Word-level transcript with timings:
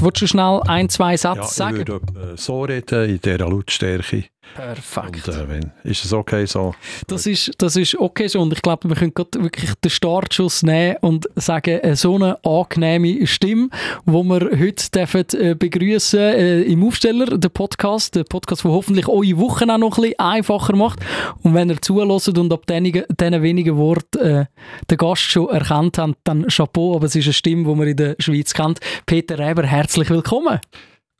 Willst 0.00 0.22
du 0.22 0.26
schnell 0.28 0.60
ein, 0.66 0.88
zwei 0.88 1.16
Sätze 1.16 1.38
Ja, 1.40 1.44
sagen? 1.44 1.80
ich 1.80 1.88
würde 1.88 2.32
äh, 2.32 2.36
so 2.36 2.62
reden, 2.62 3.10
in 3.10 3.20
dieser 3.20 3.38
Lautstärke. 3.38 4.24
Perfekt. 4.54 5.28
Und, 5.28 5.34
äh, 5.34 5.48
wenn, 5.48 5.72
ist 5.84 6.04
es 6.04 6.12
okay 6.12 6.46
so? 6.46 6.74
Das 7.06 7.26
ist, 7.26 7.52
das 7.58 7.76
ist 7.76 7.96
okay 7.98 8.26
so 8.28 8.40
und 8.40 8.52
ich 8.52 8.62
glaube, 8.62 8.88
wir 8.88 8.96
können 8.96 9.14
gerade 9.14 9.42
wirklich 9.42 9.72
den 9.74 9.90
Startschuss 9.90 10.62
nehmen 10.62 10.96
und 11.00 11.26
sagen, 11.36 11.78
äh, 11.78 11.94
so 11.96 12.16
eine 12.16 12.42
angenehme 12.44 13.26
Stimme, 13.26 13.68
wo 14.04 14.22
wir 14.24 14.50
heute 14.58 14.90
dürfen, 14.90 15.24
äh, 15.34 15.54
begrüßen 15.54 16.20
äh, 16.20 16.62
im 16.62 16.84
Aufsteller, 16.84 17.38
den 17.38 17.50
Podcast, 17.50 18.14
der 18.14 18.24
Podcast, 18.24 18.64
der 18.64 18.72
hoffentlich 18.72 19.08
eure 19.08 19.38
Wochen 19.38 19.70
auch 19.70 19.78
noch 19.78 19.96
ein 19.98 20.02
bisschen 20.02 20.18
einfacher 20.18 20.76
macht 20.76 21.00
und 21.42 21.54
wenn 21.54 21.70
ihr 21.70 21.80
zulässt 21.80 22.36
und 22.36 22.52
ab 22.52 22.66
diesen 22.66 22.84
diesen 22.84 23.42
wenigen 23.42 23.76
Worten 23.76 24.18
äh, 24.18 24.46
den 24.90 24.98
Gast 24.98 25.22
schon 25.22 25.48
erkannt 25.50 25.98
habt, 25.98 26.16
dann 26.24 26.46
Chapeau, 26.48 26.96
aber 26.96 27.06
es 27.06 27.14
ist 27.14 27.26
eine 27.26 27.32
Stimme, 27.32 27.68
die 27.68 27.74
man 27.74 27.88
in 27.88 27.96
der 27.96 28.16
Schweiz 28.18 28.54
kennt. 28.54 28.80
Peter 29.06 29.38
Reber, 29.38 29.64
herzlich 29.64 30.10
willkommen. 30.10 30.60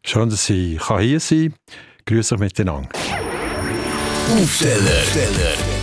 Schön, 0.04 0.30
dass 0.30 0.48
ich 0.50 0.80
hier 0.86 1.20
sein 1.20 1.54
kann. 1.66 1.87
Grüße 2.08 2.36
euch 2.36 2.40
miteinander. 2.40 2.88
Aufsteller, 4.40 5.02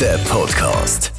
der 0.02 0.18
Podcast. 0.28 1.14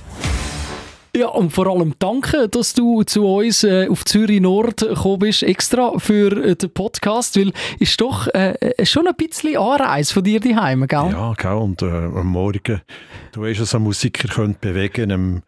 Ja, 1.16 1.29
und 1.29 1.52
vor 1.52 1.69
allem 1.69 1.95
danke, 2.01 2.48
dass 2.48 2.74
du 2.74 3.05
zu 3.05 3.24
uns 3.24 3.62
äh, 3.62 3.87
auf 3.88 4.05
Zürich 4.05 4.41
Nord 4.41 4.79
gekommen 4.79 5.20
bist, 5.20 5.45
extra 5.45 5.96
für 5.98 6.32
äh, 6.45 6.56
den 6.56 6.73
Podcast, 6.73 7.38
weil 7.38 7.52
ist 7.79 8.01
doch 8.01 8.27
äh, 8.34 8.55
äh, 8.55 8.84
schon 8.84 9.06
ein 9.06 9.15
bisschen 9.15 9.56
Anreise 9.56 10.12
von 10.12 10.24
dir 10.24 10.41
daheim, 10.41 10.88
gell? 10.88 11.10
Ja, 11.12 11.34
gell? 11.34 11.52
und 11.52 11.82
äh, 11.82 11.87
am 11.87 12.27
Morgen, 12.27 12.82
du 13.30 13.43
weißt, 13.43 13.60
dass 13.60 13.77
ein 13.77 13.82
Musiker 13.82 14.27
könnte 14.27 14.59
bewegen 14.59 15.12
am, 15.12 15.43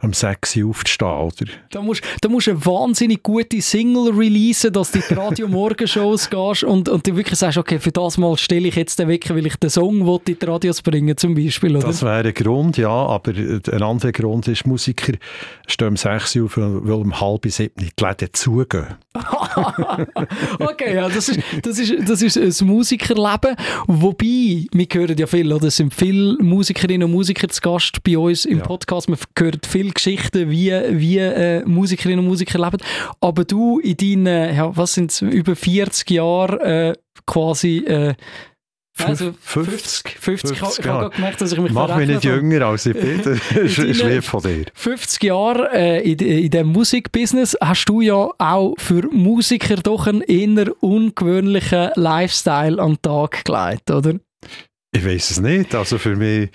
am 0.00 0.12
6 0.12 0.56
Uhr 0.56 0.70
aufzustehen, 0.70 1.08
oder? 1.08 1.44
Da 1.70 1.82
musst 1.82 2.02
da 2.20 2.28
musst 2.28 2.46
du 2.46 2.52
eine 2.52 2.66
wahnsinnig 2.66 3.22
gute 3.22 3.60
Single 3.60 4.12
releasen, 4.12 4.72
dass 4.72 4.92
du 4.92 5.00
die 5.00 5.14
Radio-Morgenshows 5.14 6.30
gehst 6.30 6.64
und, 6.64 6.88
und 6.88 7.06
du 7.06 7.16
wirklich 7.16 7.38
sagst, 7.38 7.58
okay, 7.58 7.78
für 7.78 7.92
das 7.92 8.18
mal 8.18 8.36
stelle 8.38 8.68
ich 8.68 8.76
jetzt 8.76 8.98
den 8.98 9.08
Wecker, 9.08 9.36
weil 9.36 9.46
ich 9.46 9.56
den 9.56 9.70
Song 9.70 10.06
will 10.06 10.20
in 10.26 10.38
die 10.38 10.44
Radios 10.44 10.82
bringen 10.82 11.16
zum 11.16 11.34
Beispiel, 11.34 11.76
oder? 11.76 11.86
Das 11.86 12.02
wäre 12.02 12.28
ein 12.28 12.34
Grund, 12.34 12.76
ja, 12.76 12.88
aber 12.90 13.32
ein 13.32 13.82
anderer 13.82 14.12
Grund 14.12 14.48
ist, 14.48 14.66
Musiker 14.66 15.12
stehen 15.66 15.88
um 15.88 15.96
6 15.96 16.36
Uhr 16.36 16.44
auf, 16.46 16.56
weil 16.56 16.92
um 16.92 17.20
halb 17.20 17.46
sieben 17.50 17.74
die 17.78 18.04
Läden 18.04 18.28
zugehen. 18.32 18.86
okay, 20.58 20.94
ja, 20.94 21.08
das 21.08 21.28
ist, 21.28 21.40
das 21.62 21.78
ist, 21.78 22.08
das 22.08 22.22
ist 22.22 22.60
ein 22.60 22.66
Musikerleben. 22.66 23.56
Wobei, 23.86 24.66
wir 24.72 24.86
hören 24.92 25.16
ja 25.16 25.26
viel, 25.26 25.52
oder? 25.52 25.66
Es 25.66 25.76
sind 25.76 25.94
viele 25.94 26.36
Musikerinnen 26.42 27.04
und 27.04 27.12
Musiker 27.12 27.48
zu 27.48 27.60
Gast 27.60 28.02
bei 28.02 28.16
uns 28.16 28.44
im 28.44 28.58
Ja. 28.58 28.64
Podcast. 28.64 29.08
Wir 29.08 29.16
hören 29.38 29.60
viele 29.90 29.94
Geschichten, 29.94 30.50
wie, 30.50 30.72
wie 30.98 31.18
äh, 31.18 31.64
Musikerinnen 31.64 32.20
und 32.20 32.26
Musiker 32.26 32.58
leben. 32.58 32.78
Aber 33.20 33.44
du 33.44 33.78
in 33.78 33.96
deinen, 33.96 34.56
ja, 34.56 34.76
was 34.76 34.94
sind 34.94 35.20
über 35.22 35.56
40 35.56 36.10
Jahren 36.10 36.60
äh, 36.60 36.94
quasi. 37.26 37.78
Äh, 37.78 38.14
also 38.98 39.32
50, 39.40 40.18
50, 40.18 40.50
ich 40.50 40.62
habe 40.62 40.74
ich 40.78 40.84
ja. 40.84 40.92
habe 40.92 41.10
gemerkt, 41.10 41.40
dass 41.40 41.52
ich 41.52 41.58
mich 41.58 41.72
Mach 41.72 41.96
mich 41.96 42.06
nicht 42.06 42.22
jünger 42.22 42.66
als 42.66 42.84
ich 42.84 42.94
bin, 42.94 43.40
lieb 43.50 44.24
von 44.24 44.42
dir. 44.42 44.66
50 44.74 45.22
Jahre 45.22 45.70
äh, 45.72 46.12
in, 46.12 46.18
in 46.18 46.50
dem 46.50 46.66
Musikbusiness 46.66 47.56
hast 47.62 47.86
du 47.86 48.02
ja 48.02 48.28
auch 48.36 48.74
für 48.76 49.08
Musiker 49.10 49.76
doch 49.76 50.06
einen 50.06 50.20
eher 50.20 50.70
ungewöhnlichen 50.82 51.90
Lifestyle 51.94 52.82
an 52.82 52.94
den 52.94 53.02
Tag 53.02 53.44
gelegt, 53.44 53.90
oder? 53.90 54.16
Ich 54.92 55.04
weiß 55.04 55.30
es 55.30 55.40
nicht, 55.40 55.74
also 55.74 55.96
für 55.96 56.16
mich 56.16 56.50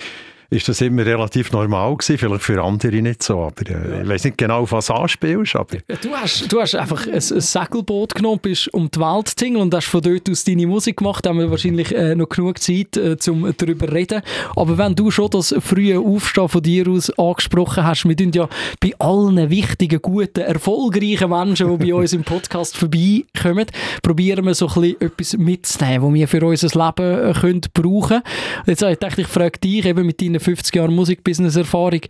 ist 0.50 0.68
das 0.68 0.82
immer 0.82 1.06
relativ 1.06 1.52
normal 1.52 1.96
gewesen, 1.96 2.18
vielleicht 2.18 2.44
für 2.44 2.64
andere 2.64 3.02
nicht 3.02 3.24
so, 3.24 3.42
aber 3.42 3.70
äh, 3.70 4.04
ich 4.04 4.10
weiß 4.10 4.26
nicht 4.26 4.38
genau, 4.38 4.62
auf 4.62 4.72
was 4.72 4.90
anspielst, 4.90 5.56
aber 5.56 5.78
Du 6.02 6.12
hast, 6.12 6.52
du 6.52 6.62
hast 6.62 6.76
einfach 6.76 7.08
ein, 7.08 7.14
ein 7.14 7.22
Segelboot 7.22 8.16
genommen, 8.16 8.40
bist 8.42 8.74
um 8.74 8.90
die 8.90 9.00
Welt 9.00 9.30
zu 9.30 9.36
tingeln 9.36 9.62
und 9.64 9.74
hast 9.74 9.88
von 9.88 10.02
dort 10.02 10.30
aus 10.30 10.44
deine 10.44 10.68
Musik 10.68 10.98
gemacht. 10.98 11.26
Da 11.26 11.30
haben 11.30 11.40
wir 11.40 11.50
wahrscheinlich 11.50 11.96
äh, 11.96 12.16
noch 12.16 12.30
genug 12.30 12.60
Zeit, 12.60 12.98
äh, 12.98 13.18
um 13.30 13.54
darüber 13.58 13.88
zu 13.88 13.94
reden. 13.94 14.22
Aber 14.56 14.78
wenn 14.78 14.96
du 14.96 15.12
schon 15.12 15.30
das 15.30 15.56
frühe 15.60 16.00
Aufstehen 16.00 16.50
von 16.50 16.62
dir 16.62 16.88
aus 16.88 17.10
angesprochen 17.18 17.84
hast, 17.84 18.06
wir 18.08 18.16
tun 18.16 18.32
ja 18.34 18.50
bei 18.80 18.94
allen 19.00 19.50
wichtigen, 19.50 20.02
guten, 20.02 20.42
erfolgreichen 20.42 21.30
Menschen, 21.30 21.78
die 21.78 21.86
bei 21.88 21.94
uns 21.94 22.14
im 22.14 22.24
Podcast 22.24 22.78
vorbeikommen, 22.78 23.66
probieren 24.02 24.46
wir 24.46 24.54
so 24.54 24.68
ein 24.68 24.82
bisschen 24.82 25.02
etwas 25.02 25.38
mitzunehmen, 25.38 26.08
was 26.08 26.14
wir 26.14 26.28
für 26.28 26.46
unser 26.46 26.86
Leben 26.86 27.30
äh, 27.30 27.34
können 27.34 27.62
brauchen 27.74 28.08
können. 28.08 28.24
Jetzt 28.68 28.82
habe 28.82 28.92
ich 28.92 29.00
gedacht, 29.00 29.18
ich 29.18 29.28
frage 29.28 29.60
dich 29.60 29.86
eben 29.86 30.06
mit 30.06 30.22
deinen 30.22 30.35
50 30.40 30.76
Jahren 30.76 30.94
Musikbusiness-Erfahrung, 30.96 32.02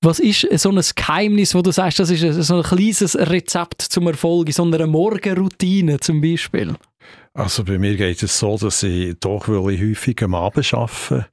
was 0.00 0.18
ist 0.18 0.48
so 0.58 0.70
ein 0.70 0.80
Geheimnis, 0.96 1.54
wo 1.54 1.62
du 1.62 1.70
sagst, 1.70 2.00
das 2.00 2.10
ist 2.10 2.46
so 2.46 2.56
ein 2.56 2.62
kleines 2.62 3.16
Rezept 3.16 3.82
zum 3.82 4.08
Erfolg 4.08 4.48
in 4.48 4.52
so 4.52 4.64
einer 4.64 4.86
Morgenroutine 4.86 6.00
zum 6.00 6.20
Beispiel? 6.20 6.74
also 7.34 7.64
bei 7.64 7.78
mir 7.78 7.96
geht 7.96 8.22
es 8.22 8.38
so, 8.38 8.56
dass 8.58 8.82
ich 8.82 9.16
doch 9.20 9.48
weil 9.48 9.74
ich 9.74 9.82
häufig 9.82 10.22
am 10.22 10.34
Abend 10.34 10.72
arbeite, 10.74 11.26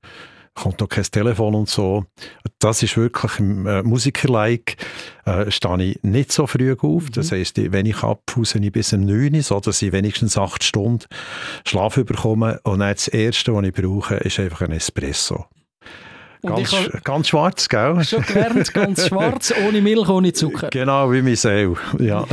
kommt 0.54 0.80
noch 0.80 0.90
kein 0.90 1.04
Telefon 1.04 1.56
und 1.56 1.70
so. 1.70 2.06
Das 2.60 2.84
ist 2.84 2.98
wirklich 2.98 3.40
im 3.40 3.66
äh, 3.66 3.84
Musiker-like, 3.84 4.78
äh, 5.26 5.50
stehe 5.52 5.84
ich 5.84 6.04
nicht 6.04 6.32
so 6.32 6.48
früh 6.48 6.76
auf. 6.78 7.10
Das 7.12 7.32
heisst, 7.32 7.58
wenn 7.72 7.86
ich 7.86 8.04
abpause, 8.04 8.60
ich 8.60 8.72
bis 8.72 8.92
um 8.94 9.06
9 9.06 9.36
Uhr, 9.36 9.44
so 9.44 9.60
dass 9.60 9.82
ich 9.82 9.92
wenigstens 9.92 10.38
8 10.38 10.64
Stunden 10.64 11.06
Schlaf 11.66 11.96
bekomme. 11.96 12.60
Und 12.64 12.80
dann 12.80 12.94
das 12.94 13.08
Erste, 13.08 13.54
was 13.54 13.66
ich 13.66 13.74
brauche, 13.74 14.16
ist 14.16 14.40
einfach 14.40 14.62
ein 14.62 14.72
Espresso. 14.72 15.46
Ganz, 16.42 16.74
ganz 17.04 17.28
schwarz, 17.28 17.68
gell? 17.68 18.02
schon 18.06 18.24
gelernt, 18.24 18.74
ganz 18.74 19.08
schwarz, 19.08 19.54
ohne 19.68 19.82
Milch, 19.82 20.08
ohne 20.08 20.32
Zucker. 20.32 20.70
Genau, 20.70 21.12
wie 21.12 21.22
mein 21.22 21.36
Seele. 21.36 21.76
Ja. 22.00 22.26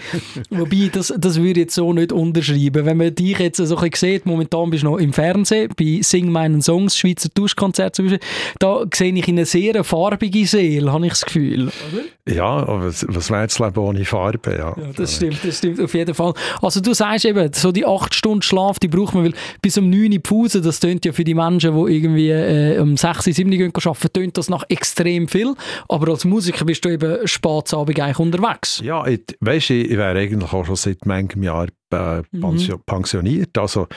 Wobei, 0.50 0.88
das, 0.90 1.12
das 1.18 1.36
würde 1.36 1.50
ich 1.50 1.56
jetzt 1.56 1.74
so 1.74 1.92
nicht 1.92 2.10
unterschreiben. 2.10 2.86
Wenn 2.86 2.96
man 2.96 3.14
dich 3.14 3.38
jetzt 3.38 3.58
so 3.58 3.76
ein 3.76 3.90
sieht, 3.94 4.24
momentan 4.24 4.70
bist 4.70 4.84
du 4.84 4.90
noch 4.90 4.96
im 4.96 5.12
Fernsehen, 5.12 5.70
bei 5.78 6.00
Sing 6.02 6.32
meinen 6.32 6.62
Songs, 6.62 6.96
Schweizer 6.96 7.28
Duschkonzert 7.34 7.94
zum 7.94 8.06
Beispiel, 8.06 8.26
da 8.58 8.84
sehe 8.94 9.12
ich 9.12 9.28
eine 9.28 9.44
sehr 9.44 9.84
farbige 9.84 10.46
Seele, 10.46 10.90
habe 10.90 11.06
ich 11.06 11.12
das 11.12 11.26
Gefühl. 11.26 11.64
Oder? 11.64 12.34
ja, 12.34 12.44
aber 12.44 12.86
was, 12.86 13.04
was 13.08 13.30
wäre 13.30 13.46
das 13.46 13.58
Leben 13.58 13.78
ohne 13.78 14.04
Farbe? 14.06 14.52
Ja, 14.52 14.74
Ja, 14.76 14.92
das 14.96 15.16
stimmt, 15.16 15.38
das 15.44 15.58
stimmt 15.58 15.80
auf 15.80 15.92
jeden 15.92 16.14
Fall. 16.14 16.32
Also 16.62 16.80
du 16.80 16.94
sagst 16.94 17.24
eben, 17.26 17.52
so 17.52 17.72
die 17.72 17.84
8 17.84 18.14
Stunden 18.14 18.42
Schlaf, 18.42 18.78
die 18.78 18.88
braucht 18.88 19.14
man, 19.14 19.24
weil 19.24 19.34
bis 19.60 19.76
um 19.76 19.90
9 19.90 20.12
Uhr 20.12 20.18
Pause, 20.20 20.62
das 20.62 20.80
tönt 20.80 21.04
ja 21.04 21.12
für 21.12 21.24
die 21.24 21.34
Menschen, 21.34 21.74
die 21.74 21.92
irgendwie 21.92 22.30
äh, 22.30 22.78
um 22.78 22.96
6, 22.96 23.24
7 23.24 23.49
Gehen 23.58 23.72
arbeiten, 23.74 24.12
tönt 24.12 24.38
das 24.38 24.48
nach 24.48 24.64
extrem 24.68 25.28
viel. 25.28 25.54
Aber 25.88 26.10
als 26.12 26.24
Musiker 26.24 26.64
bist 26.64 26.84
du 26.84 26.88
eben 26.90 27.26
spät 27.26 27.72
eigentlich 27.74 28.18
unterwegs. 28.18 28.80
Ja, 28.84 29.06
ich, 29.06 29.20
weißt, 29.40 29.70
ich, 29.70 29.90
ich 29.90 29.96
wäre 29.96 30.18
eigentlich 30.18 30.52
auch 30.52 30.64
schon 30.66 30.76
seit 30.76 31.06
manchem 31.06 31.42
Jahr 31.42 31.66
äh, 31.92 32.22
pensio- 32.32 32.78
pensioniert. 32.86 33.58
Also 33.58 33.88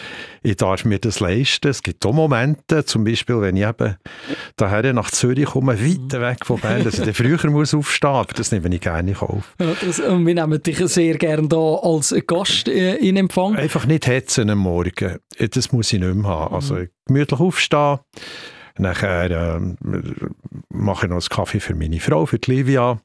ich 0.41 0.55
darf 0.55 0.83
mir 0.85 0.97
das 0.97 1.19
leisten. 1.19 1.67
Es 1.67 1.83
gibt 1.83 2.03
auch 2.05 2.13
Momente, 2.13 2.83
zum 2.85 3.03
Beispiel, 3.03 3.39
wenn 3.41 3.55
ich 3.55 3.63
eben 3.67 3.95
daher 4.55 4.93
nach 4.93 5.11
Zürich 5.11 5.45
komme, 5.45 5.79
weit 5.79 6.19
weg 6.19 6.45
von 6.45 6.59
Bern, 6.59 6.83
dass 6.83 6.97
ich 6.97 7.05
dann 7.05 7.13
früher 7.13 7.37
muss 7.51 7.73
aufstehen 7.73 8.09
muss, 8.11 8.19
aber 8.19 8.33
das 8.33 8.51
nehme 8.51 8.73
ich 8.73 8.81
gerne 8.81 9.11
in 9.11 9.15
Kauf. 9.17 9.53
Ja, 9.59 9.73
das, 9.79 9.99
und 9.99 10.25
wir 10.25 10.33
nehmen 10.33 10.61
dich 10.63 10.77
sehr 10.79 11.17
gerne 11.19 11.47
da 11.47 11.75
als 11.83 12.15
Gast 12.25 12.67
äh, 12.67 12.95
in 12.95 13.15
Empfang. 13.17 13.55
Einfach 13.55 13.85
nicht 13.85 14.07
hetzen 14.07 14.49
am 14.49 14.57
Morgen. 14.59 15.17
Das 15.37 15.71
muss 15.71 15.93
ich 15.93 15.99
nicht 15.99 16.15
mehr 16.15 16.27
haben. 16.29 16.55
Also 16.55 16.79
gemütlich 17.05 17.39
aufstehen. 17.39 17.99
Nachher 18.77 19.31
ähm, 19.31 19.77
mache 20.69 21.05
ich 21.05 21.09
noch 21.09 21.17
einen 21.17 21.29
Kaffee 21.29 21.59
für 21.59 21.75
meine 21.75 21.99
Frau, 21.99 22.25
für 22.25 22.39
die 22.39 22.51
Livia. 22.51 22.99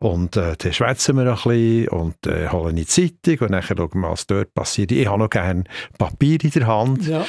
Und 0.00 0.36
äh, 0.36 0.54
dann 0.56 0.72
schwätzen 0.72 1.16
wir 1.16 1.26
ein 1.26 1.34
bisschen 1.34 1.88
und 1.88 2.26
äh, 2.26 2.48
holen 2.48 2.76
die 2.76 2.86
Zeitung 2.86 3.38
und 3.40 3.52
dann 3.52 3.62
schauen 3.62 3.90
wir, 3.94 4.10
was 4.10 4.28
dort 4.28 4.54
passiert. 4.54 4.92
Ich 4.92 5.08
habe 5.08 5.18
noch 5.18 5.30
gerne 5.30 5.64
Papier 5.98 6.38
in 6.42 6.50
der 6.50 6.66
Hand. 6.68 7.06
Ja. 7.06 7.26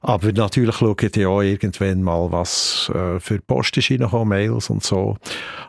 Aber 0.00 0.32
natürlich 0.32 0.76
schaue 0.76 0.96
ich 1.00 1.12
dann 1.12 1.26
auch 1.26 1.42
irgendwann 1.42 2.02
mal, 2.02 2.30
was 2.30 2.90
äh, 2.94 3.20
für 3.20 3.40
Post 3.40 3.76
ist 3.76 3.90
reingekommen, 3.90 4.28
Mails 4.28 4.70
und 4.70 4.82
so. 4.82 5.16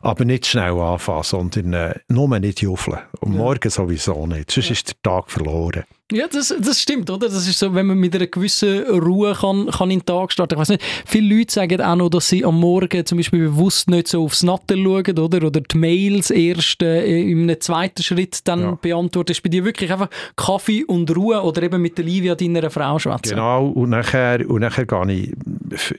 Aber 0.02 0.26
nicht 0.26 0.48
schnell 0.48 0.80
anfangen, 0.80 1.24
sondern 1.24 1.74
äh, 1.74 1.96
nur 2.08 2.40
nicht 2.40 2.62
juffeln. 2.62 3.00
Und 3.20 3.36
morgen 3.36 3.70
sowieso 3.70 4.26
nicht. 4.26 4.52
Sonst 4.52 4.72
ist 4.72 4.88
der 4.88 5.02
Tag 5.04 5.30
verloren. 5.30 5.84
Ja, 6.12 6.28
das, 6.28 6.54
das 6.60 6.82
stimmt, 6.82 7.10
oder? 7.12 7.28
Das 7.30 7.48
ist 7.48 7.60
so, 7.60 7.76
wenn 7.76 7.86
man 7.86 7.98
mit 8.00 8.16
einer 8.16 8.26
gewissen 8.26 8.82
Ruhe 8.88 9.34
kann, 9.34 9.68
kann 9.68 9.92
in 9.92 10.00
den 10.00 10.06
Tag 10.06 10.32
starten. 10.32 10.56
Ich 10.56 10.60
weiß 10.60 10.70
nicht, 10.70 10.84
viele 11.06 11.38
Leute 11.38 11.54
sagen 11.54 11.82
auch 11.82 11.96
noch, 11.96 12.10
dass 12.10 12.30
sie 12.30 12.44
am 12.44 12.60
Morgen 12.60 13.06
zum 13.06 13.18
Beispiel 13.20 13.42
bewusst 13.50 13.90
nicht 13.90 14.08
so 14.08 14.24
aufs 14.24 14.42
Natter 14.42 14.76
schauen, 14.76 15.20
oder? 15.20 15.46
Oder 15.46 15.62
die 15.62 15.78
Mails 15.78 16.32
erst 16.32 16.82
äh, 16.82 17.06
in 17.22 17.44
einem 17.44 17.62
zweiten 17.62 18.02
Schritt 18.02 18.40
dann 18.48 18.62
Ja. 18.62 18.78
beantworten. 18.82 19.32
Ist 19.34 19.44
bei 19.44 19.50
dir 19.50 19.64
wirklich 19.64 19.92
einfach 19.92 20.10
Kaffee 20.36 20.84
und 20.84 21.16
Ruhe 21.16 21.42
oder 21.44 21.62
eben 21.62 21.82
mit 21.82 21.98
der 21.98 22.06
Livia, 22.06 22.34
deiner 22.34 22.70
Frau, 22.72 22.98
schwätzen? 22.98 23.32
Genau. 23.36 23.68
Und 23.68 23.92
nachher, 23.92 24.50
und 24.50 24.62
nachher 24.62 24.86
gehe 24.88 25.12
ich 25.14 25.32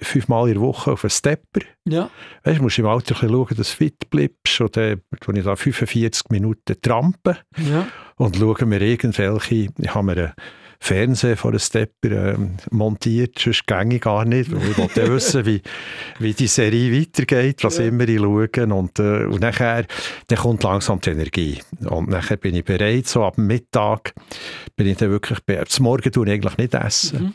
fünfmal 0.03 0.49
in 0.49 0.55
der 0.55 0.63
Woche 0.63 0.93
auf 0.93 1.05
einen 1.05 1.11
Stepper. 1.11 1.61
Ja. 1.87 2.11
Weißt, 2.45 2.59
du 2.59 2.63
musst 2.65 2.79
im 2.79 2.87
Alter 2.87 3.15
ein 3.15 3.21
bisschen 3.21 3.29
schauen, 3.31 3.57
dass 3.57 3.71
du 3.71 3.77
fit 3.77 4.11
bleibst. 4.11 4.61
Dann 4.73 5.01
tue 5.21 5.39
ich 5.39 5.45
da 5.45 5.55
45 5.57 6.25
Minuten 6.31 6.77
trampen 6.83 7.37
ja. 7.57 7.87
Und 8.21 8.37
schaue 8.37 8.67
mir 8.67 8.83
irgendwelche, 8.83 9.69
ich 9.79 9.95
habe 9.95 10.05
mir 10.05 10.13
eine 10.13 10.35
Fernsehen 10.79 11.37
vor 11.39 11.53
einem 11.53 11.59
Stepper 11.59 12.11
äh, 12.11 12.37
montiert, 12.71 13.39
sonst 13.39 13.67
ginge 13.67 13.95
ich 13.97 14.03
gar 14.03 14.27
nicht, 14.27 14.53
weil 14.53 14.71
ich 14.71 14.79
wollte 14.79 15.11
wissen, 15.11 15.47
wie, 15.47 15.63
wie 16.19 16.35
die 16.35 16.47
Serie 16.47 17.01
weitergeht, 17.01 17.65
was 17.65 17.79
ja. 17.79 17.85
immer 17.85 18.07
ich 18.07 18.19
schaue 18.19 18.49
und, 18.75 18.99
äh, 18.99 19.25
und 19.25 19.41
nachher 19.41 19.87
dann 20.27 20.39
kommt 20.39 20.63
langsam 20.63 21.01
die 21.01 21.11
Energie 21.11 21.63
und 21.89 22.11
nachher 22.11 22.37
bin 22.37 22.55
ich 22.55 22.65
bereit, 22.65 23.07
so 23.07 23.25
ab 23.25 23.39
Mittag 23.39 24.13
bin 24.77 24.87
ich 24.87 24.99
dann 24.99 25.11
wirklich 25.11 25.41
bereit. 25.41 25.71
Zum 25.71 25.85
Morgen 25.85 26.13
tue 26.13 26.27
ich 26.27 26.33
eigentlich 26.33 26.59
nicht 26.59 26.75
essen. 26.75 27.23
Mhm. 27.23 27.35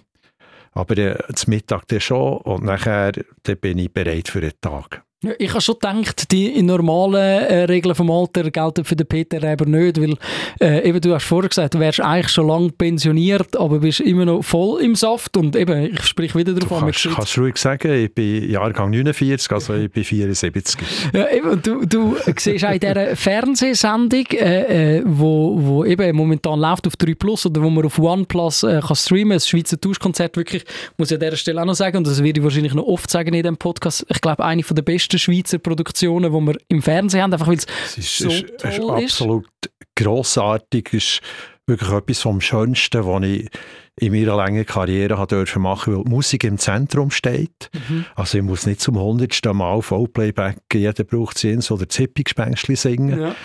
Aber 0.73 0.97
äh, 0.97 1.17
zum 1.33 1.51
Mittag 1.51 1.87
dann 1.87 2.01
schon 2.01 2.37
und 2.37 2.63
nachher 2.63 3.11
dann 3.11 3.57
bin 3.57 3.79
ich 3.79 3.91
bereit 3.91 4.27
für 4.27 4.41
den 4.41 4.53
Tag. 4.61 5.04
Ja, 5.25 5.31
ich 5.39 5.49
habe 5.49 5.61
schon 5.61 5.75
gedacht, 5.75 6.31
die 6.31 6.61
normalen 6.61 7.15
äh, 7.15 7.63
Regeln 7.63 7.95
vom 7.95 8.11
Alter 8.11 8.51
gelten 8.51 8.85
für 8.85 8.95
den 8.95 9.07
Peter 9.07 9.41
Reber 9.41 9.65
nicht, 9.65 9.99
weil 9.99 10.15
äh, 10.61 10.87
eben, 10.87 11.01
du 11.01 11.15
hast 11.15 11.25
vorher 11.25 11.49
gesagt, 11.49 11.73
du 11.73 11.79
wärst 11.79 11.99
eigentlich 11.99 12.29
schon 12.29 12.47
lange 12.47 12.69
pensioniert, 12.69 13.57
aber 13.57 13.79
bist 13.79 14.01
immer 14.01 14.25
noch 14.25 14.43
voll 14.43 14.83
im 14.83 14.93
Saft 14.93 15.35
und 15.35 15.55
eben, 15.55 15.95
ich 15.95 16.03
sprich 16.03 16.35
wieder 16.35 16.53
darauf 16.53 16.83
an. 16.83 16.91
Du 16.91 17.09
kannst 17.09 17.37
ruhig 17.39 17.57
sagen, 17.57 17.91
ich 17.91 18.13
bin 18.13 18.47
Jahrgang 18.51 18.91
49, 18.91 19.51
also 19.51 19.73
ich 19.73 19.91
bin 19.91 20.03
74. 20.03 20.79
Ja, 21.11 21.27
eben, 21.31 21.59
du, 21.59 21.85
du 21.85 22.17
siehst 22.37 22.63
auch 22.63 22.71
in 22.71 22.79
dieser 22.79 23.15
Fernsehsendung, 23.15 24.25
äh, 24.31 24.97
äh, 24.97 25.03
wo, 25.07 25.57
wo 25.59 25.85
eben 25.85 26.15
momentan 26.15 26.59
läuft 26.59 26.85
auf 26.85 26.97
3 26.97 27.15
Plus 27.15 27.47
oder 27.47 27.63
wo 27.63 27.71
man 27.71 27.83
auf 27.83 27.97
OnePlus 27.97 28.61
äh, 28.61 28.79
kann 28.85 28.95
streamen, 28.95 29.37
das 29.37 29.49
Schweizer 29.49 29.81
Tauschkonzert 29.81 30.37
wirklich, 30.37 30.65
muss 30.97 31.09
ich 31.09 31.15
an 31.15 31.21
dieser 31.21 31.37
Stelle 31.37 31.61
auch 31.61 31.65
noch 31.65 31.73
sagen, 31.73 31.97
und 31.97 32.05
das 32.05 32.21
werde 32.21 32.39
ich 32.39 32.43
wahrscheinlich 32.43 32.75
noch 32.75 32.85
oft 32.85 33.09
sagen 33.09 33.33
in 33.33 33.41
diesem 33.41 33.57
Podcast, 33.57 34.05
ich 34.07 34.21
glaube, 34.21 34.45
eine 34.45 34.61
der 34.61 34.83
besten 34.83 35.14
besten 35.15 35.19
Schweizer 35.19 35.59
Produktionen, 35.59 36.31
die 36.31 36.39
wir 36.39 36.57
im 36.67 36.81
Fernsehen 36.81 37.21
haben, 37.21 37.33
einfach 37.33 37.47
weil 37.47 37.57
es 37.57 37.97
ist, 37.97 38.17
so 38.17 38.29
ist, 38.29 38.45
toll 38.57 39.03
ist. 39.03 39.21
absolut 39.21 39.47
grossartig, 39.95 40.93
ist 40.93 41.21
wirklich 41.67 41.91
etwas 41.91 42.21
vom 42.21 42.41
Schönsten, 42.41 43.05
was 43.05 43.23
ich 43.23 43.49
in 43.97 44.11
meiner 44.11 44.35
langen 44.35 44.65
Karriere 44.65 45.17
habe 45.17 45.35
dürfen 45.35 45.61
machen, 45.61 45.95
weil 45.95 46.03
die 46.03 46.09
Musik 46.09 46.43
im 46.43 46.57
Zentrum 46.57 47.11
steht. 47.11 47.69
Mhm. 47.73 48.05
Also 48.15 48.37
ich 48.37 48.43
muss 48.43 48.65
nicht 48.65 48.81
zum 48.81 48.99
hundertsten 48.99 49.55
Mal 49.55 49.81
Vollplayback, 49.81 50.57
jeder 50.73 51.03
braucht 51.05 51.43
es 51.43 51.71
oder 51.71 51.87
Zippigspänkchen 51.87 52.75
singen. 52.75 53.19
Ja. 53.19 53.35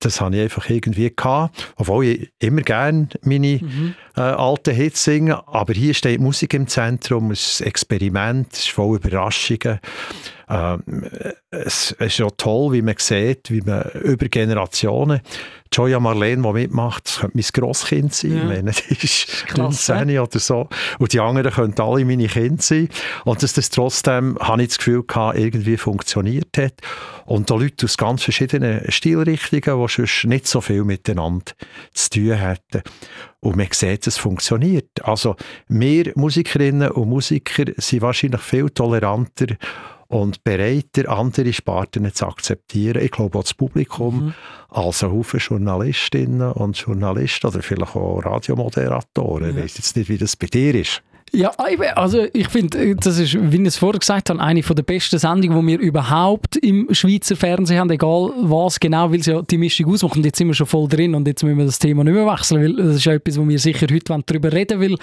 Das 0.00 0.20
habe 0.20 0.36
ich 0.36 0.42
einfach 0.42 0.68
irgendwie 0.68 1.12
gehabt, 1.14 1.72
obwohl 1.76 2.06
ich 2.06 2.32
immer 2.40 2.62
gerne 2.62 3.08
meine 3.22 3.60
mhm. 3.62 3.94
äh, 4.16 4.20
alten 4.20 4.74
Hits 4.74 5.04
singe, 5.04 5.46
aber 5.46 5.74
hier 5.74 5.94
steht 5.94 6.20
Musik 6.20 6.54
im 6.54 6.66
Zentrum, 6.66 7.30
es 7.30 7.52
ist 7.52 7.62
ein 7.62 7.68
Experiment, 7.68 8.52
es 8.52 8.60
ist 8.60 8.70
voll 8.70 8.96
Überraschungen. 8.96 9.78
Ähm, 10.48 11.04
es, 11.50 11.94
es 11.98 12.18
ist 12.18 12.22
auch 12.22 12.32
toll, 12.36 12.72
wie 12.72 12.82
man 12.82 12.96
sieht, 12.98 13.50
wie 13.50 13.60
man 13.60 13.88
über 14.02 14.26
Generationen 14.28 15.20
Joya 15.72 16.00
Marlene, 16.00 16.42
die 16.42 16.52
mitmacht, 16.52 17.06
das 17.06 17.18
könnte 17.20 17.36
mein 17.36 17.44
Grosskind 17.52 18.12
sein. 18.12 18.32
Ja. 18.32 18.38
Ich 18.38 18.48
meine, 18.48 18.72
die 18.72 19.04
ist 19.04 19.44
19 19.56 20.18
oder 20.18 20.38
so. 20.38 20.68
Und 20.98 21.12
die 21.12 21.20
anderen 21.20 21.52
könnten 21.52 21.80
alle 21.80 22.04
meine 22.04 22.26
Kinder 22.26 22.60
sein. 22.60 22.88
Und 23.24 23.42
dass 23.42 23.52
das 23.52 23.70
trotzdem, 23.70 24.36
habe 24.40 24.62
ich 24.62 24.68
das 24.68 24.78
Gefühl 24.78 25.04
gehabt, 25.04 25.38
irgendwie 25.38 25.76
funktioniert 25.76 26.58
hat. 26.58 26.74
Und 27.24 27.50
da 27.50 27.54
Leute 27.54 27.86
aus 27.86 27.96
ganz 27.96 28.24
verschiedenen 28.24 28.90
Stilrichtungen, 28.90 29.86
die 29.86 29.92
sonst 29.92 30.24
nicht 30.24 30.48
so 30.48 30.60
viel 30.60 30.84
miteinander 30.84 31.52
zu 31.94 32.10
tun 32.10 32.32
hätten. 32.32 32.82
Und 33.38 33.56
man 33.56 33.68
sieht, 33.70 34.06
es 34.06 34.18
funktioniert. 34.18 35.04
Also, 35.04 35.36
wir 35.68 36.12
Musikerinnen 36.16 36.90
und 36.90 37.08
Musiker 37.08 37.64
sind 37.76 38.02
wahrscheinlich 38.02 38.40
viel 38.40 38.70
toleranter 38.70 39.56
und 40.10 40.42
bereiter, 40.42 41.08
andere 41.08 41.52
Sparten 41.52 42.12
zu 42.12 42.26
akzeptieren. 42.26 43.00
Ich 43.00 43.12
glaube 43.12 43.38
auch 43.38 43.42
das 43.42 43.54
Publikum 43.54 44.26
mhm. 44.26 44.34
als 44.68 45.04
ein 45.04 45.12
Haufen 45.12 45.38
Journalistinnen 45.38 46.50
und 46.52 46.76
Journalisten 46.76 47.46
oder 47.46 47.62
vielleicht 47.62 47.94
auch 47.94 48.24
Radiomoderatoren. 48.24 49.56
Ja. 49.56 49.58
Ich 49.58 49.64
weiß 49.64 49.76
jetzt 49.78 49.96
nicht, 49.96 50.08
wie 50.08 50.18
das 50.18 50.34
bei 50.34 50.48
dir 50.48 50.74
ist. 50.74 51.02
Ja, 51.32 51.52
also 51.94 52.26
ich 52.32 52.48
finde, 52.48 52.96
das 52.96 53.18
ist, 53.18 53.36
wie 53.52 53.60
ich 53.60 53.68
es 53.68 53.76
vorher 53.76 54.00
gesagt 54.00 54.30
habe, 54.30 54.40
eine 54.40 54.60
der 54.62 54.82
besten 54.82 55.18
Sendungen, 55.18 55.60
die 55.60 55.72
wir 55.72 55.78
überhaupt 55.78 56.56
im 56.56 56.88
Schweizer 56.92 57.36
Fernsehen 57.36 57.78
haben, 57.78 57.90
egal 57.90 58.32
was 58.36 58.80
genau, 58.80 59.12
weil 59.12 59.22
sie 59.22 59.30
ja 59.30 59.42
die 59.42 59.58
Mischung 59.58 59.92
ausmacht. 59.92 60.16
Und 60.16 60.24
jetzt 60.24 60.38
sind 60.38 60.48
wir 60.48 60.54
schon 60.54 60.66
voll 60.66 60.88
drin 60.88 61.14
und 61.14 61.28
jetzt 61.28 61.44
müssen 61.44 61.58
wir 61.58 61.66
das 61.66 61.78
Thema 61.78 62.02
nicht 62.02 62.14
mehr 62.14 62.26
wechseln, 62.26 62.62
weil 62.62 62.84
das 62.84 62.96
ist 62.96 63.04
ja 63.04 63.12
etwas, 63.12 63.38
wo 63.38 63.46
wir 63.46 63.58
sicher 63.58 63.86
heute 63.90 64.22
darüber 64.26 64.52
reden 64.52 64.80
wollen. 64.80 64.96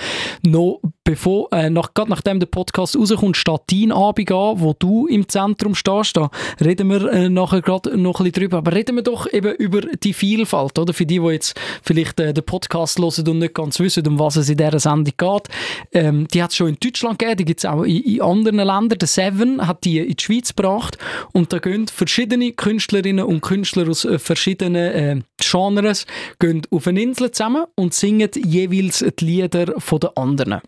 Noch 0.45 0.81
bevor, 1.05 1.47
äh, 1.53 1.69
nach, 1.69 1.93
gerade 1.93 2.09
nachdem 2.09 2.39
der 2.39 2.47
Podcast 2.47 2.97
rauskommt, 2.97 3.37
steht 3.37 3.61
dein 3.71 3.93
Abend 3.93 4.29
an, 4.29 4.59
wo 4.59 4.75
du 4.77 5.07
im 5.07 5.29
Zentrum 5.29 5.75
stehst. 5.75 6.17
Da 6.17 6.29
reden 6.59 6.89
wir 6.89 7.09
äh, 7.11 7.29
nachher 7.29 7.61
gerade 7.61 7.97
noch 7.97 8.19
ein 8.19 8.25
bisschen 8.25 8.43
drüber. 8.43 8.57
Aber 8.57 8.73
reden 8.73 8.97
wir 8.97 9.03
doch 9.03 9.31
eben 9.31 9.53
über 9.55 9.81
die 9.81 10.13
Vielfalt, 10.13 10.77
oder? 10.77 10.93
Für 10.93 11.05
die, 11.05 11.19
die 11.19 11.27
jetzt 11.27 11.57
vielleicht 11.81 12.19
äh, 12.19 12.33
den 12.33 12.43
Podcast 12.43 12.99
hören 12.99 13.27
und 13.29 13.39
nicht 13.39 13.53
ganz 13.53 13.79
wissen, 13.79 14.05
um 14.07 14.19
was 14.19 14.35
es 14.35 14.49
in 14.49 14.57
dieser 14.57 14.79
Sendung 14.79 15.13
geht. 15.17 15.47
Ähm, 15.93 16.16
ähm, 16.17 16.27
die 16.27 16.43
hat 16.43 16.51
es 16.51 16.57
schon 16.57 16.69
in 16.69 16.77
Deutschland 16.79 17.19
gegeben, 17.19 17.37
die 17.37 17.45
gibt 17.45 17.59
es 17.59 17.65
auch 17.65 17.83
in, 17.83 18.03
in, 18.03 18.21
anderen 18.21 18.57
Ländern. 18.57 18.99
Der 18.99 19.07
Seven 19.07 19.65
hat 19.65 19.83
die 19.83 19.99
in 19.99 20.15
die 20.15 20.23
Schweiz 20.23 20.55
gebracht 20.55 20.97
und 21.33 21.53
da 21.53 21.59
gehen 21.59 21.87
verschiedene 21.87 22.51
Künstlerinnen 22.51 23.25
und 23.25 23.41
Künstler 23.41 23.89
aus 23.89 24.05
äh, 24.05 24.19
verschiedenen 24.19 24.75
äh, 24.75 25.21
Genres 25.39 26.05
gehen 26.39 26.61
auf 26.71 26.87
eine 26.87 27.01
Insel 27.01 27.31
zusammen 27.31 27.65
und 27.75 27.93
singen 27.93 28.29
jeweils 28.35 29.05
die 29.19 29.25
Lieder 29.25 29.65
der 29.65 30.11
anderen. 30.17 30.61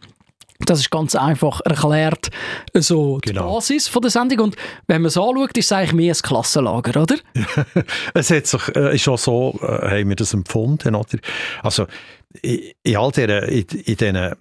Das 0.65 0.79
ist 0.79 0.91
ganz 0.91 1.15
einfach 1.15 1.61
erklärt 1.61 2.29
so 2.73 3.19
genau. 3.21 3.41
die 3.41 3.53
Basis 3.53 3.87
von 3.87 4.01
der 4.01 4.11
Sendung. 4.11 4.39
Und 4.39 4.55
wenn 4.87 5.01
man 5.01 5.07
es 5.07 5.17
anschaut, 5.17 5.57
ist 5.57 5.65
es 5.65 5.71
eigentlich 5.71 5.93
mehr 5.93 6.13
ein 6.13 6.21
Klassenlager, 6.21 7.01
oder? 7.01 7.15
es 8.13 8.29
hat 8.29 8.45
sich, 8.45 8.75
äh, 8.75 8.95
ist 8.95 9.07
auch 9.07 9.17
so, 9.17 9.57
äh, 9.61 10.01
haben 10.01 10.09
wir 10.09 10.17
das 10.17 10.33
empfunden, 10.33 10.95
oder? 10.95 11.17
Also, 11.63 11.87
in, 12.41 12.71
in 12.83 12.97
all 12.97 13.11
diesen, 13.11 13.29
in, 13.29 13.65
in 13.85 13.95
diesen 13.95 14.35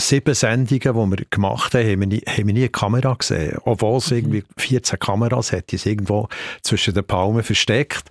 sieben 0.00 0.34
Sendungen, 0.34 0.80
die 0.80 1.18
wir 1.18 1.26
gemacht 1.30 1.74
haben, 1.74 1.86
haben 1.86 2.00
wir 2.00 2.06
nie, 2.06 2.22
haben 2.26 2.46
wir 2.46 2.54
nie 2.54 2.60
eine 2.60 2.68
Kamera 2.68 3.14
gesehen. 3.14 3.58
Obwohl 3.64 3.98
es 3.98 4.10
mhm. 4.10 4.16
irgendwie 4.16 4.44
14 4.56 4.98
Kameras 4.98 5.52
hat, 5.52 5.70
die 5.70 5.76
es 5.76 5.86
irgendwo 5.86 6.28
zwischen 6.62 6.94
den 6.94 7.04
Palmen 7.04 7.42
versteckt. 7.42 8.08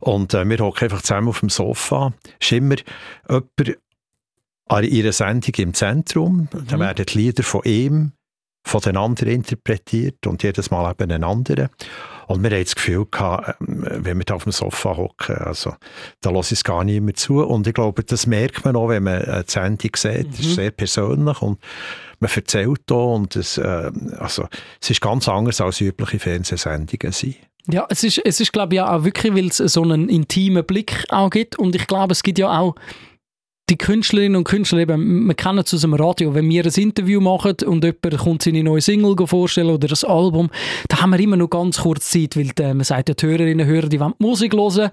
Und 0.00 0.34
äh, 0.34 0.48
wir 0.48 0.58
hocken 0.58 0.84
einfach 0.84 1.02
zusammen 1.02 1.28
auf 1.28 1.40
dem 1.40 1.48
Sofa. 1.48 2.12
Es 2.40 2.46
ist 2.46 2.52
immer 2.52 2.76
jemand 3.28 3.78
an 4.66 4.84
ihrer 4.84 5.12
Sendung 5.12 5.54
im 5.56 5.74
Zentrum. 5.74 6.48
Mhm. 6.52 6.66
Dann 6.68 6.80
werden 6.80 7.06
die 7.06 7.18
Lieder 7.18 7.42
von 7.42 7.62
ihm, 7.64 8.12
von 8.66 8.80
den 8.80 8.96
anderen 8.96 9.32
interpretiert 9.32 10.26
und 10.26 10.42
jedes 10.42 10.70
Mal 10.70 10.90
eben 10.90 11.10
einen 11.10 11.24
anderen. 11.24 11.68
Und 12.28 12.42
wir 12.42 12.50
hatten 12.50 12.62
das 12.62 12.74
Gefühl, 12.74 13.06
gehabt, 13.10 13.60
ähm, 13.60 13.86
wenn 13.88 14.18
wir 14.18 14.24
da 14.24 14.34
auf 14.34 14.44
dem 14.44 14.52
Sofa 14.52 14.96
hocken, 14.96 15.36
also, 15.36 15.74
da 16.20 16.30
lasse 16.30 16.52
ich 16.52 16.60
es 16.60 16.64
gar 16.64 16.84
nicht 16.84 17.00
mehr 17.00 17.14
zu. 17.14 17.40
Und 17.40 17.66
ich 17.66 17.72
glaube, 17.72 18.04
das 18.04 18.26
merkt 18.26 18.64
man 18.66 18.76
auch, 18.76 18.90
wenn 18.90 19.02
man 19.02 19.22
eine 19.22 19.44
Sendung 19.46 19.90
sieht. 19.96 20.26
Mhm. 20.26 20.30
Das 20.30 20.40
ist 20.40 20.54
sehr 20.54 20.70
persönlich 20.70 21.40
und 21.40 21.58
man 22.20 22.30
erzählt 22.30 22.82
da 22.86 22.94
und 22.94 23.34
es, 23.34 23.56
äh, 23.56 23.90
also, 24.18 24.46
es 24.80 24.90
ist 24.90 25.00
ganz 25.00 25.26
anders 25.26 25.60
als 25.62 25.80
übliche 25.80 26.18
Fernsehsendungen 26.18 27.12
sind. 27.12 27.36
Ja, 27.70 27.86
es 27.88 28.04
ist, 28.04 28.20
es 28.24 28.40
ist 28.40 28.52
glaube 28.52 28.74
ich, 28.74 28.80
auch 28.80 29.04
wirklich, 29.04 29.34
weil 29.34 29.48
es 29.48 29.56
so 29.56 29.82
einen 29.82 30.08
intimen 30.08 30.64
Blick 30.64 31.04
auch 31.08 31.30
gibt 31.30 31.58
und 31.58 31.74
ich 31.74 31.86
glaube, 31.86 32.12
es 32.12 32.22
gibt 32.22 32.38
ja 32.38 32.58
auch 32.58 32.74
die 33.70 33.76
Künstlerinnen 33.76 34.36
und 34.36 34.44
Künstler, 34.44 34.78
eben, 34.78 35.26
wir 35.26 35.34
kennen 35.34 35.58
es 35.58 35.74
aus 35.74 35.82
dem 35.82 35.94
Radio, 35.94 36.34
wenn 36.34 36.48
wir 36.48 36.64
ein 36.64 36.72
Interview 36.72 37.20
machen 37.20 37.54
und 37.66 37.84
jemand 37.84 38.18
kommt 38.18 38.42
seine 38.42 38.62
neue 38.62 38.80
Single 38.80 39.14
vorstellen 39.26 39.70
oder 39.70 39.88
das 39.88 40.04
Album, 40.04 40.50
da 40.88 41.02
haben 41.02 41.10
wir 41.10 41.20
immer 41.20 41.36
noch 41.36 41.50
ganz 41.50 41.80
kurz 41.82 42.10
Zeit, 42.10 42.36
weil 42.36 42.48
die, 42.48 42.62
man 42.62 42.84
sagt, 42.84 43.08
die 43.08 43.26
Hörerinnen 43.26 43.66
und 43.66 43.72
Hörer, 43.72 43.88
die 43.88 44.00
wollen 44.00 44.14
Musik 44.18 44.54
hören 44.54 44.90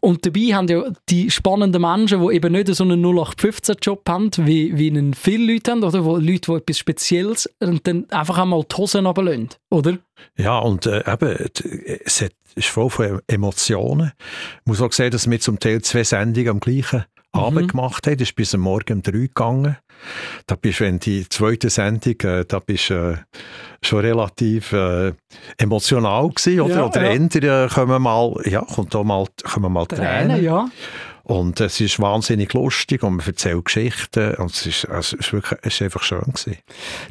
und 0.00 0.24
dabei 0.24 0.54
haben 0.54 0.68
ja 0.68 0.84
die 1.08 1.30
spannenden 1.30 1.82
Menschen, 1.82 2.26
die 2.26 2.34
eben 2.34 2.52
nicht 2.52 2.74
so 2.74 2.84
einen 2.84 3.04
0815-Job 3.04 4.08
haben, 4.08 4.30
wie, 4.38 4.76
wie 4.76 4.90
einen 4.90 5.14
viele 5.14 5.52
Leute 5.52 5.72
haben, 5.72 5.84
oder 5.84 6.00
Leute, 6.00 6.52
die 6.52 6.52
etwas 6.52 6.78
Spezielles 6.78 7.50
und 7.60 7.86
dann 7.86 8.08
einfach 8.10 8.38
einmal 8.38 8.64
die 8.70 8.76
Hosen 8.76 9.06
runterlassen, 9.06 9.50
oder? 9.70 9.98
Ja, 10.36 10.58
und 10.58 10.86
äh, 10.86 11.02
eben, 11.10 11.50
es 12.04 12.24
ist 12.54 12.68
voll 12.68 12.90
von 12.90 13.20
Emotionen. 13.26 14.12
Ich 14.60 14.66
muss 14.66 14.80
auch 14.80 14.92
sehen, 14.92 15.10
dass 15.10 15.28
wir 15.28 15.40
zum 15.40 15.58
Teil 15.58 15.82
zwei 15.82 16.04
Sendungen 16.04 16.50
am 16.50 16.60
gleichen. 16.60 17.04
Abend 17.34 17.70
gemacht 17.70 18.06
haben. 18.06 18.16
Das 18.16 18.28
ist 18.28 18.36
bis 18.36 18.54
am 18.54 18.62
Morgen 18.62 18.94
um 18.94 19.02
drei 19.02 19.26
gegangen. 19.26 19.76
Da 20.46 20.56
bist 20.56 20.80
wenn 20.80 20.98
die 20.98 21.28
zweite 21.28 21.70
Sendung, 21.70 22.20
äh, 22.20 22.44
da 22.46 22.58
bist 22.58 22.90
äh, 22.90 23.16
schon 23.82 24.00
relativ 24.00 24.72
äh, 24.72 25.12
emotional 25.56 26.28
gewesen, 26.28 26.60
oder? 26.60 26.74
Ja, 26.74 26.86
oder 26.86 27.02
ja. 27.02 27.10
Ende, 27.10 27.64
äh, 27.64 27.68
kommen 27.68 28.02
mal, 28.02 28.34
ja, 28.44 28.62
kommt 28.62 28.94
auch 28.94 29.04
mal, 29.04 29.26
kommen 29.44 29.72
mal 29.72 29.86
Tränen. 29.86 30.28
Tränen 30.28 30.44
ja. 30.44 30.68
Und 31.24 31.58
es 31.60 31.80
ist 31.80 31.98
wahnsinnig 32.00 32.52
lustig 32.52 33.02
und 33.02 33.16
man 33.16 33.26
erzählt 33.26 33.64
Geschichten 33.64 34.34
und 34.34 34.52
es 34.52 34.66
ist, 34.66 34.84
es 34.84 35.14
ist, 35.14 35.32
wirklich, 35.32 35.58
es 35.62 35.74
ist 35.74 35.82
einfach 35.82 36.02
schön 36.02 36.20
gewesen. 36.20 36.58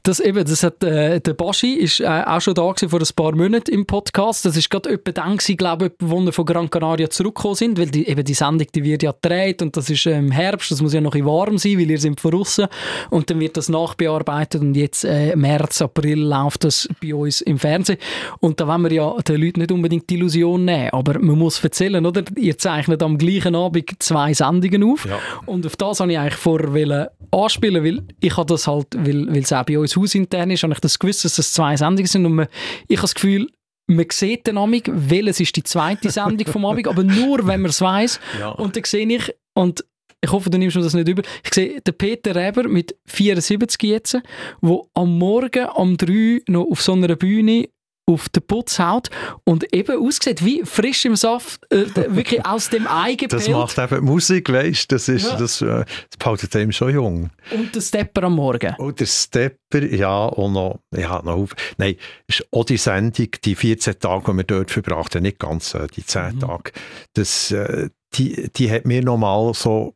Das 0.03 0.20
eben, 0.20 0.46
das 0.46 0.62
hat, 0.62 0.84
äh, 0.84 1.20
der 1.20 1.34
Baschi 1.34 1.74
ist 1.74 2.00
äh, 2.00 2.24
auch 2.25 2.39
schon 2.39 2.53
da 2.53 2.72
gewesen, 2.72 2.89
vor 2.89 3.00
ein 3.00 3.08
paar 3.15 3.36
Monaten 3.36 3.72
im 3.72 3.88
Podcast. 3.88 4.46
Das 4.46 4.55
ist 4.55 4.70
gerade 4.70 4.91
etwa 4.91 5.12
dann 5.12 5.38
gewesen, 5.38 5.58
glaube 5.58 5.88
ich, 5.88 5.91
wo 6.00 6.22
wir 6.22 6.32
von 6.32 6.46
Gran 6.46 6.70
Canaria 6.70 7.10
zurückgekommen 7.10 7.55
sind, 7.55 7.79
weil 7.79 7.88
die, 7.88 8.08
eben 8.08 8.24
die 8.24 8.36
Sendung, 8.36 8.67
die 8.75 8.84
wird 8.84 9.01
ja 9.01 9.13
gedreht 9.13 9.63
und 9.63 9.75
das 9.75 9.89
ist 9.89 10.05
äh, 10.05 10.20
im 10.20 10.29
Herbst, 10.29 10.70
das 10.70 10.79
muss 10.79 10.93
ja 10.93 11.01
noch 11.01 11.15
ein 11.15 11.25
warm 11.25 11.58
sein, 11.58 11.79
weil 11.79 11.89
ihr 11.89 12.00
sind 12.00 12.22
voraus 12.22 12.62
und 13.10 13.32
dann 13.32 13.39
wird 13.39 13.58
das 13.58 13.67
nachbearbeitet 13.67 14.62
und 14.62 14.75
jetzt 14.75 15.05
äh, 15.05 15.36
März, 15.36 15.82
April 15.82 16.20
läuft 16.20 16.65
das 16.65 16.88
bei 17.01 17.15
uns 17.15 17.41
im 17.41 17.58
Fernsehen 17.58 17.98
und 18.41 18.60
da 18.60 18.67
wollen 18.67 18.84
wir 18.84 18.93
ja 18.93 19.15
den 19.27 19.41
Leuten 19.41 19.62
nicht 19.62 19.72
unbedingt 19.72 20.08
die 20.08 20.15
Illusion 20.15 20.65
nehmen, 20.65 20.91
aber 20.91 21.17
man 21.17 21.39
muss 21.39 21.63
erzählen, 21.63 22.05
oder? 22.05 22.24
Ihr 22.36 22.60
zeichnet 22.60 23.01
am 23.01 23.17
gleichen 23.17 23.55
Abend 23.55 24.02
zwei 24.03 24.33
Sendungen 24.33 24.83
auf. 24.83 25.05
Ja. 25.05 25.19
Und 25.45 25.65
auf 25.65 25.75
das 25.75 26.00
wollte 26.00 26.13
ich 26.13 26.19
eigentlich 26.19 26.36
vorher 26.36 27.12
anspielen, 27.31 27.83
weil 27.83 28.03
ich 28.19 28.38
habe 28.38 28.48
das 28.48 28.67
halt, 28.67 28.88
weil, 28.95 29.27
weil 29.27 29.41
es 29.41 29.53
auch 29.53 29.65
bei 29.65 29.77
uns 29.79 29.95
hausintern 29.95 30.51
ist, 30.51 30.63
habe 30.63 30.74
ich 30.74 30.79
das 30.79 31.00
gewusst, 31.00 31.25
dass 31.25 31.36
das 31.36 31.53
zwei 31.53 31.75
Sendungen 31.75 32.07
sind 32.07 32.25
und 32.25 32.36
man, 32.36 32.48
ich 32.88 32.98
habe 32.98 33.03
das 33.03 33.15
Gefühl, 33.15 33.48
man 33.88 34.05
sieht 34.12 34.48
den 34.48 34.57
Abend, 34.57 34.83
welches 34.88 35.39
ist 35.39 35.55
die 35.55 35.63
zweite 35.63 36.10
Sendung 36.10 36.48
vom 36.48 36.65
Abend, 36.65 36.88
aber 36.88 37.03
nur, 37.03 37.45
wenn 37.48 37.62
man 37.62 37.69
es 37.69 37.81
weiss. 37.81 38.19
Ja. 38.39 38.50
Und 38.50 38.75
dann 38.75 38.83
sehe 38.86 39.07
ich, 39.07 39.33
und 39.55 39.83
ich 40.22 40.31
hoffe, 40.31 40.50
du 40.50 40.57
nimmst 40.57 40.77
mir 40.77 40.83
das 40.83 40.93
nicht 40.93 41.07
über, 41.07 41.22
ich 41.43 41.53
sehe 41.53 41.81
den 41.81 41.98
Peter 41.98 42.33
Reber 42.33 42.63
mit 42.67 42.95
74 43.07 43.83
jetzt, 43.83 44.13
der 44.13 44.81
am 44.93 45.17
Morgen 45.17 45.65
um 45.75 45.98
3 45.98 46.43
noch 46.48 46.65
auf 46.72 46.81
so 46.81 46.93
einer 46.93 47.15
Bühne 47.15 47.67
auf 48.05 48.27
den 48.29 48.43
Putz 48.45 48.79
haut 48.79 49.10
und 49.45 49.74
eben 49.74 49.98
aussieht 50.05 50.43
wie 50.43 50.63
frisch 50.65 51.05
im 51.05 51.15
Saft, 51.15 51.62
äh, 51.72 51.86
wirklich 52.15 52.45
aus 52.45 52.69
dem 52.69 52.86
Ei 52.88 53.15
Das 53.15 53.45
gepellt. 53.45 53.51
macht 53.51 53.77
eben 53.77 54.03
Musik, 54.05 54.51
weißt 54.51 54.91
du, 54.91 54.95
das, 54.95 55.07
ist, 55.07 55.25
Ja. 55.25 55.36
das, 55.38 55.62
äh, 55.62 55.65
das 56.10 56.17
behaltet 56.19 56.55
einem 56.57 56.72
schon 56.74 56.93
jung. 56.93 57.29
Und 57.51 57.74
der 57.74 57.79
Stepper 57.81 58.24
am 58.24 58.36
Morgen. 58.36 58.75
Und 58.77 59.00
der 59.00 59.05
Stepper, 59.05 59.83
ja, 59.89 60.25
und 60.25 60.53
noch, 60.53 60.79
ja, 60.93 61.22
noch 61.24 61.36
auf. 61.36 61.51
Nein, 61.77 61.95
ist 62.27 62.45
auch 62.51 62.65
die 62.65 62.77
Sendung, 62.77 63.29
die 63.43 63.55
14 63.55 63.98
Tage, 64.00 64.31
die 64.31 64.38
wir 64.38 64.43
dort 64.43 64.72
verbracht 64.72 65.15
haben, 65.15 65.24
nicht 65.24 65.39
ganz 65.39 65.74
äh, 65.74 65.88
die 65.88 66.05
10 66.05 66.36
Mhm. 66.36 66.39
Tage, 66.41 66.72
das, 67.13 67.51
äh, 67.51 67.89
die, 68.15 68.50
die 68.55 68.69
hat 68.69 68.86
mir 68.86 69.01
nochmal 69.01 69.53
so 69.53 69.93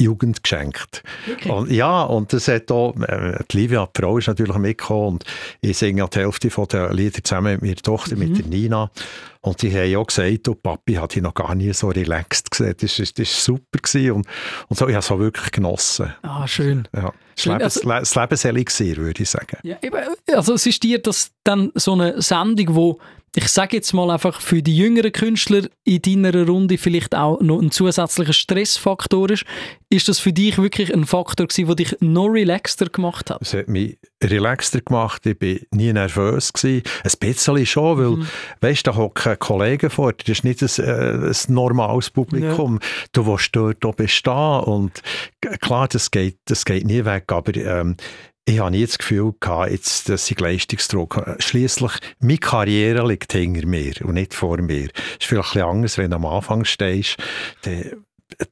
Jugend 0.00 0.42
geschenkt. 0.42 1.02
Wirklich? 1.26 1.52
Und, 1.52 1.70
ja, 1.70 2.02
und 2.02 2.32
das 2.32 2.48
hat 2.48 2.70
auch, 2.70 2.94
äh, 3.00 3.38
die 3.50 3.56
Livia, 3.56 3.88
die 3.96 4.00
Frau, 4.02 4.18
ist 4.18 4.26
natürlich 4.28 4.56
mitgekommen 4.56 5.08
und 5.14 5.24
ich 5.60 5.78
singe 5.78 6.06
die 6.12 6.18
Hälfte 6.18 6.50
von 6.50 6.66
den 6.68 6.92
Lieder 6.92 7.22
zusammen 7.22 7.52
mit 7.54 7.62
meiner 7.62 7.76
Tochter, 7.76 8.14
Mhm. 8.16 8.20
mit 8.28 8.38
der 8.38 8.46
Nina. 8.46 8.90
Und 9.46 9.62
die 9.62 9.72
haben 9.72 9.96
auch 9.96 10.06
gesagt, 10.08 10.48
oh, 10.48 10.54
Papi 10.56 10.94
hat 10.94 11.14
dich 11.14 11.22
noch 11.22 11.32
gar 11.34 11.54
nie 11.54 11.72
so 11.72 11.88
relaxed 11.88 12.50
gesehen. 12.50 12.74
Das 12.80 12.98
war 12.98 13.06
das 13.06 13.18
ist 13.28 13.44
super 13.44 13.78
gewesen 13.80 14.10
und, 14.10 14.26
und 14.68 14.76
so, 14.76 14.88
ich 14.88 14.94
habe 14.94 15.04
es 15.04 15.10
auch 15.10 15.18
wirklich 15.20 15.52
genossen. 15.52 16.12
Ah, 16.22 16.46
schön. 16.48 16.88
Ja. 16.94 17.12
Das, 17.36 17.42
Schön, 17.44 17.52
Lebens, 17.52 17.76
also- 17.76 17.88
das 17.90 18.14
Lebenselixier, 18.16 18.96
würde 18.96 19.22
ich 19.22 19.30
sagen. 19.30 19.58
Ja, 19.62 19.76
eben, 19.82 19.98
also 20.34 20.54
es 20.54 20.66
ist 20.66 20.82
dir 20.82 20.98
das 21.00 21.30
dann 21.44 21.70
so 21.74 21.92
eine 21.92 22.20
Sendung, 22.20 22.74
wo 22.74 22.98
ich 23.38 23.48
sage 23.48 23.76
jetzt 23.76 23.92
mal 23.92 24.10
einfach 24.10 24.40
für 24.40 24.62
die 24.62 24.74
jüngeren 24.74 25.12
Künstler 25.12 25.68
in 25.84 26.00
deiner 26.00 26.46
Runde 26.46 26.78
vielleicht 26.78 27.14
auch 27.14 27.38
noch 27.42 27.60
ein 27.60 27.70
zusätzlicher 27.70 28.32
Stressfaktor 28.32 29.30
ist. 29.30 29.44
Ist 29.90 30.08
das 30.08 30.18
für 30.18 30.32
dich 30.32 30.56
wirklich 30.56 30.92
ein 30.92 31.04
Faktor 31.04 31.46
gewesen, 31.46 31.66
der 31.66 31.76
dich 31.76 31.96
noch 32.00 32.28
relaxter 32.28 32.86
gemacht 32.86 33.28
hat? 33.30 33.42
Es 33.42 33.52
hat 33.52 33.68
mich 33.68 33.98
relaxter 34.24 34.80
gemacht, 34.80 35.26
ich 35.26 35.38
war 35.38 35.58
nie 35.78 35.92
nervös. 35.92 36.50
Gewesen. 36.54 36.82
Ein 37.04 37.10
bisschen 37.20 37.66
schon, 37.66 37.98
weil, 37.98 38.10
Mhm. 38.16 38.26
weißt, 38.62 38.86
da 38.86 38.96
hocken 38.96 39.35
Kollegen 39.36 39.90
vor 39.90 40.12
dir, 40.12 40.24
das 40.26 40.38
ist 40.38 40.44
nicht 40.44 40.62
ein, 40.62 40.84
äh, 40.84 41.28
ein 41.28 41.54
normales 41.54 42.10
Publikum. 42.10 42.78
Du 43.12 43.26
willst 43.26 43.54
dort 43.54 43.84
auch 43.84 43.94
bestehen 43.94 44.60
und 44.64 45.02
klar, 45.60 45.88
das 45.88 46.10
geht, 46.10 46.38
das 46.46 46.64
geht 46.64 46.86
nie 46.86 47.04
weg, 47.04 47.24
aber 47.32 47.54
ähm, 47.56 47.96
ich 48.48 48.60
habe 48.60 48.70
nie 48.70 48.86
das 48.86 48.98
Gefühl 48.98 49.34
gehabt, 49.40 49.72
jetzt, 49.72 50.08
dass 50.08 50.30
ich 50.30 50.38
Leistungsdruck 50.38 51.36
Schließlich 51.40 51.92
meine 52.20 52.38
Karriere 52.38 53.06
liegt 53.06 53.32
hinter 53.32 53.66
mir 53.66 53.94
und 54.04 54.14
nicht 54.14 54.34
vor 54.34 54.58
mir. 54.58 54.88
Es 55.18 55.24
ist 55.24 55.26
vielleicht 55.26 55.48
ein 55.48 55.52
bisschen 55.52 55.68
anders, 55.68 55.98
wenn 55.98 56.10
du 56.10 56.16
am 56.16 56.26
Anfang 56.26 56.64
stehst. 56.64 57.16
Dann, 57.62 58.04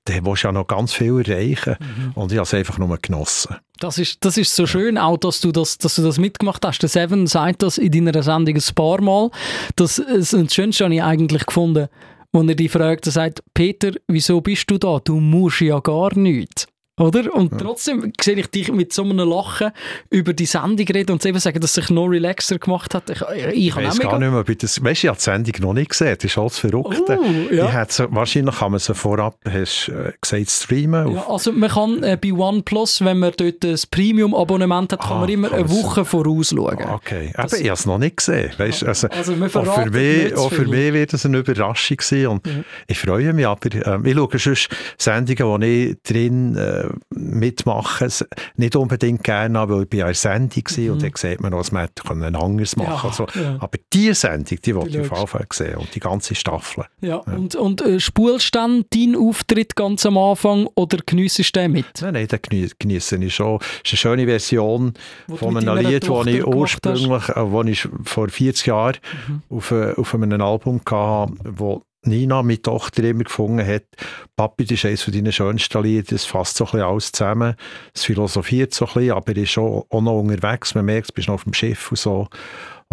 dann 0.05 0.25
willst 0.25 0.45
du 0.45 0.49
ja 0.49 0.53
noch 0.53 0.67
ganz 0.67 0.93
viel 0.93 1.21
erreichen. 1.21 1.77
Mhm. 1.79 2.13
Und 2.15 2.33
ich 2.33 2.39
habe 2.39 2.47
es 2.47 2.55
einfach 2.55 2.79
nur 2.79 2.97
genossen. 2.99 3.57
Das 3.81 3.99
ist, 3.99 4.25
das 4.25 4.37
ist 4.37 4.55
so 4.55 4.67
schön, 4.67 4.99
auch 4.99 5.17
dass 5.17 5.41
du 5.41 5.53
das, 5.53 5.79
dass 5.79 5.97
du 5.97 6.03
das 6.03 6.19
mitgemacht 6.19 6.65
hast. 6.65 6.81
Der 6.81 6.89
Seven 6.89 7.27
sagt 7.27 7.63
das 7.63 7.79
in 7.79 7.91
deiner 7.93 8.23
Sendung 8.23 8.55
ein 8.55 8.75
paar 8.75 9.01
Mal. 9.01 9.31
Das, 9.77 9.97
das, 9.97 10.31
das 10.31 10.55
Schönste 10.55 10.85
habe 10.85 10.95
ich 10.95 11.03
eigentlich 11.03 11.45
gefunden, 11.45 11.89
als 12.33 12.49
er 12.49 12.55
dich 12.55 12.71
fragt, 12.71 13.07
er 13.07 13.13
sagt, 13.13 13.43
Peter, 13.53 13.93
wieso 14.09 14.41
bist 14.41 14.71
du 14.71 14.79
da? 14.79 15.01
Du 15.03 15.21
musst 15.21 15.61
ja 15.61 15.81
gar 15.81 16.17
nichts. 16.17 16.67
Oder? 17.01 17.35
Und 17.35 17.59
trotzdem 17.59 18.13
sehe 18.21 18.37
ich 18.37 18.47
dich 18.49 18.71
mit 18.71 18.93
so 18.93 19.03
einem 19.03 19.29
Lachen 19.29 19.73
über 20.11 20.33
die 20.33 20.47
Sendung 20.47 20.87
reden 20.87 21.11
und 21.11 21.27
eben 21.27 21.41
sagen, 21.41 21.59
dass 21.59 21.71
es 21.71 21.75
sich 21.87 21.91
noch 21.91 22.07
relaxer 22.07 22.59
gemacht 22.61 22.95
hat. 22.95 23.11
Ich, 23.11 23.21
ich, 23.53 23.67
Ich 23.67 23.77
weiß 23.77 23.99
gar 23.99 24.17
nicht 24.21 24.31
mehr, 24.31 24.45
das, 24.45 24.83
weißt 24.85 25.03
du, 25.03 25.07
ich 25.07 25.09
habe 25.09 25.19
die 25.19 25.25
Sendung 25.25 25.55
noch 25.61 25.73
nicht 25.75 25.91
gesehen, 25.91 26.15
das 26.17 26.25
ist 26.25 26.39
alles 26.39 26.59
Verrückte. 26.59 27.19
Oh, 27.21 27.53
ja. 27.53 27.87
wahrscheinlich 28.11 28.55
kann 28.57 28.71
man 28.71 28.79
sie 28.79 28.95
vorab, 28.95 29.37
hast 29.45 29.89
äh, 29.89 30.13
gesagt, 30.21 30.51
streamen. 30.51 31.15
Ja, 31.17 31.27
also 31.29 31.51
man 31.51 31.69
kann 31.69 32.01
äh, 32.05 32.17
bei 32.21 32.33
OnePlus, 32.33 33.05
wenn 33.05 33.19
man 33.19 33.33
dort 33.37 33.65
ein 33.65 33.77
Premium-Abonnement 33.91 34.93
hat, 34.93 35.01
kann 35.01 35.13
Ah, 35.17 35.21
man 35.21 35.29
immer 35.29 35.49
kann 35.49 35.59
eine 35.61 35.71
Woche 35.71 36.05
vorausschauen. 36.05 36.79
okay, 36.93 37.33
Das- 37.35 37.55
eben, 37.55 37.63
ich 37.63 37.69
habe 37.71 37.79
es 37.79 37.87
noch 37.87 37.99
nicht 37.99 38.19
gesehen. 38.19 38.53
Weißt, 38.57 38.85
also, 38.85 39.09
Also 39.09 39.33
auch 39.33 39.83
für, 39.83 39.91
mich, 39.91 40.37
auch 40.37 40.53
für 40.53 40.67
mich 40.69 40.93
wird 40.93 41.13
es 41.13 41.27
eine 41.27 41.39
Überraschung 41.39 41.97
sein 42.01 42.29
und 42.29 42.49
ich 42.87 42.99
freue 43.01 43.33
mich, 43.33 43.47
aber 43.49 43.69
ähm, 43.85 44.05
ich 44.07 44.15
schaue 44.15 44.39
sonst 44.39 44.69
Sendungen, 44.97 45.45
wo 45.47 45.59
ich 45.59 45.97
drin 46.05 46.57
äh, 46.57 46.84
mitmache, 47.11 48.05
es 48.07 48.25
nicht 48.57 48.77
unbedingt 48.77 49.25
gerne 49.25 49.69
weil 49.69 49.83
ich 49.83 49.89
bei 49.91 50.05
einer 50.05 50.15
Sendung 50.15 50.63
war 50.65 50.93
und 50.93 51.03
dann 51.03 51.13
sieht 51.15 51.41
man 51.41 51.53
was 51.53 51.73
man 51.73 51.83
hätte 51.83 52.03
anderes 52.35 52.77
machen 52.77 52.85
Mhm. 52.85 52.95
Ja, 52.95 53.03
also, 53.05 53.27
ja. 53.35 53.57
Aber 53.61 53.79
diese 53.93 54.15
Sendung, 54.15 54.59
die 54.65 54.75
wollte 54.75 55.01
ich 55.01 55.11
auf. 55.11 55.31
Fall 55.31 55.47
sehen 55.53 55.77
und 55.77 55.95
die 55.95 56.01
ganze 56.01 56.35
Staffel. 56.35 56.85
Ja, 57.01 57.17
und, 57.17 57.55
und 57.55 57.83
äh, 57.83 57.99
spulst 58.01 58.55
dann 58.55 58.85
deinen 58.93 59.17
Auftritt 59.17 59.77
ganz 59.77 60.05
am 60.07 60.19
Anfang 60.19 60.67
oder 60.75 60.99
geniessest 61.05 61.55
du 61.57 61.61
den 61.61 61.73
mit? 61.73 61.87
Nein, 62.01 62.15
nein, 62.15 62.27
den 62.29 62.39
genie- 62.43 62.71
genieße 62.79 63.17
ich 63.17 63.35
schon. 63.35 63.59
Es 63.85 63.93
ist 63.93 64.07
eine 64.07 64.17
schöne 64.17 64.27
Version 64.27 64.95
Wo 65.29 65.37
von 65.37 65.57
einem 65.57 65.79
Lied, 65.87 66.09
das 66.09 66.27
ich 66.27 66.47
ursprünglich, 66.47 67.29
äh, 67.31 67.51
wo 67.51 67.63
ich 67.63 67.89
vor 68.05 68.29
40 68.29 68.67
Jahren 68.67 68.97
Mhm. 69.29 69.43
auf, 69.57 69.71
äh, 69.71 69.93
auf 69.97 70.15
einem 70.15 70.41
Album 70.41 70.81
hatte, 70.89 71.33
wo 71.45 71.83
Nina, 72.07 72.43
meine 72.43 72.61
Tochter, 72.61 73.05
immer 73.05 73.25
gefunden 73.25 73.67
hat, 73.67 73.85
Papi, 74.37 74.65
das 74.65 74.85
ist 74.85 74.85
eines 74.85 75.07
deiner 75.07 75.33
schönsten 75.33 75.83
Lieder, 75.83 76.07
das 76.11 76.25
fasst 76.25 76.57
so 76.57 76.65
ein 76.65 76.71
bisschen 76.73 76.87
alles 76.87 77.13
zusammen, 77.13 77.55
es 77.95 78.05
philosophiert 78.05 78.75
so 78.75 78.87
ein 78.87 78.93
bisschen, 78.95 79.13
aber 79.13 79.37
ist 79.37 79.59
auch, 79.59 79.87
auch 79.91 80.01
noch 80.01 80.21
unterwegs, 80.21 80.75
man 80.75 80.85
merkt, 80.85 81.11
du 81.11 81.15
bist 81.15 81.29
noch 81.29 81.35
auf 81.35 81.45
dem 81.45 81.55
Schiff 81.55 81.91
und 81.91 81.99
so. 81.99 82.29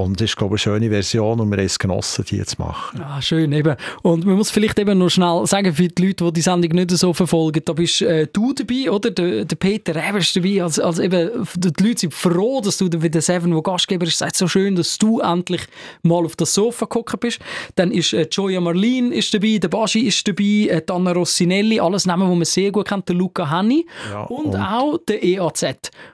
Und 0.03 0.20
das 0.20 0.31
ist, 0.31 0.38
glaube 0.38 0.55
ich, 0.55 0.65
eine 0.67 0.75
schöne 0.79 0.89
Version 0.89 1.39
und 1.39 1.50
wir 1.50 1.58
haben 1.58 1.65
es 1.65 1.79
genossen, 1.79 2.25
die 2.29 2.43
zu 2.43 2.55
machen. 2.62 3.01
Ah, 3.01 3.22
schön, 3.22 3.51
eben. 3.51 3.75
Und 4.01 4.25
man 4.25 4.36
muss 4.36 4.50
vielleicht 4.51 4.77
eben 4.79 4.98
noch 4.98 5.10
schnell 5.10 5.46
sagen, 5.46 5.74
für 5.74 5.88
die 5.88 6.08
Leute, 6.08 6.25
die 6.25 6.34
die 6.34 6.41
Sendung 6.41 6.72
nicht 6.72 6.91
so 6.91 7.13
verfolgen, 7.13 7.62
da 7.65 7.74
bist 7.74 8.01
äh, 8.01 8.27
du 8.31 8.53
dabei, 8.53 8.89
oder? 8.91 9.12
Der, 9.12 9.46
der 9.46 9.55
Peter 9.55 9.96
Reber 9.96 10.17
ist 10.20 10.36
dabei. 10.36 10.63
Also, 10.63 10.84
also 10.84 11.01
eben, 11.01 11.29
die 11.55 11.84
Leute 11.84 12.00
sind 12.01 12.13
froh, 12.13 12.62
dass 12.62 12.77
du 12.77 12.89
wie 12.91 13.10
der 13.10 13.22
Seven, 13.22 13.51
der 13.51 13.62
Gastgeber 13.62 14.05
ist, 14.05 14.17
sagt 14.17 14.36
so 14.36 14.48
schön, 14.48 14.75
dass 14.75 14.98
du 14.98 15.20
endlich 15.20 15.62
mal 16.03 16.25
auf 16.25 16.36
das 16.36 16.53
Sofa 16.53 16.86
gekommen 16.86 17.20
bist. 17.20 17.39
Dann 17.75 17.91
ist 17.91 18.13
äh, 18.13 18.25
Gioia 18.29 18.60
Marlin 18.62 19.12
ist 19.12 19.34
dabei, 19.34 19.58
der 19.58 19.67
Baschi 19.70 20.01
ist 20.08 20.27
dabei, 20.27 20.43
äh, 20.70 20.81
Anna 20.89 21.12
Rossinelli, 21.12 21.79
alles 21.79 22.05
Namen, 22.05 22.29
die 22.29 22.36
man 22.36 22.46
sehr 22.46 22.72
gut 22.72 22.88
kennt, 22.88 23.08
der 23.08 23.15
Luca 23.15 23.50
Henny 23.50 23.86
Ja, 24.12 24.24
und, 24.24 24.48
und- 24.48 24.55
auch 24.55 24.98
der 25.08 25.24
EAZ, 25.24 25.62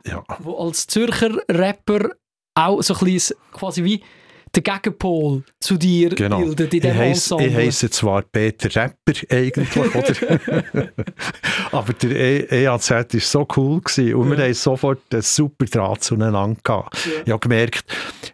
Ja. 0.05 0.23
wo 0.39 0.55
als 0.57 0.87
Zürcher 0.87 1.37
Rapper 1.49 2.11
auch 2.57 2.81
so 2.81 2.95
ein 2.95 3.05
bisschen 3.05 3.37
quasi 3.51 3.83
wie 3.83 4.01
der 4.55 4.63
Gegenpol 4.63 5.43
zu 5.59 5.77
dir 5.77 6.09
Genau. 6.09 6.39
bildet 6.39 6.73
in 6.73 6.77
Ich 6.79 6.83
diesem 6.83 7.01
Ensemble. 7.01 7.47
Ich 7.47 7.55
heisse 7.55 7.89
zwar 7.89 8.21
Peter 8.23 8.73
Rapper 8.75 9.13
eigentlich, 9.29 9.75
oder? 9.77 10.39
aber 11.71 11.93
der 11.93 12.11
E- 12.51 12.63
EAZ 12.63 12.89
war 12.91 13.05
so 13.19 13.47
cool 13.55 13.81
gewesen 13.81 14.15
und 14.15 14.31
wir 14.31 14.37
haben 14.43 14.53
sofort 14.53 15.01
einen 15.11 15.21
super 15.21 15.65
Draht 15.65 16.03
zueinander 16.03 16.57
gehabt. 16.63 16.97
Ich 17.25 17.31
habe 17.31 17.39
gemerkt, 17.39 17.85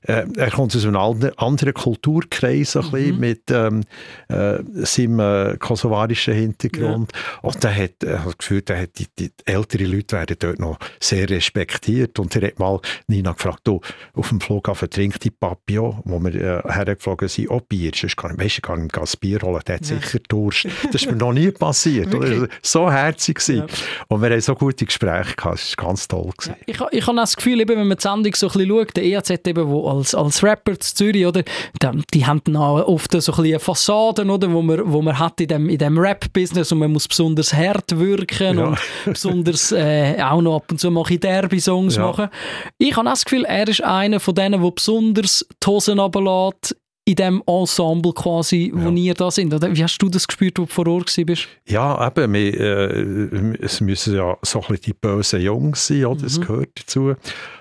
äh, 0.03 0.25
er 0.36 0.51
kommt 0.51 0.75
aus 0.75 0.86
einem 0.86 0.96
anderen- 0.96 1.74
Kulturkreis, 1.74 2.75
ein 2.75 2.86
Mhm. 2.86 2.91
bisschen, 2.91 3.20
mit 3.20 3.41
ähm, 3.51 3.84
äh, 4.29 4.60
seinem 4.86 5.20
äh, 5.20 5.58
kosovarischen 5.58 6.34
Hintergrund. 6.34 7.12
Und 7.41 7.63
der 7.63 7.75
hat, 7.75 8.03
äh, 8.03 8.17
das 8.24 8.38
Gefühl, 8.38 8.62
der 8.62 8.82
hat 8.82 8.89
die, 9.00 9.08
die 9.17 9.32
ältere 9.46 9.86
Leute 9.86 10.15
werden 10.17 10.36
dort 10.39 10.60
noch 10.60 10.77
sehr 11.00 11.29
respektiert. 11.29 12.20
Und 12.20 12.36
er 12.36 12.48
hat 12.48 12.60
mal 12.60 12.79
Nina 13.08 13.32
gefragt, 13.32 13.62
du, 13.63 13.82
auf 14.13 14.29
dem 14.29 14.39
Flughafen 14.41 14.89
trinkt 14.89 15.24
die 15.24 15.32
Papi 15.32 15.79
auch, 15.79 16.02
wo 16.05 16.19
wir 16.19 16.33
äh, 16.36 16.62
hergeflogen 16.74 17.27
sind, 17.27 17.50
auch 17.50 17.62
Bier. 17.62 17.91
Sonst 17.95 18.17
kann, 18.17 18.38
weißt, 18.38 18.55
ich 18.57 18.62
kann 18.62 18.81
ein 18.81 18.89
Bier 19.19 19.39
holen, 19.41 19.62
der 19.67 19.75
hat 19.75 19.86
sicher 19.86 20.19
Durst. 20.27 20.67
Das 20.91 21.01
ist 21.01 21.10
mir 21.10 21.15
noch 21.17 21.33
nie 21.33 21.51
passiert. 21.51 22.13
oder? 22.13 22.48
So 22.62 22.91
herzig 22.91 23.38
gewesen. 23.39 23.57
Ja. 23.67 23.75
Und 24.10 24.22
wir 24.22 24.29
haben 24.29 24.41
so 24.41 24.53
gute 24.55 24.86
Gespräche 24.86 25.36
gehabt. 25.36 25.60
Das 25.60 25.77
war 25.77 25.86
ganz 25.88 26.07
toll. 26.07 26.29
Gewesen. 26.38 26.55
Ich, 26.65 26.79
ich 26.91 27.07
habe 27.07 27.17
das 27.17 27.36
Gefühl, 27.36 27.62
eben, 27.62 27.77
wenn 27.79 27.88
man 27.88 27.98
die 27.98 28.01
Sendung 28.01 28.33
so 28.36 28.48
ein 28.48 28.51
bisschen 28.53 28.69
schaut, 28.69 28.95
der 28.95 29.03
EAZ 29.03 29.29
eben, 29.48 29.67
wo 29.67 29.89
als, 29.89 30.13
als 30.15 30.43
Rapper 30.43 30.79
zu 30.79 30.95
Zürich, 30.95 31.25
oder, 31.25 31.41
die, 31.43 32.03
die 32.13 32.25
haben 32.25 32.41
dann 32.43 32.57
auch 32.57 32.88
oft 32.88 33.12
so 33.12 33.31
ein 33.31 33.43
bisschen 33.43 33.60
Fassaden, 33.60 34.29
oder, 34.29 34.51
wo 34.51 34.62
man, 34.62 34.81
wo 34.91 35.01
man 35.01 35.17
hat 35.17 35.39
in 35.41 35.48
dem, 35.48 35.69
in 35.69 35.77
dem 35.77 35.98
Rap-Business 35.98 36.72
und 36.72 36.79
man 36.79 36.91
muss 36.91 37.07
besonders 37.07 37.53
hart 37.53 37.98
wirken 37.98 38.57
Ja. 38.57 38.65
und 38.67 38.77
besonders 39.05 39.72
äh, 39.72 40.15
auch 40.22 40.41
noch 40.41 40.57
ab 40.57 40.65
und 40.72 40.79
zu 40.79 40.91
mal 40.91 41.03
Derby-Songs 41.03 41.95
Ja. 41.95 42.07
machen. 42.07 42.29
Ich 42.77 42.95
habe 42.95 43.10
das 43.10 43.24
Gefühl, 43.25 43.45
er 43.45 43.67
ist 43.67 43.81
einer 43.83 44.19
von 44.19 44.36
denen, 44.36 44.62
der 44.62 44.72
besonders 44.72 45.45
die 45.50 45.55
Hosen 46.00 46.17
runterlässt 46.25 46.75
in 47.05 47.15
dem 47.15 47.43
Ensemble 47.45 48.13
quasi, 48.13 48.71
wo 48.73 48.88
Ja. 48.89 48.95
ihr 48.95 49.13
da 49.13 49.29
sind. 49.29 49.53
Oder 49.53 49.75
wie 49.75 49.83
hast 49.83 49.97
du 49.97 50.07
das 50.07 50.25
gespürt, 50.25 50.57
wo 50.57 50.63
du 50.63 50.67
vor 50.71 50.88
Ort 50.88 51.17
warst? 51.27 51.50
Ja, 51.67 52.07
eben, 52.07 52.31
wir, 52.33 52.59
äh, 52.59 53.55
es 53.62 53.81
müssen 53.81 54.15
ja 54.15 54.38
so 54.41 54.62
ein 54.62 54.67
bisschen 54.67 54.83
die 54.85 54.93
bösen 54.93 55.41
Jungs 55.41 55.85
sein, 55.88 56.05
oder? 56.05 56.21
das 56.21 56.39
gehört 56.39 56.69
dazu. 56.79 57.13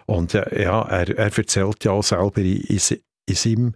Und 0.06 0.34
äh, 0.34 0.62
ja, 0.62 0.82
er, 0.82 1.08
er 1.18 1.36
erzählt 1.36 1.84
ja 1.84 1.90
auch 1.90 2.04
selber 2.04 2.38
in, 2.40 2.60
in, 2.60 2.78
se- 2.78 3.00
in 3.28 3.34
seinem, 3.34 3.74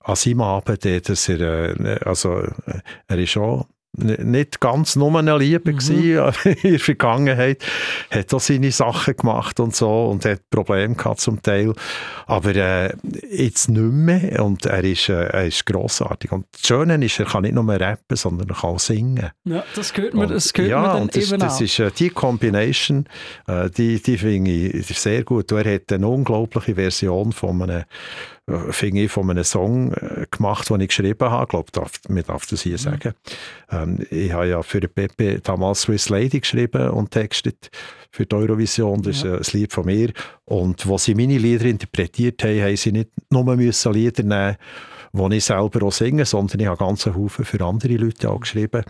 an 0.00 0.16
seinem 0.16 0.40
Abend, 0.40 0.82
dass 1.08 1.28
er, 1.28 1.40
äh, 1.78 1.98
also, 2.06 2.38
äh, 2.38 2.80
er 3.08 3.18
ist 3.18 3.36
auch 3.36 3.66
nicht 3.94 4.60
ganz 4.60 4.96
nur 4.96 5.18
eine 5.18 5.36
Liebe 5.36 5.72
mhm. 5.72 5.78
in 6.62 6.70
der 6.70 6.80
Vergangenheit. 6.80 7.62
Hat 8.10 8.32
auch 8.32 8.40
seine 8.40 8.72
Sachen 8.72 9.16
gemacht 9.16 9.60
und 9.60 9.76
so 9.76 10.06
und 10.06 10.24
hat 10.24 10.48
Probleme 10.50 10.94
gehabt 10.94 11.20
zum 11.20 11.42
Teil. 11.42 11.74
Aber 12.26 12.56
äh, 12.56 12.94
jetzt 13.30 13.68
nicht 13.68 13.80
mehr 13.80 14.44
und 14.44 14.64
er 14.64 14.84
ist, 14.84 15.08
äh, 15.08 15.24
er 15.24 15.46
ist 15.46 15.66
grossartig. 15.66 16.32
Und 16.32 16.46
das 16.52 16.66
Schöne 16.66 17.04
ist, 17.04 17.20
er 17.20 17.26
kann 17.26 17.42
nicht 17.42 17.54
nur 17.54 17.68
rappen, 17.68 18.16
sondern 18.16 18.48
er 18.48 18.54
kann 18.54 18.70
auch 18.70 18.78
singen. 18.78 19.30
Ja, 19.44 19.62
das 19.74 19.92
gehört 19.92 20.14
mir, 20.14 20.26
das 20.26 20.52
gehört 20.52 20.70
ja, 20.70 20.80
mir 20.80 20.88
dann 20.88 21.02
und 21.02 21.16
das, 21.16 21.28
das 21.28 21.60
ist 21.60 21.78
äh, 21.78 21.90
die 21.90 22.10
Combination, 22.10 23.06
äh, 23.46 23.68
die, 23.70 24.00
die 24.00 24.16
finde 24.16 24.50
ich 24.50 24.98
sehr 24.98 25.22
gut. 25.24 25.52
Er 25.52 25.74
hat 25.74 25.92
eine 25.92 26.08
unglaubliche 26.08 26.74
Version 26.74 27.32
von 27.32 27.62
einem 27.62 27.84
finde 28.70 29.02
ich, 29.02 29.12
von 29.12 29.30
einem 29.30 29.44
Song 29.44 29.92
äh, 29.92 30.26
gemacht, 30.30 30.68
den 30.68 30.80
ich 30.80 30.88
geschrieben 30.88 31.30
habe. 31.30 31.44
Ich 31.44 31.48
glaube, 31.48 31.72
darf, 31.72 31.92
man 32.08 32.24
darf 32.24 32.46
das 32.46 32.62
hier 32.62 32.72
mhm. 32.72 32.78
sagen. 32.78 33.14
Ähm, 33.70 34.06
ich 34.10 34.32
habe 34.32 34.48
ja 34.48 34.62
für 34.62 34.80
Pepe 34.80 35.40
damals 35.40 35.82
Swiss 35.82 36.08
Lady 36.08 36.40
geschrieben 36.40 36.90
und 36.90 37.10
textet 37.12 37.70
für 38.10 38.26
die 38.26 38.34
Eurovision. 38.34 39.02
Das 39.02 39.22
ja. 39.22 39.36
ist 39.36 39.54
ein 39.54 39.60
Lied 39.60 39.72
von 39.72 39.86
mir. 39.86 40.12
Und 40.44 40.86
wo 40.86 40.98
sie 40.98 41.14
meine 41.14 41.38
Lieder 41.38 41.66
interpretiert 41.66 42.42
haben, 42.42 42.62
haben 42.62 42.76
sie 42.76 42.92
nicht 42.92 43.10
nur 43.30 43.44
müssen 43.56 43.92
Lieder 43.92 44.22
nehmen 44.22 44.56
die 45.14 45.36
ich 45.36 45.44
selber 45.44 45.86
auch 45.86 45.92
singe, 45.92 46.24
sondern 46.24 46.60
ich 46.60 46.66
habe 46.66 46.78
ganz 46.78 47.06
Haufen 47.06 47.44
für 47.44 47.64
andere 47.64 47.96
Leute 47.96 48.30
auch 48.30 48.40
geschrieben. 48.40 48.82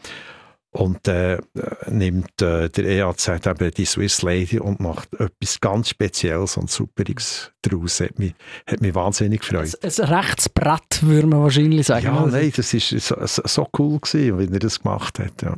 Und 0.75 1.07
äh, 1.07 1.39
nimmt 1.87 2.41
äh, 2.41 2.71
der 2.71 2.85
EAZ 2.87 3.29
eben 3.29 3.71
die 3.73 3.85
Swiss 3.85 4.23
Lady 4.23 4.59
und 4.59 4.81
macht 4.81 5.13
etwas 5.21 5.61
ganz 5.61 5.91
Spezielles 5.91 6.57
und 6.57 6.71
Superiges 6.71 7.53
daraus. 7.61 8.01
Hat 8.01 8.19
mich, 8.19 8.35
hat 8.67 8.81
mich 8.81 8.95
wahnsinnig 8.95 9.41
gefreut. 9.41 9.79
Ein, 9.83 9.91
ein 9.91 10.15
Rechtsbrett, 10.15 11.03
würde 11.03 11.27
man 11.27 11.43
wahrscheinlich 11.43 11.87
sagen. 11.87 12.07
Ja, 12.07 12.27
nein, 12.27 12.53
das 12.57 12.73
war 12.73 13.27
so, 13.29 13.43
so, 13.45 13.69
cool, 13.79 14.01
gewesen, 14.01 14.39
wie 14.39 14.51
er 14.51 14.59
das 14.59 14.81
gemacht 14.81 15.19
hat. 15.19 15.43
Ja. 15.43 15.55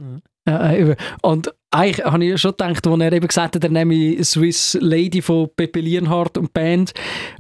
Ja, 0.47 0.95
und 1.23 1.55
eigentlich 1.75 2.05
habe 2.05 2.25
ich 2.25 2.41
schon 2.41 2.53
gedacht, 2.53 2.87
als 2.87 3.01
er 3.01 3.13
eben 3.13 3.27
gesagt 3.27 3.57
hat, 3.57 3.65
er 3.65 3.71
nehme 3.71 4.23
Swiss 4.23 4.79
Lady 4.81 5.21
von 5.21 5.49
Pepe 5.57 5.81
Lienhardt 5.81 6.39
und 6.39 6.53
Band, 6.53 6.95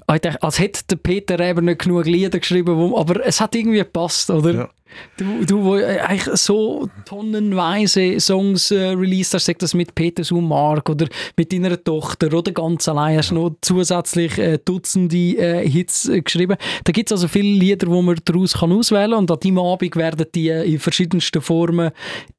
dachte, 0.06 0.42
als 0.42 0.58
hätte 0.58 0.82
der 0.90 0.96
Peter 0.96 1.38
eben 1.40 1.64
nicht 1.64 1.82
genug 1.82 2.04
Lieder 2.06 2.38
geschrieben, 2.38 2.76
wo, 2.76 2.98
aber 2.98 3.24
es 3.24 3.40
hat 3.40 3.54
irgendwie 3.54 3.78
gepasst, 3.78 4.30
oder? 4.30 4.54
Ja. 4.54 4.70
Du, 5.16 5.44
du, 5.44 5.64
wo 5.64 5.76
äh, 5.76 5.98
eigentlich 6.00 6.36
so 6.36 6.88
tonnenweise 7.04 8.20
Songs 8.20 8.70
äh, 8.70 8.90
released 8.90 9.34
hast, 9.34 9.46
sag 9.46 9.58
das 9.58 9.74
mit 9.74 9.94
Peter 9.94 10.22
Sumark 10.22 10.88
oder 10.88 11.08
mit 11.36 11.52
deiner 11.52 11.82
Tochter 11.82 12.32
oder 12.32 12.52
ganz 12.52 12.88
allein, 12.88 13.18
hast 13.18 13.30
du 13.30 13.34
noch 13.34 13.56
zusätzlich 13.60 14.38
äh, 14.38 14.58
Dutzende 14.64 15.16
äh, 15.16 15.68
Hits 15.68 16.08
äh, 16.08 16.20
geschrieben. 16.20 16.56
Da 16.84 16.92
gibt 16.92 17.10
es 17.10 17.12
also 17.12 17.28
viele 17.28 17.58
Lieder, 17.58 17.86
die 17.86 18.02
man 18.02 18.20
daraus 18.24 18.54
kann 18.54 18.70
auswählen 18.70 19.10
kann 19.10 19.18
und 19.20 19.30
an 19.30 19.40
diesem 19.40 19.58
Abend 19.58 19.96
werden 19.96 20.26
die 20.34 20.48
äh, 20.48 20.62
in 20.62 20.78
verschiedensten 20.78 21.40
Formen 21.40 21.90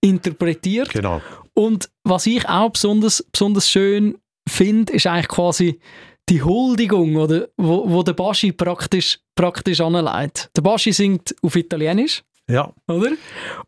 interpretiert. 0.01 0.89
Genau. 0.89 1.21
Und 1.55 1.89
was 2.03 2.27
ich 2.27 2.47
auch 2.47 2.69
besonders, 2.69 3.23
besonders 3.31 3.69
schön 3.69 4.17
finde, 4.47 4.93
ist 4.93 5.07
eigentlich 5.07 5.29
quasi 5.29 5.79
die 6.29 6.43
Huldigung, 6.43 7.15
oder, 7.15 7.47
wo, 7.57 7.89
wo 7.89 8.03
der 8.03 8.13
Baschi 8.13 8.51
praktisch, 8.51 9.19
praktisch 9.35 9.81
anleitet. 9.81 10.49
Der 10.55 10.61
Baschi 10.61 10.91
singt 10.91 11.35
auf 11.41 11.55
Italienisch. 11.55 12.23
Ja. 12.47 12.71
Oder? 12.87 13.11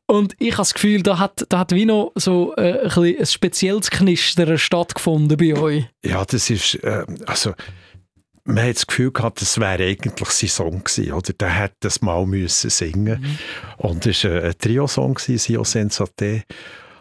Und 0.06 0.36
ich 0.40 0.52
habe 0.52 0.62
das 0.62 0.74
Gefühl, 0.74 1.02
da 1.02 1.18
hat, 1.18 1.46
da 1.50 1.60
hat 1.60 1.72
wie 1.72 1.86
noch 1.86 2.12
so 2.16 2.56
äh, 2.58 2.88
ein, 2.88 3.20
ein 3.20 3.26
spezielles 3.26 3.90
Knistern 3.90 4.58
stattgefunden 4.58 5.38
bei 5.38 5.60
euch. 5.60 5.86
Ja, 6.04 6.24
das 6.26 6.50
ist, 6.50 6.76
äh, 6.84 7.06
also 7.26 7.54
man 8.44 8.64
hat 8.64 8.76
das 8.76 8.88
Gefühl 8.88 9.12
gehabt, 9.12 9.42
das 9.42 9.60
wäre 9.60 9.84
eigentlich 9.84 10.30
sein 10.30 10.50
Song 10.50 10.84
gewesen, 10.84 11.12
oder? 11.12 11.34
Der 11.34 11.50
hätte 11.50 11.76
das 11.82 12.02
mal 12.02 12.26
müssen 12.26 12.70
singen 12.70 13.22
mhm. 13.22 13.38
Und 13.78 14.06
es 14.06 14.24
war 14.24 14.44
ein 14.44 14.58
Trio-Song, 14.58 15.18
Sio 15.18 15.64
Sensate. 15.64 16.44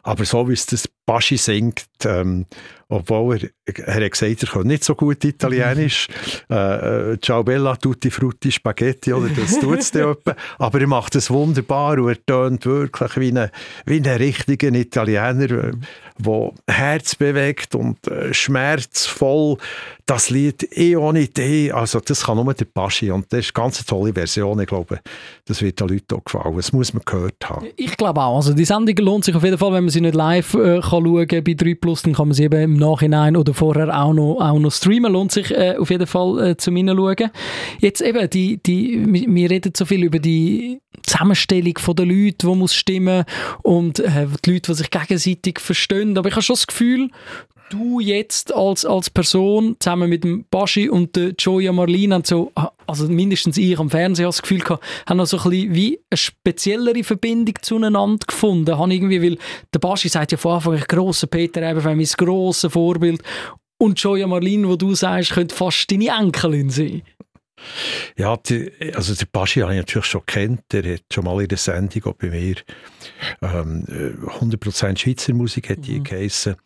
Aber 0.06 0.25
so 0.25 0.48
wie 0.48 0.52
es 0.52 0.66
das 0.66 0.88
Baschi 1.06 1.36
singt, 1.36 1.86
ähm, 2.04 2.46
obwohl 2.88 3.38
er, 3.64 3.86
er 3.86 4.04
hat 4.04 4.12
gesagt, 4.12 4.42
er 4.42 4.48
kann 4.48 4.66
nicht 4.66 4.84
so 4.84 4.94
gut 4.94 5.25
Italienisch, 5.25 6.08
äh, 6.50 7.12
äh, 7.12 7.20
Ciao 7.20 7.42
Bella, 7.42 7.76
Tutti 7.76 8.10
Frutti 8.10 8.52
Spaghetti, 8.52 9.12
oder? 9.12 9.28
Das 9.28 9.58
tut 9.58 9.78
es 9.78 9.92
aber 10.58 10.80
er 10.80 10.86
macht 10.86 11.14
es 11.16 11.30
wunderbar 11.30 11.98
und 11.98 12.08
er 12.08 12.26
tönt 12.26 12.66
wirklich 12.66 13.16
wie 13.16 13.36
ein, 13.36 13.50
wie 13.86 13.96
ein 13.96 14.16
richtiger 14.16 14.72
Italiener, 14.72 15.46
der 15.46 15.64
äh, 15.64 16.50
Herz 16.68 17.14
bewegt 17.14 17.75
und 17.75 18.06
äh, 18.08 18.32
schmerzvoll 18.34 19.58
das 20.06 20.30
Lied 20.30 20.68
eh 20.76 20.94
ohne 20.94 21.22
Idee, 21.22 21.72
also 21.72 21.98
das 21.98 22.25
kann 22.25 22.36
nur 22.36 22.54
der 22.54 22.66
Baschi 22.66 23.11
und 23.11 23.33
das 23.33 23.40
ist 23.40 23.57
eine 23.57 23.64
ganz 23.64 23.85
tolle 23.85 24.12
Version, 24.12 24.61
ich 24.61 24.68
glaube, 24.68 25.00
das 25.46 25.61
wird 25.61 25.81
den 25.81 25.88
Leuten 25.88 26.14
auch 26.14 26.24
gefallen, 26.24 26.54
das 26.54 26.72
muss 26.72 26.94
man 26.94 27.02
gehört 27.04 27.50
haben. 27.50 27.66
Ich 27.74 27.96
glaube 27.96 28.20
auch, 28.22 28.37
also 28.37 28.54
die 28.54 28.64
Sendung 28.64 28.94
lohnt 29.04 29.24
sich 29.24 29.35
auf 29.35 29.42
jeden 29.42 29.59
Fall, 29.59 29.72
wenn 29.72 29.83
man 29.83 29.90
sie 29.90 30.00
nicht 30.00 30.14
live 30.14 30.54
äh, 30.54 30.81
kann 30.81 30.95
schauen 31.02 31.44
bei 31.44 31.54
3 31.54 31.74
Plus, 31.74 32.02
dann 32.02 32.14
kann 32.14 32.28
man 32.28 32.35
sie 32.35 32.44
eben 32.44 32.61
im 32.61 32.76
Nachhinein 32.76 33.37
oder 33.37 33.54
vorher 33.54 33.96
auch 33.96 34.12
noch, 34.12 34.40
auch 34.40 34.59
noch 34.59 34.72
streamen. 34.72 35.12
Lohnt 35.12 35.32
sich 35.32 35.50
äh, 35.50 35.76
auf 35.78 35.90
jeden 35.90 36.06
Fall 36.06 36.50
äh, 36.50 36.56
zum 36.56 36.76
Hineinschauen. 36.76 37.30
Jetzt 37.80 38.00
eben, 38.00 38.28
die, 38.30 38.62
die, 38.62 39.04
wir 39.28 39.50
reden 39.50 39.72
so 39.76 39.85
viel 39.85 40.04
über 40.04 40.18
die 40.18 40.80
Zusammenstellung 41.02 41.74
der 41.74 42.06
Leute, 42.06 42.46
die 42.46 42.54
muss 42.54 42.74
stimmen 42.74 43.24
und 43.62 44.00
äh, 44.00 44.26
die 44.44 44.52
Leute, 44.52 44.72
die 44.72 44.74
sich 44.74 44.90
gegenseitig 44.90 45.61
verstehen. 45.61 46.16
Aber 46.16 46.28
ich 46.28 46.35
habe 46.35 46.42
schon 46.42 46.54
das 46.54 46.66
Gefühl, 46.66 47.11
du 47.70 48.00
jetzt 48.00 48.55
als, 48.55 48.85
als 48.85 49.11
Person 49.11 49.76
zusammen 49.79 50.09
mit 50.09 50.24
dem 50.24 50.44
Baschi 50.50 50.88
und 50.88 51.16
der 51.16 51.33
Joya 51.38 51.72
Marlene 51.72 52.14
haben 52.14 52.24
so, 52.24 52.52
also 52.87 53.09
mindestens 53.09 53.57
ich 53.57 53.79
am 53.79 53.90
Fernsehen 53.90 54.26
das 54.26 54.42
Gefühl 54.42 54.61
gehabt, 54.61 54.85
haben 55.07 55.18
noch 55.18 55.26
so 55.26 55.38
ein 55.38 55.50
bisschen 55.50 55.74
wie 55.74 56.00
eine 56.11 56.16
speziellere 56.16 57.05
Verbindung 57.05 57.55
zueinander 57.62 58.26
gefunden. 58.26 58.79
Haben 58.79 58.90
irgendwie, 58.90 59.22
weil 59.22 59.38
der 59.72 59.79
Baschi 59.79 60.09
sagt 60.09 60.33
ja 60.33 60.38
von 60.38 60.52
Anfang 60.57 60.74
an, 60.74 60.85
grosser 60.87 61.26
Peter 61.26 61.62
eben 61.62 61.85
mein 61.85 62.05
grosses 62.05 62.72
Vorbild 62.72 63.22
und 63.79 63.98
Joya 64.00 64.26
Marlene, 64.26 64.68
wo 64.68 64.76
du 64.76 64.94
sagst, 64.94 65.33
könnte 65.33 65.55
fast 65.55 65.90
deine 65.90 66.09
Enkelin 66.09 66.70
sein. 66.70 67.02
Ja, 68.16 68.37
die, 68.37 68.70
also 68.94 69.14
der 69.14 69.26
Baschi 69.26 69.61
habe 69.61 69.72
ich 69.72 69.79
natürlich 69.79 70.07
schon 70.07 70.26
kennt. 70.26 70.61
Der 70.72 70.94
hat 70.94 71.02
schon 71.12 71.24
mal 71.24 71.40
in 71.40 71.48
der 71.48 71.59
Sendung 71.59 72.05
auch 72.05 72.14
bei 72.14 72.29
mir 72.29 72.57
ähm, 73.42 73.85
100% 73.87 74.98
Schweizer 74.98 75.35
Musik 75.35 75.70
hat 75.70 75.87
die 75.87 75.98
mhm. 75.98 76.05
geheissen 76.05 76.57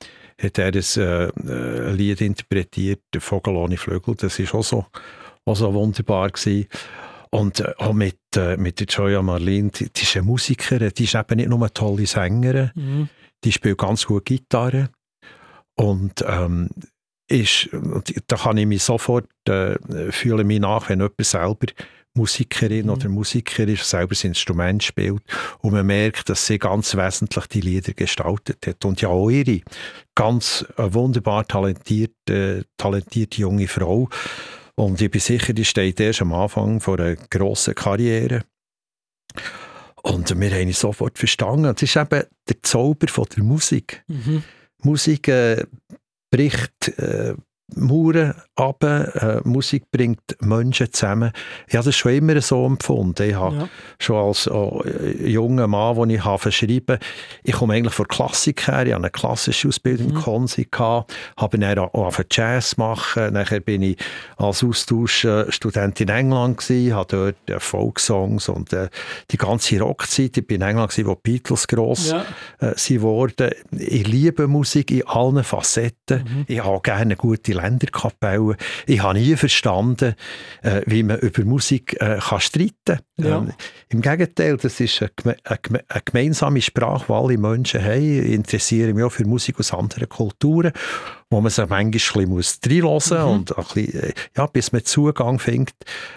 hat 0.43 0.59
er 0.59 0.67
ein, 0.67 0.75
äh, 0.75 1.91
ein 1.91 1.97
Lied 1.97 2.21
interpretiert, 2.21 3.01
«Der 3.13 3.21
Vogel 3.21 3.57
ohne 3.57 3.77
Flügel». 3.77 4.15
Das 4.15 4.39
war 4.39 4.61
auch 4.61 4.65
so, 4.65 4.87
auch 5.45 5.57
so 5.57 5.73
wunderbar. 5.75 6.31
Gewesen. 6.31 6.67
Und 7.31 7.61
äh, 7.61 7.73
auch 7.79 7.93
mit, 7.93 8.19
äh, 8.37 8.57
mit 8.57 8.81
der 8.81 8.87
Joya 8.87 9.23
Marlene, 9.23 9.71
die, 9.71 9.91
die, 9.91 10.03
ist 10.03 10.17
eine 10.17 10.27
Musikerin, 10.27 10.93
die 10.97 11.05
ist 11.05 11.15
eben 11.15 11.37
nicht 11.37 11.49
nur 11.49 11.59
eine 11.59 11.73
tolle 11.73 12.07
Sängerin, 12.07 12.71
mhm. 12.75 13.09
die 13.45 13.53
spielt 13.53 13.79
ganz 13.79 14.07
gut 14.07 14.25
Gitarre. 14.25 14.91
Und 15.77 16.25
ähm, 16.27 16.69
ist, 17.29 17.71
da 18.27 18.37
kann 18.37 18.57
ich 18.57 18.67
mich 18.67 18.83
sofort, 18.83 19.29
äh, 19.49 19.77
fühle 20.11 20.45
mich 20.45 20.61
nach, 20.61 20.89
wenn 20.89 20.99
jemand 20.99 21.25
selber 21.25 21.67
Musikerin 22.15 22.87
mhm. 22.87 22.93
oder 22.93 23.09
Musiker 23.09 23.67
ist, 23.69 23.89
selber 23.89 24.11
das 24.11 24.25
Instrument 24.25 24.83
spielt 24.83 25.23
und 25.61 25.73
man 25.73 25.87
merkt, 25.87 26.29
dass 26.29 26.47
sie 26.47 26.59
ganz 26.59 26.97
wesentlich 26.97 27.47
die 27.47 27.61
Lieder 27.61 27.93
gestaltet 27.93 28.67
hat 28.67 28.85
und 28.85 29.01
ja 29.01 29.09
auch 29.09 29.31
ihre 29.31 29.61
ganz 30.15 30.67
äh, 30.77 30.93
wunderbar 30.93 31.47
talentierte, 31.47 32.67
talentierte 32.77 33.41
junge 33.41 33.69
Frau 33.69 34.09
und 34.75 35.01
ich 35.01 35.11
bin 35.11 35.21
sicher, 35.21 35.53
die 35.53 35.65
steht 35.65 36.01
erst 36.01 36.23
am 36.23 36.33
Anfang 36.33 36.81
von 36.81 36.99
einer 36.99 37.17
grossen 37.17 37.75
Karriere 37.75 38.43
und 40.03 40.39
wir 40.39 40.51
haben 40.51 40.69
ihn 40.69 40.73
sofort 40.73 41.19
verstanden. 41.19 41.65
Das 41.65 41.83
ist 41.83 41.97
eben 41.97 42.25
der 42.49 42.63
Zauber 42.63 43.09
von 43.09 43.27
der 43.37 43.45
Musik. 43.45 44.03
Mhm. 44.09 44.43
Musik 44.83 45.29
äh, 45.29 45.65
bricht 46.31 46.89
äh, 46.99 47.35
Mauern 47.77 48.35
runter, 48.59 49.39
äh, 49.39 49.49
Musik 49.49 49.91
bringt 49.91 50.21
Menschen 50.41 50.93
zusammen. 50.93 51.33
Ich 51.69 51.75
habe 51.75 51.85
das 51.85 51.97
schon 51.97 52.13
immer 52.13 52.41
so 52.41 52.67
empfunden. 52.67 53.29
Ich 53.29 53.35
habe 53.35 53.57
ja. 53.57 53.69
schon 53.99 54.17
als 54.17 54.47
äh, 54.47 55.29
junger 55.29 55.67
Mann, 55.67 55.97
den 55.97 56.11
ich 56.11 56.25
habe 56.25 56.39
verschrieben 56.39 56.99
ich 57.43 57.53
komme 57.53 57.75
eigentlich 57.75 57.95
von 57.95 58.07
Klassik 58.09 58.67
her, 58.67 58.87
ich 58.87 58.93
habe 58.93 59.03
eine 59.03 59.11
klassische 59.11 59.69
Ausbildung 59.69 60.09
mhm. 60.09 60.17
in 60.17 60.23
Konsi 60.23 60.69
gehabt, 60.71 61.15
habe 61.37 61.59
dann 61.59 61.79
auch 61.79 62.13
Jazz 62.31 62.77
machen, 62.77 63.33
nachher 63.33 63.61
bin 63.61 63.83
ich 63.83 63.97
als 64.37 64.63
Austauschstudent 64.63 66.01
in 66.01 66.09
England 66.09 66.59
gewesen, 66.59 66.95
habe 66.95 67.35
dort 67.47 67.51
äh, 67.51 67.61
Folksongs 67.61 68.49
und 68.49 68.73
äh, 68.73 68.89
die 69.31 69.37
ganze 69.37 69.81
Rockzeit, 69.81 70.37
ich 70.37 70.47
bin 70.47 70.61
in 70.61 70.69
England 70.69 70.91
gewesen, 70.91 71.09
wo 71.09 71.15
die 71.15 71.33
Beatles 71.33 71.67
gross 71.67 72.11
ja. 72.11 72.25
äh, 72.59 72.73
sind 72.77 73.03
worden. 73.03 73.51
Ich 73.73 74.07
liebe 74.07 74.47
Musik 74.47 74.91
in 74.91 75.07
allen 75.07 75.43
Facetten. 75.45 76.25
Mhm. 76.25 76.45
Ich 76.47 76.63
habe 76.63 76.81
gerne 76.83 77.17
gute 77.17 77.53
Länderkapelle. 77.63 78.57
Ich 78.87 79.03
habe 79.03 79.19
nie 79.19 79.37
verstanden, 79.37 80.15
äh, 80.63 80.83
wie 80.87 81.03
man 81.03 81.19
über 81.19 81.45
Musik 81.45 81.97
äh, 82.01 82.19
kann 82.19 82.41
streiten 82.41 82.75
kann. 82.85 83.01
Ja. 83.17 83.39
Ähm, 83.39 83.53
Im 83.89 84.01
Gegenteil, 84.03 84.57
das 84.57 84.81
ist 84.81 85.03
eine, 85.03 85.37
eine, 85.45 85.85
eine, 85.89 86.03
gemeinsame 86.05 86.63
Sprache, 86.63 87.07
die 87.09 87.13
alle 87.13 87.39
Menschen 87.39 87.85
haben. 87.85 88.25
Ich 88.27 88.33
interessiere 88.33 88.95
mich 88.95 89.05
auch 89.05 89.13
für 89.13 89.27
Musik 89.27 89.59
aus 89.59 89.73
anderen 89.73 90.09
Kulturen. 90.09 90.73
wo 91.31 91.41
man 91.41 91.51
sich 91.51 91.59
manchmal 91.59 91.81
ein 91.81 91.91
bisschen 91.93 92.29
muss 92.29 93.11
mhm. 93.11 93.25
und 93.25 93.57
ein 93.57 93.65
bisschen, 93.65 94.03
äh, 94.03 94.13
ja, 94.37 94.47
bis 94.47 94.73
man 94.73 94.85
Zugang 94.85 95.39
findet. 95.39 95.77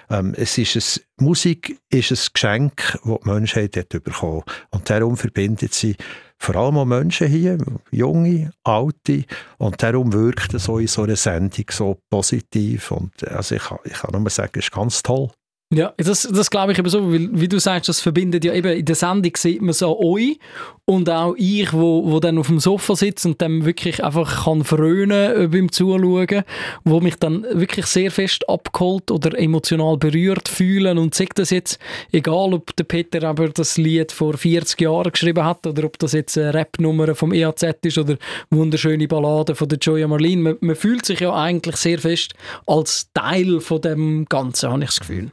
Ähm, 0.10 0.34
es 0.36 0.58
ist 0.58 0.76
ein, 0.76 1.26
Musik 1.26 1.80
ist 1.90 2.12
ein 2.12 2.34
Geschenk, 2.34 3.00
das 3.04 3.20
die 3.24 3.30
Menschheit 3.30 3.78
hat 3.78 3.90
bekommen 3.90 4.44
Und 4.72 4.90
darum 4.90 5.16
verbindet 5.16 5.74
sie 5.74 5.96
vor 6.38 6.56
allem 6.56 6.78
auch 6.78 6.86
Menschen 6.86 7.28
hier, 7.28 7.58
junge, 7.92 8.52
alte, 8.64 9.24
und 9.58 9.82
darum 9.82 10.12
wirkt 10.14 10.54
es 10.54 10.66
so 10.66 10.78
in 10.78 10.88
so 10.88 11.04
einer 11.04 11.16
Sendung 11.16 11.66
so 11.70 11.98
positiv. 12.10 12.92
Und 12.92 13.28
also 13.28 13.56
ich, 13.56 13.64
ich 13.86 13.94
kann 13.94 14.12
nur 14.22 14.30
sagen, 14.30 14.52
es 14.56 14.66
ist 14.66 14.72
ganz 14.72 15.02
toll. 15.02 15.30
Ja, 15.76 15.94
das, 15.98 16.28
das 16.32 16.52
glaube 16.52 16.72
ich 16.72 16.80
eben 16.80 16.90
so, 16.90 17.12
weil, 17.12 17.30
wie 17.32 17.48
du 17.48 17.60
sagst, 17.60 17.90
das 17.90 18.00
verbindet 18.00 18.46
ja 18.46 18.54
eben, 18.54 18.78
in 18.78 18.86
der 18.86 18.96
Sendung 18.96 19.32
sieht 19.36 19.62
man 19.62 19.74
so 19.74 20.00
euch 20.00 20.38
und 20.86 21.10
auch 21.10 21.34
ich, 21.38 21.74
wo, 21.74 22.12
wo 22.12 22.20
dann 22.20 22.38
auf 22.38 22.48
dem 22.48 22.60
Sofa 22.60 22.96
sitzt 22.96 23.26
und 23.26 23.42
dann 23.42 23.66
wirklich 23.66 24.04
einfach 24.04 24.46
kann 24.46 24.64
frönen 24.64 25.44
äh, 25.44 25.48
beim 25.48 25.72
Zuschauen, 25.72 26.44
wo 26.84 27.00
mich 27.00 27.16
dann 27.16 27.44
wirklich 27.52 27.86
sehr 27.86 28.12
fest 28.12 28.48
abgeholt 28.50 29.10
oder 29.10 29.38
emotional 29.38 29.98
berührt 29.98 30.48
fühlen 30.48 30.98
und 30.98 31.16
sagt 31.16 31.40
das 31.40 31.50
jetzt, 31.50 31.80
egal 32.12 32.54
ob 32.54 32.76
der 32.76 32.84
Peter 32.84 33.24
aber 33.28 33.50
das 33.50 33.78
Lied 33.78 34.12
vor 34.12 34.38
40 34.38 34.80
Jahren 34.82 35.12
geschrieben 35.12 35.44
hat 35.46 35.66
oder 35.66 35.86
ob 35.86 35.98
das 35.98 36.12
jetzt 36.12 36.38
eine 36.38 36.54
Rap-Nummer 36.54 37.16
vom 37.16 37.34
EAZ 37.34 37.64
ist 37.84 37.98
oder 37.98 38.18
wunderschöne 38.52 39.08
Ballade 39.08 39.56
von 39.56 39.70
der 39.70 39.80
Joya 39.80 40.08
Marlene, 40.08 40.42
man, 40.42 40.58
man 40.62 40.76
fühlt 40.76 41.06
sich 41.06 41.22
ja 41.22 41.34
eigentlich 41.34 41.78
sehr 41.78 42.00
fest 42.00 42.34
als 42.68 43.10
Teil 43.14 43.60
von 43.60 43.82
dem 43.82 44.26
Ganzen, 44.26 44.70
habe 44.70 44.84
ich 44.84 44.90
das 44.90 45.00
Gefühl. 45.00 45.32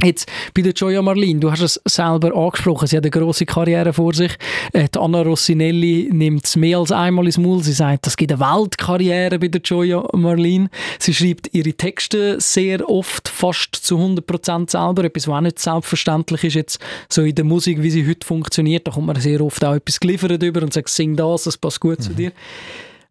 Jetzt 0.00 0.30
bei 0.54 0.62
der 0.62 0.74
Gioia 0.74 1.02
Marlin, 1.02 1.40
du 1.40 1.50
hast 1.50 1.60
es 1.60 1.80
selber 1.84 2.32
angesprochen, 2.32 2.86
sie 2.86 2.96
hat 2.96 3.02
eine 3.02 3.10
grosse 3.10 3.44
Karriere 3.44 3.92
vor 3.92 4.14
sich. 4.14 4.30
Äh, 4.72 4.88
die 4.88 4.96
Anna 4.96 5.22
Rossinelli 5.22 6.08
nimmt 6.12 6.44
es 6.44 6.54
mehr 6.54 6.78
als 6.78 6.92
einmal 6.92 7.26
ins 7.26 7.36
Maul. 7.36 7.64
Sie 7.64 7.72
sagt, 7.72 8.06
es 8.06 8.16
gibt 8.16 8.30
eine 8.30 8.40
Weltkarriere 8.40 9.40
bei 9.40 9.48
der 9.48 9.60
Gioia 9.60 10.06
Marlin. 10.12 10.68
Sie 11.00 11.12
schreibt 11.12 11.52
ihre 11.52 11.72
Texte 11.72 12.40
sehr 12.40 12.88
oft, 12.88 13.28
fast 13.28 13.74
zu 13.74 13.96
100% 13.98 14.70
selber, 14.70 15.02
etwas, 15.02 15.26
was 15.26 15.34
auch 15.34 15.40
nicht 15.40 15.58
selbstverständlich 15.58 16.44
ist 16.44 16.54
jetzt 16.54 16.80
so 17.08 17.22
in 17.22 17.34
der 17.34 17.44
Musik, 17.44 17.82
wie 17.82 17.90
sie 17.90 18.06
heute 18.08 18.24
funktioniert. 18.24 18.86
Da 18.86 18.92
kommt 18.92 19.08
man 19.08 19.20
sehr 19.20 19.40
oft 19.40 19.64
auch 19.64 19.74
etwas 19.74 19.98
geliefert 19.98 20.40
über 20.40 20.62
und 20.62 20.72
sagt, 20.72 20.90
sing 20.90 21.16
das, 21.16 21.42
das 21.42 21.58
passt 21.58 21.80
gut 21.80 21.98
mhm. 21.98 22.02
zu 22.02 22.14
dir. 22.14 22.32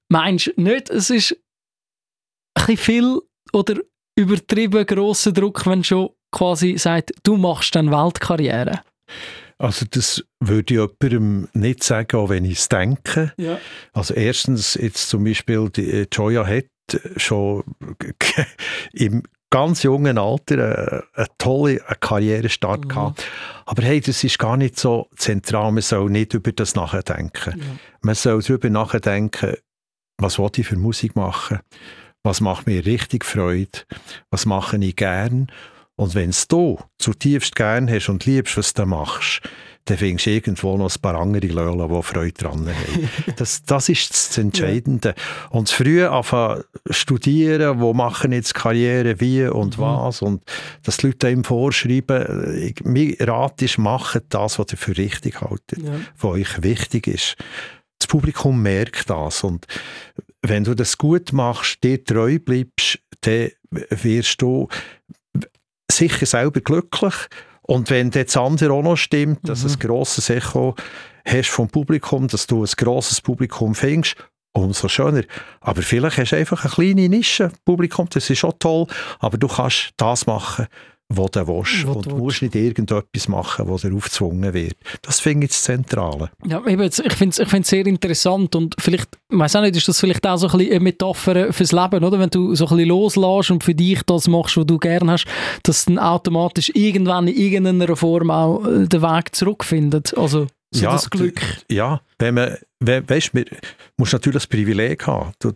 Meinst 0.08 0.54
du 0.56 0.62
nicht, 0.62 0.90
es 0.90 1.10
ist 1.10 1.36
ein 2.54 2.66
bisschen 2.66 2.78
viel 2.78 3.20
oder 3.52 3.76
übertrieben 4.16 4.86
grosser 4.86 5.34
Druck, 5.34 5.66
wenn 5.66 5.84
schon 5.84 6.12
quasi 6.32 6.78
sagt, 6.78 7.12
du 7.24 7.38
machst 7.38 7.76
dann 7.76 7.92
Weltkarriere? 7.92 8.82
Also 9.60 9.86
das 9.90 10.24
würde 10.40 10.74
ich 10.74 10.80
jemandem 11.02 11.48
nicht 11.54 11.84
sagen, 11.84 12.18
auch 12.18 12.30
wenn 12.30 12.46
ich 12.46 12.60
es 12.60 12.70
denke. 12.70 13.34
Ja. 13.38 13.60
Also 13.94 14.14
erstens, 14.14 14.76
jetzt 14.76 15.10
zum 15.10 15.24
Beispiel, 15.24 15.70
die 15.70 15.90
äh, 15.90 16.08
Joya 16.12 16.46
hat 16.46 16.66
schon 17.18 17.64
im 18.94 19.24
ganz 19.50 19.84
jungen 19.84 20.18
Alter 20.18 20.54
eine, 20.56 21.04
eine 21.14 21.28
tolle 21.38 21.78
Karrierestart 21.78 22.86
mhm. 22.86 22.90
gehabt. 22.90 23.26
Aber 23.66 23.82
hey, 23.82 24.00
das 24.00 24.24
ist 24.24 24.38
gar 24.38 24.58
nicht 24.58 24.80
so 24.80 25.10
zentral. 25.16 25.72
Man 25.72 25.82
soll 25.82 26.10
nicht 26.10 26.34
über 26.34 26.52
das 26.52 26.76
nachdenken. 26.76 27.60
Ja. 27.60 27.66
Man 28.02 28.16
soll 28.16 28.42
darüber 28.42 28.70
nachdenken, 28.70 29.56
was 30.18 30.38
will 30.38 30.50
ich 30.56 30.68
für 30.68 30.78
Musik 30.78 31.16
machen? 31.16 31.60
Was 32.24 32.42
macht 32.42 32.68
mir 32.68 32.86
richtig 32.86 33.24
Freude? 33.24 33.80
Was 34.30 34.46
mache 34.46 34.78
ich 34.78 34.96
gern? 34.96 35.48
Und 35.98 36.14
wenn 36.16 36.32
du 36.48 36.80
zutiefst 37.00 37.56
gern 37.56 37.90
hast 37.90 38.08
und 38.08 38.26
liebst, 38.26 38.56
was 38.56 38.74
du 38.74 38.86
machst, 38.86 39.42
dann 39.86 39.98
findest 39.98 40.26
du 40.26 40.32
irgendwo 40.32 40.78
noch 40.78 40.94
ein 40.94 41.02
paar 41.02 41.16
andere 41.16 41.48
Löhle, 41.48 41.88
die 41.88 42.04
Freude 42.04 42.34
daran 42.34 42.68
haben. 42.68 43.10
Das, 43.38 43.64
das 43.64 43.90
ist 43.90 44.12
das 44.12 44.38
Entscheidende. 44.38 45.16
Und 45.50 45.70
früh 45.70 46.04
anfangen 46.04 46.64
studieren, 46.90 47.80
wo 47.80 47.94
machen 47.94 48.32
jetzt 48.32 48.54
Karriere, 48.54 49.20
wie 49.20 49.46
und 49.46 49.78
mhm. 49.78 49.82
was, 49.82 50.22
und 50.22 50.44
dass 50.84 50.98
die 50.98 51.08
Leute 51.08 51.28
einem 51.28 51.44
vorschreiben, 51.44 52.58
ich, 52.58 52.84
mein 52.84 53.16
Rat 53.20 53.62
ist, 53.62 53.78
macht 53.78 54.24
das, 54.30 54.60
was 54.60 54.68
ihr 54.72 54.78
für 54.78 54.98
richtig 54.98 55.42
haltet, 55.42 55.84
ja. 55.84 56.00
was 56.18 56.32
euch 56.32 56.64
wichtig 56.64 57.08
ist. 57.08 57.36
Das 58.00 58.08
Publikum 58.08 58.62
merkt 58.62 59.10
das 59.10 59.44
und 59.44 59.66
wenn 60.42 60.64
du 60.64 60.76
das 60.76 60.98
gut 60.98 61.34
machst, 61.34 61.84
dir 61.84 62.04
treu 62.04 62.40
bleibst, 62.40 63.00
dann 63.22 63.50
wirst 63.72 64.42
du 64.42 64.68
sicher 65.92 66.26
selber 66.26 66.62
glücklich. 66.62 67.16
Und 67.62 67.90
wenn 67.90 68.12
das 68.12 68.38
andere 68.38 68.74
auch 68.74 68.84
noch 68.84 68.96
stimmt, 68.96 69.48
dass 69.48 69.64
mhm. 69.64 69.72
ein 69.72 69.80
grosses 69.80 70.30
Echo 70.30 70.76
hast 71.26 71.50
vom 71.50 71.68
Publikum, 71.68 72.28
dass 72.28 72.48
du 72.48 72.64
ein 72.64 72.72
grosses 72.78 73.20
Publikum 73.20 73.76
findest, 73.76 74.16
umso 74.54 74.88
schöner. 74.88 75.24
Aber 75.60 75.82
vielleicht 75.82 76.18
hast 76.18 76.32
du 76.32 76.38
einfach 76.38 76.64
eine 76.64 76.74
kleine 76.74 77.10
Nische 77.10 77.52
Publikum, 77.66 78.08
das 78.10 78.30
ist 78.30 78.40
schon 78.40 78.54
toll, 78.60 78.88
aber 79.20 79.38
du 79.38 79.48
kannst 79.48 79.92
das 79.98 80.26
machen, 80.26 80.68
wo 81.10 81.28
du 81.28 81.48
willst. 81.48 81.88
Wo 81.88 81.94
und 81.94 82.06
du 82.06 82.18
musst 82.18 82.42
nicht 82.42 82.56
irgendetwas 82.56 83.28
machen, 83.28 83.68
was 83.70 83.82
dir 83.82 83.94
aufgezwungen 83.94 84.54
wird. 84.54 84.76
Das 85.02 85.20
finde 85.20 85.46
ich 85.46 85.52
das 85.52 85.64
Zentrale. 85.64 86.30
Ja, 86.46 86.66
eben, 86.68 86.82
ich 86.82 87.14
finde 87.14 87.42
es 87.42 87.54
ich 87.54 87.66
sehr 87.66 87.86
interessant 87.86 88.56
und 88.56 88.76
vielleicht, 88.78 89.18
ich 89.32 89.40
weiß 89.40 89.56
auch 89.56 89.62
nicht, 89.62 89.76
ist 89.76 89.88
das 89.88 90.00
vielleicht 90.00 90.26
auch 90.28 90.38
so 90.38 90.48
ein 90.48 90.58
bisschen 90.58 90.72
eine 90.74 90.80
Metapher 90.82 91.54
fürs 91.54 91.72
Leben, 91.72 92.04
oder? 92.04 92.20
Wenn 92.20 92.30
du 92.30 92.54
so 92.56 92.66
ein 92.66 92.70
bisschen 92.70 92.90
loslässt 92.90 93.52
und 93.52 93.64
für 93.64 93.76
dich 93.76 94.02
das 94.04 94.28
machst, 94.28 94.58
was 94.58 94.66
du 94.66 94.78
gerne 94.78 95.14
hast, 95.14 95.26
dass 95.64 95.86
dann 95.86 95.98
automatisch 96.00 96.72
irgendwann 96.74 97.28
in 97.28 97.36
irgendeiner 97.36 97.96
Form 97.96 98.30
auch 98.30 98.64
den 98.64 99.02
Weg 99.02 99.34
zurückfindet. 99.34 100.18
Also 100.18 100.48
so 100.72 100.84
ja, 100.84 100.92
das 100.92 101.10
Glück. 101.10 101.42
Ja, 101.70 102.02
wenn 102.20 102.36
man, 102.36 102.58
we, 102.80 103.04
weißt, 103.08 103.34
man 103.34 103.46
muss 103.98 104.12
natürlich 104.12 104.44
das 104.44 104.48
Privileg 104.48 105.08
haben. 105.08 105.32
Du 105.40 105.54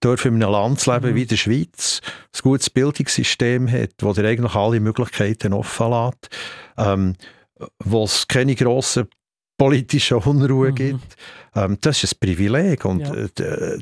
darfst 0.00 0.26
in 0.26 0.34
einem 0.34 0.50
Land 0.50 0.84
leben 0.86 1.10
mhm. 1.10 1.14
wie 1.14 1.26
der 1.26 1.36
Schweiz, 1.36 2.00
ein 2.34 2.40
gutes 2.42 2.68
Bildungssystem 2.70 3.70
hat, 3.70 3.90
wo 4.00 4.12
dir 4.12 4.26
eigentlich 4.26 4.54
alle 4.54 4.80
Möglichkeiten 4.80 5.52
offen 5.52 5.90
lässt, 5.90 6.28
ähm, 6.76 7.14
wo 7.84 8.04
es 8.04 8.26
keine 8.26 8.54
grossen 8.56 9.06
politischen 9.56 10.18
Unruhe 10.18 10.70
mhm. 10.70 10.74
gibt. 10.74 11.16
Ähm, 11.54 11.78
das 11.80 12.02
ist 12.02 12.14
ein 12.14 12.20
Privileg 12.20 12.84
und 12.84 13.00
ja. 13.00 13.14
äh, 13.14 13.78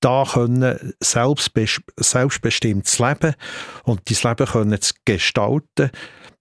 da 0.00 0.24
können 0.30 0.94
selbstbestimmt 1.00 2.98
leben 2.98 3.34
und 3.84 4.00
dein 4.08 4.30
Leben 4.30 4.46
können 4.46 4.80
zu 4.80 4.94
gestalten 5.04 5.90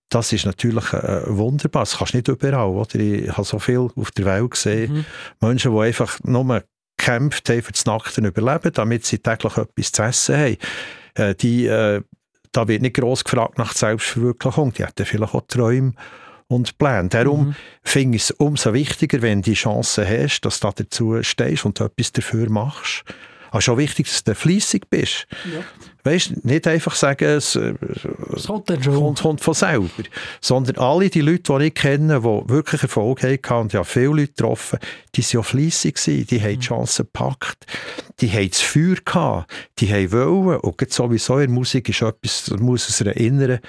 das 0.10 0.32
ist 0.34 0.46
natürlich 0.46 0.94
äh, 0.94 1.24
wunderbar. 1.28 1.84
Das 1.84 1.98
kannst 1.98 2.13
du 2.13 2.18
nicht 2.18 2.28
überall. 2.28 2.68
Oder? 2.68 2.96
Ich 2.96 3.32
habe 3.32 3.44
so 3.44 3.60
viel 3.60 3.89
auf 3.96 4.12
der 4.12 4.26
Welt 4.26 4.52
gesehen. 4.52 4.94
Mhm. 4.94 5.06
Menschen, 5.41 5.74
die 5.74 5.80
einfach 5.80 6.20
nur 6.24 6.63
gekämpft 6.98 7.50
haben 7.50 7.62
für 7.62 7.72
das 7.72 7.86
nackte 7.86 8.22
Überleben, 8.22 8.72
damit 8.74 9.06
sie 9.06 9.20
täglich 9.20 9.58
etwas 9.58 9.91
zu 9.91 10.04
essen 10.04 10.38
haben. 10.38 10.58
Äh, 11.15 11.36
die, 11.36 11.65
äh, 11.65 12.02
da 12.52 12.68
wird 12.68 12.82
nicht 12.82 12.96
gross 12.96 13.24
gefragt 13.24 13.58
nach 13.58 13.74
Selbstverwirklichung. 13.74 14.74
Die 14.74 14.86
hätten 14.86 15.06
vielleicht 15.06 15.34
auch 15.34 15.44
Träume 15.48 15.94
und 16.48 16.78
Pläne. 16.78 17.10
Darum 17.10 17.48
mhm. 17.48 17.56
finde 17.84 18.18
ich 18.18 18.24
es 18.24 18.32
umso 18.32 18.74
wichtiger, 18.74 19.22
wenn 19.22 19.41
du 19.41 19.52
die 19.52 19.56
Chance 19.56 20.08
hast, 20.08 20.41
dass 20.41 20.60
du 20.60 20.72
dazu 20.76 21.24
stehst 21.24 21.65
und 21.65 21.82
etwas 21.82 22.12
dafür 22.12 22.50
machst. 22.50 23.04
Aber 23.56 23.62
schon 23.62 23.78
wichtig, 23.78 24.08
dass 24.08 24.22
du 24.22 24.36
fleissig 24.36 24.89
bist. 24.89 25.28
Ja. 25.46 25.63
Weißt, 26.04 26.44
nicht 26.44 26.68
einfach 26.68 26.94
sagen, 26.94 27.24
es, 27.24 27.56
äh, 27.56 27.74
es 28.36 28.48
kommt, 28.48 28.68
kommt, 29.22 29.39
von 29.39 29.54
selber, 29.54 30.04
sondern 30.41 30.76
alle 30.76 31.10
die 31.10 31.22
Leute, 31.22 31.58
die 31.58 31.68
ich 31.68 31.74
kenne, 31.74 32.20
die 32.20 32.50
wirklich 32.50 32.84
Erfolg 32.84 33.24
hatten 33.24 33.54
und 33.54 33.72
ja 33.72 33.86
viele 33.86 34.08
Leute 34.08 34.28
getroffen, 34.28 34.78
die 35.15 35.22
waren 35.22 35.30
ja 35.32 35.41
fleissig, 35.41 35.96
die 36.04 36.41
haben 36.41 36.50
die 36.50 36.56
mhm. 36.58 36.60
Chance 36.60 37.06
gepackt, 37.06 37.65
die 38.20 38.30
haben 38.30 38.50
das 38.50 38.60
Feuer 38.60 38.98
gehabt, 39.06 39.50
die 39.80 39.89
haben 39.94 40.12
wollen 40.12 40.60
und 40.60 40.91
sowieso 40.91 41.39
in 41.39 41.54
Musik 41.54 41.88
ist 41.88 42.02
etwas, 42.02 42.52
muss 42.60 42.89
aus 42.89 43.02
einer 43.04 43.15
inneren 43.15 43.60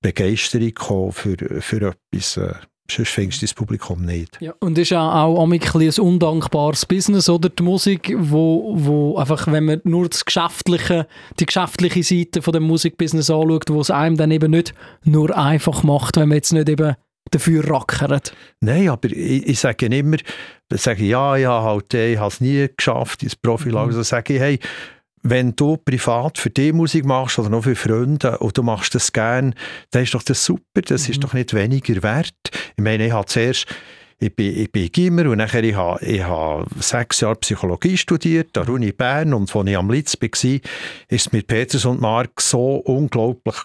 Begeisterung 0.00 0.74
kommen 0.74 1.10
für, 1.10 1.36
für 1.60 1.92
etwas, 2.12 2.36
äh, 2.36 2.54
Sonst 2.90 3.10
fängst 3.10 3.40
du 3.40 3.46
das 3.46 3.54
Publikum 3.54 4.04
nicht. 4.04 4.36
Ja, 4.40 4.54
und 4.60 4.76
ist 4.76 4.90
ja 4.90 5.24
auch 5.24 5.42
ein, 5.42 5.52
ein 5.52 5.90
undankbares 5.98 6.84
Business, 6.84 7.30
oder? 7.30 7.48
Die 7.48 7.62
Musik, 7.62 8.14
wo, 8.16 8.74
wo 8.76 9.16
einfach, 9.16 9.50
wenn 9.50 9.64
man 9.64 9.80
nur 9.84 10.08
das 10.08 10.24
geschäftliche, 10.24 11.06
die 11.40 11.46
geschäftliche 11.46 12.02
Seite 12.02 12.42
von 12.42 12.52
dem 12.52 12.64
Musikbusiness 12.64 13.30
anschaut, 13.30 13.70
wo 13.70 13.80
es 13.80 13.90
einem 13.90 14.18
dann 14.18 14.30
eben 14.30 14.50
nicht 14.50 14.74
nur 15.02 15.36
einfach 15.36 15.82
macht, 15.82 16.16
wenn 16.16 16.28
man 16.28 16.36
jetzt 16.36 16.52
nicht 16.52 16.68
eben 16.68 16.94
dafür 17.30 17.68
rackert. 17.68 18.34
Nein, 18.60 18.88
aber 18.90 19.08
ich, 19.08 19.46
ich 19.46 19.60
sage 19.60 19.86
immer, 19.86 20.18
ich 20.72 20.80
sage, 20.80 21.04
ja, 21.04 21.36
ja, 21.36 21.62
halt, 21.62 21.94
ich 21.94 22.18
habe 22.18 22.28
es 22.28 22.40
nie 22.40 22.68
geschafft, 22.76 23.22
ins 23.22 23.36
Profil, 23.36 23.72
mhm. 23.72 23.78
also 23.78 24.02
sage 24.02 24.34
ich, 24.34 24.40
hey, 24.40 24.58
wenn 25.24 25.56
du 25.56 25.78
privat 25.78 26.38
für 26.38 26.50
die 26.50 26.72
Musik 26.72 27.04
machst 27.04 27.38
oder 27.38 27.48
noch 27.48 27.64
für 27.64 27.74
Freunde 27.74 28.38
und 28.38 28.56
du 28.56 28.62
machst 28.62 28.94
das 28.94 29.12
gern, 29.12 29.54
dann 29.90 30.02
ist 30.04 30.14
doch 30.14 30.22
das 30.22 30.44
super, 30.44 30.82
das 30.82 31.06
mhm. 31.06 31.12
ist 31.12 31.24
doch 31.24 31.32
nicht 31.32 31.54
weniger 31.54 32.02
wert. 32.02 32.34
Ich 32.76 32.84
meine, 32.84 33.06
ich 33.06 33.12
habe 33.12 33.26
zuerst 33.26 33.66
ich 34.20 34.34
bin, 34.34 34.56
ich 34.56 34.70
bin 34.70 34.90
Gimmer 34.92 35.28
und 35.28 35.38
nachher 35.38 35.64
ich 35.64 35.74
habe, 35.74 36.04
ich 36.04 36.22
habe 36.22 36.66
sechs 36.78 37.20
Jahre 37.20 37.36
Psychologie 37.36 37.96
studiert 37.96 38.56
an 38.56 38.66
der 38.66 38.74
Uni 38.74 38.92
Bern 38.92 39.34
und 39.34 39.54
als 39.54 39.68
ich 39.68 39.76
am 39.76 39.90
Litz 39.90 40.16
war, 40.20 40.28
ist 40.28 40.62
es 41.08 41.32
mit 41.32 41.46
Peters 41.46 41.84
und 41.84 42.00
Mark 42.00 42.40
so 42.40 42.76
unglaublich 42.76 43.56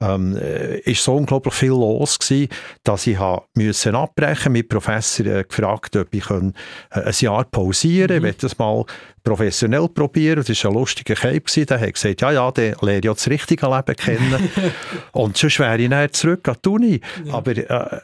ähm, 0.00 0.36
äh, 0.36 0.78
ist 0.80 1.02
so 1.02 1.16
unglaublich 1.16 1.54
viel 1.54 1.70
los 1.70 2.18
gewesen, 2.18 2.48
dass 2.84 3.06
ich 3.06 3.18
müssen 3.54 3.94
abbrechen. 3.94 4.52
Mein 4.52 4.68
Professor 4.68 5.26
äh, 5.26 5.44
gefragt, 5.44 5.96
ob 5.96 6.14
ich 6.14 6.24
können, 6.24 6.54
äh, 6.90 7.00
ein 7.00 7.14
Jahr 7.18 7.44
pausieren, 7.44 8.22
mhm. 8.22 8.28
ich 8.28 8.36
das 8.38 8.58
mal 8.58 8.84
professionell 9.22 9.88
probieren. 9.88 10.44
Das 10.46 10.64
war 10.64 10.70
ein 10.70 10.76
lustiger 10.76 11.14
Cape. 11.14 11.64
Der 11.64 11.80
hat 11.80 11.94
gesagt, 11.94 12.20
ja, 12.20 12.30
ja, 12.32 12.50
der 12.50 12.76
lerne 12.80 12.98
ich 12.98 13.12
das 13.12 13.28
richtige 13.28 13.66
Leben 13.66 13.96
kennen. 13.96 14.50
Und 15.12 15.36
sonst 15.36 15.58
wäre 15.58 15.78
ich 15.78 15.90
dann 15.90 16.12
zurück 16.12 16.48
an 16.48 16.56
die 16.64 16.68
Uni. 16.68 17.00
Ja. 17.24 17.34
Aber 17.34 17.56
äh, 17.56 18.00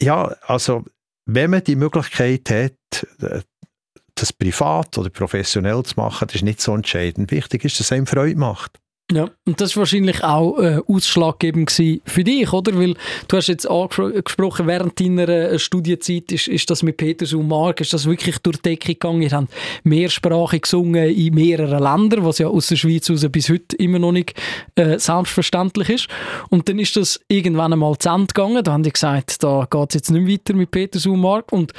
ja, 0.00 0.34
also 0.46 0.84
wenn 1.26 1.50
man 1.50 1.62
die 1.62 1.76
Möglichkeit 1.76 2.50
hat, 2.50 3.06
äh, 3.22 3.42
das 4.14 4.32
privat 4.32 4.98
oder 4.98 5.10
professionell 5.10 5.82
zu 5.84 5.94
machen, 5.96 6.26
das 6.26 6.36
ist 6.36 6.42
nicht 6.42 6.60
so 6.60 6.74
entscheidend. 6.74 7.30
Wichtig 7.30 7.64
ist, 7.64 7.78
dass 7.78 7.86
es 7.86 7.92
einem 7.92 8.06
Freude 8.06 8.38
macht. 8.38 8.78
Ja, 9.10 9.30
und 9.46 9.58
das 9.58 9.74
war 9.74 9.82
wahrscheinlich 9.82 10.22
auch 10.22 10.58
äh, 10.58 10.80
ausschlaggebend 10.86 11.70
für 11.70 12.24
dich, 12.24 12.52
oder? 12.52 12.78
Weil 12.78 12.94
du 13.26 13.36
hast 13.38 13.48
jetzt 13.48 13.66
angesprochen, 13.66 14.66
während 14.66 15.00
deiner 15.00 15.26
äh, 15.28 15.58
Studienzeit 15.58 16.30
ist, 16.30 16.46
ist 16.46 16.68
das 16.68 16.82
mit 16.82 16.98
Peters 16.98 17.32
und 17.32 17.48
Mark, 17.48 17.80
ist 17.80 17.94
das 17.94 18.04
wirklich 18.04 18.38
durch 18.40 18.58
die 18.58 18.70
Decke 18.70 18.92
gegangen? 18.92 19.22
Ihr 19.22 19.30
habt 19.30 19.48
mehrsprachig 19.82 20.62
gesungen 20.62 21.08
in 21.08 21.34
mehreren 21.34 21.82
Ländern, 21.82 22.26
was 22.26 22.36
ja 22.36 22.48
aus 22.48 22.66
der 22.66 22.76
Schweiz 22.76 23.08
aus 23.08 23.26
bis 23.32 23.48
heute 23.48 23.76
immer 23.76 23.98
noch 23.98 24.12
nicht 24.12 24.34
äh, 24.74 24.98
selbstverständlich 24.98 25.88
ist. 25.88 26.08
Und 26.50 26.68
dann 26.68 26.78
ist 26.78 26.94
das 26.96 27.18
irgendwann 27.28 27.72
einmal 27.72 27.96
zu 27.96 28.10
Ende 28.10 28.26
gegangen. 28.26 28.62
Da 28.62 28.72
haben 28.72 28.82
die 28.82 28.92
gesagt, 28.92 29.42
da 29.42 29.66
geht 29.70 29.88
es 29.88 29.94
jetzt 29.94 30.10
nicht 30.10 30.28
weiter 30.28 30.54
mit 30.54 30.70
Peters 30.70 31.06
und 31.06 31.20
Mark. 31.20 31.50
Und 31.50 31.72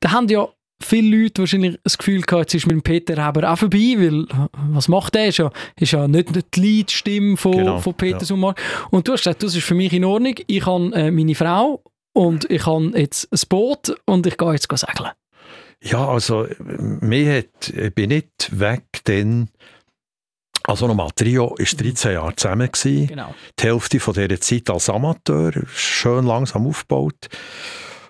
da 0.00 0.10
haben 0.10 0.28
ja 0.28 0.48
viele 0.84 1.22
Leute 1.22 1.42
wahrscheinlich 1.42 1.78
das 1.82 1.98
Gefühl 1.98 2.22
gehabt, 2.22 2.52
jetzt 2.52 2.54
ist 2.54 2.66
mit 2.66 2.82
Peter 2.84 3.24
Heber 3.24 3.52
auch 3.52 3.58
vorbei, 3.58 3.96
weil 3.98 4.26
was 4.70 4.88
macht 4.88 5.14
der? 5.14 5.28
Ist 5.28 5.38
ja, 5.38 5.50
ist 5.78 5.92
ja 5.92 6.06
nicht 6.08 6.28
die 6.54 6.60
Leadstimme 6.60 7.36
von, 7.36 7.52
genau, 7.52 7.78
von 7.78 7.94
Peter 7.94 8.18
ja. 8.18 8.24
Sumar. 8.24 8.54
Und 8.90 9.08
du 9.08 9.12
hast 9.12 9.24
gesagt, 9.24 9.42
das 9.42 9.54
ist 9.54 9.64
für 9.64 9.74
mich 9.74 9.92
in 9.92 10.04
Ordnung. 10.04 10.34
Ich 10.46 10.66
habe 10.66 10.94
äh, 10.94 11.10
meine 11.10 11.34
Frau 11.34 11.82
und 12.12 12.50
ich 12.50 12.66
habe 12.66 12.92
jetzt 12.96 13.32
ein 13.32 13.48
Boot 13.48 13.94
und 14.06 14.26
ich 14.26 14.36
gehe 14.36 14.52
jetzt 14.52 14.68
segeln. 14.70 15.10
Ja, 15.84 16.08
also 16.08 16.46
mir 17.00 17.38
hat, 17.38 17.68
ich 17.70 17.94
bin 17.94 18.10
nicht 18.10 18.58
weg, 18.58 18.84
denn 19.06 19.48
also 20.64 20.86
nochmal, 20.86 21.10
Trio 21.16 21.50
war 21.50 21.56
13 21.56 22.12
Jahre 22.12 22.36
zusammen. 22.36 22.70
Genau. 22.72 23.34
Die 23.58 23.64
Hälfte 23.64 23.98
von 23.98 24.14
dieser 24.14 24.40
Zeit 24.40 24.70
als 24.70 24.88
Amateur, 24.88 25.52
schön 25.74 26.24
langsam 26.24 26.66
aufgebaut. 26.68 27.28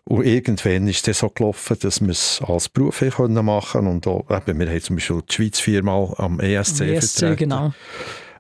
Und 0.05 0.27
irgendwann 0.27 0.89
ist 0.89 1.07
es 1.07 1.21
so 1.21 1.29
gelaufen, 1.29 1.77
dass 1.81 2.01
wir 2.01 2.11
es 2.11 2.43
als 2.47 2.69
Beruf 2.69 3.01
machen 3.01 3.63
können. 3.81 3.87
Und 3.87 4.07
auch, 4.07 4.25
eben, 4.31 4.59
wir 4.59 4.69
haben 4.69 4.83
zum 4.83 4.97
Beispiel 4.97 5.23
die 5.29 5.35
Schweiz 5.35 5.61
viermal 5.61 6.15
am 6.19 6.41
ESC, 6.41 6.81
ESC 6.81 7.19
vertreten. 7.19 7.37
Genau. 7.37 7.73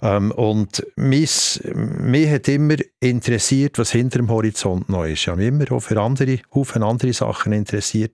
Ähm, 0.03 0.33
und 0.33 0.85
mich, 0.97 1.61
mich 1.75 2.29
hat 2.29 2.49
immer 2.49 2.75
interessiert, 2.99 3.79
was 3.79 3.93
hinter 3.93 4.19
dem 4.19 4.29
Horizont 4.29 4.89
noch 4.89 5.05
ist. 5.05 5.21
Ich 5.21 5.29
habe 5.29 5.39
mich 5.39 5.49
immer 5.49 5.71
auch 5.71 5.81
für 5.81 6.01
andere, 6.01 6.41
Haufen 6.53 6.83
andere 6.83 7.13
Sachen 7.13 7.53
interessiert. 7.53 8.13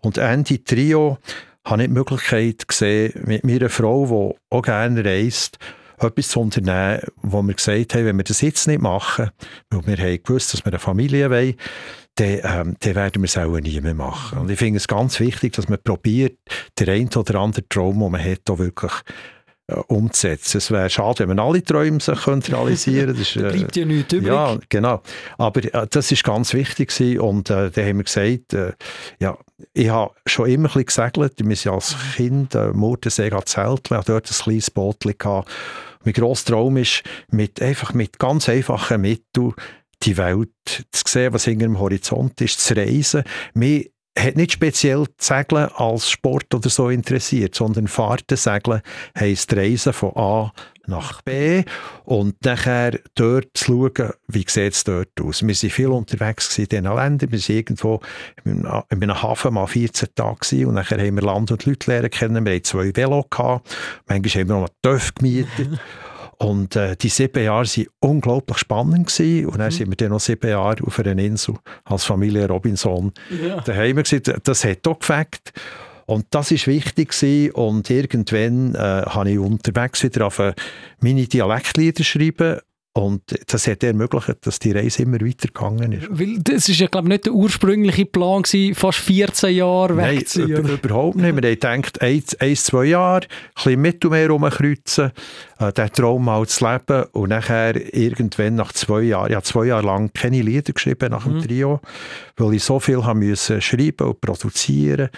Und 0.00 0.16
Ende 0.16 0.64
Trio 0.64 1.18
habe 1.66 1.82
ich 1.82 1.88
die 1.88 1.94
Möglichkeit 1.94 2.66
gesehen, 2.66 3.12
mit 3.26 3.44
meiner 3.44 3.68
Frau, 3.68 4.06
die 4.06 4.54
auch 4.56 4.62
gerne 4.62 5.04
reist, 5.04 5.58
etwas 5.98 6.28
zu 6.28 6.40
unternehmen, 6.40 7.00
wo 7.22 7.42
wir 7.42 7.54
gesagt 7.54 7.94
haben, 7.94 8.06
wenn 8.06 8.16
wir 8.16 8.24
das 8.24 8.40
jetzt 8.40 8.66
nicht 8.66 8.80
machen, 8.80 9.30
weil 9.70 9.86
wir 9.86 9.96
haben 9.96 10.22
gewusst, 10.22 10.54
dass 10.54 10.64
wir 10.64 10.72
eine 10.72 10.78
Familie 10.78 11.30
wollen, 11.30 11.54
dann, 12.16 12.40
ähm, 12.42 12.76
dann 12.80 12.94
werden 12.94 13.22
wir 13.22 13.26
es 13.26 13.38
auch 13.38 13.58
nie 13.60 13.80
mehr 13.80 13.94
machen. 13.94 14.38
Und 14.38 14.50
ich 14.50 14.58
finde 14.58 14.78
es 14.78 14.88
ganz 14.88 15.20
wichtig, 15.20 15.52
dass 15.52 15.68
man 15.68 15.78
probiert, 15.82 16.38
den 16.78 16.88
einen 16.88 17.14
oder 17.14 17.40
anderen 17.40 17.68
Traum, 17.68 18.00
den 18.00 18.10
man 18.10 18.24
hat, 18.24 18.50
auch 18.50 18.58
wirklich 18.58 18.92
äh, 19.68 19.74
umzusetzen. 19.88 20.58
Es 20.58 20.70
wäre 20.70 20.88
schade, 20.88 21.20
wenn 21.20 21.28
man 21.36 21.40
alle 21.40 21.62
Träume 21.62 22.00
sich 22.00 22.26
realisieren 22.26 23.14
könnte. 23.14 23.20
Das 23.20 23.36
äh, 23.36 23.40
bleibt 23.58 23.76
ja 23.76 23.84
nichts 23.84 24.12
übrig. 24.12 24.28
Ja, 24.28 24.58
genau. 24.68 25.02
Aber 25.38 25.64
äh, 25.64 25.86
das 25.90 26.10
ist 26.10 26.24
ganz 26.24 26.54
wichtig 26.54 26.88
gewesen. 26.88 27.20
und 27.20 27.50
äh, 27.50 27.70
da 27.70 27.82
haben 27.82 27.98
wir 27.98 28.04
gesagt, 28.04 28.54
äh, 28.54 28.72
ja, 29.18 29.36
ich 29.72 29.88
habe 29.88 30.14
schon 30.24 30.48
immer 30.48 30.68
ein 30.74 30.84
bisschen 30.84 31.10
gesegelt. 31.12 31.32
Wir 31.44 31.56
sind 31.56 31.72
als 31.72 31.96
Kind 32.14 32.54
äh, 32.54 32.68
Murtensee 32.68 33.30
Zelt, 33.44 33.90
wir 33.90 33.98
hatten 33.98 34.12
dort 34.12 34.30
ein 34.30 34.42
kleines 34.42 34.70
Boot 34.70 35.00
gehabt. 35.00 35.50
Mein 36.04 36.14
grosser 36.14 36.52
Traum 36.52 36.76
ist, 36.76 37.02
mit, 37.32 37.60
einfach 37.60 37.92
mit 37.92 38.20
ganz 38.20 38.48
einfachen 38.48 39.00
Mitteln 39.00 39.52
die 40.02 40.16
Welt 40.16 40.50
zu 40.64 41.02
sehen, 41.06 41.32
was 41.32 41.44
hinter 41.44 41.66
dem 41.66 41.78
Horizont 41.78 42.40
ist, 42.40 42.60
zu 42.60 42.76
reisen. 42.76 43.24
Mich 43.54 43.90
hat 44.18 44.36
nicht 44.36 44.52
speziell 44.52 45.04
Segeln 45.18 45.68
als 45.76 46.10
Sport 46.10 46.54
oder 46.54 46.70
so 46.70 46.88
interessiert, 46.88 47.54
sondern 47.54 47.86
Fahrtensegeln 47.86 48.80
heisst 49.18 49.54
Reisen 49.54 49.92
von 49.92 50.16
A 50.16 50.52
nach 50.86 51.20
B 51.22 51.64
und 52.04 52.44
nachher 52.44 52.98
dort 53.14 53.48
zu 53.54 53.90
schauen, 53.96 54.12
wie 54.28 54.44
sieht 54.48 54.72
es 54.72 54.84
dort 54.84 55.20
aus. 55.20 55.42
Wir 55.42 55.54
waren 55.54 55.70
viel 55.70 55.88
unterwegs 55.88 56.56
in 56.58 56.66
diesen 56.66 56.84
Ländern, 56.84 57.32
wir 57.32 57.38
waren 57.38 57.56
irgendwo 57.56 58.00
in 58.44 58.66
einem 58.66 59.22
Hafen 59.22 59.54
mal 59.54 59.66
14 59.66 60.10
Tage 60.14 60.66
und 60.66 60.74
nachher 60.74 61.04
haben 61.04 61.16
wir 61.16 61.22
Land 61.22 61.50
und 61.50 61.66
Leute 61.66 61.90
lernen 61.90 62.10
kennen, 62.10 62.46
wir 62.46 62.54
hatten 62.54 62.64
zwei 62.64 62.94
Velo, 62.94 63.24
gehabt. 63.28 63.76
manchmal 64.06 64.42
haben 64.42 64.48
wir 64.48 64.60
noch 64.60 64.68
einen 64.68 64.98
TÜV 64.98 65.14
gemietet 65.14 65.80
Und 66.38 66.76
äh, 66.76 66.96
die 66.96 67.08
sieben 67.08 67.42
Jahre 67.42 67.66
waren 67.66 67.86
unglaublich 68.00 68.58
spannend. 68.58 69.06
Gewesen. 69.08 69.46
Und 69.46 69.58
dann 69.58 69.68
mhm. 69.68 69.72
sind 69.72 69.88
wir 69.88 69.96
dann 69.96 70.10
noch 70.10 70.20
sieben 70.20 70.50
Jahre 70.50 70.84
auf 70.84 70.98
einer 70.98 71.16
Insel 71.18 71.54
als 71.84 72.04
Familie 72.04 72.46
Robinson 72.48 73.12
ja. 73.42 73.60
daheim 73.60 73.96
gewesen. 73.96 74.22
Das 74.42 74.64
hat 74.64 74.86
auch 74.86 74.98
gefällt. 74.98 75.52
Und 76.04 76.26
das 76.30 76.50
ist 76.52 76.66
wichtig 76.66 77.10
gewesen. 77.10 77.52
Und 77.52 77.90
irgendwann 77.90 78.74
äh, 78.74 78.78
habe 78.78 79.30
ich 79.30 79.38
unterwegs 79.38 80.02
wieder 80.02 80.26
auf 80.26 80.40
meine 81.00 81.26
Dialektlieder 81.26 82.04
schreiben 82.04 82.60
und 82.96 83.22
das 83.48 83.66
hat 83.66 83.84
ermöglicht, 83.84 84.34
dass 84.40 84.58
die 84.58 84.72
Reise 84.72 85.02
immer 85.02 85.20
weiter 85.20 85.48
gegangen 85.48 85.92
ist. 85.92 86.06
Weil 86.08 86.38
das 86.38 86.66
ist 86.68 86.80
ja, 86.80 86.86
glaube 86.86 87.08
ich, 87.08 87.12
nicht 87.12 87.26
der 87.26 87.34
ursprüngliche 87.34 88.06
Plan 88.06 88.42
gewesen, 88.42 88.74
fast 88.74 88.98
14 89.00 89.54
Jahre 89.54 89.98
weg 89.98 90.04
Nein, 90.06 90.26
zu 90.26 90.46
sein. 90.46 90.50
überhaupt 90.50 91.16
nicht. 91.16 91.24
Wir 91.24 91.32
haben 91.32 91.42
gedacht, 91.42 92.00
ein, 92.00 92.22
ein 92.38 92.56
zwei 92.56 92.84
Jahre, 92.86 93.26
ein 93.26 93.28
bisschen 93.54 93.80
Mittelmeer 93.82 94.30
rumkreuzen, 94.30 95.12
äh, 95.58 95.72
den 95.72 95.90
Traum 95.92 96.24
mal 96.24 96.46
zu 96.46 96.66
leben 96.66 97.04
und 97.12 97.30
nachher 97.30 97.94
irgendwann 97.94 98.56
nach 98.56 98.72
zwei 98.72 99.02
Jahren, 99.02 99.32
ja 99.32 99.42
zwei 99.42 99.66
Jahre 99.66 99.86
lang 99.86 100.12
keine 100.12 100.42
Lieder 100.42 100.72
geschrieben 100.72 101.10
nach 101.10 101.24
dem 101.24 101.36
mhm. 101.36 101.42
Trio, 101.42 101.80
weil 102.36 102.54
ich 102.54 102.64
so 102.64 102.78
viel 102.78 103.04
haben 103.04 103.20
müssen 103.20 103.60
schreiben 103.60 104.08
und 104.08 104.20
produzieren. 104.20 105.08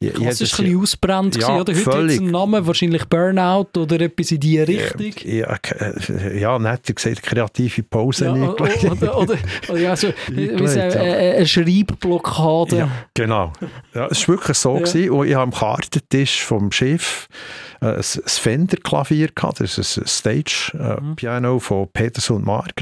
Das 0.00 0.20
war 0.20 0.26
ein 0.26 0.36
bisschen 0.36 0.80
ausbrennt, 0.80 1.36
ja, 1.36 1.48
oder? 1.48 1.72
Heute 1.72 1.74
völlig. 1.74 2.20
einen 2.20 2.30
Namen, 2.30 2.66
wahrscheinlich 2.66 3.04
Burnout 3.06 3.78
oder 3.78 4.00
etwas 4.00 4.32
in 4.32 4.40
diese 4.40 4.68
Richtung. 4.68 5.12
Ja, 5.24 5.56
ja, 5.64 6.30
ja 6.32 6.58
netter 6.58 6.92
gesagt, 6.92 7.22
kreative 7.22 7.82
Pause. 7.84 8.26
Ja, 8.26 8.32
oder, 8.32 8.64
oder, 8.90 9.18
oder, 9.18 9.38
oder 9.68 9.80
ja, 9.80 9.96
so, 9.96 10.08
wie 10.28 10.50
eine, 10.50 10.92
eine 10.92 11.46
Schreibblockade. 11.46 12.76
Ja, 12.78 12.88
genau. 13.14 13.52
Ja, 13.94 14.08
es 14.08 14.28
war 14.28 14.36
wirklich 14.36 14.58
so. 14.58 14.76
Ja. 14.76 15.10
Und 15.12 15.26
ich 15.26 15.34
habe 15.34 15.42
am 15.42 15.52
Kartentisch 15.52 16.42
vom 16.42 16.70
äh, 16.70 16.98
ein 17.86 18.02
Fender-Klavier 18.02 19.28
gehabt, 19.34 19.60
das 19.60 19.78
ist 19.78 19.98
ein 19.98 20.06
Stage-Piano 20.06 21.50
äh, 21.50 21.54
mhm. 21.54 21.60
von 21.60 21.88
Peterson 21.92 22.38
und 22.38 22.46
Mark 22.46 22.72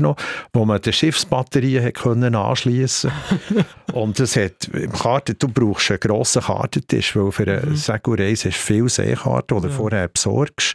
wo 0.53 0.65
man 0.65 0.81
die 0.81 0.93
Schiffsbatterien 0.93 1.93
können 1.93 2.35
anschließen 2.35 3.11
Und 3.93 4.19
das 4.19 4.37
hat 4.37 4.69
im 4.73 4.93
Karten, 4.93 5.37
du 5.39 5.49
brauchst 5.49 5.91
einen 5.91 6.01
grossen 6.01 6.43
Kartentisch, 6.43 7.15
weil 7.17 7.33
für 7.33 7.43
eine 7.43 7.67
mhm. 7.67 7.77
Segurreise 7.77 8.49
hast 8.49 8.59
du 8.59 8.75
viele 8.75 8.89
Seekarten, 8.89 9.61
du 9.61 9.69
ja. 9.69 9.75
vorher 9.75 10.09
besorgst. 10.09 10.75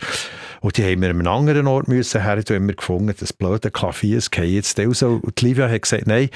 Und 0.62 0.78
die 0.78 0.84
haben 0.84 1.02
wir 1.02 1.10
an 1.10 1.20
einem 1.20 1.28
anderen 1.28 1.68
Ort 1.68 1.88
müssen 1.88 2.22
her, 2.22 2.42
da 2.42 2.54
haben 2.54 2.68
wir 2.68 2.76
gefunden, 2.76 3.14
das 3.20 3.34
blöde 3.34 3.72
Klavier, 3.72 4.18
es 4.18 4.32
geht 4.32 4.50
jetzt 4.50 4.82
so. 4.94 5.20
Und 5.22 5.42
Livia 5.42 5.70
hat 5.70 5.82
gesagt, 5.82 6.08
nein, 6.08 6.30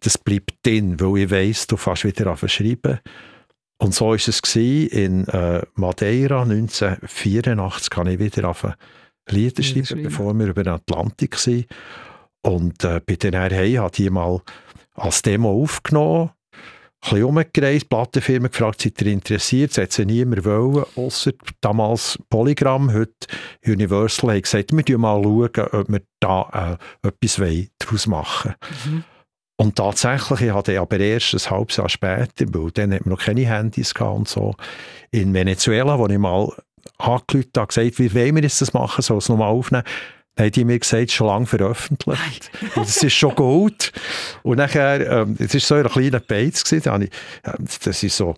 das 0.00 0.18
bleibt 0.18 0.54
drin, 0.64 0.98
weil 0.98 1.24
ich 1.24 1.30
weiss, 1.30 1.66
du 1.66 1.76
fährst 1.76 2.04
wieder 2.04 2.26
an 2.26 2.48
schreiben. 2.48 3.00
Und 3.80 3.94
so 3.94 4.08
war 4.08 4.14
es 4.14 4.56
in 4.56 5.26
äh, 5.28 5.62
Madeira 5.74 6.42
1984, 6.42 7.88
kann 7.88 8.06
ich 8.08 8.18
wieder 8.18 8.50
auf 8.50 8.66
Lieder 9.28 9.62
schreiben, 9.62 10.02
bevor 10.02 10.34
wir 10.34 10.48
über 10.48 10.62
den 10.62 10.74
Atlantik 10.74 11.34
waren. 11.46 11.64
Und 12.42 12.84
äh, 12.84 13.00
bei 13.04 13.16
den 13.16 13.32
Herren 13.32 13.80
hat 13.80 13.96
die 13.96 14.10
mal 14.10 14.42
als 14.94 15.22
Demo 15.22 15.62
aufgenommen, 15.62 16.30
ein 17.02 17.10
bisschen 17.10 17.24
umgereist, 17.24 17.88
Plattenfirma 17.88 18.48
gefragt, 18.48 18.82
seid 18.82 19.00
ihr 19.00 19.12
interessiert? 19.12 19.70
Das 19.70 19.84
hat 19.84 19.92
sie 19.92 20.04
niemand 20.04 20.44
wollen, 20.44 20.84
außer 20.96 21.32
damals 21.62 22.18
Polygram, 22.28 22.92
heute 22.92 23.14
Universal, 23.64 24.36
hat 24.36 24.42
gesagt, 24.42 24.72
wir 24.72 24.84
schauen 24.86 25.00
mal, 25.00 25.22
schauen, 25.22 25.68
ob 25.72 25.88
wir 25.88 26.02
da 26.20 26.78
äh, 27.02 27.08
etwas 27.08 27.70
daraus 27.78 28.06
machen 28.06 28.54
wollen. 28.84 28.94
Mhm. 28.96 29.04
Und 29.60 29.76
tatsächlich, 29.76 30.40
ich 30.40 30.54
hatte 30.54 30.80
aber 30.80 30.98
erst 30.98 31.34
ein 31.34 31.50
halbes 31.50 31.76
Jahr 31.76 31.90
später, 31.90 32.46
weil 32.46 32.70
dann 32.70 32.94
hat 32.94 33.04
man 33.04 33.10
noch 33.10 33.22
keine 33.22 33.46
Handys 33.46 33.92
gehabt 33.92 34.16
und 34.16 34.26
so, 34.26 34.54
in 35.10 35.34
Venezuela, 35.34 35.98
wo 35.98 36.06
ich 36.06 36.16
mal 36.16 36.50
angerufen 36.96 37.50
habe, 37.54 37.66
gesagt, 37.66 37.98
wie 37.98 38.14
wollen 38.14 38.36
wir 38.36 38.42
jetzt 38.42 38.62
das 38.62 38.72
machen, 38.72 39.02
soll 39.02 39.18
es 39.18 39.28
nochmal 39.28 39.50
aufnehmen? 39.50 39.84
Dann 40.36 40.46
haben 40.46 40.52
die 40.52 40.64
mir 40.64 40.78
gesagt, 40.78 41.10
schon 41.10 41.26
lange 41.26 41.44
veröffentlicht. 41.44 42.50
Und 42.74 42.86
das 42.86 43.02
ist 43.02 43.12
schon 43.12 43.34
gut. 43.34 43.92
Und 44.42 44.56
nachher, 44.56 45.06
ähm, 45.06 45.36
es 45.38 45.52
war 45.52 45.60
so 45.60 45.74
ein 45.74 45.84
kleiner 45.88 46.20
Beiz, 46.20 46.64
gewesen, 46.64 46.84
da 46.84 46.98
ich, 46.98 47.10
ähm, 47.44 47.66
das 47.84 48.02
ist 48.02 48.16
so 48.16 48.36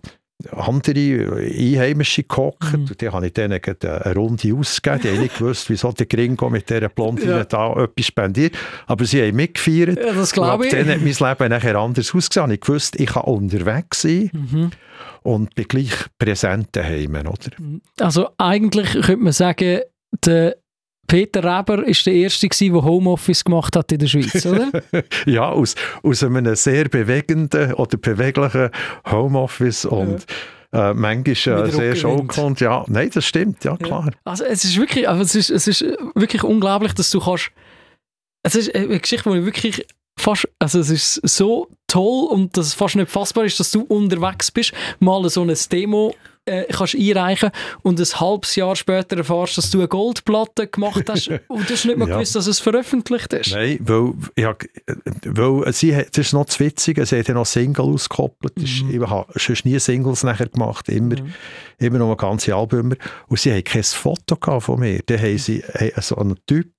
andere 0.51 1.37
Einheimische 1.37 2.23
gehockt. 2.23 2.73
Mhm. 2.73 2.81
Und 2.81 3.01
die 3.01 3.09
habe 3.09 3.25
ich 3.25 3.33
denen 3.33 3.59
eine 3.61 4.15
Runde 4.15 4.53
ausgegeben. 4.55 5.01
Die 5.01 5.09
haben 5.09 5.19
nicht 5.21 5.37
gewusst, 5.37 5.69
wieso 5.69 5.91
der 5.91 6.05
Gringo 6.05 6.49
mit 6.49 6.69
dieser 6.69 6.89
Blondine 6.89 7.31
ja. 7.31 7.43
da 7.45 7.83
etwas 7.83 8.05
spendiert. 8.05 8.55
Aber 8.87 9.05
sie 9.05 9.21
haben 9.21 9.35
mitgefeiert. 9.35 9.97
Ja, 9.97 10.13
das 10.13 10.31
glaube 10.33 10.65
ich. 10.65 10.71
Dann 10.71 10.87
hat 10.87 11.01
mein 11.01 11.05
Leben 11.05 11.49
nachher 11.49 11.75
anders 11.75 12.13
ausgesehen. 12.13 12.51
Ich 12.51 12.67
wusste, 12.67 13.01
ich 13.01 13.09
kann 13.09 13.23
unterwegs 13.23 14.01
sein. 14.01 14.29
Mhm. 14.33 14.71
Und 15.23 15.55
bin 15.55 15.67
gleich 15.67 15.93
präsent 16.19 16.69
daheim, 16.73 17.15
oder? 17.15 17.51
Also 17.99 18.29
eigentlich 18.37 18.91
könnte 18.91 19.17
man 19.17 19.33
sagen, 19.33 19.79
der 20.25 20.57
Peter 21.13 21.43
Reber 21.43 21.77
war 21.77 21.83
der 21.83 22.13
Erste, 22.15 22.49
der 22.49 22.73
Homeoffice 22.73 23.43
gemacht 23.43 23.75
hat 23.75 23.91
in 23.91 23.99
der 23.99 24.07
Schweiz, 24.07 24.43
oder? 24.47 24.71
ja, 25.27 25.47
aus, 25.47 25.75
aus 26.01 26.23
einem 26.23 26.55
sehr 26.55 26.85
bewegenden 26.89 27.75
oder 27.75 27.97
beweglichen 27.99 28.71
Homeoffice 29.11 29.85
und 29.85 30.25
ja. 30.73 30.89
äh, 30.89 30.93
manchmal 30.95 31.67
äh, 31.67 31.71
sehr 31.71 31.95
showkont. 31.95 32.61
Ja, 32.61 32.83
nein, 32.87 33.11
das 33.13 33.25
stimmt, 33.25 33.63
ja, 33.63 33.77
klar. 33.77 34.05
Ja. 34.05 34.11
Also 34.23 34.43
es 34.43 34.63
ist 34.63 34.75
wirklich, 34.75 35.07
also 35.07 35.21
es 35.21 35.35
ist, 35.35 35.51
es 35.51 35.67
ist 35.67 35.81
wirklich 36.15 36.43
unglaublich, 36.43 36.93
dass 36.93 37.11
du 37.11 37.19
kannst, 37.19 37.51
es 38.41 38.55
ist 38.55 38.73
eine 38.73 38.99
Geschichte, 38.99 39.29
die 39.29 39.45
wirklich 39.45 39.85
fast, 40.19 40.49
also 40.57 40.79
es 40.79 40.89
ist 40.89 41.21
so 41.27 41.67
toll 41.85 42.27
und 42.31 42.57
dass 42.57 42.65
es 42.65 42.73
fast 42.73 42.95
nicht 42.95 43.11
fassbar 43.11 43.45
ist, 43.45 43.59
dass 43.59 43.69
du 43.69 43.81
unterwegs 43.81 44.49
bist, 44.49 44.73
mal 44.99 45.29
so 45.29 45.43
ein 45.43 45.55
Demo 45.71 46.15
äh, 46.45 46.65
kannst 46.65 46.95
einreichen 46.95 47.51
und 47.81 47.99
ein 47.99 48.19
halbes 48.19 48.55
Jahr 48.55 48.75
später 48.75 49.17
erfährst, 49.17 49.57
dass 49.57 49.69
du 49.69 49.79
eine 49.79 49.87
Goldplatte 49.87 50.67
gemacht 50.67 51.03
hast 51.09 51.27
und 51.47 51.69
du 51.69 51.73
hast 51.73 51.85
nicht 51.85 51.97
mal 51.97 52.07
ja. 52.07 52.15
gewusst, 52.15 52.35
dass 52.35 52.47
es 52.47 52.59
veröffentlicht 52.59 53.33
ist. 53.33 53.51
Nein, 53.53 53.79
weil, 53.81 54.13
ja, 54.37 54.55
weil 55.25 55.73
sie, 55.73 55.91
das 55.91 56.17
ist 56.17 56.33
noch 56.33 56.45
zu 56.45 56.59
witzig, 56.59 56.99
sie 57.05 57.19
hat 57.19 57.27
ja 57.27 57.33
noch 57.33 57.45
Single 57.45 57.85
ausgekoppelt. 57.85 58.57
Mhm. 58.57 58.89
Ich 58.89 59.09
habe 59.09 59.39
schon 59.39 59.55
nie 59.63 59.79
Singles 59.79 60.23
nachher 60.23 60.47
gemacht, 60.47 60.89
immer, 60.89 61.21
mhm. 61.21 61.33
immer 61.79 61.99
noch 61.99 62.17
ganze 62.17 62.55
Alben. 62.55 62.95
Und 63.27 63.39
sie 63.39 63.51
haben 63.51 63.63
kein 63.63 63.83
Foto 63.83 64.37
von 64.59 64.79
mir. 64.79 65.01
Dann 65.05 65.19
haben 65.19 65.37
sie 65.37 65.63
so 65.97 66.15
einen 66.17 66.37
Typ, 66.45 66.71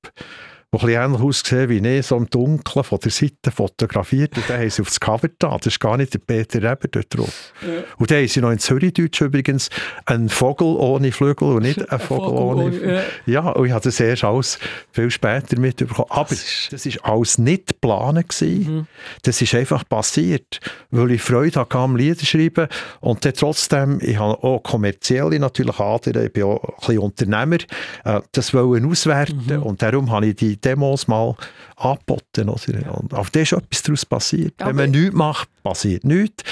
der 0.79 1.03
ein 1.03 1.11
ähnlich 1.11 1.23
ausgesehen 1.23 1.69
wie 1.69 1.99
ich, 1.99 2.07
so 2.07 2.17
im 2.17 2.29
Dunkeln 2.29 2.85
von 2.85 2.99
der 2.99 3.11
Seite 3.11 3.51
fotografiert. 3.55 4.37
Und 4.37 4.49
dann 4.49 4.61
haben 4.61 4.71
sie 4.71 4.83
aufs 4.83 5.01
Cover 5.01 5.29
da. 5.39 5.57
Das 5.57 5.67
ist 5.67 5.81
gar 5.81 5.97
nicht 5.97 6.15
der 6.15 6.19
Peter 6.19 6.59
Reber 6.59 6.89
dort 6.91 7.17
drauf. 7.17 7.53
Ja. 7.63 7.83
Und 7.99 8.11
dann 8.11 8.19
haben 8.19 8.29
sie 8.29 8.41
noch 8.41 8.51
in 8.51 8.59
Zürichdeutsch 8.59 9.21
übrigens 9.21 9.71
einen 10.07 10.29
Vogel 10.29 10.77
ohne 10.77 11.13
Flügel 11.13 11.49
und 11.49 11.63
nicht 11.63 11.91
einen 11.91 12.01
Vogel, 12.01 12.29
Vogel 12.29 12.39
ohne 12.39 12.73
Flügel. 12.73 13.05
Ja. 13.27 13.45
ja, 13.45 13.51
und 13.51 13.67
ich 13.67 13.73
habe 13.73 13.85
das 13.85 14.01
erst 14.01 14.25
alles 14.25 14.59
viel 14.93 15.11
später 15.11 15.59
mitbekommen. 15.59 16.09
Aber 16.11 16.31
das 16.31 16.87
ist 16.87 17.05
alles 17.05 17.39
nicht 17.39 17.69
geplant 17.69 18.25
Mhm. 18.45 18.87
Das 19.23 19.41
ist 19.41 19.55
einfach 19.55 19.89
passiert, 19.89 20.61
weil 20.91 21.13
ich 21.13 21.23
Freude 21.23 21.61
hatte 21.61 21.79
am 21.79 21.97
Lieder 21.97 22.25
schreiben 22.25 22.69
und 23.01 23.25
dann 23.25 23.35
trotzdem, 23.35 23.99
ich 24.01 24.19
habe 24.19 24.43
auch 24.43 24.63
kommerzielle 24.63 25.39
natürlich 25.39 25.79
Adern, 25.79 26.25
ich 26.25 26.33
bin 26.33 26.45
auch 26.45 26.63
ein 26.63 26.75
bisschen 26.79 26.99
Unternehmer, 26.99 27.59
äh, 28.05 28.21
das 28.33 28.55
wollen 28.55 28.85
auswerten 28.91 29.45
mhm. 29.47 29.63
und 29.63 29.83
darum 29.83 30.11
habe 30.11 30.27
ich 30.27 30.37
die 30.37 30.61
Demos 30.65 31.09
mal 31.09 31.35
angeboten. 31.77 32.49
Oder? 32.49 32.99
Und 32.99 33.15
auf 33.15 33.31
das 33.31 33.43
ist 33.43 33.53
etwas 33.53 33.83
daraus 33.83 34.07
passiert. 34.07 34.55
Ja, 34.61 34.67
wenn 34.67 34.77
man 34.77 34.91
nichts 34.91 35.15
macht, 35.15 35.49
passiert 35.63 36.05
nichts. 36.05 36.45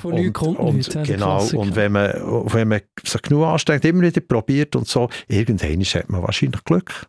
Von 0.00 0.14
nichts 0.14 0.32
kommt 0.34 0.58
und, 0.58 0.76
nichts. 0.76 0.96
Genau, 1.04 1.42
und 1.54 1.74
wenn 1.74 1.92
man, 1.92 2.12
wenn 2.52 2.68
man 2.68 2.80
sich 3.02 3.22
genug 3.22 3.46
anstrengt, 3.46 3.84
immer 3.84 4.02
wieder 4.02 4.20
probiert 4.20 4.76
und 4.76 4.86
so, 4.86 5.08
irgendwann 5.28 5.80
hat 5.82 6.10
man 6.10 6.22
wahrscheinlich 6.22 6.62
Glück. 6.64 7.06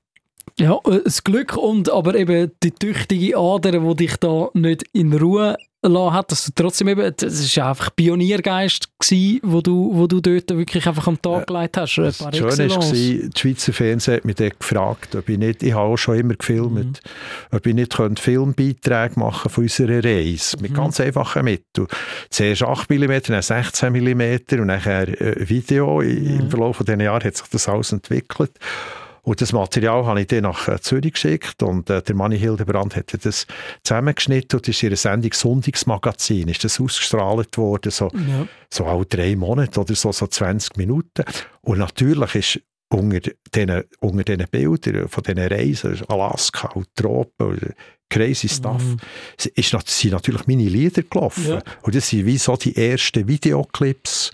Ja, 0.59 0.79
äh, 0.85 1.01
das 1.03 1.23
Glück 1.23 1.55
und 1.55 1.91
aber 1.91 2.15
eben 2.15 2.51
die 2.63 2.71
tüchtige 2.71 3.37
Ader, 3.37 3.79
die 3.79 3.95
dich 3.95 4.17
da 4.17 4.49
nicht 4.53 4.83
in 4.93 5.13
Ruhe 5.13 5.57
lassen 5.83 6.13
hat, 6.13 6.31
dass 6.31 6.45
du 6.45 6.51
trotzdem 6.55 6.87
eben, 6.87 7.13
das 7.15 7.57
war 7.57 7.69
einfach 7.69 7.95
Pioniergeist 7.95 8.89
gewesen, 8.99 9.39
wo 9.43 9.61
du, 9.61 9.91
wo 9.93 10.07
du 10.07 10.19
dort 10.19 10.49
wirklich 10.49 10.87
einfach 10.87 11.07
am 11.07 11.21
Tag 11.21 11.47
gelegt 11.47 11.77
hast. 11.77 11.97
Das 11.97 12.17
Schöne 12.17 12.69
war, 12.69 12.91
die 12.91 13.29
Schweizer 13.35 13.73
Fernsehen 13.73 14.17
hat 14.17 14.25
mich 14.25 14.35
dort 14.35 14.59
gefragt, 14.59 15.15
ob 15.15 15.29
ich 15.29 15.37
nicht, 15.37 15.61
ich 15.61 15.73
habe 15.73 15.93
auch 15.93 15.97
schon 15.97 16.17
immer 16.17 16.33
gefilmt, 16.33 17.01
mhm. 17.03 17.55
ob 17.55 17.65
ich 17.65 17.75
nicht 17.75 17.95
könnte 17.95 18.21
Filmbeiträge 18.21 19.19
machen 19.19 19.49
von 19.49 19.63
unserer 19.63 20.03
Reise, 20.03 20.57
mit 20.59 20.71
mhm. 20.71 20.75
ganz 20.75 20.99
einfachen 20.99 21.45
Mitteln. 21.45 21.87
Zuerst 22.31 22.63
8 22.63 22.89
mm, 22.89 23.11
dann 23.27 23.41
16 23.41 23.93
mm 23.93 24.59
und 24.59 24.67
nachher 24.67 25.07
äh, 25.21 25.47
Video. 25.47 26.01
Mhm. 26.01 26.39
Im 26.39 26.49
Verlauf 26.49 26.79
dieser 26.79 27.01
Jahre 27.01 27.25
hat 27.25 27.37
sich 27.37 27.47
das 27.47 27.69
alles 27.69 27.91
entwickelt. 27.91 28.51
Und 29.27 29.41
das 29.41 29.51
Material 29.51 30.05
habe 30.05 30.21
ich 30.21 30.27
dann 30.27 30.43
nach 30.43 30.69
äh, 30.69 30.79
Zürich 30.79 31.11
geschickt 31.11 31.61
und 31.61 31.89
äh, 31.89 32.01
der 32.01 32.15
Manni 32.15 32.39
Hildebrand 32.39 32.95
hat 32.95 33.13
das 33.25 33.45
zusammengeschnitten 33.83 34.57
und 34.57 34.69
ist 34.69 34.81
in 34.81 34.87
einer 34.87 34.95
Sendung 34.95 35.33
Sonntagsmagazin 35.33 36.47
ist 36.47 36.63
das 36.63 36.79
ausgestrahlt 36.79 37.57
worden, 37.57 37.91
so, 37.91 38.09
ja. 38.13 38.47
so 38.69 38.85
alle 38.85 39.05
drei 39.05 39.35
Monate 39.35 39.81
oder 39.81 39.95
so, 39.95 40.13
so 40.13 40.27
20 40.27 40.77
Minuten. 40.77 41.25
Und 41.59 41.79
natürlich 41.79 42.35
ist 42.35 42.61
unter 42.87 43.19
diesen, 43.53 43.83
unter 43.99 44.23
diesen 44.23 44.47
Bildern 44.49 45.09
von 45.09 45.23
diesen 45.25 45.39
Reisen, 45.39 46.01
Alaska 46.07 46.69
und 46.69 46.87
Tropen, 46.95 47.73
crazy 48.09 48.47
stuff, 48.47 48.81
mhm. 48.81 48.97
ist, 49.55 49.89
sind 49.89 50.13
natürlich 50.13 50.47
meine 50.47 50.69
Lieder 50.69 51.03
gelaufen. 51.03 51.49
Ja. 51.49 51.63
Und 51.81 51.95
das 51.95 52.07
sind 52.07 52.25
wie 52.25 52.37
so 52.37 52.55
die 52.55 52.77
ersten 52.77 53.27
Videoclips, 53.27 54.31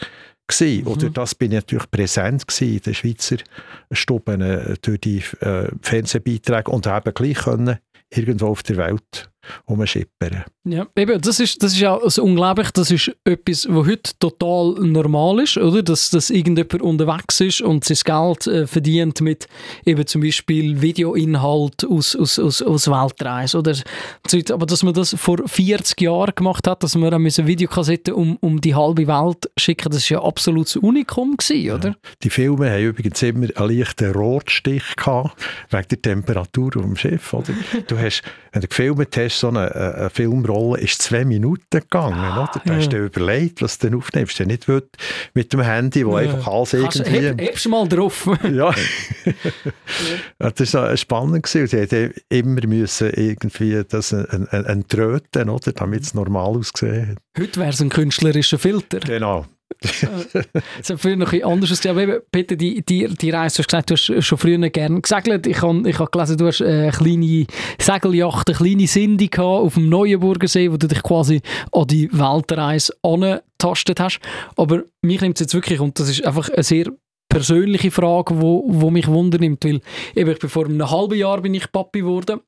gewesen. 0.48 0.84
Mhm. 0.84 0.88
Oder 0.88 1.10
das 1.10 1.36
bin 1.36 1.52
ich 1.52 1.58
natürlich 1.58 1.90
präsent 1.90 2.48
gewesen 2.48 2.74
in 2.74 2.82
den 2.82 2.94
Schweizer 2.94 3.38
Stuben 3.92 4.42
äh, 4.42 4.76
durch 4.82 5.02
die 5.02 5.24
äh, 5.40 5.70
Fernsehbeiträge 5.82 6.72
und 6.72 6.88
eben 6.88 7.14
gleich 7.14 7.38
können 7.38 7.78
irgendwo 8.10 8.48
auf 8.48 8.64
der 8.64 8.78
Welt 8.78 9.33
umschippern. 9.66 10.44
Ja, 10.66 10.88
eben, 10.96 11.20
das 11.22 11.40
ist, 11.40 11.62
das 11.62 11.74
ist 11.74 11.80
ja 11.80 11.98
also 11.98 12.24
unglaublich, 12.24 12.72
das 12.72 12.90
ist 12.90 13.12
etwas, 13.26 13.68
was 13.70 13.88
heute 13.88 14.12
total 14.20 14.76
normal 14.80 15.42
ist, 15.42 15.58
oder? 15.58 15.84
Dass, 15.84 16.10
dass 16.10 16.30
irgendjemand 16.30 16.82
unterwegs 16.82 17.42
ist 17.42 17.62
und 17.62 17.84
sein 17.84 17.98
Geld 18.04 18.48
äh, 18.48 18.68
verdient 18.68 19.22
mit 19.22 19.48
eben 19.86 20.06
zum 20.08 20.22
Beispiel 20.22 20.82
Videoinhalt 20.82 21.86
aus, 21.86 22.16
aus, 22.16 22.40
aus, 22.40 22.62
aus 22.62 22.88
Weltreise, 22.88 23.58
oder? 23.60 23.76
Aber 24.52 24.66
dass 24.66 24.84
man 24.84 24.94
das 24.94 25.16
vor 25.18 25.40
40 25.46 26.00
Jahren 26.00 26.34
gemacht 26.36 26.68
hat, 26.68 26.84
dass 26.84 26.96
man 26.96 27.14
eine 27.14 27.30
Videokassette 27.30 28.16
um, 28.16 28.38
um 28.38 28.62
die 28.62 28.76
halbe 28.76 29.08
Welt 29.08 29.50
schicken, 29.58 29.90
das 29.92 30.04
ist 30.04 30.10
ja 30.10 30.24
absolutes 30.24 30.78
Unikum 30.78 31.36
gewesen, 31.36 31.72
oder? 31.72 31.90
Ja. 31.90 31.96
Die 32.24 32.30
Filme 32.30 32.72
haben 32.72 32.84
übrigens 32.84 33.22
immer 33.22 33.48
einen 33.56 33.78
leichten 33.78 34.12
Rotstich 34.12 34.96
gehabt, 34.96 35.36
wegen 35.70 35.88
der 35.90 36.02
Temperatur 36.02 36.72
auf 36.78 37.00
Schiff, 37.00 37.34
oder? 37.34 37.54
Du 37.88 38.00
hast, 38.00 38.22
wenn 38.54 38.62
du 38.62 38.68
gefilmt 38.68 39.18
hast, 39.18 39.33
so 39.38 39.50
eine, 39.50 39.74
eine 39.74 40.10
Filmrolle 40.10 40.80
ist 40.80 41.02
zwei 41.02 41.26
Minuten 41.26 41.66
gegangen. 41.70 42.20
Ah, 42.20 42.44
oder? 42.44 42.62
Da 42.66 42.72
ja. 42.72 42.78
hast 42.78 42.92
du 42.92 42.98
dir 42.98 43.06
überlegt, 43.06 43.62
was 43.62 43.78
du 43.78 43.98
aufnimmst. 43.98 44.40
Du 44.40 44.46
nicht 44.46 44.68
mit 45.34 45.54
dem 45.54 45.62
Handy, 45.62 46.06
wo 46.06 46.20
ja. 46.20 46.30
einfach 46.30 46.48
alles 46.48 46.74
irgendwie... 46.74 47.28
Heb, 47.28 47.42
hebst 47.42 47.68
mal 47.68 47.88
drauf. 47.88 48.30
ja. 48.52 48.74
das 50.38 50.74
war 50.74 50.96
spannend. 50.98 51.44
Gewesen. 51.44 51.68
Sie 51.68 51.78
hätten 51.78 52.14
immer 52.30 52.66
müssen 52.68 53.12
irgendwie 53.14 53.84
das 53.88 54.12
entröten, 54.12 55.50
oder? 55.50 55.72
damit 55.72 56.04
es 56.04 56.14
normal 56.14 56.58
ausgesehen 56.58 57.10
hat. 57.10 57.18
Heute 57.38 57.60
wäre 57.60 57.70
es 57.70 57.82
ein 57.82 57.90
künstlerischer 57.90 58.60
Filter. 58.60 59.00
Genau. 59.00 59.46
Es 60.80 60.90
hat 60.90 61.00
früher 61.00 61.16
noch 61.16 61.32
etwas 61.34 61.52
anderes 61.52 61.86
Aber 61.86 62.02
eben, 62.02 62.20
Peter, 62.32 62.56
die, 62.56 62.84
die, 62.84 63.08
die 63.08 63.30
Reise, 63.30 63.56
du 63.56 63.60
hast 63.60 63.68
gesagt, 63.68 63.90
du 63.90 63.94
hast 63.96 64.26
schon 64.26 64.38
früher 64.38 64.58
gerne 64.70 65.02
gesegelt. 65.02 65.48
Ich 65.48 65.62
habe 65.62 65.90
ich 65.90 66.00
hab 66.00 66.12
gelesen, 66.12 66.38
du 66.38 66.48
hast 66.48 66.62
eine 66.62 66.92
kleine 66.92 67.46
Segeljacht, 67.80 68.50
eine 68.50 68.58
kleine 68.58 68.86
Cindy 68.86 69.30
auf 69.38 69.76
dem 69.76 69.90
Neuenburger 69.90 70.48
See, 70.48 70.72
wo 70.72 70.78
du 70.78 70.88
dich 70.88 71.04
quasi 71.04 71.42
an 71.72 71.88
die 71.88 72.10
Weltreise 72.12 72.94
angetastet 73.04 74.00
hast. 74.00 74.20
Aber 74.56 74.84
mich 75.02 75.22
nimmt 75.22 75.38
es 75.38 75.42
jetzt 75.42 75.54
wirklich, 75.54 75.80
und 75.80 76.00
das 76.00 76.10
ist 76.10 76.26
einfach 76.26 76.50
eine 76.50 76.64
sehr 76.64 76.88
persönliche 77.30 77.90
Frage, 77.90 78.40
wo, 78.42 78.64
wo 78.68 78.92
mich 78.92 79.08
wundernimmt, 79.08 79.66
weil 79.66 79.82
eben, 80.16 80.32
ich 80.32 80.40
bin 80.40 80.50
vor 80.50 80.66
einem 80.66 80.90
halben 80.90 81.18
Jahr 81.18 81.42
bin 81.42 81.54
ich 81.54 81.72
Papi 81.72 82.02
geworden 82.02 82.42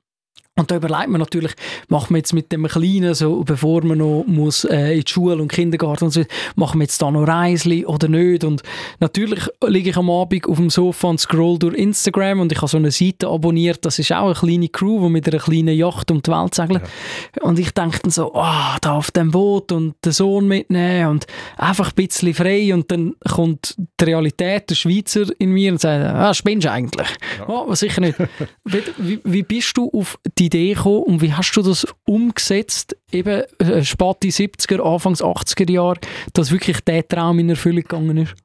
und 0.58 0.72
da 0.72 0.78
überlegt 0.78 1.10
man 1.10 1.20
natürlich, 1.20 1.52
macht 1.90 2.12
man 2.12 2.20
jetzt 2.20 2.32
mit 2.32 2.50
dem 2.50 2.66
Kleinen, 2.68 3.14
so, 3.14 3.44
bevor 3.44 3.84
man 3.84 3.98
noch 3.98 4.24
muss, 4.26 4.64
äh, 4.64 4.94
in 4.94 5.02
die 5.02 5.12
Schule 5.12 5.36
und 5.42 5.52
Kindergarten 5.52 6.06
und 6.06 6.12
so, 6.12 6.24
machen 6.56 6.80
wir 6.80 6.86
jetzt 6.86 7.02
da 7.02 7.12
noch 7.12 7.28
Reisli 7.28 7.86
oder 7.86 8.08
nicht? 8.08 8.46
Und 8.46 8.64
natürlich 9.02 9.50
liege 9.68 9.90
ich 9.90 9.98
am 9.98 10.10
Abend 10.10 10.48
auf 10.48 10.56
dem 10.56 10.70
Sofa 10.70 11.10
und 11.10 11.20
scroll 11.20 11.60
durch 11.60 11.76
Instagram 11.76 12.40
und 12.40 12.54
ich 12.54 12.60
habe 12.60 12.70
so 12.70 12.78
eine 12.78 12.92
Seite 12.92 13.28
abonniert, 13.28 13.84
das 13.84 14.00
ist 14.00 14.14
auch 14.14 14.28
eine 14.28 14.34
kleine 14.34 14.70
Crew, 14.70 15.04
die 15.04 15.10
mit 15.10 15.28
einer 15.28 15.40
kleinen 15.40 15.76
Yacht 15.76 16.10
um 16.10 16.22
die 16.22 16.32
Welt 16.32 16.56
segelt. 16.56 16.84
Ja. 16.84 17.44
Und 17.44 17.60
ich 17.60 17.72
denke 17.72 18.00
dann 18.04 18.12
so, 18.12 18.34
ah, 18.34 18.76
oh, 18.76 18.78
da 18.80 18.94
auf 18.94 19.12
dem 19.12 19.32
Boot 19.32 19.74
und 19.74 19.96
den 20.06 20.14
Sohn 20.14 20.48
mitnehmen 20.48 21.10
und 21.10 21.28
einfach 21.58 21.90
ein 21.90 21.96
bisschen 21.96 22.34
frei 22.34 22.74
und 22.74 22.90
dann 22.92 23.16
kommt 23.30 23.76
die 24.00 24.06
Realität, 24.06 24.70
der 24.70 24.76
Schweizer 24.76 25.26
in 25.38 25.50
mir 25.50 25.74
und 25.74 25.82
sagt, 25.82 26.02
ah, 26.02 26.34
spinnst 26.34 26.66
du 26.66 26.72
eigentlich? 26.72 27.10
Ja. 27.40 27.50
Oh, 27.50 27.76
sicher 27.76 28.00
nicht. 28.00 28.18
wie, 28.64 29.20
wie 29.22 29.44
bist 29.44 29.76
du 29.76 29.92
auf 29.94 30.18
die 30.38 30.45
Idee 30.46 30.74
gekommen 30.74 31.04
und 31.04 31.22
wie 31.22 31.34
hast 31.34 31.54
du 31.54 31.62
das 31.62 31.88
umgesetzt, 32.06 32.96
eben 33.12 33.44
äh, 33.60 33.84
späte 33.84 34.28
70er, 34.28 34.82
Anfangs 34.82 35.22
80er 35.22 35.72
Jahre, 35.72 36.00
dass 36.34 36.52
wirklich 36.52 36.82
der 36.82 37.08
Traum 37.08 37.40
in 37.40 37.50
Erfüllung 37.50 37.84
gegangen 37.84 38.18
ist? 38.18 38.36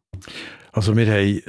Also 0.72 0.96
wir 0.96 1.06
haben 1.06 1.42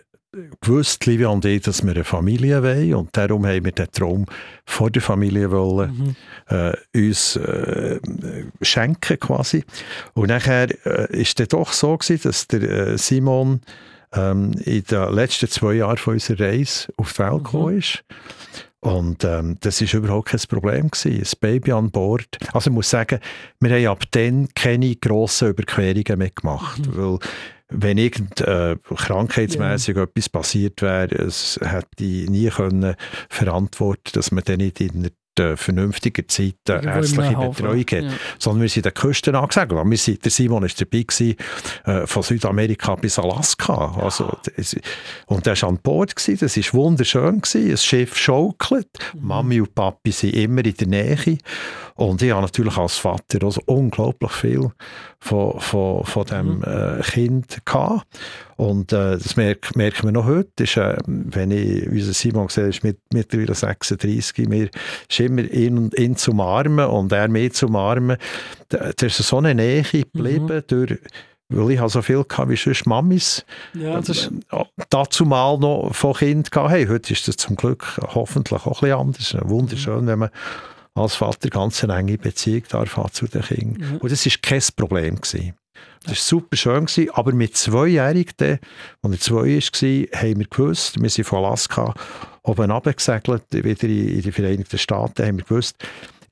gewusst, 0.61 1.05
Livia 1.05 1.27
und 1.27 1.43
ich, 1.43 1.61
dass 1.63 1.83
wir 1.83 1.91
eine 1.91 2.03
Familie 2.03 2.63
wollen 2.63 2.93
und 2.95 3.15
darum 3.17 3.45
haben 3.45 3.65
wir 3.65 3.71
den 3.71 3.91
Traum 3.91 4.25
vor 4.65 4.89
der 4.89 5.01
Familie 5.01 5.51
wollen, 5.51 6.15
mhm. 6.49 6.55
äh, 6.55 6.73
uns 7.07 7.35
äh, 7.35 7.99
schenken 8.61 9.19
quasi. 9.19 9.63
Und 10.13 10.29
nachher 10.29 10.69
äh, 10.85 11.21
ist 11.21 11.39
es 11.39 11.47
doch 11.49 11.73
so 11.73 11.97
gewesen, 11.97 12.21
dass 12.23 12.47
der 12.47 12.61
äh, 12.61 12.97
Simon 12.97 13.61
ähm, 14.13 14.53
in 14.63 14.83
den 14.83 15.13
letzten 15.13 15.49
zwei 15.49 15.73
Jahren 15.73 15.97
von 15.97 16.13
unserer 16.13 16.47
Reise 16.47 16.93
auf 16.95 17.13
die 17.13 17.19
Welt 17.19 17.33
mhm. 17.33 17.43
gekommen 17.43 17.77
ist. 17.77 18.03
Und 18.81 19.23
ähm, 19.23 19.57
das 19.61 19.79
ist 19.79 19.93
überhaupt 19.93 20.29
kein 20.29 20.39
Problem 20.49 20.89
gewesen. 20.89 21.21
Ein 21.21 21.39
Baby 21.39 21.71
an 21.71 21.91
Bord. 21.91 22.37
Also 22.51 22.71
ich 22.71 22.73
muss 22.73 22.89
sagen, 22.89 23.19
wir 23.59 23.69
haben 23.69 23.87
ab 23.87 24.03
dann 24.11 24.49
keine 24.55 24.95
grossen 24.95 25.49
Überquerungen 25.49 26.17
mehr 26.17 26.31
gemacht, 26.31 26.87
mhm. 26.87 26.97
weil 26.97 27.19
wenn 27.69 27.97
irgend 27.97 28.41
äh, 28.41 28.75
krankheitsmäßig 28.83 29.95
ja. 29.95 30.03
etwas 30.03 30.29
passiert 30.29 30.81
wäre, 30.81 31.15
es 31.15 31.59
hätte 31.61 32.03
ich 32.03 32.29
nie 32.29 32.49
können 32.49 32.95
verantworten, 33.29 34.11
dass 34.13 34.31
man 34.31 34.43
dann 34.43 34.57
nicht 34.57 34.81
in 34.81 35.03
der 35.03 35.11
äh, 35.39 35.55
vernünftiger 35.55 36.27
Zeit 36.27 36.55
ärztliche 36.67 37.35
Betreuung 37.35 37.79
hat. 37.79 37.91
Ja. 37.91 38.09
Sondern 38.39 38.61
wir 38.63 38.69
sind 38.69 38.85
an 38.85 38.93
den 38.93 39.01
Küsten 39.01 39.35
angesagt. 39.35 39.71
Wir 39.71 39.97
sind, 39.97 40.23
der 40.23 40.31
Simon 40.31 40.63
war 40.63 40.69
dabei 40.69 41.03
gewesen, 41.03 41.35
äh, 41.85 42.07
von 42.07 42.23
Südamerika 42.23 42.95
bis 42.95 43.19
Alaska. 43.19 43.93
Ja. 43.97 44.03
Also, 44.03 44.37
das, 44.55 44.75
und 45.27 45.45
der 45.45 45.61
war 45.61 45.69
an 45.69 45.79
Bord. 45.81 46.15
Gewesen. 46.15 46.37
Das 46.39 46.57
war 46.57 46.73
wunderschön. 46.73 47.41
Gewesen. 47.41 47.71
Das 47.71 47.85
Schiff 47.85 48.17
schaukelt. 48.17 48.89
Mhm. 49.13 49.27
Mami 49.27 49.61
und 49.61 49.75
Papi 49.75 50.11
sind 50.11 50.35
immer 50.35 50.65
in 50.65 50.73
der 50.73 50.87
Nähe. 50.87 51.37
Und 52.01 52.19
ich 52.23 52.31
habe 52.31 52.41
natürlich 52.41 52.77
als 52.77 52.97
Vater 52.97 53.43
also 53.43 53.61
unglaublich 53.67 54.31
viel 54.31 54.71
von, 55.19 55.59
von, 55.59 56.03
von 56.03 56.25
dem 56.25 56.57
mhm. 56.57 56.63
äh, 56.63 57.01
Kind 57.03 57.63
gehabt. 57.63 58.07
Und 58.57 58.91
äh, 58.91 59.19
das 59.19 59.35
merkt, 59.35 59.75
merken 59.75 60.07
wir 60.07 60.11
noch 60.11 60.25
heute. 60.25 60.63
Ist, 60.63 60.77
äh, 60.77 60.97
wenn 61.05 61.51
ich 61.51 61.87
unseren 61.87 62.13
Simon 62.13 62.49
sehe, 62.49 62.69
ist 62.69 62.83
mit, 62.83 62.97
mittlerweile 63.13 63.53
36, 63.53 64.49
mir 64.49 64.69
ist 65.07 65.19
immer 65.19 65.43
ihn, 65.43 65.91
ihn 65.95 66.15
zu 66.15 66.31
umarmen 66.31 66.87
und 66.87 67.11
er 67.11 67.27
mich 67.27 67.53
zu 67.53 67.67
umarmen. 67.67 68.17
Da, 68.69 68.93
da 68.97 69.05
ist 69.05 69.17
so 69.17 69.37
eine 69.37 69.53
Nähe 69.53 69.83
geblieben 69.83 70.47
mhm. 70.47 70.63
durch 70.65 70.97
weil 71.53 71.71
ich 71.71 71.81
so 71.91 72.01
viel 72.01 72.25
hatte 72.31 72.49
wie 72.49 72.55
sonst 72.55 72.87
Mamis 72.87 73.45
ja, 73.73 73.99
das 73.99 74.27
äh, 74.27 74.63
dazu 74.89 75.25
mal 75.25 75.59
noch 75.59 75.93
von 75.93 76.13
Kind 76.13 76.49
hatte. 76.55 76.87
Heute 76.89 77.13
ist 77.13 77.27
das 77.27 77.35
zum 77.35 77.57
Glück 77.57 77.99
hoffentlich 78.15 78.65
auch 78.65 78.81
ein 78.81 79.11
bisschen 79.11 79.41
anders. 79.41 79.49
Wunderschön, 79.51 80.05
mhm. 80.05 80.07
wenn 80.07 80.19
man 80.19 80.29
als 80.93 81.15
Vater 81.15 81.49
ganz 81.49 81.83
eine 81.83 81.95
enge 81.95 82.17
Beziehung 82.17 82.63
darf 82.69 83.11
zu 83.11 83.27
den 83.27 83.41
Kindern. 83.41 83.91
Mhm. 83.91 83.97
Und 83.97 84.11
das 84.11 84.25
war 84.25 84.33
kein 84.41 84.63
Problem. 84.75 85.15
Gewesen. 85.15 85.53
Das 86.03 86.11
war 86.11 86.15
super 86.15 86.57
schön, 86.57 86.85
gewesen, 86.85 87.09
aber 87.13 87.31
mit 87.33 87.55
Zweijährigen, 87.55 88.59
als 89.01 89.13
er 89.13 89.19
zwei 89.19 89.35
war, 89.35 90.21
haben 90.21 90.39
wir 90.39 90.47
gewusst, 90.47 91.01
wir 91.01 91.09
sind 91.09 91.25
von 91.25 91.45
Alaska 91.45 91.93
oben 92.43 92.71
runtergesegelt, 92.71 93.43
wieder 93.51 93.83
in 93.83 94.21
die 94.21 94.31
Vereinigten 94.31 94.77
Staaten, 94.77 95.25
haben 95.25 95.37
wir 95.37 95.45
gewusst, 95.45 95.77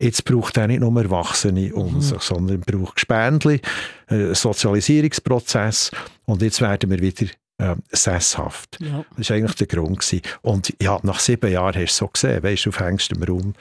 Jetzt 0.01 0.23
braucht 0.23 0.55
er 0.55 0.67
nicht 0.67 0.79
nur 0.79 0.97
Erwachsene 1.01 1.73
um 1.73 1.95
mhm. 1.95 2.01
sich, 2.01 2.21
sondern 2.21 2.61
braucht 2.61 2.95
Gespendli, 2.95 3.59
einen 4.07 4.33
Sozialisierungsprozess 4.33 5.91
und 6.25 6.41
jetzt 6.41 6.61
werden 6.61 6.89
wir 6.89 6.99
wieder 6.99 7.27
äh, 7.59 7.75
sesshaft. 7.91 8.77
Ja. 8.79 9.05
Das 9.17 9.29
war 9.29 9.37
eigentlich 9.37 9.55
der 9.55 9.67
Grund. 9.67 9.99
Gewesen. 9.99 10.21
Und 10.41 10.73
ja, 10.81 10.99
nach 11.03 11.19
sieben 11.19 11.51
Jahren 11.51 11.75
hast 11.75 11.99
du 11.99 12.05
so 12.05 12.07
gesehen, 12.07 12.41
weißt 12.41 12.65
du, 12.65 12.69
auf 12.69 12.79
engstem 12.79 13.21
Raum, 13.23 13.53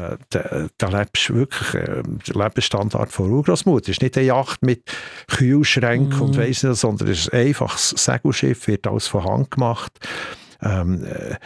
äh, 0.00 0.16
da, 0.30 0.66
da 0.76 0.88
lebst 0.88 1.28
du 1.28 1.34
wirklich 1.34 1.74
äh, 1.74 2.02
der 2.02 2.34
Lebensstandard 2.34 3.12
von 3.12 3.30
Urgroßmutter. 3.30 3.90
Es 3.90 3.96
ist 3.96 4.02
nicht 4.02 4.16
eine 4.16 4.26
Yacht 4.26 4.62
mit 4.62 4.82
Kühlschränken 5.28 6.18
mm. 6.18 6.22
und 6.22 6.36
weiss 6.36 6.62
nicht, 6.62 6.76
sondern 6.76 7.08
es 7.08 7.20
ist 7.20 7.32
ein 7.32 7.46
einfaches 7.46 7.90
Segelschiff, 7.90 8.66
wird 8.66 8.86
alles 8.86 9.06
von 9.06 9.24
Hand 9.24 9.50
gemacht. 9.52 9.92
Ähm, 10.60 11.04
äh, 11.04 11.36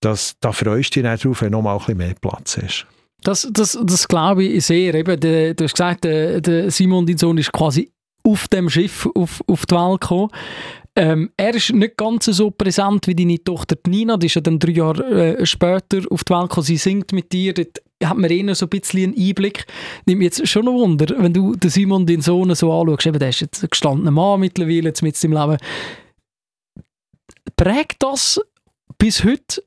das, 0.00 0.34
da 0.40 0.52
freust 0.52 0.96
du 0.96 1.00
dich 1.02 1.10
nicht 1.10 1.24
drauf, 1.24 1.42
wenn 1.42 1.52
noch 1.52 1.62
mal 1.62 1.74
ein 1.74 1.78
bisschen 1.78 1.96
mehr 1.96 2.14
Platz 2.20 2.56
ist. 2.56 2.86
Das, 3.22 3.48
das, 3.52 3.78
das 3.84 4.08
glaube 4.08 4.44
ich 4.44 4.66
sehr. 4.66 4.94
Eben, 4.94 5.18
der, 5.20 5.54
du 5.54 5.64
hast 5.64 5.74
gesagt, 5.74 6.04
der, 6.04 6.40
der 6.40 6.70
Simon, 6.72 7.06
dein 7.06 7.18
Sohn, 7.18 7.38
ist 7.38 7.52
quasi 7.52 7.92
auf 8.24 8.48
dem 8.48 8.68
Schiff 8.68 9.08
auf, 9.14 9.42
auf 9.46 9.66
die 9.66 9.74
Welt 9.74 10.00
gekommen. 10.00 10.30
Ähm, 10.94 11.30
er 11.38 11.54
ist 11.54 11.72
nicht 11.72 11.96
ganz 11.96 12.26
so 12.26 12.50
präsent 12.50 13.06
wie 13.06 13.14
deine 13.14 13.42
Tochter 13.42 13.76
Nina, 13.86 14.18
die 14.18 14.26
ist 14.26 14.34
ja 14.34 14.42
dann 14.42 14.58
drei 14.58 14.72
Jahre 14.72 15.38
äh, 15.38 15.46
später 15.46 16.02
auf 16.10 16.22
die 16.24 16.34
Welt 16.34 16.50
gekommen, 16.50 16.66
sie 16.66 16.76
singt 16.76 17.12
mit 17.12 17.32
dir, 17.32 17.54
dort 17.54 17.80
hat 18.04 18.18
man 18.18 18.30
eher 18.30 18.54
so 18.54 18.66
ein 18.66 18.68
bisschen 18.68 19.14
einen 19.14 19.28
Einblick. 19.28 19.64
Nimmt 20.06 20.22
jetzt 20.22 20.46
schon 20.46 20.68
ein 20.68 20.74
Wunder, 20.74 21.14
wenn 21.18 21.32
du 21.32 21.54
den 21.54 21.70
Simon, 21.70 22.04
den 22.04 22.20
Sohn, 22.20 22.54
so 22.54 22.72
anschaust, 22.72 23.06
eben, 23.06 23.18
der 23.18 23.30
ist 23.30 23.40
jetzt 23.40 23.62
ein 23.62 23.70
gestandener 23.70 24.10
Mann 24.10 24.40
mittlerweile, 24.40 24.88
jetzt 24.88 25.02
mit 25.02 25.16
seinem 25.16 25.32
Leben. 25.32 25.56
Prägt 27.56 28.02
das 28.02 28.40
bis 28.98 29.24
heute 29.24 29.62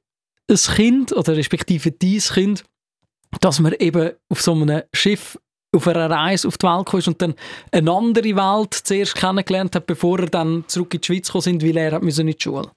ein 0.50 0.58
Kind, 0.58 1.12
oder 1.12 1.36
respektive 1.36 1.92
dein 1.92 2.20
Kind, 2.20 2.64
dass 3.42 3.60
man 3.60 3.74
eben 3.74 4.12
auf 4.30 4.42
so 4.42 4.54
einem 4.54 4.84
Schiff 4.94 5.40
auf 5.76 5.88
einer 5.88 6.10
Reise 6.10 6.48
auf 6.48 6.58
die 6.58 6.66
Welt 6.66 6.86
kam 6.86 7.02
und 7.06 7.22
dann 7.22 7.36
eine 7.72 7.92
andere 7.92 8.36
Welt 8.36 8.74
zuerst 8.74 9.16
kennengelernt 9.16 9.76
hat, 9.76 9.86
bevor 9.86 10.20
er 10.20 10.28
dann 10.28 10.64
zurück 10.68 10.94
in 10.94 11.02
die 11.02 11.06
Schweiz 11.06 11.28
gekommen 11.28 11.42
sind, 11.42 11.64
weil 11.64 11.78
er 11.78 11.92
hat 11.94 12.04
in 12.04 12.28
die 12.28 12.36
Schule. 12.38 12.72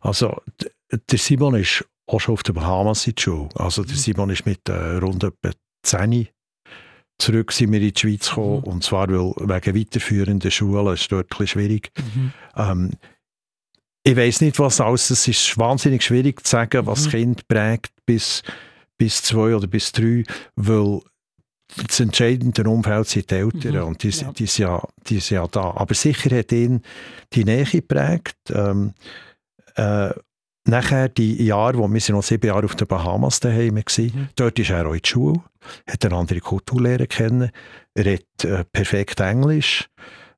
Also 0.00 0.36
der 0.90 1.18
Simon 1.18 1.54
ist 1.54 1.84
auch 2.06 2.20
schon 2.20 2.34
auf 2.34 2.42
den 2.42 2.54
Bahamas 2.54 3.06
in 3.06 3.14
die 3.14 3.22
Schule. 3.22 3.48
Also 3.54 3.82
der 3.82 3.94
mhm. 3.94 3.98
Simon 3.98 4.30
ist 4.30 4.46
mit 4.46 4.68
äh, 4.68 4.96
rund 4.96 5.24
etwa 5.24 5.50
10 5.84 6.28
zurück 7.18 7.52
sind 7.52 7.72
wir 7.72 7.80
in 7.80 7.92
die 7.92 8.00
Schweiz 8.00 8.28
gekommen 8.28 8.58
mhm. 8.58 8.72
und 8.72 8.84
zwar 8.84 9.08
weil 9.08 9.32
wegen 9.48 9.80
weiterführenden 9.80 10.50
Schulen 10.50 10.94
ist 10.94 11.10
dort 11.10 11.38
ein 11.38 11.46
schwierig. 11.46 11.90
Mhm. 11.98 12.32
Ähm, 12.56 12.90
ich 14.06 14.16
weiß 14.16 14.42
nicht, 14.42 14.58
was 14.58 14.80
alles. 14.80 15.08
Es 15.10 15.26
ist 15.26 15.56
wahnsinnig 15.56 16.02
schwierig 16.02 16.44
zu 16.44 16.50
sagen, 16.50 16.86
was 16.86 17.06
mhm. 17.06 17.10
Kind 17.10 17.48
prägt 17.48 17.92
bis, 18.04 18.42
bis 18.98 19.22
zwei 19.22 19.54
oder 19.54 19.66
bis 19.66 19.92
drei, 19.92 20.24
weil 20.56 21.00
das 21.76 22.00
entscheidende 22.00 22.68
Umfeld 22.68 23.08
sind 23.08 23.30
die 23.30 23.34
Eltern 23.34 23.74
mhm, 23.74 23.82
und 23.82 24.02
die, 24.02 24.10
ja. 24.10 24.32
die, 24.32 24.46
sind 24.46 24.64
ja, 24.64 24.82
die 25.06 25.18
sind 25.18 25.36
ja 25.36 25.46
da. 25.46 25.72
Aber 25.76 25.94
sicher 25.94 26.36
hat 26.36 26.52
ihn 26.52 26.82
die 27.32 27.44
Nähe 27.44 27.64
geprägt. 27.64 28.36
Ähm, 28.50 28.94
äh, 29.76 30.10
nachher 30.66 31.08
die 31.08 31.44
Jahre, 31.44 31.78
wo 31.78 31.88
wir 31.88 32.00
sind 32.00 32.14
noch 32.14 32.22
sieben 32.22 32.46
Jahre 32.46 32.64
auf 32.64 32.76
den 32.76 32.86
Bahamas 32.86 33.40
daheim 33.40 33.76
waren, 33.76 34.04
mhm. 34.06 34.28
dort 34.36 34.58
ist 34.58 34.70
er 34.70 34.86
auch 34.86 34.94
in 34.94 35.00
die 35.02 35.08
Schule, 35.08 35.42
hat 35.88 36.04
eine 36.04 36.16
andere 36.16 36.40
Kultur 36.40 36.80
lernen 36.80 37.08
kennen, 37.08 37.50
er 37.94 38.04
redet 38.04 38.44
äh, 38.44 38.64
perfekt 38.64 39.20
Englisch. 39.20 39.88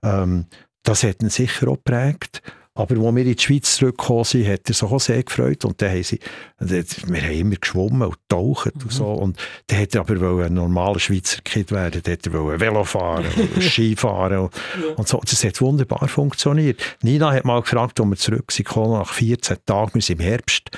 Ähm, 0.02 0.46
das 0.82 1.02
hat 1.02 1.22
ihn 1.22 1.30
sicher 1.30 1.68
auch 1.68 1.76
geprägt. 1.76 2.42
Aber 2.76 2.94
als 2.94 3.14
wir 3.14 3.24
in 3.24 3.34
die 3.34 3.42
Schweiz 3.42 3.76
zurückgekommen 3.76 4.24
sind, 4.24 4.46
hat 4.46 4.68
er 4.68 4.74
sich 4.74 4.82
auch 4.82 5.00
sehr 5.00 5.22
gefreut. 5.22 5.64
Und 5.64 5.80
dann 5.80 5.90
haben 5.90 6.02
sie, 6.02 6.20
wir 6.58 7.22
haben 7.22 7.32
immer 7.32 7.56
geschwommen 7.56 8.02
und 8.02 8.16
getaucht 8.28 8.76
mhm. 8.76 8.82
und 8.82 8.92
so. 8.92 9.06
Und 9.06 9.38
dann 9.66 9.80
hat 9.80 9.94
er 9.94 10.02
aber 10.02 10.44
ein 10.44 10.54
normaler 10.54 10.98
Schweizer 10.98 11.40
Kind 11.42 11.72
werden. 11.72 12.02
Dann 12.04 12.12
hat 12.12 12.26
er 12.26 12.60
Velo 12.60 12.84
fahren 12.84 13.24
und 13.54 13.62
Skifahren 13.62 14.38
und, 14.38 14.54
ja. 14.54 14.94
und 14.94 15.08
so. 15.08 15.20
Das 15.24 15.42
hat 15.42 15.60
wunderbar 15.60 16.06
funktioniert. 16.06 16.80
Nina 17.02 17.32
hat 17.32 17.44
mal 17.46 17.62
gefragt, 17.62 17.98
als 17.98 18.08
wir 18.08 18.16
zurück 18.16 18.52
sind, 18.52 18.76
nach 18.76 19.12
14 19.12 19.56
Tagen, 19.64 19.94
wir 19.94 20.02
sind 20.02 20.20
im 20.20 20.26
Herbst, 20.26 20.70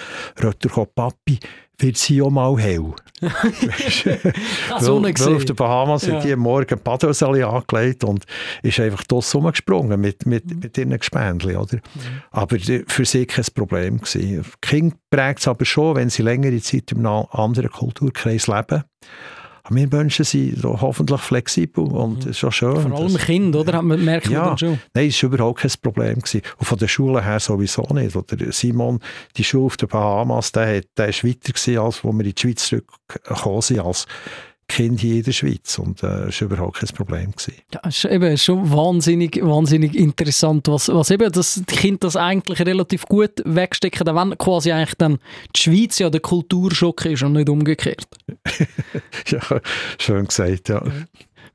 rötter 0.43 0.87
Papi, 0.87 1.41
wird 1.79 1.97
sie 1.97 2.21
auch 2.23 2.31
mal 2.31 2.57
hell. 2.59 2.93
weil, 3.21 3.31
weil 4.81 5.37
auf 5.37 5.45
den 5.45 5.57
Bahamas 5.57 6.07
ja. 6.07 6.15
hat 6.15 6.25
die 6.25 6.35
morgen 6.37 6.79
Badhöseli 6.83 7.43
angelegt 7.43 8.05
und 8.05 8.25
ist 8.63 8.81
einfach 8.81 9.05
das 9.05 9.35
rumgesprungen 9.35 10.01
mit, 10.01 10.27
mit, 10.27 10.47
mhm. 10.47 10.61
mit 10.61 10.79
ihren 10.79 10.97
Gespendli, 10.99 11.57
oder? 11.57 11.77
Mhm. 11.77 12.23
Aber 12.31 12.57
für 12.59 13.05
sie 13.05 13.27
kein 13.27 13.45
Problem 13.55 13.99
gewesen. 13.99 14.45
Kind 14.61 14.95
prägt 15.11 15.41
es 15.41 15.49
aber 15.49 15.65
schon, 15.65 15.97
wenn 15.97 16.11
sie 16.11 16.23
längere 16.23 16.61
Zeit 16.61 16.93
in 16.93 17.07
einem 17.07 17.27
anderen 17.31 17.71
Kulturkreis 17.71 18.47
leben. 18.47 18.85
Wir 19.71 19.89
Menschen 19.89 20.25
sind 20.25 20.63
hoffentlich 20.65 21.21
flexibel 21.21 21.85
und 21.85 22.25
mhm. 22.25 22.31
ist 22.31 22.39
schon 22.39 22.53
schön. 22.53 22.81
Vor 22.81 22.99
allem 22.99 23.17
Kind, 23.17 23.55
oder? 23.55 23.83
Man 23.83 24.05
merkt 24.05 24.29
ja, 24.29 24.47
man 24.47 24.59
schon. 24.59 24.79
Nein, 24.95 25.09
es 25.09 25.23
war 25.23 25.33
überhaupt 25.33 25.61
kein 25.61 25.71
Problem. 25.83 26.19
Gewesen. 26.19 26.43
Und 26.57 26.67
von 26.67 26.79
der 26.79 26.89
Schule 26.89 27.25
her 27.25 27.41
sowieso 27.41 27.83
nicht. 27.93 28.17
Oder 28.17 28.53
Simon, 28.53 29.01
die 29.37 29.45
Schule 29.45 29.67
auf 29.67 29.77
den 29.77 29.89
Bahamas, 29.89 30.53
der, 30.53 30.83
der 30.97 31.09
ist 31.09 31.25
weiter 31.25 31.53
gewesen, 31.53 31.79
als 31.79 32.03
wo 32.05 32.13
wir 32.13 32.25
in 32.25 32.33
die 32.35 32.41
Schweiz 32.41 32.67
zurückgekommen 32.67 33.63
sind, 33.63 33.81
als 33.81 34.07
Kind 34.69 35.01
hier 35.01 35.17
in 35.17 35.23
der 35.23 35.33
Schweiz 35.33 35.79
und 35.79 36.03
äh, 36.03 36.27
war 36.27 36.43
überhaupt 36.43 36.77
kein 36.77 36.89
Problem. 36.95 37.33
Gewesen. 37.33 37.55
Ja, 37.73 37.81
ist 37.89 38.05
eben 38.05 38.37
schon 38.37 38.71
wahnsinnig, 38.71 39.41
wahnsinnig 39.43 39.97
interessant, 39.97 40.69
was, 40.69 40.89
was 40.89 41.11
eben 41.11 41.33
das, 41.33 41.63
die 41.69 41.75
Kinder 41.75 42.01
das 42.01 42.17
eigentlich 42.17 42.61
relativ 42.61 43.07
gut 43.07 43.43
wegstecken, 43.45 44.07
wenn 44.15 44.37
quasi 44.37 44.71
eigentlich 44.71 44.95
dann 44.97 45.19
die 45.57 45.61
Schweiz 45.61 45.99
ja 45.99 46.11
der 46.11 46.21
Kulturschock 46.21 47.07
ist 47.07 47.23
und 47.23 47.33
nicht 47.33 47.49
umgekehrt. 47.49 48.07
ja, 49.27 49.41
schön 49.99 50.27
gesagt, 50.27 50.69
ja. 50.69 50.83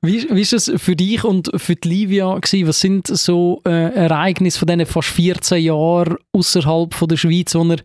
Wie, 0.06 0.30
wie 0.30 0.42
ist 0.42 0.52
es 0.52 0.72
für 0.82 0.98
dich 0.98 1.24
und 1.24 1.50
für 1.56 1.78
die 1.78 1.88
Livia 1.88 2.36
gewesen? 2.36 2.68
Was 2.68 2.82
sind 2.82 3.08
so 3.08 3.62
äh, 3.66 3.94
Ereignisse 3.94 4.60
von 4.60 4.68
diesen 4.68 4.86
fast 4.86 5.08
14 5.10 5.64
Jahren 5.64 6.18
außerhalb 6.34 7.08
der 7.08 7.16
Schweiz, 7.16 7.56
wo 7.56 7.64
ihr 7.64 7.78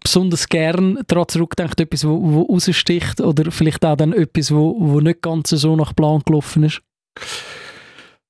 besonders 0.00 0.48
gern 0.48 1.00
daran 1.08 1.26
zurückdenkt, 1.26 1.80
etwas, 1.80 2.06
wo, 2.06 2.20
wo 2.22 2.42
raussticht 2.42 3.20
oder 3.20 3.50
vielleicht 3.50 3.84
auch 3.84 3.96
dann 3.96 4.12
etwas, 4.12 4.52
wo, 4.52 4.76
wo 4.78 5.00
nicht 5.00 5.20
ganz 5.20 5.50
so 5.50 5.74
nach 5.74 5.96
Plan 5.96 6.22
gelaufen 6.24 6.62
ist? 6.62 6.80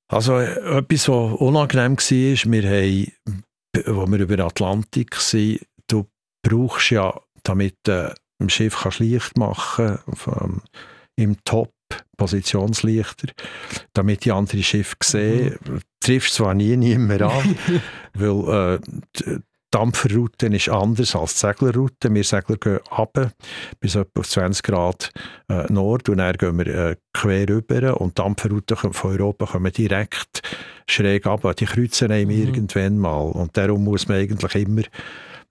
Also 0.08 0.38
etwas, 0.38 1.08
was 1.08 1.34
unangenehm 1.34 1.98
war, 1.98 2.52
wir 2.52 2.62
haben 2.62 3.12
wo 3.86 4.06
wir 4.06 4.20
über 4.20 4.36
den 4.36 4.46
Atlantik 4.46 5.16
sind, 5.16 5.60
du 5.88 6.06
brauchst 6.42 6.90
ja, 6.90 7.20
damit 7.42 7.76
du 7.84 8.14
äh, 8.40 8.48
Schiff 8.48 8.78
kannst 8.82 9.00
Licht 9.00 9.36
machen 9.36 9.98
ähm, 10.26 10.62
im 11.16 11.36
Top 11.44 11.73
Positionslichter, 12.16 13.28
damit 13.92 14.24
die 14.24 14.32
anderen 14.32 14.62
Schiffe 14.62 14.96
sehen. 15.02 15.58
Mhm. 15.66 15.80
Triffst 16.00 16.34
zwar 16.34 16.54
nie 16.54 16.76
niemand 16.76 17.22
an, 17.22 17.56
weil 18.14 18.80
äh, 19.26 19.38
Dampferroute 19.74 20.46
ist 20.46 20.68
anders 20.68 21.16
als 21.16 21.34
die 21.34 21.40
Seglerroute. 21.40 22.14
Wir 22.14 22.22
Segler 22.22 22.58
gehen 22.58 22.78
runter 22.96 23.32
bis 23.80 23.96
etwa 23.96 24.22
20 24.22 24.62
Grad 24.62 25.10
äh, 25.48 25.64
Nord 25.72 26.08
und 26.08 26.18
dann 26.18 26.36
gehen 26.36 26.58
wir 26.58 26.66
äh, 26.68 26.96
quer 27.12 27.48
rüber 27.48 28.00
und 28.00 28.16
die 28.16 28.22
Dampferroute 28.22 28.76
von 28.76 29.10
Europa 29.10 29.46
kommen 29.46 29.72
direkt 29.72 30.42
schräg 30.86 31.26
ab. 31.26 31.56
Die 31.56 31.64
kreuzen 31.64 32.12
einem 32.12 32.28
mhm. 32.28 32.44
irgendwann 32.44 32.98
mal 32.98 33.22
und 33.32 33.56
darum 33.56 33.82
muss 33.82 34.06
man 34.06 34.18
eigentlich 34.18 34.54
immer 34.54 34.82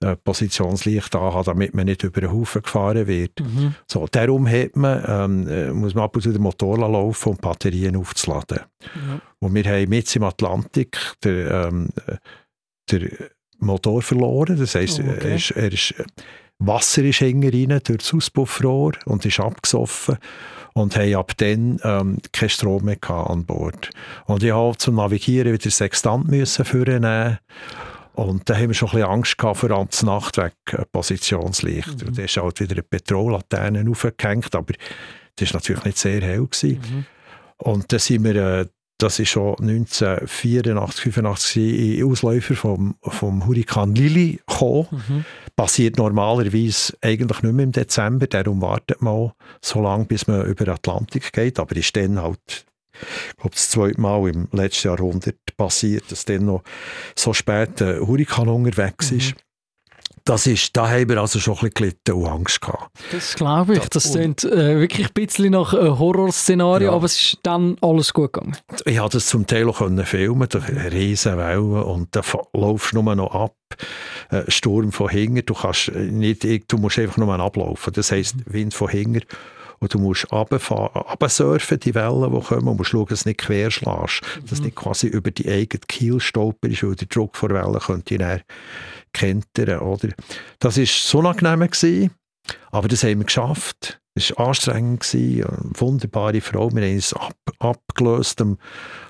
äh, 0.03 0.15
Positionslicht 0.17 1.15
haben, 1.15 1.45
damit 1.45 1.73
man 1.73 1.85
nicht 1.85 2.03
über 2.03 2.21
den 2.21 2.31
Haufen 2.31 2.61
gefahren 2.61 3.07
wird. 3.07 3.39
Mhm. 3.39 3.75
So, 3.87 4.07
darum 4.11 4.47
hat 4.47 4.75
man, 4.75 5.03
ähm, 5.07 5.47
äh, 5.47 5.71
muss 5.71 5.95
man 5.95 6.03
ab 6.03 6.15
und 6.15 6.21
zu 6.21 6.31
den 6.31 6.41
Motor 6.41 6.77
laufen, 6.77 7.29
um 7.29 7.37
Batterien 7.37 7.95
aufzuladen. 7.95 8.59
Ja. 8.81 9.21
Und 9.39 9.55
wir 9.55 9.63
haben 9.63 9.89
mit 9.89 10.15
im 10.15 10.23
Atlantik 10.23 10.97
der, 11.23 11.67
ähm, 11.67 11.89
der 12.91 13.09
Motor 13.59 14.01
verloren. 14.01 14.57
Das 14.57 14.75
heisst, 14.75 14.99
oh, 14.99 15.09
okay. 15.09 15.29
er 15.29 15.35
ist, 15.35 15.51
er 15.51 15.71
ist, 15.71 15.95
Wasser 16.59 17.03
ist 17.03 17.21
rein 17.21 17.41
durch 17.41 17.81
das 17.81 18.13
Auspuffrohr 18.13 18.93
und 19.05 19.25
ist 19.25 19.39
abgesoffen 19.39 20.17
und 20.73 20.95
haben 20.95 21.15
ab 21.15 21.33
dann 21.37 21.79
ähm, 21.83 22.17
keinen 22.31 22.49
Strom 22.49 22.85
mehr 22.85 22.97
an 23.09 23.45
Bord. 23.45 23.89
Und 24.25 24.43
ich 24.43 24.51
habe 24.51 24.77
zum 24.77 24.95
Navigieren 24.95 25.53
wieder 25.53 25.69
Sextant 25.69 26.27
müssen 26.29 26.65
vornehmen 26.65 27.39
und 28.13 28.49
da 28.49 28.55
haben 28.55 28.67
wir 28.67 28.73
schon 28.73 28.89
ein 28.89 28.95
bisschen 28.95 29.09
Angst 29.09 29.37
gehabt, 29.37 29.57
vor 29.57 29.71
allem 29.71 29.89
zur 29.89 30.09
Nacht 30.09 30.37
weg 30.37 30.53
äh, 30.71 30.85
Positionslicht. 30.91 32.01
Mhm. 32.01 32.07
Und 32.07 32.17
da 32.17 32.23
ist 32.23 32.37
halt 32.37 32.59
wieder 32.59 32.73
eine 32.73 32.83
Petrollaterne 32.83 33.89
aufgehängt, 33.89 34.53
aber 34.55 34.73
das 35.35 35.53
war 35.53 35.59
natürlich 35.59 35.83
nicht 35.85 35.97
sehr 35.97 36.21
hell. 36.21 36.45
Gewesen. 36.45 36.79
Mhm. 36.79 37.05
Und 37.57 37.91
da 37.91 37.99
sind 37.99 38.23
wir 38.23 38.35
äh, 38.35 38.65
das 38.99 39.19
ist 39.19 39.29
schon 39.29 39.55
1984, 39.59 41.03
85 41.03 41.99
in 41.99 42.05
Ausläufer 42.05 42.55
vom, 42.55 42.95
vom 43.01 43.45
Hurrikan 43.45 43.95
Lili 43.95 44.39
gekommen. 44.47 44.87
Mhm. 44.91 45.25
Passiert 45.55 45.97
normalerweise 45.97 46.93
eigentlich 47.01 47.41
nicht 47.41 47.53
mehr 47.53 47.65
im 47.65 47.71
Dezember, 47.71 48.27
darum 48.27 48.61
wartet 48.61 49.01
man 49.01 49.31
so 49.61 49.81
lange, 49.81 50.05
bis 50.05 50.27
man 50.27 50.45
über 50.45 50.65
den 50.65 50.75
Atlantik 50.75 51.33
geht, 51.33 51.59
aber 51.59 51.75
ist 51.75 51.95
dann 51.95 52.21
halt 52.21 52.65
ich 52.93 53.37
glaube, 53.37 53.55
das 53.55 53.69
zweite 53.69 54.01
Mal 54.01 54.29
im 54.29 54.47
letzten 54.51 54.87
Jahrhundert 54.89 55.37
passiert, 55.57 56.11
dass 56.11 56.25
dann 56.25 56.45
noch 56.45 56.63
so 57.15 57.33
spät 57.33 57.81
ein 57.81 57.99
Hurrikan 57.99 58.49
unterwegs 58.49 59.11
ist. 59.11 59.31
Mhm. 59.31 59.43
Das 60.25 60.47
ist, 60.47 60.77
da 60.77 60.89
haben 60.89 61.09
wir 61.09 61.17
also 61.17 61.37
schon 61.37 61.55
ein 61.55 61.59
bisschen 61.59 61.73
gelitten 61.73 62.13
und 62.13 62.27
Angst 62.27 62.61
gehabt. 62.61 62.97
Das 63.11 63.35
glaube 63.35 63.73
ich. 63.73 63.89
Das 63.89 64.13
klingt 64.13 64.45
äh, 64.45 64.79
wirklich 64.79 65.07
ein 65.07 65.13
bisschen 65.13 65.51
nach 65.51 65.73
einem 65.73 65.99
Horrorszenario, 65.99 66.91
ja. 66.91 66.93
aber 66.93 67.05
es 67.05 67.21
ist 67.21 67.39
dann 67.43 67.75
alles 67.81 68.13
gut 68.13 68.31
gegangen. 68.31 68.55
Ich 68.85 68.97
konnte 68.97 69.17
es 69.17 69.27
zum 69.27 69.45
Teil 69.45 69.67
auch 69.67 69.85
filmen, 70.05 70.47
durch 70.47 70.69
eine 70.69 70.91
riesen 70.93 71.37
Welle 71.37 71.83
und 71.83 72.15
dann 72.15 72.23
laufst 72.53 72.93
du 72.93 73.01
nur 73.01 73.15
noch 73.15 73.35
ab. 73.35 73.55
Äh, 74.29 74.49
Sturm 74.49 74.93
von 74.93 75.09
hinten, 75.09 75.45
du, 75.45 75.53
kannst 75.53 75.91
nicht, 75.91 76.71
du 76.71 76.77
musst 76.77 76.99
einfach 76.99 77.17
nur 77.17 77.37
ablaufen. 77.37 77.91
Das 77.91 78.13
heisst, 78.13 78.37
mhm. 78.37 78.43
Wind 78.45 78.73
von 78.73 78.87
hinten 78.87 79.23
und 79.83 79.93
du 79.93 79.99
musst 79.99 80.31
runtersurfen, 80.31 81.79
die 81.79 81.93
Wellen, 81.93 82.33
die 82.33 82.41
kommen, 82.41 82.67
und 82.67 82.77
musst 82.77 82.91
schauen, 82.91 83.05
dass 83.09 83.23
du 83.23 83.29
nicht 83.29 83.41
querschlägst, 83.41 84.21
mhm. 84.21 84.45
dass 84.47 84.59
du 84.59 84.65
nicht 84.65 84.75
quasi 84.75 85.07
über 85.07 85.29
die 85.29 85.49
eigene 85.49 85.81
Kiel 85.87 86.19
stolperst, 86.19 86.83
weil 86.83 86.95
der 86.95 87.07
Druck 87.07 87.35
von 87.35 87.51
Wellen 87.51 87.79
könnte 87.79 88.17
dann 88.17 88.41
kentern, 89.11 89.79
oder? 89.79 90.09
Das 90.59 90.77
war 90.77 90.85
so 90.85 91.21
gewesen, 91.21 92.11
aber 92.71 92.87
das 92.87 93.03
haben 93.03 93.19
wir 93.19 93.25
geschafft. 93.25 93.99
Es 94.15 94.31
war 94.37 94.49
anstrengend, 94.49 95.01
gewesen, 95.01 95.43
eine 95.43 95.71
wunderbare 95.73 96.39
Frau. 96.39 96.71
Wir 96.71 96.83
haben 96.83 96.95
uns 96.95 97.13
ab, 97.13 97.35
abgelöst 97.57 98.41
am, 98.41 98.57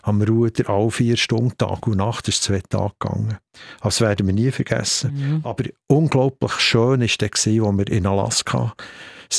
am 0.02 0.22
Ruder, 0.22 0.70
alle 0.70 0.92
vier 0.92 1.18
Stunden, 1.18 1.58
Tag 1.58 1.86
und 1.88 1.98
Nacht, 1.98 2.28
das 2.28 2.36
ist 2.36 2.44
zwei 2.44 2.62
Tage 2.62 2.94
gegangen. 3.00 3.38
Das 3.82 4.00
werden 4.00 4.28
wir 4.28 4.34
nie 4.34 4.52
vergessen. 4.52 5.14
Mhm. 5.14 5.42
Aber 5.44 5.66
unglaublich 5.88 6.54
schön 6.54 7.02
war 7.02 7.08
der, 7.08 7.30
als 7.34 7.46
wir 7.48 7.92
in 7.92 8.06
Alaska 8.06 8.74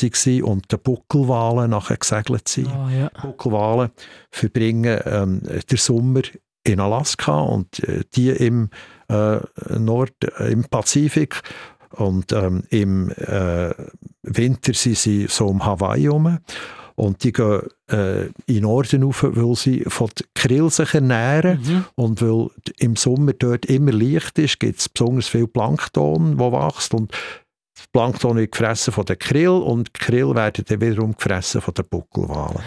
waren 0.01 0.43
und 0.43 0.71
die 0.71 0.77
Buckelwale 0.77 1.67
nachher 1.67 1.97
gesegelt 1.97 2.47
sind. 2.47 2.67
Oh, 2.67 2.89
ja. 2.89 3.09
Buckelwale 3.21 3.91
verbringen 4.29 4.99
ähm, 5.05 5.41
den 5.41 5.77
Sommer 5.77 6.21
in 6.63 6.79
Alaska 6.79 7.39
und 7.39 7.79
äh, 7.83 8.03
die 8.15 8.29
im 8.29 8.69
äh, 9.07 9.37
Nord, 9.77 10.13
äh, 10.39 10.51
im 10.51 10.63
Pazifik 10.65 11.41
und 11.91 12.31
ähm, 12.33 12.63
im 12.69 13.09
äh, 13.11 13.73
Winter 14.25 14.73
sind 14.73 14.97
sie 14.97 15.27
so 15.29 15.47
um 15.47 15.63
Hawaii 15.65 16.03
herum. 16.03 16.39
Und 16.95 17.23
die 17.25 17.33
gehen 17.33 17.61
äh, 17.91 18.25
in 18.25 18.33
den 18.47 18.63
Norden 18.63 19.03
rauf, 19.03 19.23
weil 19.23 19.55
sie 19.55 19.83
von 19.87 20.09
den 20.17 20.27
Krill 20.33 20.69
sich 20.69 20.93
ernähren. 20.93 21.59
Mhm. 21.61 21.85
Und 21.95 22.21
weil 22.21 22.47
im 22.79 22.95
Sommer 22.95 23.33
dort 23.33 23.65
immer 23.65 23.91
Licht 23.91 24.39
ist, 24.39 24.59
gibt 24.59 24.79
es 24.79 24.87
besonders 24.87 25.27
viel 25.27 25.47
Plankton, 25.47 26.37
das 26.37 26.51
wächst. 26.51 26.93
Und 26.93 27.11
das 27.75 27.87
Plankton 27.91 28.37
wird 28.37 28.53
gefressen 28.53 28.93
von 28.93 29.05
den 29.05 29.19
Krill 29.19 29.49
und 29.49 29.89
die 29.89 29.99
Krill 29.99 30.33
werden 30.33 30.63
dann 30.65 30.81
wiederum 30.81 31.15
gefressen 31.15 31.59
von 31.59 31.73
den 31.73 31.85
Buckelwalen. 31.85 32.59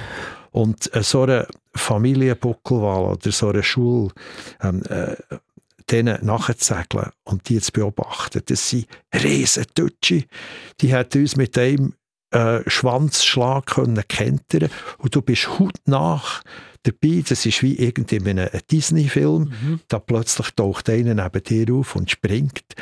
Und 0.51 0.95
äh, 0.95 1.03
so 1.03 1.23
eine 1.23 1.47
Familie 1.75 2.37
Buckelwal 2.37 3.13
oder 3.13 3.33
so 3.33 3.49
eine 3.49 3.63
Schule, 3.63 4.11
ähm, 4.63 4.83
äh, 4.91 5.17
denen 5.91 6.25
nachzusegeln 6.25 7.11
und 7.25 7.49
die 7.49 7.61
zu 7.61 7.73
beobachten, 7.73 8.43
das 8.47 8.71
sind 8.71 8.87
riesen 9.15 9.67
Deutsche. 9.75 10.25
Die 10.81 10.95
hat 10.95 11.17
uns 11.17 11.37
mit 11.37 11.57
einem 11.59 11.95
äh, 12.31 12.61
Schwanzschlag 12.67 13.67
können 13.67 14.03
kentern 14.07 14.71
und 14.99 15.15
du 15.15 15.23
bist 15.23 15.49
hautnach 15.59 16.43
dabei. 16.83 17.23
Das 17.27 17.47
ist 17.47 17.63
wie 17.63 17.79
irgendwie 17.79 18.17
in 18.17 18.29
einem 18.29 18.49
Disney-Film. 18.71 19.45
Mhm. 19.45 19.81
Da 19.89 19.99
plötzlich 19.99 20.51
taucht 20.51 20.91
einer 20.91 21.15
neben 21.15 21.43
dir 21.43 21.75
auf 21.75 21.97
und 21.97 22.11
springt. 22.11 22.75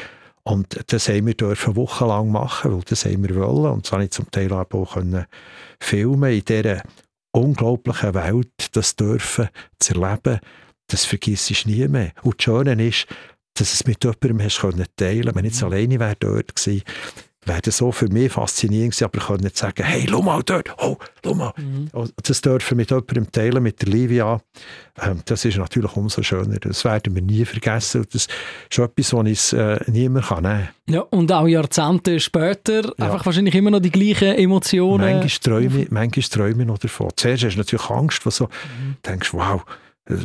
Und 0.43 0.81
das 0.87 1.09
haben 1.09 1.27
wir 1.27 1.35
dürfen 1.35 1.75
wochenlang 1.75 2.31
machen, 2.31 2.73
weil 2.73 2.83
das 2.83 3.05
haben 3.05 3.27
wir 3.27 3.35
wollen. 3.35 3.73
Und 3.73 3.87
das 3.87 3.93
habe 3.93 4.05
ich 4.05 4.11
zum 4.11 4.31
Teil 4.31 4.53
auch 4.53 4.93
können 4.93 5.27
filmen 5.81 6.33
in 6.33 6.45
dieser 6.45 6.83
unglaublichen 7.33 8.15
Welt, 8.15 8.69
das 8.73 8.97
dürfen 8.97 9.49
zu 9.79 9.95
erleben, 9.95 10.41
das 10.89 11.05
vergisst 11.05 11.51
du 11.51 11.71
nie 11.71 11.87
mehr. 11.89 12.13
Und 12.23 12.37
das 12.39 12.45
Schöne 12.45 12.87
ist, 12.87 13.07
dass 13.55 13.73
es 13.73 13.87
mit 13.87 14.05
jemandem 14.05 14.43
hast 14.43 14.61
können 14.61 14.87
teilen. 14.97 15.35
Wenn 15.35 15.45
ich 15.45 15.53
jetzt 15.53 15.63
mhm. 15.63 15.69
alleine 15.69 15.99
wäre 15.99 16.17
dort 16.19 16.55
gewesen, 16.55 16.83
wäre 17.47 17.63
das 17.63 17.77
so 17.77 17.93
für 17.93 18.09
mich 18.09 18.33
faszinierend 18.33 18.93
gewesen, 18.93 19.05
aber 19.05 19.19
ich 19.19 19.25
konnte 19.25 19.45
nicht 19.45 19.57
sagen, 19.57 19.85
hey, 19.85 20.07
schau 20.09 20.21
mal 20.21 20.43
dort, 20.43 20.75
oh, 20.79 20.97
schau 21.25 21.35
mal. 21.35 21.53
Mhm. 21.57 21.89
Das 22.23 22.41
dürfen 22.41 22.77
mit 22.77 22.91
jemandem 22.91 23.31
teilen, 23.31 23.63
mit 23.63 23.81
der 23.81 23.89
Livia, 23.89 24.41
ähm, 25.01 25.23
das 25.25 25.45
ist 25.45 25.57
natürlich 25.57 25.95
umso 25.97 26.23
schöner. 26.23 26.59
Das 26.59 26.85
werden 26.85 27.15
wir 27.15 27.23
nie 27.23 27.45
vergessen. 27.45 28.05
Das 28.13 28.27
ist 28.27 28.79
etwas, 28.79 29.13
was 29.13 29.27
ich 29.27 29.59
äh, 29.59 29.79
niemand 29.87 30.27
kann 30.27 30.43
nehmen 30.43 30.69
kann. 30.87 30.95
Ja, 30.95 31.01
und 31.03 31.31
auch 31.33 31.47
Jahrzehnte 31.47 32.19
später 32.21 32.85
ja. 32.85 32.93
einfach 33.07 33.25
wahrscheinlich 33.25 33.55
immer 33.55 33.71
noch 33.71 33.81
die 33.81 33.91
gleichen 33.91 34.35
Emotionen. 34.35 35.19
Manchmal 35.19 35.61
träume, 35.61 35.87
manchmal 35.91 36.23
träume 36.25 36.63
ich 36.63 36.69
noch 36.69 36.79
davon. 36.79 37.11
Zuerst 37.17 37.45
hast 37.45 37.55
du 37.55 37.59
natürlich 37.59 37.91
Angst, 37.91 38.27
weil 38.27 38.31
du 38.31 38.37
so 38.37 38.45
mhm. 38.47 38.97
denkst, 39.07 39.33
wow, 39.33 39.63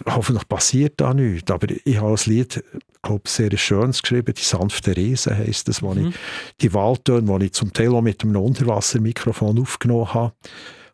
Hoffentlich 0.05 0.47
passiert 0.47 0.93
da 0.97 1.13
nichts. 1.13 1.51
Aber 1.51 1.67
ich 1.69 1.97
habe 1.97 2.11
das 2.11 2.27
Lied, 2.27 2.63
glaube 3.01 3.27
sehr 3.27 3.55
schönes 3.57 4.01
geschrieben. 4.01 4.33
Die 4.33 4.43
sanfte 4.43 4.95
Riese 4.95 5.35
heisst 5.35 5.67
das, 5.67 5.81
wo 5.81 5.93
mhm. 5.93 6.09
ich 6.09 6.15
die 6.61 6.73
Waldtöne, 6.73 7.39
die 7.39 7.45
ich 7.45 7.53
zum 7.53 7.73
Teil 7.73 7.93
auch 7.95 8.01
mit 8.01 8.23
einem 8.23 8.35
Unterwassermikrofon 8.35 9.59
aufgenommen 9.59 10.13
habe. 10.13 10.33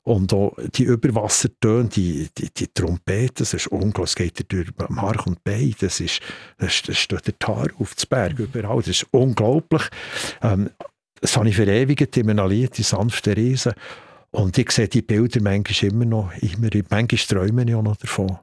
Und 0.04 0.34
auch 0.34 0.56
die 0.74 0.86
Überwassertöne, 0.86 1.90
die, 1.90 2.30
die, 2.38 2.50
die 2.50 2.68
Trompete, 2.68 3.34
das 3.40 3.54
ist 3.54 3.68
unglaublich, 3.68 4.12
es 4.12 4.16
geht 4.16 4.52
durch 4.54 4.70
Mark 4.88 5.28
und 5.28 5.44
Bein, 5.44 5.76
das 5.82 6.00
ist, 6.00 6.22
das, 6.58 6.82
das 6.84 6.98
steht 6.98 7.28
der 7.28 7.38
Tar 7.38 7.68
auf 7.78 7.94
dem 7.94 8.08
Berg 8.08 8.40
überall, 8.40 8.78
das 8.78 8.88
ist 8.88 9.08
unglaublich. 9.12 9.84
Ähm, 10.42 10.70
das 11.20 11.36
habe 11.36 11.50
ich 11.50 11.58
verewigt 11.58 12.16
in 12.16 12.30
einem 12.30 12.50
Lied, 12.50 12.78
die 12.78 12.84
sanfte 12.84 13.36
Riese. 13.36 13.74
Und 14.32 14.58
ich 14.58 14.72
sehe 14.72 14.88
die 14.88 15.02
Bilder 15.02 15.42
manchmal 15.42 15.92
immer 15.92 16.06
noch, 16.06 16.32
immer, 16.38 16.70
manchmal 16.90 17.20
träume 17.28 17.66
ich 17.68 17.76
auch 17.76 17.84
noch 17.84 17.98
davon. 17.98 18.38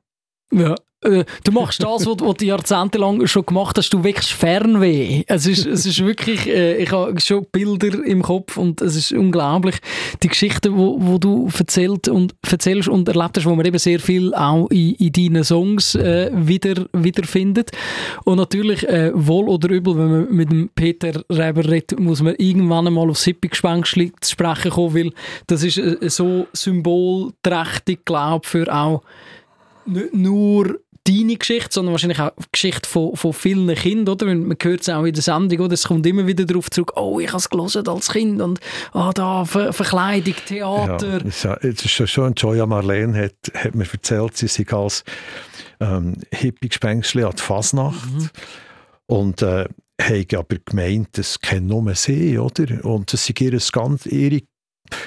Ja. 0.53 0.75
Äh, 1.05 1.25
du 1.45 1.53
machst 1.53 1.83
das, 1.83 2.07
was, 2.07 2.21
was 2.21 2.37
du 2.37 2.45
jahrzehntelang 2.47 3.27
schon 3.27 3.47
gemacht 3.47 3.77
hast, 3.77 3.91
du 3.91 4.03
wächst 4.03 4.33
Fernweh. 4.33 5.25
Es 5.27 5.47
ist, 5.47 5.67
es 5.67 5.85
ist 5.87 6.05
wirklich, 6.05 6.47
äh, 6.47 6.77
ich 6.77 6.91
habe 6.93 7.19
schon 7.21 7.47
Bilder 7.53 8.03
im 8.05 8.23
Kopf 8.23 8.57
und 8.57 8.81
es 8.81 8.97
ist 8.97 9.13
unglaublich. 9.13 9.77
Die 10.23 10.29
Geschichten, 10.29 10.77
wo, 10.77 10.97
wo 11.01 11.19
du 11.19 11.49
erzählt 11.57 12.09
und, 12.09 12.35
erzählst 12.49 12.89
und 12.89 13.09
erlebt 13.09 13.37
hast, 13.37 13.47
wo 13.47 13.55
man 13.55 13.67
eben 13.67 13.79
sehr 13.79 14.01
viel 14.01 14.35
auch 14.35 14.71
in, 14.71 14.95
in 14.95 15.13
deinen 15.13 15.45
Songs 15.45 15.95
äh, 15.95 16.31
wieder, 16.33 16.87
wiederfindet. 16.93 17.71
Und 18.25 18.39
natürlich, 18.39 18.89
äh, 18.89 19.13
wohl 19.15 19.49
oder 19.49 19.69
übel, 19.69 19.97
wenn 19.99 20.11
man 20.11 20.35
mit 20.35 20.51
dem 20.51 20.71
Peter 20.75 21.23
Reber 21.31 21.69
redet, 21.69 22.01
muss 22.01 22.23
man 22.23 22.35
irgendwann 22.37 22.87
einmal 22.87 23.11
auf 23.11 23.19
Sippig-Gespenstli 23.19 24.13
zu 24.21 24.33
sprechen 24.33 24.71
kommen, 24.71 24.95
weil 24.95 25.13
das 25.47 25.63
ist 25.63 25.79
äh, 25.79 26.09
so 26.09 26.47
symbolträchtig, 26.53 28.05
glaube 28.05 28.43
ich, 28.45 28.51
für 28.51 28.75
auch 28.75 29.03
nicht 29.87 30.15
nur 30.15 30.79
deine 31.07 31.37
Geschichte, 31.37 31.69
sondern 31.71 31.93
wahrscheinlich 31.93 32.19
auch 32.19 32.33
die 32.39 32.45
Geschichte 32.51 32.89
von, 32.89 33.15
von 33.15 33.33
vielen 33.33 33.73
Kindern, 33.75 34.15
oder? 34.15 34.27
Man 34.27 34.57
hört 34.61 34.81
es 34.81 34.89
auch 34.89 35.05
in 35.05 35.13
der 35.13 35.23
Sendung, 35.23 35.61
oder? 35.61 35.75
Es 35.75 35.87
kommt 35.87 36.07
immer 36.07 36.27
wieder 36.27 36.47
darauf 36.47 36.71
zurück, 36.71 36.93
oh, 36.97 37.21
ich 37.21 37.29
habe 37.29 37.39
es 37.39 37.51
gelesen 37.51 37.87
als 37.87 38.11
Kind 38.11 38.41
und 38.41 38.61
ah, 38.93 39.13
da 39.13 39.45
Ver 39.45 39.73
Verkleidung, 39.73 40.35
Theater. 40.47 41.21
Ja, 41.25 41.57
es 41.61 41.85
ist 41.85 42.11
schon, 42.11 42.33
Joya 42.35 42.65
Marlene 42.65 43.25
hat, 43.25 43.35
hat 43.55 43.75
mir 43.75 43.87
erzählt, 43.91 44.37
sie 44.37 44.49
sei 44.49 44.67
als 44.71 45.05
ähm, 45.81 46.17
Hippie-Gespenstchen 46.33 47.25
an 47.25 47.33
die 47.37 47.43
Fasnacht 47.43 48.11
mhm. 48.11 48.31
und 49.07 49.43
äh, 49.43 49.67
haben 50.01 50.27
aber 50.37 50.57
gemeint, 50.65 51.09
das 51.13 51.39
kennen 51.39 51.67
nur 51.67 51.95
sie, 51.95 52.39
oder? 52.39 52.85
Und 52.85 53.13
das 53.13 53.29
ist 53.29 53.41
ihr 53.41 53.59
ganz, 53.73 54.07
ihre 54.07 54.41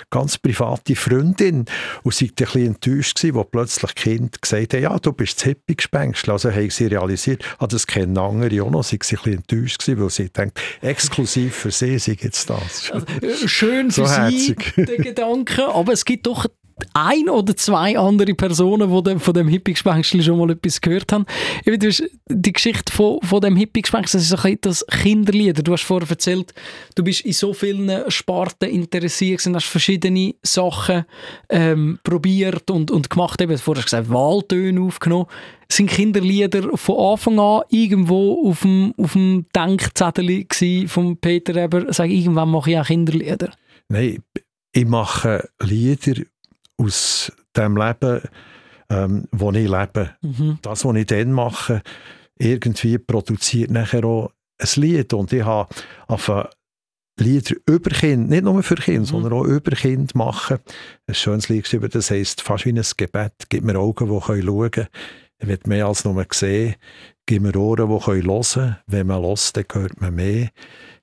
ganz 0.09 0.38
private 0.38 0.95
Freundin 0.95 1.65
und 2.03 2.13
sie 2.13 2.25
war 2.25 2.32
ein 2.32 2.36
bisschen 2.36 2.67
enttäuscht, 2.67 3.17
gewesen, 3.17 3.36
wo 3.36 3.43
plötzlich 3.43 3.95
Kind 3.95 4.41
gesagt 4.41 4.73
hat, 4.73 4.82
ja, 4.82 4.97
du 4.97 5.13
bist 5.13 5.38
das 5.38 5.43
Hippie-Gespenst. 5.45 6.28
Also 6.30 6.51
haben 6.51 6.69
sie 6.69 6.88
realisiert, 6.88 7.43
ah, 7.59 7.67
das 7.67 7.88
kennen 7.88 8.17
andere 8.17 8.63
auch 8.63 8.69
noch. 8.69 8.84
Sie 8.84 8.99
war 8.99 9.05
ein 9.05 9.17
bisschen 9.17 9.34
enttäuscht, 9.34 9.80
gewesen, 9.80 10.01
weil 10.01 10.09
sie 10.09 10.30
denkt, 10.30 10.59
exklusiv 10.82 11.55
für 11.55 11.71
sie 11.71 11.99
sei 11.99 12.17
jetzt 12.19 12.49
das. 12.49 12.91
Also, 12.91 13.47
schön 13.47 13.91
für 13.91 14.07
so 14.07 14.30
sie, 14.30 14.55
der 14.78 14.97
Gedanke, 14.97 15.67
aber 15.67 15.93
es 15.93 16.05
gibt 16.05 16.28
doch 16.28 16.47
ein 16.93 17.30
oder 17.30 17.55
zwei 17.55 17.97
andere 17.97 18.34
Personen, 18.34 19.03
die 19.03 19.19
von 19.19 19.34
dem 19.34 19.47
Hippie-Gespenstchen 19.47 20.23
schon 20.23 20.38
mal 20.38 20.51
etwas 20.51 20.82
gehört 20.82 21.11
haben. 21.11 21.25
Eben, 21.65 21.80
du 21.80 21.88
hast 21.88 22.03
die 22.30 22.53
Geschichte 22.53 22.91
von, 22.91 23.19
von 23.21 23.41
dem 23.41 23.55
Hippie-Gespenstchen, 23.55 24.19
das 24.19 24.32
ist 24.32 24.45
ein 24.45 24.57
das 24.61 24.86
Kinderlieder. 24.88 25.63
Du 25.63 25.73
hast 25.73 25.84
vorher 25.84 26.09
erzählt, 26.09 26.53
du 26.95 27.03
bist 27.03 27.21
in 27.21 27.34
so 27.34 27.53
vielen 27.53 28.09
Sparten 28.09 28.69
interessiert 28.69 29.45
und 29.45 29.55
hast 29.55 29.65
verschiedene 29.65 30.36
Sachen 30.43 31.05
ähm, 31.49 31.99
probiert 32.03 32.69
und, 32.69 32.91
und 32.91 33.09
gemacht. 33.09 33.41
Eben, 33.41 33.57
vorher 33.57 33.84
hast 33.84 33.91
du 33.91 33.97
gesagt, 33.97 34.09
Wahltöne 34.09 34.82
aufgenommen. 34.82 35.28
Sind 35.69 35.89
Kinderlieder 35.89 36.78
von 36.78 37.11
Anfang 37.11 37.39
an 37.39 37.61
irgendwo 37.69 38.49
auf 38.49 38.61
dem, 38.61 38.93
auf 38.97 39.13
dem 39.13 39.45
Denkzettel 39.53 40.45
von 40.88 41.17
Peter 41.17 41.55
Eber? 41.55 41.91
Sag, 41.91 42.09
irgendwann 42.09 42.49
mache 42.49 42.71
ich 42.71 42.80
auch 42.80 42.86
Kinderlieder. 42.86 43.51
Nein, 43.89 44.23
ich 44.71 44.86
mache 44.86 45.49
Lieder, 45.61 46.21
aus 46.78 47.32
dem 47.55 47.75
Leben, 47.75 48.21
ähm, 48.89 49.28
wo 49.32 49.51
ich 49.51 49.67
lebe. 49.67 50.15
Mhm. 50.21 50.59
Das, 50.61 50.86
was 50.86 50.95
ich 50.95 51.05
dann 51.07 51.34
mache, 51.34 51.82
irgendwie 52.38 52.97
produziert 52.97 53.71
nachher 53.71 54.05
auch 54.05 54.32
ein 54.59 54.82
Lied. 54.82 55.13
Und 55.13 55.34
ich 55.34 55.43
habe 55.43 56.49
Lieder 57.19 57.55
über 57.65 57.89
Kinder, 57.89 58.30
nicht 58.30 58.43
nur 58.43 58.61
für 58.61 58.75
Kinder, 58.75 59.01
mhm. 59.01 59.05
sondern 59.05 59.34
auch 59.34 59.43
über 59.43 59.71
Kinder 59.71 60.11
machen. 60.15 60.59
Ein 61.07 61.15
schönes 61.15 61.49
Lied 61.49 61.63
geschrieben, 61.63 61.89
das 61.91 62.11
heisst 62.11 62.41
fast 62.41 62.65
wie 62.65 62.69
ein 62.69 62.82
Gebet. 62.95 63.34
Gib 63.49 63.63
mir 63.63 63.78
Augen, 63.78 64.07
die 64.07 64.21
schauen 64.21 64.71
können. 64.71 64.88
Ich 65.39 65.47
will 65.47 65.59
mehr 65.65 65.88
als 65.88 66.05
nur 66.05 66.25
sehen. 66.32 66.75
Gib 67.25 67.41
mir 67.41 67.55
Ohren, 67.55 67.89
die 67.89 68.05
hören 68.05 68.43
können. 68.43 68.75
Wenn 68.86 69.07
man 69.07 69.23
hört, 69.23 69.57
dann 69.57 69.65
hört 69.73 69.99
man 69.99 70.15
mehr. 70.15 70.49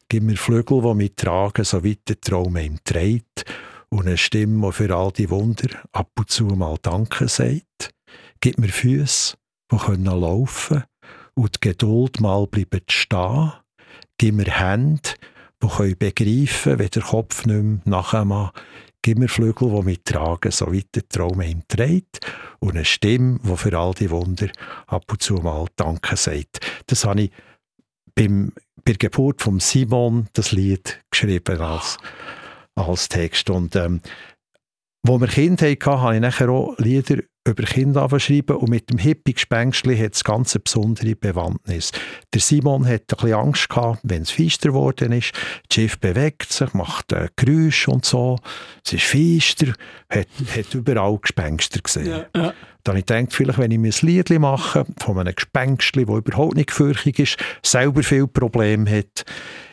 Gib 0.09 0.23
mir 0.23 0.37
Flügel, 0.37 0.83
die 0.83 0.95
mich 0.95 1.15
tragen, 1.17 1.65
so 1.65 1.85
weit 1.85 2.09
der 2.09 2.21
Traum 2.21 2.57
ihm 2.57 2.79
trägt 2.85 3.45
und 3.95 4.09
eine 4.09 4.17
Stimme, 4.17 4.67
die 4.67 4.73
für 4.73 4.95
all 4.95 5.13
die 5.13 5.31
Wunder 5.31 5.69
ab 5.93 6.11
und 6.19 6.29
zu 6.29 6.47
mal 6.47 6.77
Danke 6.83 7.29
sagt. 7.29 7.95
Gib 8.41 8.59
mir 8.59 8.69
Füße, 8.69 9.37
die 9.71 9.77
können 9.77 10.05
laufen 10.05 10.83
und 11.35 11.55
die 11.55 11.69
Geduld 11.69 12.21
mal 12.21 12.49
bleiben 12.49 12.81
stehen. 12.91 13.53
Gib 14.19 14.35
mir 14.35 14.47
Hände, 14.47 15.11
die 15.63 15.69
können 15.69 15.97
begreifen, 15.97 16.81
wenn 16.81 16.89
der 16.89 17.03
Kopf 17.03 17.47
nicht 17.47 17.63
mehr 17.63 17.81
nachher 17.85 18.53
Gib 19.01 19.19
mir 19.19 19.29
Flügel, 19.29 19.71
die 19.71 19.83
mich 19.85 20.01
tragen, 20.03 20.51
so 20.51 20.73
weit 20.73 20.89
der 20.97 21.09
Traum 21.09 21.41
ihm 21.43 21.63
trägt. 21.69 22.19
Und 22.59 22.73
eine 22.73 22.85
Stimme, 22.85 23.39
die 23.45 23.57
für 23.57 23.79
all 23.79 23.95
die 23.95 24.11
Wunder 24.11 24.49
ab 24.89 25.05
und 25.09 25.23
zu 25.23 25.35
mal 25.35 25.67
Danke 25.77 26.17
sagt. 26.17 26.67
Das 26.89 27.05
habe 27.05 27.23
ich 27.23 27.31
beim, 28.17 28.53
bei 28.85 28.93
der 28.93 28.97
Geburt 28.97 29.41
von 29.41 29.61
Simon 29.61 30.27
das 30.33 30.51
Lied 30.51 31.01
geschrieben 31.13 31.61
als 31.61 31.99
als 32.75 33.09
Text. 33.09 33.51
Und 33.51 33.77
ähm, 33.77 34.01
wo 35.03 35.21
wir 35.21 35.29
Kinder 35.29 35.67
hatten, 35.67 36.01
habe 36.01 36.15
ich 36.15 36.21
nachher 36.21 36.49
auch 36.49 36.77
Lieder 36.79 37.19
über 37.47 37.65
Kinder 37.65 38.09
schreiben 38.19 38.57
und 38.57 38.71
mit 38.71 38.89
dem 38.89 38.97
Hippie-Gespenstli 38.97 39.99
hat 39.99 40.15
es 40.15 40.25
ganz 40.25 40.55
eine 40.55 40.63
besondere 40.63 41.15
Bewandtnis. 41.15 41.93
Der 42.33 42.41
Simon 42.41 42.87
hat 42.87 43.03
ein 43.03 43.07
bisschen 43.09 43.35
Angst 43.35 43.69
gehabt, 43.69 44.01
wenn 44.03 44.23
es 44.23 44.31
feister 44.31 44.71
geworden 44.71 45.13
ist. 45.13 45.33
Das 45.69 45.75
Schiff 45.75 45.99
bewegt 45.99 46.51
sich, 46.51 46.73
macht 46.73 47.13
äh, 47.13 47.29
Geräusche 47.37 47.91
und 47.91 48.07
so. 48.07 48.39
Es 48.83 48.95
ist 48.95 49.05
feister, 49.05 49.75
hat, 50.09 50.29
hat 50.57 50.75
überall 50.75 51.19
Gespenster 51.19 51.81
gesehen. 51.81 52.07
Ja, 52.07 52.27
ja. 52.35 52.55
Dann 52.83 52.97
habe 52.97 52.99
ich 53.01 53.07
gedacht, 53.07 53.33
vielleicht, 53.35 53.59
wenn 53.59 53.71
ich 53.71 53.79
mir 53.79 53.93
ein 53.93 54.07
Lied 54.07 54.31
mache 54.39 54.87
von 54.99 55.19
einem 55.19 55.35
Gespenstli, 55.35 56.07
das 56.07 56.17
überhaupt 56.17 56.57
nicht 56.57 56.69
gefürchtig 56.69 57.19
ist, 57.19 57.37
selber 57.63 58.03
viele 58.03 58.27
Probleme 58.27 58.91
hat, 58.91 59.25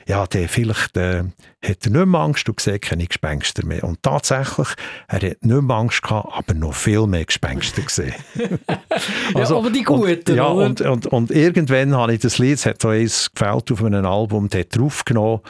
ja, 0.07 0.25
der 0.27 0.49
vielleicht 0.49 0.97
äh, 0.97 1.23
hat 1.63 1.85
er 1.85 1.91
nicht 1.91 2.05
mehr 2.05 2.19
Angst 2.19 2.47
und 2.49 2.59
sieht 2.59 2.81
keine 2.81 3.05
Gespenster 3.05 3.65
mehr. 3.65 3.83
Und 3.83 4.01
tatsächlich, 4.03 4.67
er 5.07 5.15
hat 5.15 5.21
nicht 5.21 5.43
mehr 5.43 5.75
Angst 5.75 6.01
gehabt, 6.01 6.29
aber 6.33 6.53
noch 6.53 6.73
viel 6.73 7.07
mehr 7.07 7.25
Gespenster 7.25 7.81
gesehen. 7.81 8.13
also, 9.35 9.53
ja, 9.53 9.59
aber 9.59 9.69
die 9.69 9.83
guten, 9.83 10.31
und, 10.31 10.35
Ja, 10.35 10.47
und, 10.47 10.81
und, 10.81 11.07
und, 11.07 11.31
irgendwann 11.31 11.95
habe 11.95 12.13
ich 12.13 12.21
das 12.21 12.37
Lied, 12.37 12.55
es 12.55 12.65
hat 12.65 12.81
so 12.81 12.89
eins 12.89 13.31
gefällt 13.33 13.71
auf 13.71 13.83
einem 13.83 14.05
Album, 14.05 14.49
der 14.49 14.65
draufgenommen. 14.65 15.41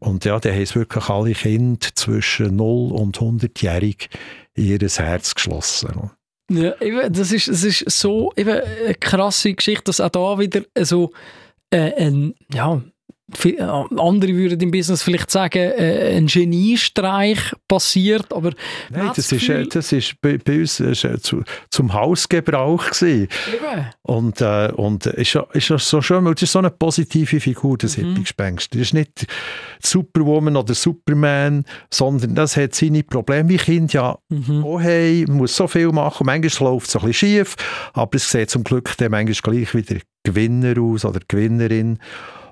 Und 0.00 0.24
ja, 0.24 0.38
da 0.38 0.50
haben 0.50 0.62
es 0.62 0.76
wirklich 0.76 1.08
alle 1.08 1.32
Kinder 1.32 1.88
zwischen 1.94 2.56
0 2.56 2.92
und 2.92 3.18
100-jährig 3.18 4.08
in 4.54 4.64
ihr 4.64 4.88
Herz 4.88 5.34
geschlossen. 5.34 6.10
Ja, 6.50 6.80
eben, 6.80 7.12
das 7.12 7.32
ist, 7.32 7.48
das 7.48 7.64
ist 7.64 7.90
so 7.90 8.32
eben 8.36 8.60
eine 8.60 8.94
krasse 8.94 9.52
Geschichte, 9.52 9.84
dass 9.84 10.00
auch 10.00 10.08
da 10.08 10.38
wieder 10.38 10.62
so 10.80 11.12
äh, 11.70 11.92
ein, 11.94 12.34
ja, 12.52 12.80
andere 13.96 14.34
würden 14.34 14.60
im 14.60 14.70
Business 14.70 15.02
vielleicht 15.02 15.30
sagen, 15.30 15.58
äh, 15.58 16.16
ein 16.16 16.26
Geniestreich 16.26 17.38
passiert, 17.68 18.32
aber 18.32 18.52
Nein, 18.90 19.12
das, 19.14 19.30
ist, 19.30 19.48
äh, 19.50 19.66
das 19.66 19.92
ist 19.92 20.14
bei, 20.22 20.38
bei 20.38 20.60
uns 20.60 20.80
ist, 20.80 21.04
äh, 21.04 21.20
zu, 21.20 21.42
zum 21.70 21.92
Hausgebrauch 21.92 22.86
gewesen. 22.86 23.28
Eben. 23.52 23.86
Und, 24.02 24.40
äh, 24.40 24.72
und 24.74 25.04
ist, 25.06 25.38
ist 25.52 25.66
so 25.66 26.00
schön, 26.00 26.24
weil 26.24 26.34
das 26.34 26.44
ist 26.44 26.52
so 26.52 26.58
eine 26.58 26.70
positive 26.70 27.38
Figur, 27.38 27.76
das 27.76 27.98
mhm. 27.98 28.06
Hippie-Gespenst. 28.06 28.74
Das 28.74 28.80
ist 28.80 28.94
nicht 28.94 29.26
Superwoman 29.82 30.56
oder 30.56 30.74
Superman, 30.74 31.64
sondern 31.92 32.34
das 32.34 32.56
hat 32.56 32.74
seine 32.74 33.02
Probleme, 33.02 33.50
wie 33.50 33.56
Kind 33.58 33.92
ja 33.92 34.16
mhm. 34.30 34.64
auch 34.64 34.80
haben, 34.80 35.24
muss 35.32 35.54
so 35.54 35.68
viel 35.68 35.92
machen, 35.92 36.24
manchmal 36.24 36.72
läuft 36.72 36.88
es 36.88 36.96
ein 36.96 37.02
bisschen 37.02 37.28
schief, 37.28 37.56
aber 37.92 38.16
es 38.16 38.30
sieht 38.30 38.48
zum 38.48 38.64
Glück 38.64 38.96
dann 38.96 39.10
manchmal 39.10 39.54
gleich 39.54 39.74
wieder 39.74 40.00
Gewinner 40.24 40.80
aus 40.80 41.04
oder 41.04 41.20
Gewinnerin. 41.26 41.98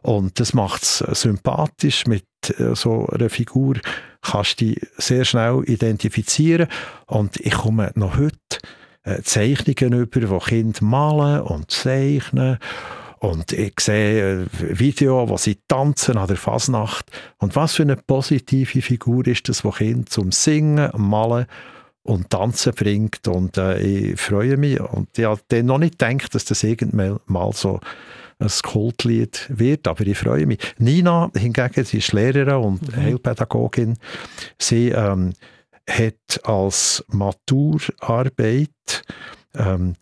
Und 0.07 0.39
das 0.39 0.55
macht 0.55 0.85
es 0.85 0.99
sympathisch. 0.99 2.07
Mit 2.07 2.25
äh, 2.61 2.77
so 2.77 3.07
einer 3.09 3.29
Figur 3.29 3.75
kannst 4.23 4.61
du 4.61 4.67
dich 4.67 4.87
sehr 4.99 5.25
schnell 5.25 5.65
identifizieren. 5.67 6.69
Und 7.07 7.39
ich 7.39 7.55
komme 7.55 7.91
noch 7.97 8.17
heute 8.17 8.39
äh, 9.03 9.21
Zeichnungen 9.23 10.03
über, 10.03 10.31
wo 10.31 10.39
Kinder 10.39 10.79
malen 10.85 11.41
und 11.41 11.73
zeichnen. 11.73 12.59
Und 13.19 13.51
ich 13.51 13.81
sehe 13.81 14.43
äh, 14.43 14.47
Video, 14.79 15.29
wo 15.29 15.37
sie 15.39 15.59
tanzen 15.67 16.19
an 16.19 16.29
der 16.29 16.37
Fasnacht. 16.37 17.07
Und 17.39 17.57
was 17.57 17.75
für 17.75 17.83
eine 17.83 17.97
positive 17.97 18.83
Figur 18.83 19.27
ist 19.27 19.49
das, 19.49 19.65
wo 19.65 19.73
Kinder 19.73 20.07
zum 20.07 20.31
Singen, 20.31 20.89
Malen 20.97 21.47
und 22.05 22.31
Tanzen 22.31 22.75
bringt. 22.75 23.27
Und 23.27 23.59
äh, 23.59 23.81
ich 23.81 24.21
freue 24.21 24.57
mich. 24.57 24.79
Und 24.79 25.19
ich 25.19 25.25
habe 25.25 25.65
noch 25.65 25.79
nicht 25.79 25.99
gedacht, 25.99 26.33
dass 26.33 26.45
das 26.45 26.63
irgendwann 26.63 27.19
mal 27.27 27.53
so 27.53 27.81
ein 28.39 28.51
Kultlied 28.63 29.47
wird, 29.49 29.89
aber 29.89 30.07
ich 30.07 30.19
freue 30.19 30.47
mich. 30.47 30.59
Nina 30.79 31.31
hingegen, 31.35 31.85
sie 31.85 31.99
ist 31.99 32.13
Lehrerin 32.13 32.63
und 32.63 32.97
mhm. 32.97 32.97
Heilpädagogin. 32.97 33.99
Sie 34.59 34.91
ähm, 34.91 35.33
hat 35.89 36.45
als 36.45 37.05
Maturarbeit 37.09 38.71
ähm, 39.55 39.95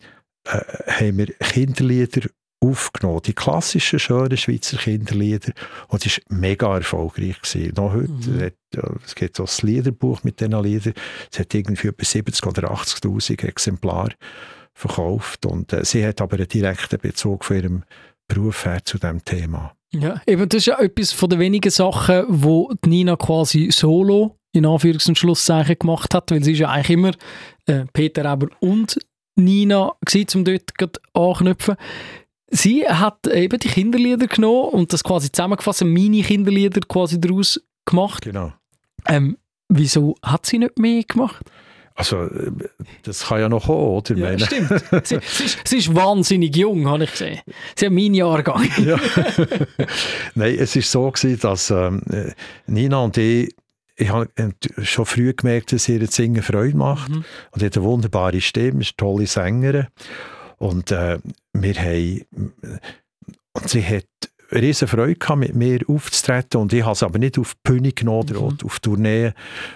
äh, 0.45 0.59
haben 0.87 1.17
wir 1.17 1.27
Kinderlieder 1.27 2.29
aufgenommen. 2.59 3.21
Die 3.25 3.33
klassischen, 3.33 3.99
schönen 3.99 4.37
Schweizer 4.37 4.77
Kinderlieder. 4.77 5.53
Und 5.87 6.05
es 6.05 6.17
war 6.17 6.37
mega 6.37 6.75
erfolgreich. 6.75 7.41
Gewesen. 7.41 7.73
Noch 7.75 7.93
heute, 7.93 8.11
mhm. 8.11 8.41
hat, 8.41 8.53
es 9.05 9.15
gibt 9.15 9.39
auch 9.39 9.47
ein 9.47 9.67
Liederbuch 9.67 10.23
mit 10.23 10.39
diesen 10.39 10.63
Liedern. 10.63 10.93
Es 11.31 11.39
hat 11.39 11.53
irgendwie 11.53 11.87
etwa 11.87 12.03
70.000 12.03 12.47
oder 12.47 12.71
80.000 12.71 13.45
Exemplare 13.45 14.13
verkauft. 14.73 15.45
Und 15.45 15.71
äh, 15.73 15.85
sie 15.85 16.05
hat 16.05 16.21
aber 16.21 16.37
einen 16.37 16.47
direkten 16.47 16.99
Bezug 16.99 17.45
von 17.45 17.55
ihrem 17.55 17.83
Beruf 18.27 18.65
her 18.65 18.83
zu 18.83 18.97
diesem 18.97 19.23
Thema. 19.23 19.73
Ja, 19.91 20.21
eben, 20.27 20.49
das 20.49 20.59
ist 20.59 20.65
ja 20.65 20.79
etwas 20.79 21.11
von 21.11 21.29
den 21.29 21.39
wenigen 21.39 21.71
Sachen, 21.71 22.25
wo 22.27 22.73
Nina 22.85 23.15
quasi 23.15 23.69
solo 23.71 24.37
in 24.51 24.65
Anführungs- 24.65 25.07
und 25.07 25.17
Schlusszeichen 25.17 25.77
gemacht 25.79 26.13
hat, 26.13 26.31
weil 26.31 26.43
sie 26.43 26.53
ist 26.53 26.59
ja 26.59 26.69
eigentlich 26.69 26.89
immer 26.91 27.11
äh, 27.65 27.85
Peter 27.93 28.31
Eber 28.31 28.47
und 28.59 28.97
Nina 29.35 29.93
gewesen, 30.05 30.39
um 30.39 30.45
dort 30.45 31.01
anknüpfen. 31.13 31.75
Sie 32.49 32.87
hat 32.87 33.27
eben 33.27 33.59
die 33.59 33.67
Kinderlieder 33.67 34.27
genommen 34.27 34.69
und 34.69 34.93
das 34.93 35.03
quasi 35.03 35.31
zusammengefasst, 35.31 35.83
Mini-Kinderlieder 35.83 36.81
quasi 36.87 37.19
daraus 37.19 37.61
gemacht. 37.85 38.23
Genau. 38.23 38.53
Ähm, 39.07 39.37
wieso 39.67 40.15
hat 40.23 40.45
sie 40.45 40.59
nicht 40.59 40.77
mehr 40.79 41.03
gemacht? 41.03 41.43
Also, 41.95 42.23
äh, 42.23 42.51
das 43.03 43.27
kann 43.27 43.39
ja 43.39 43.49
noch 43.49 43.67
kommen, 43.67 43.87
oder? 43.87 44.15
Ja, 44.15 44.37
stimmt. 44.37 44.69
sie, 45.07 45.19
sie, 45.23 45.45
ist, 45.45 45.59
sie, 45.65 45.77
ist, 45.77 45.95
wahnsinnig 45.95 46.55
jung, 46.55 46.87
habe 46.87 47.05
ich 47.05 47.11
gesehen. 47.11 47.39
Sie 47.75 47.85
hat 47.85 47.93
meinen 47.93 48.13
Jahrgang. 48.13 48.69
ja. 48.85 48.99
Nein, 50.35 50.57
es 50.59 50.75
war 50.75 50.81
so, 50.83 51.11
gewesen, 51.11 51.39
dass 51.39 51.71
ähm, 51.71 52.01
Nina 52.67 52.99
und 52.99 53.17
ich 53.17 53.55
ich 53.97 54.09
habe 54.09 54.29
schon 54.83 55.05
früh 55.05 55.33
gemerkt, 55.33 55.71
dass 55.71 55.87
ihr 55.87 55.99
das 55.99 56.15
Singen 56.15 56.43
Freude 56.43 56.75
macht. 56.75 57.09
Mhm. 57.09 57.23
Und 57.51 57.59
sie 57.59 57.65
hat 57.65 57.77
eine 57.77 57.85
wunderbare 57.85 58.41
Stimme, 58.41 58.81
ist 58.81 58.95
eine 58.97 58.97
tolle 58.97 59.25
Sängerin. 59.25 59.87
Und 60.57 60.91
äh, 60.91 61.19
wir 61.53 61.75
haben, 61.75 62.25
und 63.53 63.69
sie 63.69 63.83
hat 63.83 64.05
riesen 64.55 64.87
Freude 64.87 65.15
gehabt, 65.15 65.39
mit 65.39 65.55
mir 65.55 65.79
aufzutreten 65.87 66.61
und 66.61 66.73
ich 66.73 66.83
habe 66.83 66.93
es 66.93 67.03
aber 67.03 67.19
nicht 67.19 67.37
auf 67.37 67.53
die 67.55 67.71
Bühne 67.71 67.91
genommen 67.91 68.29
mhm. 68.31 68.37
oder 68.37 68.65
auf 68.65 68.79
Tournee, 68.79 69.31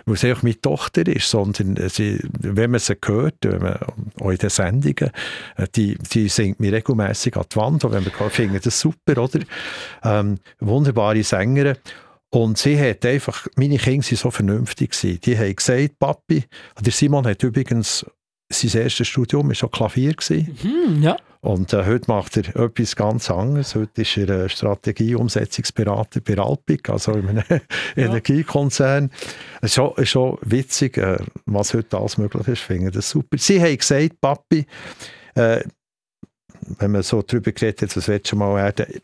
weil 0.05 0.15
sie 0.15 0.32
auch 0.32 0.41
meine 0.41 0.59
Tochter 0.59 1.05
ist, 1.07 1.30
sondern 1.30 1.89
sie, 1.89 2.19
wenn 2.39 2.71
man 2.71 2.80
sie 2.80 2.95
hört, 3.05 3.36
wenn 3.41 3.61
man, 3.61 3.80
auch 4.19 4.30
in 4.30 4.38
den 4.38 4.49
Sendungen, 4.49 5.11
äh, 5.57 5.67
die, 5.75 5.97
die 5.97 6.30
singt 6.30 6.59
mir 6.59 6.73
regelmäßig 6.73 7.36
an 7.36 7.45
die 7.51 7.55
Wand 7.55 7.84
und 7.86 7.91
wenn 7.91 8.03
man 8.03 8.30
findet 8.30 8.65
das 8.65 8.80
super, 8.80 9.17
oder? 9.17 9.39
Ähm, 10.03 10.39
wunderbare 10.59 11.23
Sängerin. 11.23 11.75
Und 12.32 12.59
sie 12.59 12.80
hat 12.80 13.05
einfach, 13.05 13.47
meine 13.55 13.77
Kinder 13.77 14.05
waren 14.05 14.17
so 14.17 14.30
vernünftig 14.30 14.91
gewesen. 14.91 15.19
Die 15.21 15.38
haben 15.38 15.55
gesagt, 15.55 15.97
Papi, 15.97 16.43
der 16.80 16.91
Simon 16.91 17.25
hat 17.25 17.41
übrigens 17.41 18.05
sein 18.51 18.82
erstes 18.82 19.07
Studium 19.07 19.47
war 19.47 19.55
schon 19.55 19.71
Klavier. 19.71 20.15
Mhm, 20.30 21.01
ja. 21.01 21.17
Und 21.41 21.71
äh, 21.71 21.85
heute 21.85 22.11
macht 22.11 22.35
er 22.35 22.53
etwas 22.55 22.95
ganz 22.97 23.31
anderes. 23.31 23.73
Heute 23.73 24.01
ist 24.01 24.17
er 24.17 24.29
äh, 24.29 24.49
Strategieumsetzungsberater 24.49 26.19
bei 26.19 26.37
Alpic, 26.37 26.91
also 26.91 27.13
in 27.13 27.29
einem 27.29 27.43
ja. 27.49 27.59
Energiekonzern. 27.95 29.09
Es 29.61 29.71
ist 29.71 29.75
schon, 29.75 29.93
ist 29.95 30.09
schon 30.09 30.37
witzig, 30.41 30.97
äh, 30.97 31.17
was 31.45 31.73
heute 31.73 31.97
alles 31.97 32.17
möglich 32.17 32.47
ist. 32.47 32.59
Ich 32.59 32.65
finde 32.65 32.91
das 32.91 33.09
super. 33.09 33.37
Sie 33.37 33.61
haben 33.61 33.77
gesagt, 33.77 34.19
Papi, 34.19 34.65
äh, 35.35 35.63
wenn 36.77 36.91
man 36.91 37.03
so 37.03 37.21
darüber 37.21 37.53
geredet 37.53 37.83
hat, 37.83 37.95
das 37.95 38.07
wird 38.09 38.27
schon 38.27 38.39
mal 38.39 38.55
werden, 38.55 39.01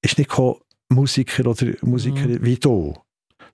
ist 0.00 0.16
nicht 0.16 0.30
Musiker 0.88 1.46
oder 1.50 1.72
Musikerin 1.82 2.40
mhm. 2.40 2.44
wie 2.44 2.56
du 2.56 2.94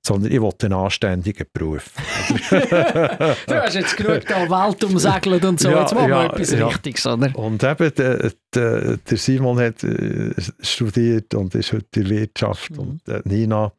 sondern 0.05 0.33
ich 0.33 0.41
wollte 0.41 0.67
einen 0.67 0.75
anständigen 0.75 1.47
Beruf. 1.53 1.93
du 2.51 3.55
hast 3.55 3.75
jetzt 3.75 3.97
genug 3.97 4.27
da 4.27 4.51
Welt 4.51 4.83
umsegelt 4.83 5.45
und 5.45 5.61
so, 5.61 5.71
ja, 5.71 5.81
jetzt 5.81 5.95
machen 5.95 6.09
wir 6.09 6.17
ja, 6.17 6.27
etwas 6.27 6.51
ja. 6.51 6.67
Richtiges, 6.67 7.07
oder? 7.07 7.39
Und 7.39 7.63
eben, 7.63 7.95
der, 7.95 8.33
der, 8.53 8.97
der 8.97 9.17
Simon 9.17 9.61
hat 9.61 9.85
äh, 9.85 10.35
studiert 10.61 11.35
und 11.35 11.55
ist 11.55 11.73
heute 11.73 12.01
in 12.01 12.11
Wirtschaft 12.11 12.73
mhm. 12.73 12.79
und 12.79 13.09
äh, 13.09 13.23
Nina 13.25 13.73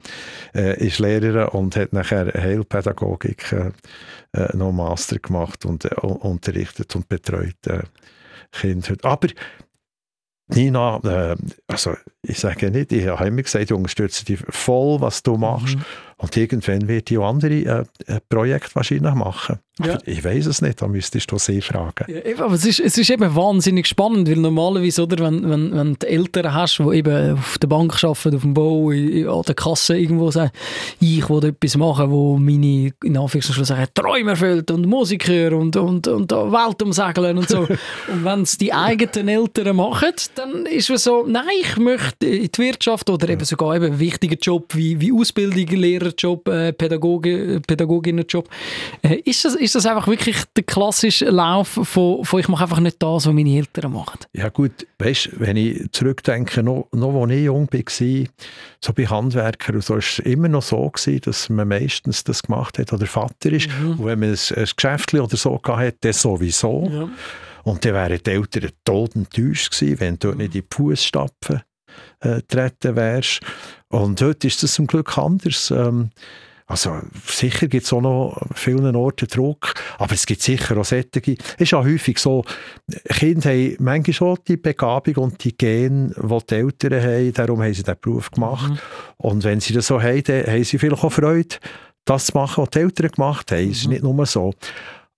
äh, 0.56 0.86
ist 0.86 1.00
Lehrerin 1.00 1.50
und 1.50 1.76
hat 1.76 1.92
nachher 1.92 2.32
Heilpädagogik 2.34 3.52
äh, 3.52 3.72
äh 4.34 4.56
noch 4.56 4.72
Master 4.72 5.20
gemacht 5.20 5.66
und 5.66 5.84
äh, 5.84 5.90
unterrichtet 5.96 6.96
und 6.96 7.10
betreut 7.10 7.58
Kinder. 8.52 8.96
Aber 9.02 9.28
Nina, 10.48 11.00
äh, 11.04 11.36
also 11.68 11.96
ich 12.22 12.40
sage 12.40 12.70
nicht, 12.70 12.92
ich 12.92 13.08
habe 13.08 13.28
immer 13.28 13.42
gesagt, 13.42 13.66
ich 13.66 13.74
unterstütze 13.74 14.26
dich 14.26 14.40
voll, 14.50 15.02
was 15.02 15.24
du 15.24 15.38
machst. 15.38 15.76
Mhm. 15.76 15.84
Und 16.18 16.36
irgendwann 16.38 16.88
wird 16.88 17.10
die 17.10 17.18
auch 17.18 17.30
andere 17.30 17.54
äh, 17.54 17.84
äh 18.08 18.20
Projekte 18.30 18.76
wahrscheinlich 18.76 19.14
machen. 19.14 19.60
Ja. 19.84 19.98
Ich 20.06 20.24
weiß 20.24 20.46
es 20.46 20.62
nicht, 20.62 20.80
da 20.84 20.88
müsstest 20.88 21.32
du 21.32 21.40
sie 21.40 21.60
fragen. 21.60 22.06
Ja, 22.08 22.46
aber 22.46 22.54
es 22.54 22.64
ist, 22.64 22.80
es 22.80 22.96
ist 22.96 23.10
eben 23.10 23.36
wahnsinnig 23.36 23.88
spannend, 23.88 24.30
weil 24.30 24.36
normalerweise, 24.36 25.02
oder, 25.02 25.26
wenn, 25.26 25.50
wenn, 25.50 25.76
wenn 25.76 25.96
du 25.98 26.08
Eltern 26.08 26.54
hast, 26.54 26.78
die 26.78 26.98
eben 26.98 27.34
auf 27.34 27.58
der 27.58 27.68
Bank 27.68 28.04
arbeiten, 28.04 28.36
auf 28.36 28.42
dem 28.44 28.54
Bau, 28.54 28.90
an 28.92 29.42
der 29.48 29.56
Kasse 29.56 29.98
irgendwo 29.98 30.30
sagen, 30.30 30.52
ich 31.00 31.28
will 31.28 31.44
etwas 31.46 31.76
machen, 31.76 32.12
wo 32.12 32.38
meine, 32.38 32.92
in 33.04 33.18
Anführungszeichen, 33.18 33.88
Träume 33.96 34.32
erfüllt 34.32 34.70
und 34.70 34.86
Musik 34.86 35.28
hören 35.28 35.56
und, 35.56 35.76
und, 35.76 36.08
und 36.08 36.32
Welt 36.32 36.84
umsegeln 36.84 37.40
und 37.40 37.50
so. 37.50 37.60
und 38.08 38.24
wenn 38.24 38.44
es 38.44 38.60
die 38.60 38.72
eigenen 38.72 39.28
Eltern 39.28 39.76
machen, 39.76 40.12
dann 40.36 40.68
ist 40.68 40.92
es 40.92 41.06
so, 41.06 41.26
nein, 41.28 41.46
ich 41.60 41.78
möchte 41.78 42.28
in 42.28 42.50
die 42.52 42.62
Wirtschaft 42.62 43.10
oder 43.10 43.28
eben 43.28 43.44
sogar 43.44 43.76
eben 43.76 43.86
einen 43.86 44.00
wichtigen 44.00 44.38
Job 44.40 44.76
wie, 44.76 45.02
wie 45.02 45.12
Ausbildung, 45.12 45.66
Lehrerjob, 46.14 46.48
äh, 46.48 46.74
Pädagoge, 46.74 47.62
Pädagoginnenjob. 47.66 48.50
Äh, 49.02 49.16
ist 49.26 49.46
das 49.46 49.56
ist 49.56 49.76
das 49.76 49.86
einfach 49.86 50.08
wirklich 50.08 50.38
der 50.56 50.64
klassische 50.64 51.26
Lauf 51.26 51.80
von, 51.84 52.24
von 52.24 52.40
ich 52.40 52.48
mache 52.48 52.64
einfach 52.64 52.80
nicht 52.80 53.02
das, 53.02 53.26
was 53.26 53.34
meine 53.34 53.58
Eltern 53.58 53.94
machen? 53.94 54.20
Ja 54.34 54.50
gut, 54.50 54.88
weißt, 55.00 55.40
wenn 55.40 55.58
ich 55.58 55.92
zurückdenke, 55.92 56.64
noch, 56.64 56.88
noch 56.92 57.22
als 57.22 57.32
ich 57.32 57.44
jung 57.44 57.68
war, 57.72 58.28
so 58.82 58.94
bei 58.94 59.06
Handwerkern, 59.06 59.82
so 59.82 59.94
war 59.94 60.00
es 60.00 60.20
immer 60.20 60.48
noch 60.48 60.64
so, 60.64 60.90
gewesen, 60.90 61.22
dass 61.22 61.50
man 61.50 61.68
meistens 61.68 62.24
das 62.24 62.44
gemacht 62.44 62.80
hat, 62.80 62.94
oder 62.94 63.06
Vater 63.06 63.52
ist. 63.52 63.70
Mhm. 63.80 63.92
Und 63.92 64.06
wenn 64.06 64.20
man 64.20 64.30
ein, 64.30 64.58
ein 64.58 64.70
Geschäft 64.76 65.14
oder 65.14 65.38
so 65.38 65.60
hatte, 65.64 65.98
dann 66.02 66.14
sowieso. 66.14 66.90
Ja. 66.92 67.10
Und 67.64 67.86
dann 67.86 67.94
wären 67.94 68.20
die 68.22 68.30
Eltern 68.30 68.72
todentäuscht 68.84 69.72
gewesen, 69.72 70.00
wenn 70.00 70.20
du 70.20 70.32
mhm. 70.32 70.38
nicht 70.38 70.56
in 70.56 70.62
die 70.62 70.68
Fußstapfen 70.70 71.62
äh, 72.20 72.42
treten 72.48 72.96
wärst. 72.96 73.42
Und 73.94 74.20
heute 74.24 74.48
ist 74.48 74.64
das 74.64 74.74
zum 74.74 74.88
Glück 74.88 75.20
anders. 75.20 75.70
Ähm, 75.70 76.10
also 76.66 77.00
sicher 77.28 77.68
gibt 77.68 77.86
es 77.86 77.94
auch 77.94 78.02
noch 78.02 78.38
an 78.42 78.50
vielen 78.56 78.96
Orten 78.96 79.28
Druck, 79.28 79.76
aber 80.00 80.14
es 80.14 80.26
gibt 80.26 80.42
sicher 80.42 80.78
auch 80.78 80.86
solche. 80.86 81.22
Es 81.24 81.60
ist 81.60 81.74
auch 81.76 81.86
häufig 81.86 82.18
so, 82.18 82.44
Kinder 83.10 83.52
haben 83.52 83.76
manchmal 83.80 84.14
schon 84.14 84.40
die 84.48 84.58
Begabung 84.58 85.16
und 85.18 85.44
die 85.44 85.56
Gene, 85.56 86.12
die 86.16 86.38
die 86.50 86.56
Eltern 86.56 87.04
haben, 87.04 87.34
darum 87.34 87.62
haben 87.62 87.74
sie 87.74 87.84
diesen 87.84 88.00
Beruf 88.02 88.32
gemacht. 88.32 88.72
Mhm. 88.72 88.80
Und 89.18 89.44
wenn 89.44 89.60
sie 89.60 89.74
das 89.74 89.86
so 89.86 90.02
haben, 90.02 90.24
dann 90.24 90.48
haben 90.48 90.64
sie 90.64 90.80
vielleicht 90.80 91.04
auch 91.04 91.12
Freude, 91.12 91.58
das 92.06 92.28
zu 92.28 92.32
machen, 92.34 92.64
was 92.64 92.72
die 92.72 92.80
Eltern 92.80 93.12
gemacht 93.12 93.52
haben. 93.52 93.70
Es 93.70 93.78
ist 93.78 93.86
mhm. 93.86 93.92
nicht 93.92 94.04
nur 94.04 94.26
so. 94.26 94.54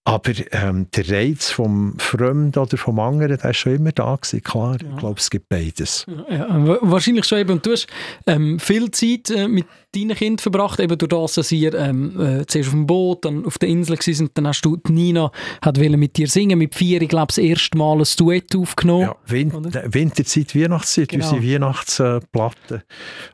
Aber 0.08 0.34
ähm, 0.51 0.86
der 0.95 1.10
Reiz 1.10 1.49
vom 1.49 1.97
Fremden 1.97 2.60
oder 2.60 2.78
vom 2.78 2.99
anderen, 2.99 3.38
der 3.38 3.49
ist 3.49 3.58
schon 3.58 3.74
immer 3.74 3.91
da 3.91 4.16
gewesen, 4.16 4.43
klar. 4.43 4.78
Ja. 4.80 4.89
Ich 4.91 4.97
glaube, 4.97 5.20
es 5.20 5.32
gibt 5.32 5.49
beides. 5.49 6.06
Ja, 6.30 6.45
wahrscheinlich 6.82 7.26
schon 7.26 7.39
eben. 7.39 7.53
Und 7.53 7.66
du 7.66 7.72
hast 7.72 7.88
ähm, 8.28 8.60
viel 8.60 8.91
Zeit 8.91 9.32
äh, 9.32 9.47
mit 9.47 9.66
deinen 9.95 10.16
Kindern 10.16 10.38
verbracht, 10.38 10.80
eben 10.80 10.95
durch 10.95 11.10
das, 11.10 11.34
dass 11.34 11.51
ihr 11.51 11.74
ähm, 11.74 12.22
äh, 12.22 12.45
zuerst 12.45 12.70
auf 12.70 12.76
dem 12.76 12.86
Boot, 12.86 13.26
dann 13.26 13.47
auf 13.47 13.58
der 13.58 13.68
Insel 13.70 13.97
waren. 13.97 14.30
Dann 14.36 14.47
hast 14.47 14.62
du, 14.62 14.78
Nina 14.89 15.32
hat 15.64 15.80
mit 15.80 16.18
dir 16.18 16.28
singen, 16.28 16.60
mit 16.60 16.76
vier, 16.76 17.01
ich 17.01 17.10
glaube, 17.10 17.28
das 17.28 17.39
erste 17.39 17.76
Mal 17.76 17.97
ein 17.97 18.08
Duett 18.16 18.56
aufgenommen. 18.56 19.01
Ja, 19.01 19.16
Win 19.26 19.51
Winterzeit, 19.53 20.56
Weihnachtszeit, 20.56 21.10
genau. 21.10 21.32
unsere 21.32 21.51
Weihnachtsplatte. 21.51 22.84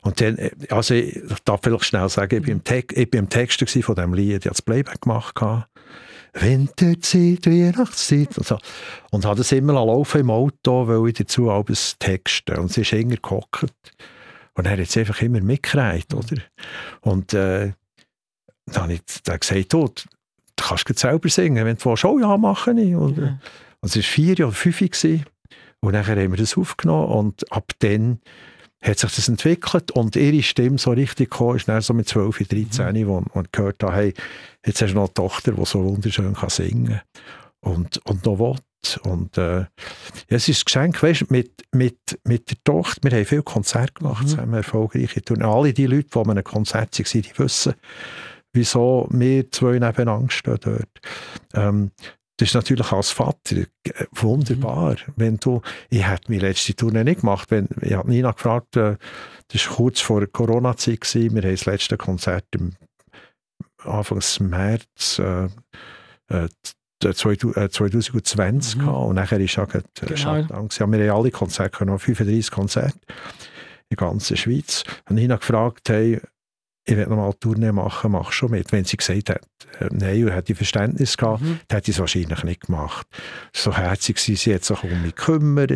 Und 0.00 0.20
dann, 0.22 0.38
äh, 0.38 0.50
also 0.70 0.94
ich 0.94 1.20
darf 1.44 1.60
vielleicht 1.62 1.84
schnell 1.84 2.08
sagen, 2.08 2.40
ich 2.40 2.46
war 2.46 2.52
im, 2.52 2.64
Te 2.64 2.82
ich 2.94 3.10
bin 3.10 3.20
im 3.20 3.28
Text 3.28 3.58
von 3.60 3.94
diesem 3.94 4.14
Lied, 4.14 4.28
ich 4.28 4.34
habe 4.46 4.50
das 4.50 4.62
Playback 4.62 5.02
gemacht. 5.02 5.34
Winterzeit, 6.34 7.46
Weihnachtszeit 7.46 8.38
und 8.38 8.46
so. 8.46 8.58
Und 9.10 9.24
habe 9.24 9.36
das 9.36 9.52
immer 9.52 9.74
laufen 9.74 10.22
im 10.22 10.30
Auto, 10.30 10.88
weil 10.88 11.08
ich 11.08 11.14
dazu 11.14 11.50
alles 11.50 11.96
texte. 11.98 12.58
Und 12.58 12.72
sie 12.72 12.82
ist 12.82 12.92
enger 12.92 13.16
gehockt. 13.16 13.92
Und 14.54 14.66
er 14.66 14.72
hat 14.72 14.78
es 14.78 14.96
einfach 14.96 15.20
immer 15.22 15.40
mitgereicht, 15.40 16.14
oder? 16.14 16.36
Und 17.00 17.34
äh, 17.34 17.72
dann 18.66 18.82
habe 18.82 18.94
ich 18.94 19.02
dann 19.24 19.40
gesagt, 19.40 19.72
du, 19.72 19.88
du 19.88 20.02
kannst 20.56 20.88
du 20.88 20.94
selber 20.94 21.28
singen, 21.28 21.64
wenn 21.64 21.76
du 21.76 21.84
willst. 21.84 22.04
Oh 22.04 22.18
ja, 22.18 22.36
mache 22.36 22.72
ich. 22.72 22.94
Und, 22.94 23.18
ja. 23.18 23.38
und 23.80 23.88
es 23.88 23.96
war 23.96 24.02
vier 24.02 24.34
oder 24.34 24.52
fünf. 24.52 24.78
Gewesen. 24.78 25.24
Und 25.80 25.94
dann 25.94 26.06
haben 26.06 26.30
wir 26.30 26.38
das 26.38 26.56
aufgenommen 26.56 27.08
und 27.08 27.52
ab 27.52 27.72
dann 27.80 28.20
hat 28.82 28.98
sich 28.98 29.14
das 29.14 29.28
entwickelt 29.28 29.92
und 29.92 30.16
ihre 30.16 30.42
Stimme 30.42 30.78
so 30.78 30.90
richtig 30.90 31.30
gekommen 31.30 31.56
ist 31.56 31.68
dann 31.68 31.80
so 31.80 31.94
mit 31.94 32.08
12, 32.08 32.48
13, 32.48 32.94
mhm. 32.94 33.06
wo 33.06 33.24
man 33.32 33.48
gehört 33.52 33.82
hat, 33.82 33.92
hey, 33.92 34.14
jetzt 34.66 34.82
hast 34.82 34.90
du 34.90 34.96
noch 34.96 35.04
eine 35.04 35.14
Tochter, 35.14 35.52
die 35.52 35.64
so 35.64 35.84
wunderschön 35.84 36.34
kann 36.34 36.50
singen 36.50 37.00
und, 37.60 38.04
und 38.06 38.24
noch 38.26 38.38
will. 38.38 38.56
Und 39.04 39.38
äh, 39.38 39.60
ja, 39.60 39.66
es 40.28 40.48
ist 40.48 40.62
ein 40.62 40.64
Geschenk, 40.64 41.02
weißt, 41.02 41.30
mit, 41.30 41.52
mit, 41.72 41.98
mit 42.24 42.50
der 42.50 42.56
Tochter, 42.64 43.08
wir 43.08 43.16
haben 43.16 43.24
viele 43.24 43.44
Konzerte 43.44 43.92
gemacht, 43.94 44.24
mhm. 44.24 44.28
zusammen 44.28 44.54
erfolgreiche 44.54 45.22
Touren. 45.22 45.42
Alle 45.42 45.72
die 45.72 45.86
Leute, 45.86 46.08
die 46.12 46.18
an 46.18 46.30
einem 46.30 46.44
Konzert 46.44 46.98
waren, 46.98 47.22
die 47.22 47.38
wissen, 47.38 47.74
wieso 48.52 49.06
wir 49.10 49.50
zwei 49.52 49.78
nebeneinander 49.78 50.30
stehen 50.30 50.58
dort. 50.60 51.00
Ähm, 51.54 51.92
das 52.36 52.48
ist 52.48 52.54
natürlich 52.54 52.92
als 52.92 53.10
Vater 53.10 53.56
äh, 53.56 53.66
wunderbar. 54.12 54.92
Mhm. 54.92 55.12
Wenn 55.16 55.36
du, 55.36 55.62
ich 55.90 56.06
hätte 56.06 56.30
meine 56.30 56.42
letzte 56.48 56.74
Tournee 56.74 57.04
nicht 57.04 57.20
gemacht, 57.20 57.50
wenn, 57.50 57.68
ich 57.80 57.92
habe 57.92 58.10
Nina 58.10 58.32
gefragt, 58.32 58.76
äh, 58.76 58.96
das 59.48 59.68
war 59.68 59.76
kurz 59.76 60.00
vor 60.00 60.20
der 60.20 60.28
Corona-Zeit, 60.28 61.14
wir 61.14 61.42
haben 61.42 61.42
das 61.42 61.66
letzte 61.66 61.96
Konzert 61.96 62.46
im 62.52 62.74
Anfang 63.84 64.22
März 64.40 65.18
äh, 65.18 65.48
äh, 66.28 66.48
2020 67.02 68.76
mhm. 68.76 68.80
gehabt 68.80 69.06
und 69.06 69.14
nachher 69.16 69.40
ist 69.40 69.58
auch 69.58 69.74
äh, 69.74 69.82
genau. 69.94 70.16
Shutdown. 70.16 70.68
Ja, 70.70 70.86
wir 70.86 71.10
haben 71.10 71.18
alle 71.18 71.30
Konzerte, 71.30 71.84
noch 71.84 72.00
35 72.00 72.50
Konzerte 72.50 72.98
in 73.90 73.96
der 73.96 74.08
ganzen 74.08 74.36
Schweiz. 74.36 74.84
Und 75.08 75.16
Nina 75.16 75.36
gefragt, 75.36 75.88
hey, 75.88 76.20
ich 76.84 76.96
werde 76.96 77.10
nochmal 77.10 77.32
Tournee 77.34 77.70
machen, 77.70 78.12
mach 78.12 78.32
schon 78.32 78.50
mit. 78.50 78.72
Wenn 78.72 78.84
sie 78.84 78.96
gesagt 78.96 79.30
hat, 79.30 79.40
äh, 79.80 79.88
nein, 79.92 80.24
und 80.24 80.32
hätte 80.32 80.54
Verständnis 80.54 81.16
gehabt, 81.16 81.40
mhm. 81.40 81.60
dann 81.68 81.76
hätte 81.76 81.90
ich 81.90 81.96
es 81.96 82.00
wahrscheinlich 82.00 82.42
nicht 82.42 82.66
gemacht. 82.66 83.06
So 83.52 83.76
herzig 83.76 84.18
sie, 84.18 84.34
sie 84.34 84.54
hat 84.54 84.64
sich 84.64 84.82
um 84.82 85.02
mich 85.02 85.14
gekümmert, 85.14 85.72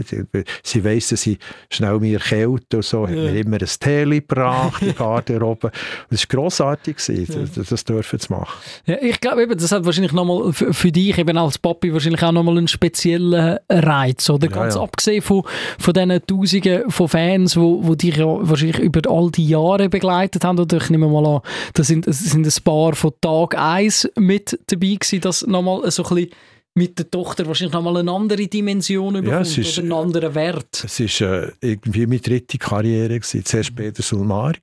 sie 0.65 0.85
weiss, 0.85 1.09
dass 1.09 1.27
ich 1.27 1.39
schnell 1.71 2.01
mir 2.01 2.19
kälte 2.19 2.79
und 2.79 2.85
so, 2.85 3.07
ja. 3.07 3.09
hat 3.09 3.15
mir 3.33 3.41
immer 3.41 3.59
ein 3.61 3.69
Tee 3.81 4.05
gebracht, 4.05 4.83
die 4.83 4.93
Garderobe. 4.99 5.71
Es 6.11 6.23
war 6.29 6.41
grossartig, 6.41 6.97
gewesen, 6.97 7.51
ja. 7.55 7.63
das 7.63 7.85
dürfen 7.85 8.19
zu 8.19 8.33
machen. 8.33 8.59
Ja, 8.87 8.97
ich 9.01 9.21
glaube 9.21 9.45
eben, 9.45 9.57
das 9.57 9.71
hat 9.71 9.85
wahrscheinlich 9.85 10.13
nochmal 10.13 10.53
für, 10.53 10.91
dich 10.91 11.19
eben 11.19 11.37
als 11.39 11.59
Papi 11.59 11.93
wahrscheinlich 11.93 12.23
auch 12.23 12.33
nochmal 12.33 12.59
einen 12.59 12.69
speziellen 12.69 13.59
Reiz, 13.71 14.29
oder? 14.29 14.49
Ganz 14.49 14.75
ja, 14.75 14.83
abgesehen 14.83 15.23
von, 15.23 15.45
von 15.79 15.95
diesen 15.95 16.27
Tausenden 16.27 16.91
von 16.91 17.09
Fans, 17.09 17.57
wo, 17.57 17.87
wo 17.87 17.95
dich 17.95 18.17
ja 18.17 18.27
wahrscheinlich 18.27 18.79
über 18.81 19.09
all 19.09 19.31
die 19.31 19.49
Jahre 19.49 19.89
begleitet 19.89 20.45
haben, 20.45 20.59
oder 20.59 20.81
nehme 20.99 21.11
mal 21.11 21.27
an, 21.27 21.41
da 21.75 21.85
sind, 21.85 22.07
sind 22.09 22.47
ein 22.47 22.63
paar 22.65 22.95
von 22.95 23.13
Tag 23.21 23.57
1 23.57 24.11
mit 24.17 24.59
dabei 24.67 24.95
gewesen, 24.95 25.21
dass 25.21 25.47
nochmal 25.47 25.91
so 25.91 26.05
ein 26.05 26.15
bisschen 26.15 26.31
mit 26.77 26.99
der 26.99 27.11
Tochter 27.11 27.47
wahrscheinlich 27.47 27.73
nochmal 27.73 27.97
eine 27.97 28.13
andere 28.13 28.47
Dimension 28.47 29.15
bekommt 29.15 29.57
ja, 29.57 29.63
ist, 29.63 29.79
oder 29.79 29.83
einen 29.83 29.93
anderen 29.93 30.35
Wert. 30.35 30.85
Es 30.85 31.01
war 31.01 31.45
äh, 31.45 31.53
irgendwie 31.63 32.07
meine 32.07 32.21
dritte 32.21 32.59
Karriere. 32.59 33.19
Gewesen. 33.19 33.45
Zuerst 33.45 33.75
Peter 33.75 34.03
Sulmark, 34.03 34.61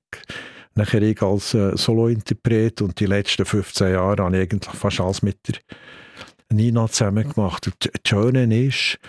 nachher 0.75 1.01
ich 1.01 1.21
als 1.23 1.55
äh, 1.55 1.75
Solointerpret 1.75 2.83
und 2.83 2.99
die 2.99 3.07
letzten 3.07 3.45
15 3.45 3.93
Jahre 3.93 4.23
habe 4.23 4.37
ich 4.37 4.43
eigentlich 4.43 4.75
fast 4.75 5.01
alles 5.01 5.23
mit 5.23 5.39
der 5.47 5.55
Nina 6.55 6.87
zusammen 6.87 7.27
gemacht. 7.27 7.65
Und 7.65 7.75
das 7.79 7.91
Schöne 8.07 8.63
ist, 8.63 8.99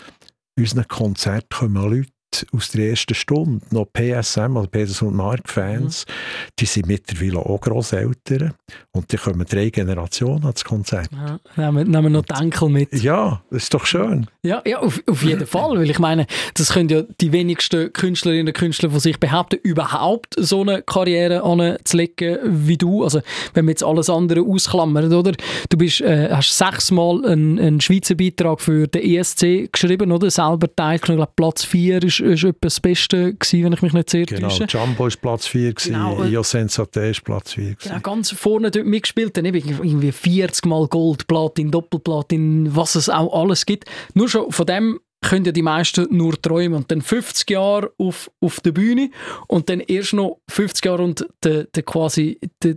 unseren 0.58 0.88
Konzert 0.88 1.50
kommen 1.50 1.90
Leute 1.90 2.13
aus 2.52 2.70
der 2.70 2.90
ersten 2.90 3.14
Stunde 3.14 3.64
noch 3.70 3.86
PSM, 3.92 4.56
also 4.56 4.68
Peters 4.68 5.02
und 5.02 5.14
Mark 5.14 5.48
Fans, 5.48 6.06
mhm. 6.06 6.12
die 6.58 6.66
sind 6.66 6.86
mittlerweile 6.86 7.38
auch 7.38 7.60
Grosseltern 7.60 8.54
und 8.92 9.12
die 9.12 9.16
kommen 9.16 9.46
drei 9.46 9.70
Generationen 9.70 10.42
ans 10.42 10.64
Konzert. 10.64 11.08
Ja, 11.12 11.38
nehmen, 11.56 11.90
nehmen 11.90 12.12
noch 12.12 12.24
die 12.24 12.34
Enkel 12.34 12.68
mit. 12.68 12.92
Ja, 12.94 13.42
das 13.50 13.64
ist 13.64 13.74
doch 13.74 13.86
schön. 13.86 14.26
Ja, 14.42 14.62
ja 14.66 14.78
auf, 14.78 15.02
auf 15.06 15.22
jeden 15.22 15.46
Fall, 15.46 15.78
weil 15.78 15.90
ich 15.90 15.98
meine, 15.98 16.26
das 16.54 16.72
können 16.72 16.88
ja 16.88 17.02
die 17.20 17.32
wenigsten 17.32 17.92
Künstlerinnen 17.92 18.48
und 18.48 18.54
Künstler 18.54 18.90
von 18.90 19.00
sich 19.00 19.18
behaupten, 19.18 19.58
überhaupt 19.62 20.34
so 20.38 20.62
eine 20.62 20.82
Karriere 20.82 21.42
anzulegen 21.42 22.38
wie 22.44 22.76
du. 22.76 23.04
Also 23.04 23.20
wenn 23.54 23.66
wir 23.66 23.72
jetzt 23.72 23.84
alles 23.84 24.10
andere 24.10 24.42
ausklammern, 24.42 25.12
oder? 25.12 25.32
Du 25.68 25.76
bist, 25.76 26.00
äh, 26.00 26.30
hast 26.30 26.56
sechsmal 26.56 27.24
einen, 27.24 27.58
einen 27.58 27.80
Schweizer 27.80 28.14
Beitrag 28.14 28.60
für 28.60 28.86
den 28.86 29.02
ESC 29.02 29.72
geschrieben, 29.72 30.12
oder? 30.12 30.30
Selber 30.30 30.74
teilgenommen, 30.74 30.94
ich 30.94 31.02
glaube 31.02 31.32
Platz 31.36 31.64
4 31.64 32.02
ist 32.02 32.20
ist 32.24 32.44
etwa 32.44 32.58
das 32.60 32.80
Beste 32.80 33.34
gewesen, 33.34 33.64
wenn 33.64 33.72
ich 33.72 33.82
mich 33.82 33.92
nicht 33.92 34.10
sehr 34.10 34.26
genau, 34.26 34.48
täusche. 34.48 34.64
Jumbo 34.68 35.06
ist 35.06 35.20
Platz 35.20 35.46
4 35.46 35.74
genau, 35.74 36.24
Io 36.24 36.42
Sensate 36.42 37.06
ist 37.06 37.24
Platz 37.24 37.52
4 37.52 37.74
gewesen. 37.74 37.78
Genau, 37.82 38.00
ganz 38.00 38.30
vorne 38.32 38.70
dort 38.70 38.86
mitgespielt, 38.86 39.36
dann 39.36 39.44
irgendwie 39.44 40.12
40 40.12 40.66
Mal 40.66 40.86
Gold, 40.88 41.26
Platin, 41.26 41.70
Doppelplatin, 41.70 42.74
was 42.74 42.94
es 42.94 43.08
auch 43.08 43.40
alles 43.40 43.66
gibt. 43.66 43.88
Nur 44.14 44.28
schon 44.28 44.50
von 44.50 44.66
dem 44.66 45.00
können 45.24 45.44
ja 45.44 45.52
die 45.52 45.62
meisten 45.62 46.06
nur 46.10 46.40
träumen 46.40 46.74
und 46.74 46.90
dann 46.90 47.00
50 47.00 47.48
Jahre 47.50 47.92
auf, 47.98 48.30
auf 48.40 48.60
der 48.60 48.72
Bühne 48.72 49.10
und 49.48 49.68
dann 49.68 49.80
erst 49.80 50.12
noch 50.12 50.40
50 50.50 50.84
Jahre 50.84 51.02
und 51.02 51.26
der, 51.42 51.64
der 51.64 51.82
quasi 51.82 52.38
der, 52.62 52.76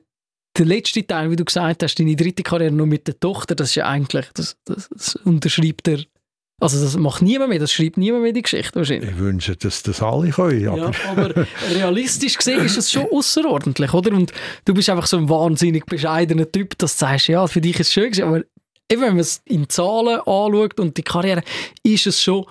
der 0.57 0.65
letzte 0.65 1.05
Teil, 1.05 1.29
wie 1.29 1.35
du 1.35 1.45
gesagt 1.45 1.83
hast, 1.83 1.99
deine 1.99 2.15
dritte 2.15 2.43
Karriere 2.43 2.71
nur 2.71 2.87
mit 2.87 3.07
der 3.07 3.19
Tochter, 3.19 3.53
das 3.53 3.69
ist 3.69 3.75
ja 3.75 3.87
eigentlich, 3.87 4.27
das, 4.33 4.57
das, 4.65 4.89
das 4.89 5.15
unterschreibt 5.17 5.87
er 5.87 5.99
also 6.59 6.83
das 6.83 6.97
macht 6.97 7.21
niemand 7.21 7.49
mehr, 7.49 7.59
das 7.59 7.71
schreibt 7.71 7.97
niemand 7.97 8.23
mehr 8.23 8.33
die 8.33 8.41
Geschichte 8.41 8.75
wahrscheinlich. 8.75 9.11
Ich 9.11 9.17
wünsche, 9.19 9.55
dass 9.55 9.83
das 9.83 10.01
alle 10.01 10.31
können. 10.31 10.67
Aber, 10.67 10.77
ja, 10.77 10.91
aber 11.05 11.47
realistisch 11.71 12.35
gesehen 12.35 12.65
ist 12.65 12.77
es 12.77 12.91
schon 12.91 13.05
außerordentlich, 13.11 13.93
oder? 13.93 14.11
Und 14.11 14.33
du 14.65 14.73
bist 14.73 14.89
einfach 14.89 15.05
so 15.05 15.17
ein 15.17 15.29
wahnsinnig 15.29 15.85
bescheidener 15.85 16.51
Typ, 16.51 16.75
dass 16.79 16.97
du 16.97 17.05
sagst, 17.05 17.27
ja, 17.27 17.45
für 17.45 17.61
dich 17.61 17.79
ist 17.79 17.87
es 17.87 17.93
schön 17.93 18.11
gewesen, 18.11 18.23
aber 18.23 18.41
eben, 18.91 19.01
wenn 19.01 19.09
man 19.09 19.19
es 19.19 19.41
in 19.45 19.69
Zahlen 19.69 20.19
anschaut 20.19 20.79
und 20.79 20.97
die 20.97 21.03
Karriere, 21.03 21.43
ist 21.83 22.07
es 22.07 22.23
schon 22.23 22.45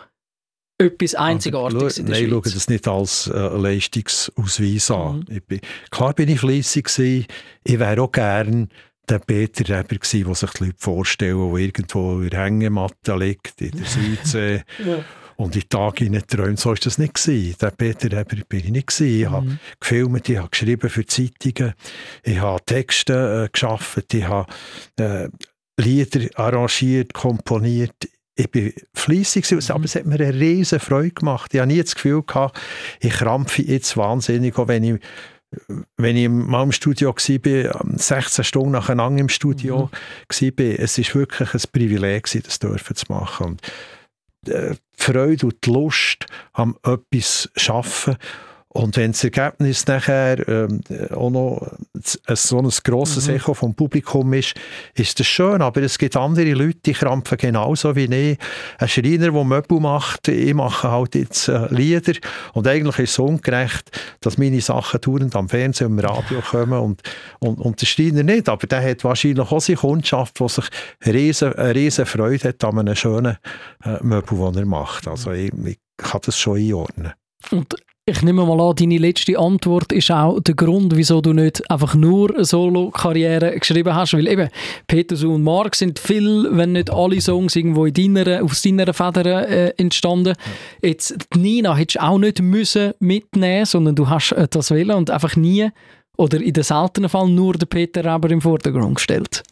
etwas 0.79 1.15
Einzigartiges 1.15 1.99
in 1.99 2.07
der 2.07 2.21
Nein, 2.21 2.31
schaue 2.31 2.43
das 2.43 2.69
nicht 2.69 2.87
als 2.87 3.29
äh, 3.29 3.33
Leistungsausweis 3.33 4.91
an. 4.91 5.25
Mhm. 5.29 5.41
Bin, 5.49 5.61
klar 5.91 6.13
bin 6.13 6.29
ich 6.29 6.41
fleissig 6.41 6.89
ich 6.99 7.79
wäre 7.79 8.03
auch 8.03 8.13
gerne 8.13 8.69
der 9.09 9.19
Peter 9.21 9.69
Reber 9.69 9.97
der 9.97 10.35
sich 10.35 10.51
die 10.51 10.65
Leute 10.65 10.77
vorstellen, 10.79 11.53
der 11.53 11.61
irgendwo 11.61 12.21
in 12.21 12.31
der 12.31 12.41
Hängematte 12.41 13.17
liegt, 13.17 13.61
in 13.61 13.73
der 13.73 13.87
Südsee. 13.87 14.63
ja. 14.85 15.05
Und 15.37 15.55
in 15.55 15.69
Tage 15.69 16.07
in 16.07 16.19
träumt, 16.27 16.59
so 16.59 16.71
war 16.71 16.77
das 16.77 16.97
nicht 16.97 17.15
gewesen. 17.15 17.57
Der 17.61 17.71
Peter 17.71 18.11
Reber 18.11 18.37
bin 18.49 18.61
ich 18.61 18.71
nicht 18.71 18.87
gewesen. 18.87 19.21
Ich 19.21 19.29
mhm. 19.29 19.33
habe 19.33 19.59
gefilmt, 19.81 20.29
ich 20.29 20.39
habe 20.39 20.49
geschrieben 20.49 20.89
für 20.89 21.05
Zeitungen, 21.05 21.75
ich 22.23 22.39
habe 22.39 22.65
Texte 22.65 23.45
äh, 23.45 23.53
geschaffen, 23.53 24.03
ich 24.11 24.25
habe 24.25 24.53
äh, 24.99 25.29
Lieder 25.79 26.27
arrangiert, 26.37 27.13
komponiert. 27.13 28.09
Ich 28.35 28.49
war 28.55 28.71
fleissig, 28.95 29.51
mhm. 29.51 29.61
aber 29.69 29.85
es 29.85 29.95
hat 29.95 30.07
mir 30.07 30.15
eine 30.15 30.33
riesige 30.33 30.81
Freude 30.81 31.11
gemacht. 31.11 31.53
Ich 31.53 31.61
habe 31.61 31.71
nie 31.71 31.83
das 31.83 31.95
Gefühl 31.95 32.23
gehabt, 32.23 32.59
ich 33.01 33.13
krampfe 33.13 33.63
jetzt 33.63 33.95
wahnsinnig, 33.97 34.59
auch 34.59 34.69
wenn 34.69 34.85
ich 34.85 35.01
wenn 35.97 36.17
ich 36.17 36.29
mal 36.29 36.65
im 36.65 36.73
Studio 36.73 37.15
war, 37.15 37.99
16 37.99 38.45
Stunden 38.45 38.73
nacheinander 38.73 39.21
im 39.21 39.29
Studio 39.29 39.87
mhm. 39.87 40.51
war, 40.51 40.79
es 40.79 40.99
war 40.99 41.15
wirklich 41.15 41.55
ein 41.55 41.61
Privileg, 41.73 42.29
das 42.45 42.59
dürfen 42.59 42.97
zu 42.97 43.07
machen. 43.09 43.47
Und 43.47 43.63
äh, 44.49 44.75
die 44.75 45.03
Freude 45.03 45.47
und 45.47 45.65
die 45.65 45.71
Lust 45.71 46.27
am 46.53 46.77
etwas 46.83 47.49
zu 47.55 47.73
arbeiten 47.73 48.17
und 48.77 48.95
wenn 48.99 49.13
das 49.13 49.25
Ergebnis 49.25 49.87
nachher 49.87 50.47
ähm, 50.49 50.81
auch 51.11 51.31
noch 51.31 51.67
so 51.95 52.59
ein 52.59 52.69
grosses 52.85 53.27
mhm. 53.27 53.37
Echo 53.37 53.55
vom 53.55 53.75
Publikum 53.75 54.35
ist, 54.35 54.55
ist 54.95 55.19
das 55.19 55.27
schön. 55.27 55.63
Aber 55.63 55.81
es 55.81 55.97
gibt 55.97 56.15
andere 56.15 56.53
Leute, 56.53 56.79
die 56.85 56.93
krampfen 56.93 57.39
genauso 57.39 57.97
wie 57.97 58.05
ich. 58.05 58.39
Ein 58.79 58.89
Schreiner, 58.89 59.31
der 59.31 59.45
Möbel 59.45 59.81
macht, 59.81 60.29
ich 60.29 60.53
mache 60.53 60.91
halt 60.91 61.15
jetzt 61.15 61.49
äh, 61.49 61.73
Lieder. 61.75 62.13
Und 62.53 62.69
eigentlich 62.69 62.99
ist 62.99 63.13
es 63.13 63.19
ungerecht, 63.19 63.91
dass 64.21 64.37
meine 64.37 64.61
Sachen 64.61 65.01
dauernd 65.01 65.35
am 65.37 65.49
Fernsehen 65.49 65.93
und 65.93 66.01
Radio 66.01 66.43
kommen 66.43 66.79
und, 66.79 67.03
und, 67.39 67.59
und 67.59 67.81
der 67.81 67.87
Schreiner 67.87 68.25
nicht. 68.25 68.47
Aber 68.51 68.67
der 68.67 68.83
hat 68.83 69.05
wahrscheinlich 69.05 69.51
auch 69.51 69.61
seine 69.61 69.79
Kundschaft, 69.79 70.39
die 70.39 70.49
sich 70.49 70.67
riesen, 71.07 71.55
eine 71.55 71.75
riesen 71.75 72.05
Freude 72.05 72.49
hat 72.49 72.63
an 72.63 72.79
einem 72.79 72.95
schönen 72.95 73.39
äh, 73.85 74.03
Möbel, 74.03 74.37
den 74.37 74.59
er 74.59 74.67
macht. 74.67 75.09
Also 75.09 75.33
ich, 75.33 75.51
ich 75.65 75.79
kann 75.97 76.21
das 76.27 76.39
schon 76.39 76.59
einordnen. 76.59 77.15
Und 77.51 77.75
ich 78.09 78.23
nehme 78.23 78.47
mal 78.47 78.61
an, 78.61 78.77
deine 78.77 78.99
letzte 78.99 79.37
Antwort 79.37 79.91
ist 79.91 80.13
auch 80.13 80.39
der 80.39 80.55
Grund, 80.55 80.95
wieso 80.97 81.21
du 81.21 81.33
nicht 81.33 81.69
einfach 81.69 81.97
nur 81.97 82.33
eine 82.33 82.45
Solo-Karriere 82.45 83.59
geschrieben 83.59 83.97
hast. 83.97 84.13
Weil 84.13 84.29
eben, 84.29 84.49
Peter 84.87 85.17
und 85.29 85.43
Mark 85.43 85.75
sind 85.75 85.99
viel, 85.99 86.49
wenn 86.53 86.73
nicht 86.73 86.89
alle 86.89 87.21
Songs 87.21 87.57
irgendwo 87.57 87.85
in 87.85 87.95
deiner, 87.95 88.45
aus 88.45 88.63
deiner 88.63 88.95
Feder 88.95 89.49
äh, 89.49 89.75
entstanden. 89.77 90.35
Ja. 90.83 90.89
Jetzt, 90.89 91.17
Nina 91.35 91.75
hättest 91.75 91.97
du 91.97 92.05
auch 92.05 92.19
nicht 92.19 92.41
müssen 92.41 92.93
mitnehmen 93.01 93.67
sondern 93.67 93.97
du 93.97 94.09
hast 94.09 94.31
äh, 94.33 94.47
das 94.49 94.71
wählen 94.71 94.97
und 94.97 95.11
einfach 95.11 95.35
nie 95.35 95.69
oder 96.17 96.41
in 96.41 96.53
den 96.53 96.63
seltenen 96.63 97.11
Fall 97.11 97.29
nur 97.29 97.55
den 97.55 97.69
Peter 97.69 98.05
Reber 98.05 98.31
im 98.31 98.41
Vordergrund 98.41 98.95
gestellt. 98.95 99.43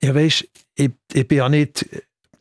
Ja, 0.00 0.14
weißt 0.14 0.46
ich, 0.76 0.90
ich 1.12 1.28
bin 1.28 1.38
ja 1.38 1.48
nicht 1.48 1.86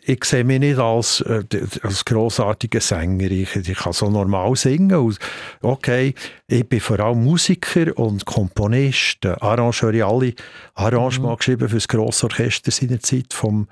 ich 0.02 0.24
sehe 0.24 0.44
mich 0.44 0.60
nicht 0.60 0.80
als, 0.80 1.22
äh, 1.22 1.44
als 1.84 2.06
grossartiger 2.06 2.82
Sänger. 2.82 3.30
Ich, 3.32 3.56
ich 3.56 3.78
kann 3.78 3.94
so 3.94 4.10
normal 4.10 4.56
singen. 4.56 5.16
Okay, 5.62 6.14
ich 6.48 6.68
bin 6.68 6.80
vor 6.80 7.00
allem 7.00 7.24
Musiker 7.24 7.98
und 7.98 8.26
Komponist, 8.26 9.26
Arrangeur, 9.26 9.94
ich 9.94 10.04
alle 10.04 10.34
Arrangements 10.76 11.24
mhm. 11.24 11.38
geschrieben 11.38 11.70
für 11.70 11.76
das 11.76 11.88
Grossorchester 11.88 12.72
seiner 12.72 13.00
Zeit 13.00 13.34
vom 13.34 13.68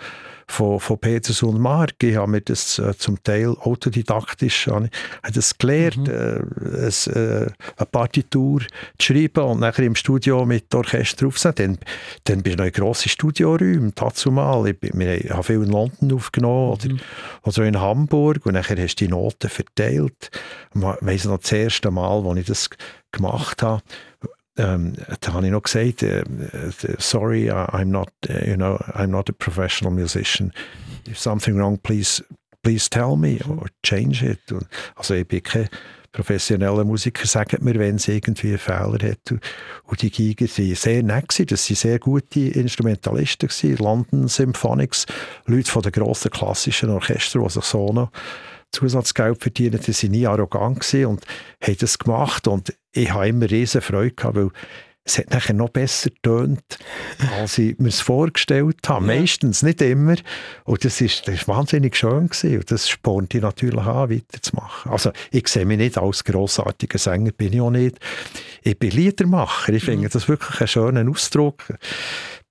von, 0.50 0.80
von 0.80 0.98
Peters 0.98 1.43
und 1.43 1.60
Mark. 1.60 2.02
Ich 2.02 2.16
habe 2.16 2.32
mir 2.32 2.41
das 2.41 2.80
äh, 2.80 2.98
zum 2.98 3.22
Teil 3.24 3.50
autodidaktisch 3.50 4.68
habe 4.68 4.89
das 5.34 5.58
gelernt, 5.58 6.08
mhm. 6.08 6.14
äh, 6.64 6.78
es, 6.86 7.08
äh, 7.08 7.48
eine 7.76 7.86
Partitur 7.91 8.62
zu 8.98 9.14
schreiben 9.14 9.43
und 9.43 9.60
nachher 9.60 9.86
im 9.86 9.95
Studio 9.95 10.45
mit 10.45 10.74
Orchester 10.74 11.28
aufzunehmen. 11.28 11.58
Dann, 11.58 11.78
dann 12.24 12.43
bin 12.43 12.54
ich 12.54 12.58
noch 12.58 12.66
in 12.66 12.72
grossen 12.72 13.10
Studioräumen, 13.10 13.91
dazu 13.95 14.32
mal. 14.32 14.68
Ich, 14.68 14.78
ich 14.82 15.30
habe 15.30 15.43
viel 15.43 15.64
in 15.64 15.72
London 15.72 16.14
aufgenommen 16.14 16.78
mhm. 16.84 16.93
oder, 16.93 16.95
oder 17.43 17.68
in 17.68 17.80
Hamburg 17.80 18.45
und 18.45 18.54
nachher 18.54 18.82
hast 18.82 18.95
du 18.95 19.06
die 19.06 19.12
Noten 19.12 19.50
verteilt. 19.50 20.32
Ich 20.74 20.82
weiss 20.82 21.26
noch 21.26 21.39
das 21.39 21.52
erste 21.52 21.91
Mal, 21.91 22.26
als 22.26 22.39
ich 22.39 22.45
das 22.45 22.70
gemacht 23.12 23.64
habe, 23.64 23.82
ähm, 24.58 24.93
da 25.22 25.34
habe 25.34 25.45
ich 25.45 25.51
noch 25.51 25.64
gesagt, 25.64 26.03
äh, 26.03 26.24
sorry, 26.97 27.51
I'm 27.51 27.86
not, 27.86 28.10
you 28.28 28.55
know, 28.55 28.78
I'm 28.93 29.08
not 29.08 29.30
a 29.30 29.34
professional 29.34 29.93
musician. 29.93 30.51
If 31.08 31.20
something 31.20 31.58
wrong, 31.58 31.78
please, 31.82 32.24
please 32.64 32.89
tell 32.89 33.16
me 33.16 33.39
or 33.47 33.68
change 33.84 34.24
it. 34.24 34.39
Also 34.95 35.14
ich 35.14 35.28
bin 35.28 35.43
kein 35.43 35.70
professioneller 36.12 36.84
Musiker, 36.84 37.28
sagt 37.28 37.62
mir, 37.62 37.76
wenn 37.76 37.95
es 37.95 38.08
irgendwie 38.08 38.47
einen 38.47 38.58
Fehler 38.58 39.10
hat. 39.10 39.39
Und 39.84 40.01
die 40.01 40.10
Giger 40.10 40.47
waren 40.47 40.76
sehr 40.76 41.03
nett, 41.03 41.51
das 41.51 41.70
waren 41.70 41.76
sehr 41.76 41.99
gute 41.99 42.39
Instrumentalisten. 42.39 43.78
London 43.78 44.28
Symphonics, 44.28 45.05
Leute 45.45 45.70
von 45.70 45.84
den 45.84 45.91
grossen 45.91 46.32
klassischen 46.32 46.89
Orchestern, 46.89 47.43
die 47.43 47.49
sich 47.49 47.64
so 47.64 47.93
noch 47.93 48.12
Zusatzgeld 48.72 49.41
verdienen, 49.41 49.80
die 49.80 49.93
waren 49.93 50.11
nie 50.11 50.28
arrogant 50.28 50.93
und 50.93 51.26
haben 51.61 51.78
das 51.80 51.97
gemacht 51.97 52.47
und 52.47 52.74
ich 52.91 53.11
habe 53.11 53.28
immer 53.28 53.49
riesen 53.49 53.82
Freude 53.82 54.11
gehabt, 54.11 54.36
weil 54.36 54.49
es 55.07 55.18
hat 55.18 55.32
nachher 55.32 55.53
noch 55.53 55.70
besser 55.70 56.09
getönt, 56.09 56.78
als 57.39 57.57
ich 57.57 57.80
mir 57.80 57.88
es 57.88 58.01
vorgestellt 58.01 58.89
habe. 58.89 59.07
Ja. 59.07 59.20
Meistens, 59.20 59.63
nicht 59.63 59.82
immer. 59.82 60.15
Und 60.65 60.84
das 60.84 60.99
ist, 60.99 61.28
das 61.28 61.36
ist 61.36 61.47
wahnsinnig 61.47 61.95
schön 61.95 62.28
gewesen. 62.28 62.57
Und 62.57 62.72
das 62.72 62.89
spornt 62.89 63.34
ich 63.34 63.41
natürlich 63.41 63.86
an, 63.86 64.09
weiterzumachen. 64.09 64.91
Also, 64.91 65.11
ich 65.32 65.47
sehe 65.47 65.65
mich 65.65 65.78
nicht 65.78 65.97
als 65.97 66.26
grossartiger 66.26 66.97
Sänger, 66.97 67.32
bin 67.32 67.53
ich 67.53 67.61
auch 67.61 67.72
nicht. 67.72 67.97
Ich 68.63 68.78
bin 68.78 68.91
Liedermacher. 68.91 69.72
Ich 69.74 69.86
finde 69.86 70.07
mhm. 70.07 70.11
das 70.11 70.28
wirklich 70.28 70.59
einen 70.59 70.68
schönen 70.68 71.09
Ausdruck 71.09 71.63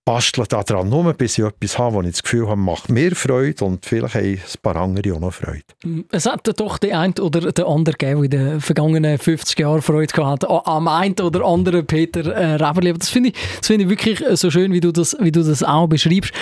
bastle 0.07 0.45
daran 0.47 0.89
nur, 0.89 1.13
bis 1.15 1.37
ich 1.37 1.45
etwas 1.45 1.79
habe, 1.79 1.97
wo 1.97 2.01
ich 2.03 2.13
das 2.13 2.23
Gefühl 2.23 2.47
habe, 2.47 2.61
macht 2.61 2.89
mir 2.89 3.15
Freude 3.17 3.65
und 3.65 3.85
vielleicht 3.85 4.15
haben 4.15 4.25
ein 4.25 4.41
paar 4.63 4.77
andere 4.77 5.15
auch 5.15 5.21
noch 5.21 5.35
Freude. 5.35 5.65
Es 6.13 6.27
hat 6.27 6.49
doch 6.61 6.79
der 6.79 7.01
eine 7.01 7.15
oder 7.15 7.53
der 7.53 7.67
andere 7.67 7.97
gegeben, 7.97 8.25
in 8.25 8.31
den 8.31 8.61
vergangenen 8.61 9.19
50 9.19 9.59
Jahren 9.59 9.83
Freude 9.83 10.15
gehabt 10.15 10.49
am 10.49 10.87
einen 10.87 11.19
oder 11.19 11.45
anderen 11.45 11.85
Peter 11.85 12.25
äh, 12.33 12.55
Reberli. 12.55 12.93
Das 12.93 13.09
finde 13.09 13.31
ich, 13.31 13.37
find 13.61 13.83
ich 13.83 13.89
wirklich 13.89 14.25
äh, 14.25 14.37
so 14.37 14.49
schön, 14.49 14.73
wie 14.73 14.81
du, 14.81 14.93
das, 14.93 15.17
wie 15.19 15.33
du 15.33 15.43
das 15.43 15.65
auch 15.65 15.89
beschreibst. 15.89 16.33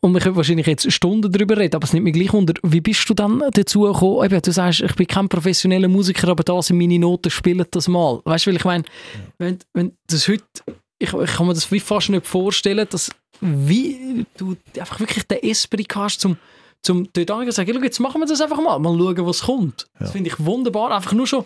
Und 0.00 0.14
wir 0.14 0.20
können 0.20 0.36
wahrscheinlich 0.36 0.68
jetzt 0.68 0.90
Stunden 0.92 1.32
darüber 1.32 1.56
reden, 1.56 1.74
aber 1.74 1.84
es 1.84 1.92
nimmt 1.92 2.04
mich 2.04 2.14
gleich 2.14 2.32
unter, 2.32 2.54
wie 2.62 2.80
bist 2.80 3.10
du 3.10 3.14
dann 3.14 3.42
dazu 3.52 3.80
gekommen? 3.80 4.24
Eben, 4.24 4.40
du 4.40 4.52
sagst, 4.52 4.80
ich 4.80 4.94
bin 4.94 5.08
kein 5.08 5.28
professioneller 5.28 5.88
Musiker, 5.88 6.28
aber 6.28 6.44
da 6.44 6.62
sind 6.62 6.78
meine 6.78 7.00
Noten, 7.00 7.30
spielen 7.30 7.66
das 7.68 7.88
mal. 7.88 8.20
Weißt 8.24 8.46
du, 8.46 8.50
weil 8.50 8.56
ich 8.56 8.64
meine, 8.64 8.84
wenn, 9.38 9.58
wenn 9.74 9.92
das 10.06 10.28
heute 10.28 10.44
ich, 10.98 11.12
ich 11.12 11.32
kann 11.32 11.46
mir 11.46 11.54
das 11.54 11.70
wie 11.70 11.80
fast 11.80 12.10
nicht 12.10 12.26
vorstellen, 12.26 12.86
dass 12.90 13.10
wie 13.40 14.26
du 14.36 14.56
einfach 14.78 15.00
wirklich 15.00 15.26
den 15.26 15.42
Esprit 15.42 15.94
hast, 15.94 16.20
zum, 16.20 16.36
zum 16.82 17.08
dort 17.12 17.30
angehen 17.30 17.52
sagen, 17.52 17.82
jetzt 17.82 18.00
machen 18.00 18.20
wir 18.20 18.26
das 18.26 18.40
einfach 18.40 18.60
mal, 18.60 18.78
mal 18.78 18.96
schauen, 18.98 19.26
was 19.26 19.42
kommt. 19.42 19.86
Ja. 19.94 20.00
Das 20.00 20.12
finde 20.12 20.30
ich 20.30 20.44
wunderbar, 20.44 20.90
einfach 20.90 21.12
nur 21.12 21.26
schon 21.26 21.44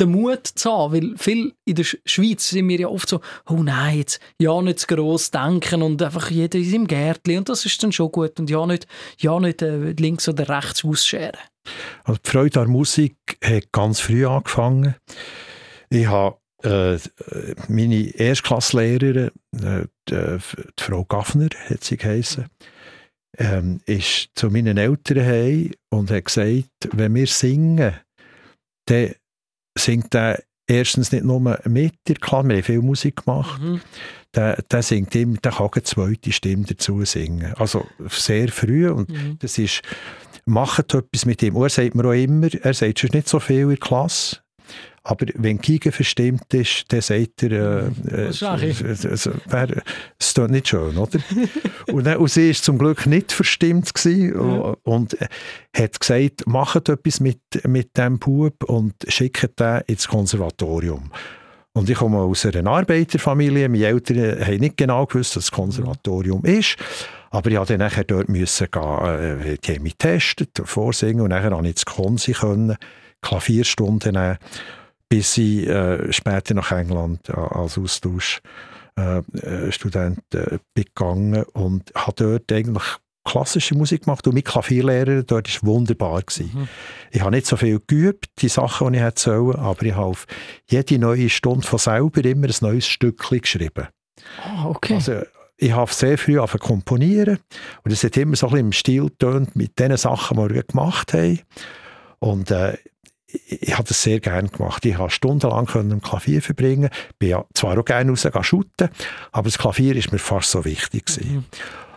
den 0.00 0.10
Mut 0.10 0.46
zu 0.46 0.72
haben, 0.72 0.92
weil 0.92 1.16
viel 1.18 1.52
in 1.64 1.76
der 1.76 1.84
Schweiz 1.84 2.48
sind 2.48 2.68
wir 2.68 2.80
ja 2.80 2.88
oft 2.88 3.08
so, 3.08 3.20
oh 3.48 3.62
nein, 3.62 3.98
jetzt 3.98 4.20
ja 4.40 4.60
nicht 4.60 4.80
zu 4.80 4.86
gross 4.88 5.30
denken 5.30 5.82
und 5.82 6.02
einfach 6.02 6.30
jeder 6.30 6.58
ist 6.58 6.72
im 6.72 6.86
Gärtchen 6.86 7.38
und 7.38 7.48
das 7.48 7.64
ist 7.64 7.80
dann 7.82 7.92
schon 7.92 8.10
gut 8.10 8.40
und 8.40 8.50
ja 8.50 8.66
nicht, 8.66 8.88
ja 9.18 9.38
nicht 9.38 9.62
äh, 9.62 9.92
links 9.92 10.28
oder 10.28 10.48
rechts 10.48 10.84
ausscheren. 10.84 11.38
Also 12.02 12.20
die 12.24 12.30
Freude 12.30 12.60
an 12.60 12.70
Musik 12.70 13.16
hat 13.42 13.70
ganz 13.70 14.00
früh 14.00 14.26
angefangen. 14.26 14.96
Ich 15.90 16.06
habe 16.06 16.38
äh, 16.64 16.98
meine 17.68 18.14
Erstklasslehrerin, 18.14 19.30
äh, 19.52 19.86
die, 20.08 20.38
die, 20.78 20.82
Frau 20.82 21.04
Gaffner, 21.04 21.48
hat 21.68 21.84
sie 21.84 21.96
geheißen, 21.96 22.46
ähm, 23.38 23.80
ist 23.86 24.30
zu 24.34 24.50
meinen 24.50 24.78
Eltern 24.78 25.24
heim 25.24 25.72
und 25.90 26.10
hat 26.10 26.26
gesagt, 26.26 26.68
wenn 26.92 27.14
wir 27.14 27.26
singen, 27.26 27.94
dann 28.86 29.14
singt 29.76 30.14
er 30.14 30.42
erstens 30.66 31.12
nicht 31.12 31.24
nur 31.24 31.40
mit 31.40 31.94
der 32.08 32.16
Klasse, 32.16 32.48
wir 32.48 32.56
haben 32.56 32.62
viel 32.62 32.82
Musik 32.82 33.24
gemacht, 33.24 33.60
mhm. 33.60 33.80
der, 34.34 34.62
der 34.62 34.82
singt 34.82 35.14
immer, 35.14 35.36
der 35.38 35.52
kann 35.52 35.70
eine 35.72 35.82
zweite 35.82 36.32
Stimme 36.32 36.64
dazu 36.64 37.04
singen. 37.04 37.54
Also 37.56 37.86
sehr 38.08 38.48
früh 38.48 38.88
und 38.88 39.10
mhm. 39.10 39.38
das 39.40 39.58
ist, 39.58 39.82
macht 40.46 40.94
etwas 40.94 41.26
mit 41.26 41.42
ihm. 41.42 41.56
Und 41.56 41.64
er 41.64 41.70
sagt 41.70 41.94
mir 41.94 42.06
auch 42.06 42.12
immer, 42.12 42.48
er 42.62 42.74
sagt 42.74 43.00
schon 43.00 43.10
nicht 43.12 43.28
so 43.28 43.40
viel 43.40 43.60
in 43.60 43.68
der 43.70 43.78
Klasse, 43.78 44.43
aber 45.06 45.26
wenn 45.34 45.58
Giga 45.58 45.90
verstimmt 45.90 46.52
ist, 46.54 46.86
dann 46.88 47.02
sagt 47.02 47.42
er, 47.42 47.52
äh, 47.52 47.86
äh, 48.10 48.28
es, 48.28 48.40
es, 48.40 49.04
es 49.04 50.34
klingt 50.34 50.50
nicht 50.50 50.68
schön, 50.68 50.96
oder? 50.96 51.18
und, 51.92 52.04
dann, 52.04 52.16
und 52.16 52.30
sie 52.30 52.48
war 52.48 52.54
zum 52.54 52.78
Glück 52.78 53.04
nicht 53.04 53.30
verstimmt 53.30 53.92
gewesen 53.92 54.34
ja. 54.34 54.74
und 54.82 55.16
hat 55.76 56.00
gesagt, 56.00 56.46
macht 56.46 56.88
etwas 56.88 57.20
mit, 57.20 57.38
mit 57.66 57.94
diesem 57.94 58.18
Bub 58.18 58.64
und 58.64 58.94
schickt 59.06 59.60
ihn 59.60 59.80
ins 59.86 60.08
Konservatorium. 60.08 61.10
Und 61.74 61.90
ich 61.90 61.98
komme 61.98 62.18
aus 62.18 62.46
einer 62.46 62.70
Arbeiterfamilie. 62.70 63.68
Meine 63.68 63.84
Eltern 63.84 64.40
haben 64.40 64.56
nicht 64.58 64.78
genau 64.78 65.04
gewusst, 65.04 65.36
was 65.36 65.46
das 65.46 65.52
Konservatorium 65.52 66.44
ist. 66.44 66.76
Aber 67.30 67.50
ich 67.50 67.58
musste 67.58 67.76
dann 67.76 67.86
nachher 67.86 68.04
dort 68.04 68.30
müssen 68.30 68.68
gehen, 68.70 69.40
äh, 69.40 69.58
die 69.58 69.74
haben 69.74 69.82
mich 69.82 69.98
getestet, 69.98 70.62
vorsingen 70.64 71.20
und 71.20 71.30
nachher 71.30 71.50
konnte 71.50 71.68
ich 71.68 71.74
ins 71.74 71.84
Konsi 71.84 72.32
können, 72.32 72.76
Klavierstunden 73.20 74.14
nehmen 74.14 74.38
bis 75.08 75.38
ich 75.38 75.66
äh, 75.66 76.12
später 76.12 76.54
nach 76.54 76.72
England 76.72 77.28
äh, 77.28 77.32
als 77.32 77.78
Austauschstudent 77.78 80.20
äh, 80.34 80.38
äh, 80.38 80.58
gegangen 80.74 81.44
und 81.52 81.92
habe 81.94 82.14
dort 82.16 82.52
eigentlich 82.52 82.98
klassische 83.24 83.74
Musik 83.74 84.04
gemacht 84.04 84.26
und 84.26 84.34
mit 84.34 84.44
Klavierlehrer 84.44 85.22
dort 85.22 85.62
war 85.62 85.68
wunderbar 85.68 86.22
Mhm. 86.38 86.68
Ich 87.10 87.20
habe 87.20 87.30
nicht 87.30 87.46
so 87.46 87.56
viel 87.56 87.80
geübt, 87.86 88.26
die 88.40 88.48
Sachen, 88.48 88.92
die 88.92 88.98
ich 88.98 89.04
hätte 89.04 89.20
sollen, 89.20 89.56
aber 89.56 89.82
ich 89.82 89.94
habe 89.94 90.06
auf 90.06 90.26
jede 90.68 90.98
neue 90.98 91.30
Stunde 91.30 91.66
von 91.66 91.78
selber 91.78 92.24
immer 92.24 92.48
ein 92.48 92.54
neues 92.60 92.86
Stückchen 92.86 93.40
geschrieben. 93.40 93.88
Ah, 94.42 94.66
oh, 94.66 94.70
okay. 94.70 94.94
Also, 94.94 95.22
ich 95.56 95.72
habe 95.72 95.92
sehr 95.92 96.18
früh 96.18 96.38
angefangen 96.38 96.60
komponieren 96.60 97.38
und 97.84 97.92
es 97.92 98.02
hat 98.02 98.16
immer 98.16 98.36
so 98.36 98.46
ein 98.46 98.52
bisschen 98.52 98.66
im 98.66 98.72
Stil 98.72 99.04
getönt 99.04 99.56
mit 99.56 99.78
den 99.78 99.96
Sachen, 99.96 100.36
die 100.36 100.54
wir 100.54 100.62
gemacht 100.62 101.14
haben. 101.14 101.40
Und 102.18 102.50
äh, 102.50 102.76
ich 103.48 103.74
habe 103.74 103.88
das 103.88 104.02
sehr 104.02 104.20
gerne 104.20 104.48
gemacht. 104.48 104.84
Ich 104.84 104.96
habe 104.96 105.10
stundenlang 105.10 105.68
im 105.74 106.00
Klavier 106.00 106.42
verbringen. 106.42 106.90
Bin 107.18 107.30
ja 107.30 107.44
zwar 107.54 107.78
auch 107.78 107.84
gerne 107.84 108.10
raus 108.10 108.26
shooten, 108.42 108.88
aber 109.32 109.44
das 109.44 109.58
Klavier 109.58 109.96
ist 109.96 110.12
mir 110.12 110.18
fast 110.18 110.50
so 110.50 110.64
wichtig 110.64 111.08
Mhm. 111.24 111.44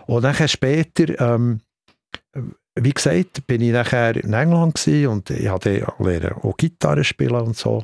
Und 0.07 0.23
dann 0.23 0.47
später, 0.47 1.19
ähm, 1.19 1.61
wie 2.75 2.93
gesagt, 2.93 3.45
bin 3.47 3.61
ich 3.61 3.71
nachher 3.71 4.15
in 4.15 4.33
England 4.33 4.88
und 4.88 5.29
ich 5.29 5.47
habe 5.47 5.85
auch 6.41 6.57
Gitarre 6.57 7.03
spielen 7.03 7.35
und 7.35 7.57
so. 7.57 7.83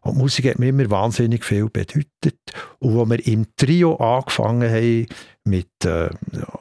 Und 0.00 0.14
die 0.14 0.18
Musik 0.18 0.46
hat 0.46 0.58
mir 0.58 0.68
immer 0.68 0.88
wahnsinnig 0.90 1.44
viel 1.44 1.68
bedeutet. 1.68 2.38
Und 2.78 2.98
als 2.98 3.10
wir 3.10 3.26
im 3.26 3.46
Trio 3.56 3.96
angefangen 3.96 4.70
haben, 4.70 5.06
mit 5.48 5.84
äh, 5.84 6.10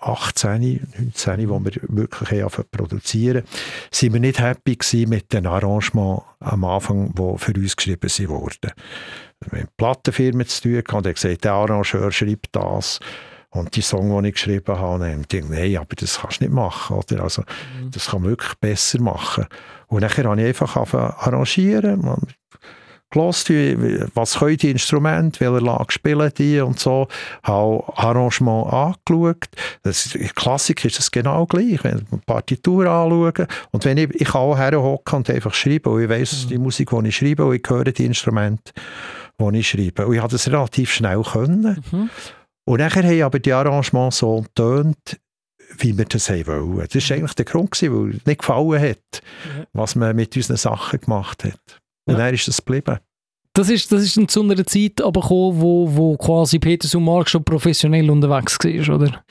18, 0.02 0.88
19, 0.98 1.50
wo 1.50 1.60
wir 1.60 1.72
wirklich 1.90 2.44
haben 2.44 2.64
produzieren, 2.72 3.44
sind 3.92 4.14
wir 4.14 4.20
nicht 4.20 4.40
happy 4.40 4.78
mit 5.08 5.34
den 5.34 5.48
Arrangements 5.48 6.24
am 6.40 6.64
Anfang, 6.64 7.14
die 7.14 7.38
für 7.38 7.54
uns 7.54 7.76
geschrieben 7.76 8.10
wurden. 8.30 8.72
Wir 9.40 9.52
haben 9.52 9.60
mit 9.60 9.78
Plattenfirmen 9.78 10.48
zu 10.48 10.62
tun 10.62 10.72
gehabt 10.72 10.94
und 10.94 11.06
er 11.06 11.14
gesagt, 11.14 11.44
der 11.44 11.54
Arrangeur 11.54 12.12
schreibt 12.12 12.48
das. 12.52 13.00
Und 13.50 13.76
die 13.76 13.82
Song, 13.82 14.22
die 14.22 14.30
ich 14.30 14.36
geschrieben 14.36 14.78
habe, 14.78 15.00
dann 15.00 15.12
habe 15.12 15.22
ich 15.22 15.28
gedacht, 15.28 15.50
nein, 15.50 15.78
aber 15.78 15.96
das 15.96 16.20
kannst 16.20 16.42
du 16.42 16.44
nicht 16.44 16.54
machen. 16.54 16.98
Oder? 16.98 17.24
Also, 17.24 17.44
mhm. 17.82 17.92
Das 17.92 18.08
kann 18.08 18.22
man 18.22 18.32
wirklich 18.32 18.54
besser 18.56 19.02
machen. 19.02 19.46
Und 19.88 20.02
nachher 20.02 20.26
habe 20.26 20.40
ich 20.42 20.48
einfach 20.48 20.76
arrangieren 20.76 22.28
gelost, 23.10 23.50
was 23.50 24.40
können 24.40 24.58
die 24.58 24.72
Instrumente, 24.72 25.40
welche 25.40 25.66
Lage 25.66 25.92
spielen 25.92 26.32
die 26.38 26.60
und 26.60 26.80
so, 26.80 27.08
habe 27.44 27.84
Arrangement 27.96 28.72
angeschaut. 28.72 29.46
Das, 29.84 30.14
in 30.16 30.30
Klassik 30.30 30.84
ist 30.86 31.00
es 31.00 31.12
genau 31.12 31.46
gleich, 31.46 31.84
wenn 31.84 32.00
ich 32.00 32.12
eine 32.12 32.22
Partitur 32.26 32.86
anschaue 32.86 33.48
und 33.72 33.86
wenn 33.86 33.98
ich, 33.98 34.10
ich 34.16 34.28
kann 34.28 34.42
auch 34.42 34.58
herhocken 34.58 35.18
und 35.18 35.30
einfach 35.30 35.54
schreiben 35.54 35.94
und 35.94 36.04
ich 36.04 36.10
weiss 36.10 36.46
mhm. 36.46 36.50
die 36.50 36.58
Musik, 36.58 36.90
die 36.90 37.08
ich 37.08 37.16
schreibe 37.16 37.46
und 37.46 37.56
ich 37.56 37.70
höre 37.70 37.86
die 37.86 38.06
Instrumente, 38.06 38.74
die 39.40 39.58
ich 39.58 39.70
schreibe. 39.70 40.08
Und 40.08 40.16
ich 40.16 40.22
habe 40.22 40.32
das 40.32 40.48
relativ 40.48 40.92
schnell 40.92 41.22
können. 41.22 41.84
Mhm. 41.92 42.10
Und 42.66 42.80
nachher 42.80 43.04
haben 43.04 43.22
aber 43.22 43.40
die 43.40 43.54
Arrangements 43.54 44.18
so 44.18 44.42
getönt, 44.42 45.20
wie 45.78 45.98
wir 45.98 46.06
das 46.06 46.30
haben 46.30 46.48
wollen. 46.48 46.88
Das 46.92 47.10
war 47.10 47.18
eigentlich 47.18 47.34
der 47.34 47.46
Grund, 47.46 47.82
weil 47.82 48.16
es 48.16 48.26
nicht 48.26 48.40
gefallen 48.40 48.82
hat, 48.82 49.22
was 49.74 49.96
man 49.96 50.16
mit 50.16 50.36
unseren 50.36 50.58
Sachen 50.58 51.00
gemacht 51.00 51.44
hat. 51.44 51.82
Und 52.08 52.18
dann 52.18 52.34
ist 52.34 52.48
es 52.48 52.58
geblieben. 52.58 53.00
Das 53.54 53.70
ist, 53.70 53.92
das 53.92 54.04
ist 54.04 54.30
zu 54.30 54.42
einer 54.44 54.66
Zeit 54.66 55.02
aber 55.02 55.22
gekommen, 55.22 55.60
wo, 55.60 55.96
wo 55.96 56.18
quasi 56.18 56.60
Peters 56.60 56.94
und 56.94 57.04
Mark 57.04 57.28
schon 57.30 57.44
professionell 57.44 58.10
unterwegs 58.10 58.58
war, 58.60 58.96
oder? 58.96 59.24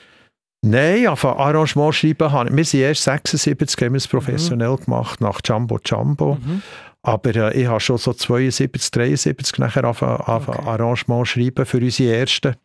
Nein, 0.65 1.07
auf 1.07 1.23
Arrangement 1.23 1.95
schreiben 1.95 2.31
haben 2.31 2.57
wir 2.57 2.65
sind 2.65 2.81
erst 2.81 3.03
76 3.03 3.85
haben 3.85 3.93
wir 3.93 3.97
es 3.97 4.07
professionell 4.07 4.71
mhm. 4.71 4.85
gemacht, 4.85 5.21
nach 5.21 5.39
Jumbo 5.45 5.79
Jumbo. 5.83 6.35
Mhm. 6.35 6.61
Aber 7.03 7.35
äh, 7.35 7.61
ich 7.61 7.67
habe 7.67 7.79
schon 7.79 7.97
so 7.97 8.11
72, 8.11 8.91
73 8.91 9.59
nachher 9.59 9.85
auf, 9.85 10.01
auf 10.01 10.49
okay. 10.49 10.61
Arrangement 10.65 11.27
schreiben 11.27 11.65
für 11.65 11.77
unsere 11.77 12.17
ersten 12.17 12.55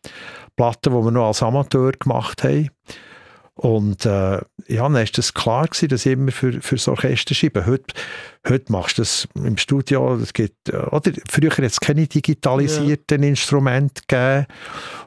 Platten, 0.57 0.93
die 0.93 1.03
wir 1.05 1.11
noch 1.11 1.27
als 1.27 1.43
Amateur 1.43 1.93
gemacht 1.93 2.43
haben. 2.43 2.69
Und 3.55 4.05
äh, 4.05 4.41
ja, 4.67 4.81
dann 4.83 4.95
war 4.95 5.05
das 5.05 5.33
klar 5.33 5.67
gewesen, 5.67 5.89
dass 5.89 6.05
ich 6.05 6.13
immer 6.13 6.31
für, 6.31 6.61
für 6.61 6.75
das 6.75 6.87
Orchester 6.87 7.35
schreibe. 7.35 7.65
Heute, 7.65 7.93
heute 8.47 8.71
machst 8.71 8.97
du 8.97 9.01
das 9.01 9.27
im 9.35 9.57
Studio, 9.57 10.15
es 10.15 10.33
gibt, 10.33 10.69
äh, 10.69 10.77
oder 10.77 11.11
früher 11.29 11.51
hat 11.51 11.59
es 11.59 11.79
keine 11.79 12.07
digitalisierten 12.07 13.23
ja. 13.23 13.29
Instrumente 13.29 14.01
gegeben 14.07 14.47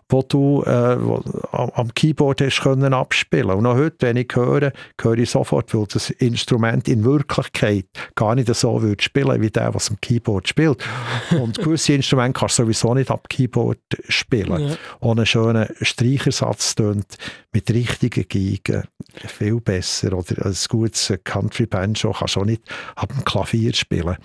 wo 0.08 0.22
du 0.22 0.62
äh, 0.62 1.04
wo, 1.04 1.22
am 1.52 1.92
Keyboard 1.94 2.40
hast 2.40 2.60
können 2.60 2.94
abspielen 2.94 3.50
Und 3.50 3.66
auch 3.66 3.74
heute, 3.74 3.96
wenn 4.00 4.16
ich 4.16 4.28
höre, 4.34 4.72
höre 5.00 5.18
ich 5.18 5.30
sofort, 5.30 5.74
weil 5.74 5.86
das 5.86 6.10
Instrument 6.10 6.88
in 6.88 7.04
Wirklichkeit 7.04 7.86
gar 8.14 8.34
nicht 8.34 8.54
so 8.54 8.82
würde 8.82 9.02
spielen, 9.02 9.40
wie 9.40 9.50
der, 9.50 9.74
was 9.74 9.90
am 9.90 10.00
Keyboard 10.00 10.48
spielt. 10.48 10.84
Und 11.30 11.58
gewisse 11.58 11.94
Instrumente 11.94 12.38
kannst 12.38 12.58
du 12.58 12.62
sowieso 12.62 12.94
nicht 12.94 13.10
am 13.10 13.20
Keyboard 13.28 13.80
spielen. 14.08 14.68
Ja. 14.68 14.76
Ohne 15.00 15.26
schönen 15.26 15.68
Streichersatz 15.80 16.76
tönt 16.76 17.16
mit 17.52 17.70
richtigen 17.70 18.26
Geigen 18.28 18.84
viel 19.26 19.60
besser. 19.60 20.12
Oder 20.12 20.46
ein 20.46 20.56
gutes 20.68 21.12
Country-Banjo 21.24 22.12
kannst 22.12 22.36
du 22.36 22.40
auch 22.40 22.44
nicht 22.44 22.62
am 22.94 23.08
Klavier 23.26 23.74
spielen. 23.74 24.16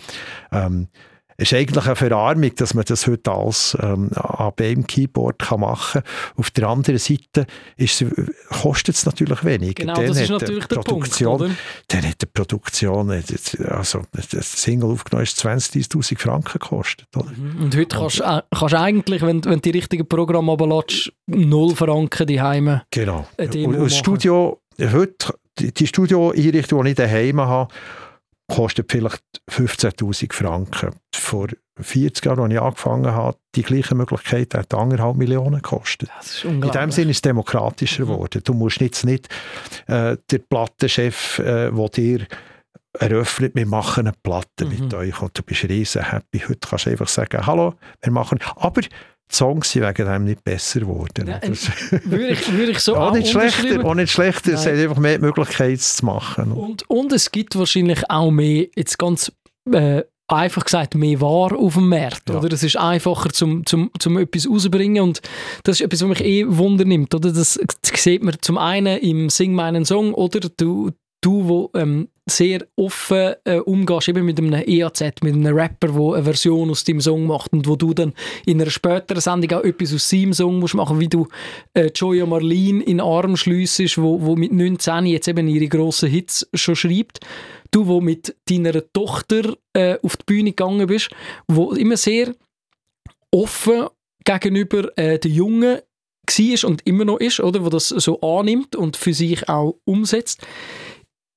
Ähm, 0.51 0.87
ist 1.41 1.53
eigentlich 1.53 1.85
eine 1.85 1.95
Verarmung, 1.95 2.53
dass 2.55 2.73
man 2.73 2.85
das 2.85 3.07
heute 3.07 3.31
alles 3.31 3.75
ähm, 3.81 4.11
an 4.13 4.51
beim 4.55 4.85
Keyboard 4.85 5.39
kann 5.39 5.61
machen 5.61 6.01
kann. 6.01 6.11
Auf 6.37 6.51
der 6.51 6.67
anderen 6.67 6.99
Seite 6.99 7.47
kostet 8.49 8.95
es 8.95 9.05
natürlich 9.05 9.43
weniger. 9.43 9.73
Genau, 9.73 9.95
dann 9.95 10.07
das 10.07 10.21
ist 10.21 10.29
natürlich 10.29 10.65
der 10.67 10.75
Produktion, 10.75 11.37
Punkt, 11.37 11.51
oder? 11.51 11.55
Dann 11.87 12.07
hat 12.07 12.21
die 12.21 12.25
Produktion, 12.27 13.23
also 13.69 14.01
das 14.13 14.61
Single 14.61 14.91
aufgenommen 14.91 15.23
ist 15.23 15.43
20'000 15.43 16.19
Franken 16.19 16.59
gekostet. 16.59 17.07
Oder? 17.15 17.31
Mhm. 17.31 17.63
Und 17.63 17.75
heute 17.75 17.97
kannst 17.97 18.19
du 18.19 18.43
kannst 18.51 18.75
eigentlich, 18.75 19.21
wenn, 19.23 19.43
wenn 19.43 19.61
du 19.61 19.61
die 19.61 19.71
richtigen 19.71 20.07
Programme 20.07 20.51
abladest, 20.51 21.11
0 21.25 21.75
Franken 21.75 22.27
die 22.27 22.41
Heime. 22.41 22.83
Genau. 22.91 23.27
Und 23.37 23.73
das 23.73 23.97
Studio, 23.97 24.61
heute, 24.79 25.33
die, 25.57 25.73
die 25.73 25.87
Studio-Einrichtung, 25.87 26.83
die 26.83 26.91
ich 26.91 26.95
daheim 26.95 27.41
habe, 27.41 27.73
kostet 28.51 28.91
vielleicht 28.91 29.23
15'000 29.49 30.33
Franken. 30.33 30.91
Vor 31.15 31.47
40 31.79 32.25
Jahren, 32.25 32.39
als 32.41 32.53
ich 32.53 32.61
angefangen 32.61 33.11
habe, 33.11 33.37
die 33.55 33.63
gleiche 33.63 33.95
Möglichkeit 33.95 34.53
hat 34.53 34.73
anderthalb 34.73 35.15
Millionen 35.15 35.61
gekostet. 35.61 36.09
In 36.43 36.61
dem 36.61 36.91
Sinne 36.91 37.11
ist 37.11 37.17
es 37.17 37.21
demokratischer 37.21 38.03
mhm. 38.03 38.09
geworden. 38.09 38.41
Du 38.43 38.53
musst 38.53 38.81
jetzt 38.81 39.05
nicht 39.05 39.29
äh, 39.87 40.17
der 40.29 40.39
Plattenchef, 40.39 41.39
äh, 41.39 41.71
der 41.71 41.89
dir 41.89 42.27
eröffnet, 42.99 43.55
wir 43.55 43.65
machen 43.65 44.07
eine 44.07 44.15
Platte 44.21 44.65
mhm. 44.65 44.69
mit 44.69 44.93
euch 44.93 45.21
und 45.21 45.37
du 45.37 45.43
bist 45.43 45.63
riesen 45.63 46.03
happy. 46.03 46.39
Heute 46.39 46.59
kannst 46.67 46.85
du 46.85 46.89
einfach 46.89 47.07
sagen, 47.07 47.45
hallo, 47.47 47.75
wir 48.01 48.11
machen. 48.11 48.39
Aber 48.57 48.81
Songs 49.31 49.71
sind 49.71 49.83
wegen 49.83 50.05
dem 50.05 50.23
nicht 50.25 50.43
besser 50.43 50.81
geworden. 50.81 51.27
Ja, 51.27 51.41
würde, 52.05 52.29
ich, 52.29 52.51
würde 52.51 52.71
ich 52.71 52.79
so 52.79 52.95
auch, 52.97 53.13
nicht 53.13 53.29
schlechter, 53.29 53.85
auch 53.85 53.95
nicht 53.95 54.11
schlechter, 54.11 54.53
es 54.53 54.65
hat 54.65 54.73
einfach 54.73 54.97
mehr 54.97 55.19
Möglichkeiten 55.19 55.79
zu 55.79 56.05
machen. 56.05 56.51
Und, 56.51 56.89
und 56.89 57.11
es 57.13 57.31
gibt 57.31 57.57
wahrscheinlich 57.57 58.09
auch 58.09 58.31
mehr, 58.31 58.67
jetzt 58.75 58.97
ganz 58.97 59.31
äh, 59.71 60.03
einfach 60.27 60.63
gesagt, 60.65 60.95
mehr 60.95 61.21
Ware 61.21 61.55
auf 61.55 61.73
dem 61.75 61.89
Markt. 61.89 62.29
Ja. 62.29 62.37
Oder? 62.37 62.51
Es 62.51 62.63
ist 62.63 62.77
einfacher, 62.77 63.29
zum, 63.29 63.65
zum, 63.65 63.91
zum 63.99 64.17
etwas 64.17 64.49
rauszubringen 64.49 65.03
und 65.03 65.21
das 65.63 65.79
ist 65.79 65.85
etwas, 65.85 66.01
was 66.01 66.09
mich 66.09 66.23
eh 66.23 66.45
wundernimmt. 66.47 67.13
Oder? 67.13 67.31
Das 67.31 67.59
sieht 67.95 68.23
man 68.23 68.35
zum 68.41 68.57
einen 68.57 68.97
im 68.99 69.29
Sing 69.29 69.53
meinen 69.53 69.85
Song 69.85 70.13
oder 70.13 70.39
du, 70.39 70.91
du 71.21 71.47
wo 71.47 71.71
ähm, 71.75 72.09
sehr 72.31 72.65
offen 72.75 73.33
äh, 73.45 73.57
umgehst, 73.57 74.09
eben 74.09 74.25
mit 74.25 74.39
einem 74.39 74.53
EAZ, 74.53 75.01
mit 75.21 75.35
einem 75.35 75.55
Rapper, 75.55 75.89
der 75.89 76.13
eine 76.15 76.23
Version 76.23 76.69
aus 76.69 76.83
deinem 76.83 77.01
Song 77.01 77.25
macht 77.25 77.53
und 77.53 77.67
wo 77.67 77.75
du 77.75 77.93
dann 77.93 78.13
in 78.45 78.61
einer 78.61 78.69
späteren 78.69 79.21
Sendung 79.21 79.59
auch 79.59 79.63
etwas 79.63 79.93
aus 79.93 80.09
seinem 80.09 80.33
Song 80.33 80.59
musst 80.59 80.73
machen, 80.73 80.99
wie 80.99 81.07
du 81.07 81.27
äh, 81.73 81.89
Joya 81.93 82.25
Marlene 82.25 82.83
in 82.83 82.97
den 82.97 83.01
Arm 83.01 83.37
schliessest, 83.37 83.97
wo, 83.97 84.21
wo 84.21 84.35
mit 84.35 84.51
19 84.51 85.05
jetzt 85.05 85.27
eben 85.27 85.47
ihre 85.47 85.67
grossen 85.67 86.09
Hits 86.09 86.47
schon 86.53 86.75
schreibt. 86.75 87.19
Du, 87.71 87.87
wo 87.87 88.01
mit 88.01 88.35
deiner 88.49 88.81
Tochter 88.91 89.55
äh, 89.73 89.97
auf 90.01 90.17
die 90.17 90.25
Bühne 90.25 90.51
gegangen 90.51 90.87
bist, 90.87 91.09
wo 91.47 91.71
immer 91.71 91.97
sehr 91.97 92.33
offen 93.31 93.87
gegenüber 94.25 94.97
äh, 94.97 95.19
den 95.19 95.33
Jungen 95.33 95.79
war 96.27 96.69
und 96.69 96.81
immer 96.85 97.05
noch 97.05 97.19
ist, 97.19 97.39
oder, 97.39 97.65
wo 97.65 97.69
das 97.69 97.89
so 97.89 98.19
annimmt 98.21 98.75
und 98.75 98.97
für 98.97 99.13
sich 99.13 99.47
auch 99.49 99.77
umsetzt 99.85 100.45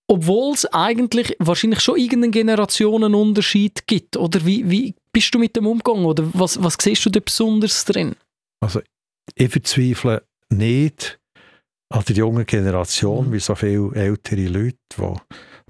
obwohl 0.06 0.54
es 0.54 0.66
eigentlich 0.66 1.36
wahrscheinlich 1.38 1.80
schon 1.80 1.98
irgendeinen 1.98 2.32
Generationenunterschied 2.32 3.86
gibt. 3.86 4.16
Oder 4.16 4.44
wie, 4.44 4.68
wie 4.70 4.94
bist 5.12 5.34
du 5.34 5.38
mit 5.38 5.56
dem 5.56 5.66
umgegangen? 5.66 6.04
Oder 6.04 6.28
was, 6.34 6.62
was 6.62 6.76
siehst 6.80 7.06
du 7.06 7.10
da 7.10 7.20
besonders 7.20 7.84
drin? 7.84 8.14
Also 8.60 8.80
ich 9.34 9.50
verzweifle 9.50 10.22
nicht 10.50 11.18
an 11.90 12.04
der 12.06 12.16
jungen 12.16 12.46
Generation, 12.46 13.28
mhm. 13.28 13.32
wie 13.32 13.40
so 13.40 13.54
viele 13.54 13.94
ältere 13.94 14.46
Leute, 14.46 14.76
die 14.96 15.02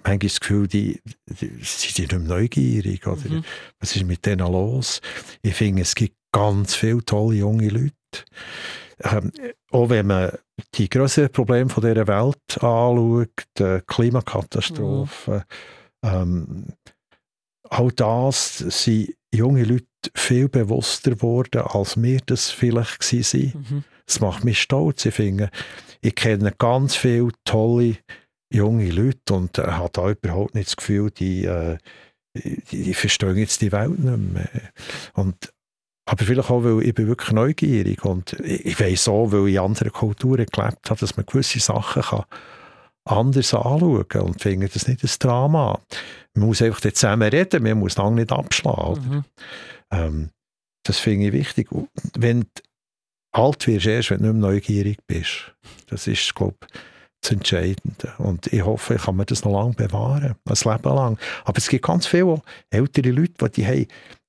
manchmal 0.04 0.18
das 0.18 0.40
Gefühl, 0.40 0.68
die, 0.68 1.00
die, 1.28 1.50
sind 1.62 1.98
nicht 1.98 2.12
mehr 2.12 2.20
neugierig. 2.20 3.06
Oder 3.06 3.28
mhm. 3.28 3.44
Was 3.80 3.94
ist 3.94 4.04
mit 4.04 4.24
denen 4.26 4.50
los? 4.50 5.00
Ich 5.42 5.54
finde, 5.54 5.82
es 5.82 5.94
gibt 5.94 6.16
ganz 6.32 6.74
viele 6.74 7.04
tolle 7.04 7.36
junge 7.36 7.68
Leute. 7.68 7.92
Ähm, 9.02 9.32
auch 9.70 9.90
wenn 9.90 10.06
man 10.06 10.30
die 10.74 10.88
größeren 10.88 11.30
Probleme 11.30 11.70
von 11.70 11.82
dieser 11.82 12.06
Welt 12.06 12.62
anschaut, 12.62 13.28
die 13.58 13.80
Klimakatastrophe, 13.86 15.44
mhm. 16.02 16.08
ähm, 16.08 16.66
auch 17.70 17.90
das 17.92 18.58
sind 18.58 19.14
junge 19.34 19.64
Leute 19.64 19.86
viel 20.14 20.48
bewusster 20.48 21.12
geworden, 21.12 21.62
als 21.62 22.00
wir 22.00 22.20
das 22.26 22.50
vielleicht 22.50 23.12
waren. 23.12 23.64
Mhm. 23.68 23.84
Das 24.06 24.20
macht 24.20 24.44
mich 24.44 24.60
stolz. 24.60 25.06
Ich 25.06 25.14
finde, 25.14 25.50
ich 26.00 26.14
kenne 26.14 26.52
ganz 26.58 26.94
viele 26.94 27.30
tolle 27.44 27.96
junge 28.52 28.90
Leute 28.90 29.34
und 29.34 29.58
äh, 29.58 29.62
habe 29.62 29.90
da 29.92 30.10
überhaupt 30.10 30.54
nicht 30.54 30.68
das 30.68 30.76
Gefühl, 30.76 31.10
die, 31.10 31.46
äh, 31.46 31.78
die, 32.36 32.62
die 32.70 32.94
verstehen 32.94 33.36
jetzt 33.36 33.62
die 33.62 33.72
Welt 33.72 33.98
nicht 33.98 34.32
mehr. 34.32 34.48
Und 35.14 35.53
aber 36.06 36.24
vielleicht 36.24 36.50
auch, 36.50 36.64
weil 36.64 36.82
ich 36.82 36.94
bin 36.94 37.06
wirklich 37.06 37.32
neugierig 37.32 38.04
und 38.04 38.34
ich 38.40 38.78
weiß 38.78 39.08
auch, 39.08 39.32
weil 39.32 39.48
ich 39.48 39.54
in 39.54 39.60
anderen 39.60 39.92
Kulturen 39.92 40.46
gelebt 40.46 40.90
habe, 40.90 41.00
dass 41.00 41.16
man 41.16 41.26
gewisse 41.26 41.60
Sachen 41.60 42.02
kann 42.02 42.24
anders 43.06 43.52
anschauen 43.52 44.08
kann 44.08 44.22
und 44.22 44.40
finde 44.40 44.68
das 44.68 44.88
nicht 44.88 45.04
ein 45.04 45.10
Drama. 45.18 45.80
Man 46.34 46.46
muss 46.46 46.62
einfach 46.62 46.80
zusammen 46.80 47.28
reden, 47.28 47.62
man 47.62 47.78
muss 47.78 47.96
lange 47.96 48.16
nicht 48.16 48.32
abschlagen. 48.32 49.08
Mhm. 49.08 49.24
Ähm, 49.90 50.30
das 50.84 50.98
finde 50.98 51.26
ich 51.26 51.32
wichtig. 51.32 51.68
Wenn 52.16 52.40
du 52.40 52.48
alt 53.32 53.66
wirst, 53.66 53.86
erst 53.86 54.10
wenn 54.10 54.22
du 54.22 54.32
nicht 54.32 54.40
mehr 54.40 54.50
neugierig 54.50 54.98
bist. 55.06 55.54
Das 55.88 56.06
ist, 56.06 56.34
glaube 56.34 56.56
ich, 56.62 56.78
das 57.24 57.32
Entscheidende. 57.32 58.12
Und 58.18 58.52
ich 58.52 58.64
hoffe, 58.64 58.94
ich 58.94 59.02
kann 59.02 59.16
mir 59.16 59.24
das 59.24 59.44
noch 59.44 59.52
lange 59.52 59.74
bewahren, 59.74 60.34
ein 60.44 60.54
Leben 60.72 60.94
lang. 60.94 61.18
Aber 61.44 61.58
es 61.58 61.68
gibt 61.68 61.84
ganz 61.84 62.06
viele 62.06 62.40
ältere 62.70 63.10
Leute, 63.10 63.48
die 63.50 63.66
haben 63.66 63.86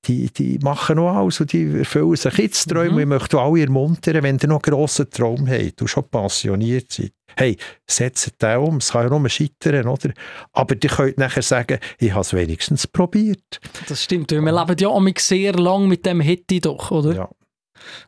die, 0.08 0.32
die 0.32 0.60
machen 0.60 0.98
noch 0.98 1.16
alles 1.16 1.40
und 1.42 1.52
die 1.52 1.80
erfüllen 1.80 2.16
sich 2.16 2.38
jetzt 2.38 2.70
Träume. 2.70 2.92
Mhm. 2.92 3.00
Ich 3.00 3.06
möchte 3.08 3.40
alle 3.40 3.62
ermuntern, 3.62 4.22
wenn 4.24 4.38
ihr 4.38 4.48
noch 4.48 4.62
einen 4.64 4.74
grossen 4.74 5.10
Traum 5.10 5.48
habt 5.48 5.82
und 5.82 5.88
schon 5.88 6.08
passioniert 6.10 6.92
seid. 6.92 7.12
Hey, 7.36 7.58
setzt 7.90 8.42
den 8.42 8.58
um, 8.60 8.78
es 8.78 8.92
kann 8.92 9.10
ja 9.10 9.18
nur 9.18 9.28
scheitern, 9.30 9.88
oder? 9.88 10.12
Aber 10.54 10.76
ihr 10.82 10.90
könnt 10.90 11.18
nachher 11.18 11.42
sagen, 11.42 11.80
ich 11.98 12.12
habe 12.12 12.22
es 12.22 12.34
wenigstens 12.34 12.88
probiert. 12.88 13.60
Das 13.90 14.04
stimmt, 14.04 14.32
wir 14.32 14.40
leben 14.40 14.76
ja 14.78 14.88
auch 14.88 15.04
sehr 15.18 15.54
lang 15.54 15.88
mit 15.88 16.06
dem 16.06 16.22
hätte 16.22 16.62
doch, 16.62 16.92
oder? 16.92 17.14
Ja. 17.14 17.30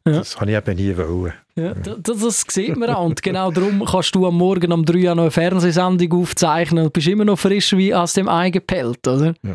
Ja. 0.05 0.13
Das 0.13 0.39
habe 0.39 0.51
ich 0.51 0.57
eben 0.57 0.75
nie 0.75 0.97
wollen. 0.97 1.33
Ja, 1.57 1.73
das, 1.73 2.19
das 2.19 2.45
sieht 2.47 2.77
man 2.77 2.91
auch. 2.91 3.05
Und 3.05 3.23
genau 3.23 3.49
darum 3.49 3.83
kannst 3.83 4.13
du 4.13 4.27
am 4.27 4.37
Morgen 4.37 4.71
um 4.71 4.85
3 4.85 5.09
Uhr 5.09 5.15
noch 5.15 5.23
eine 5.23 5.31
Fernsehsendung 5.31 6.21
aufzeichnen 6.21 6.85
und 6.85 6.93
bist 6.93 7.07
immer 7.07 7.25
noch 7.25 7.39
frisch 7.39 7.75
wie 7.75 7.95
aus 7.95 8.13
dem 8.13 8.29
Ei 8.29 8.51
gepellt, 8.51 9.07
oder? 9.07 9.33
Ja, 9.41 9.49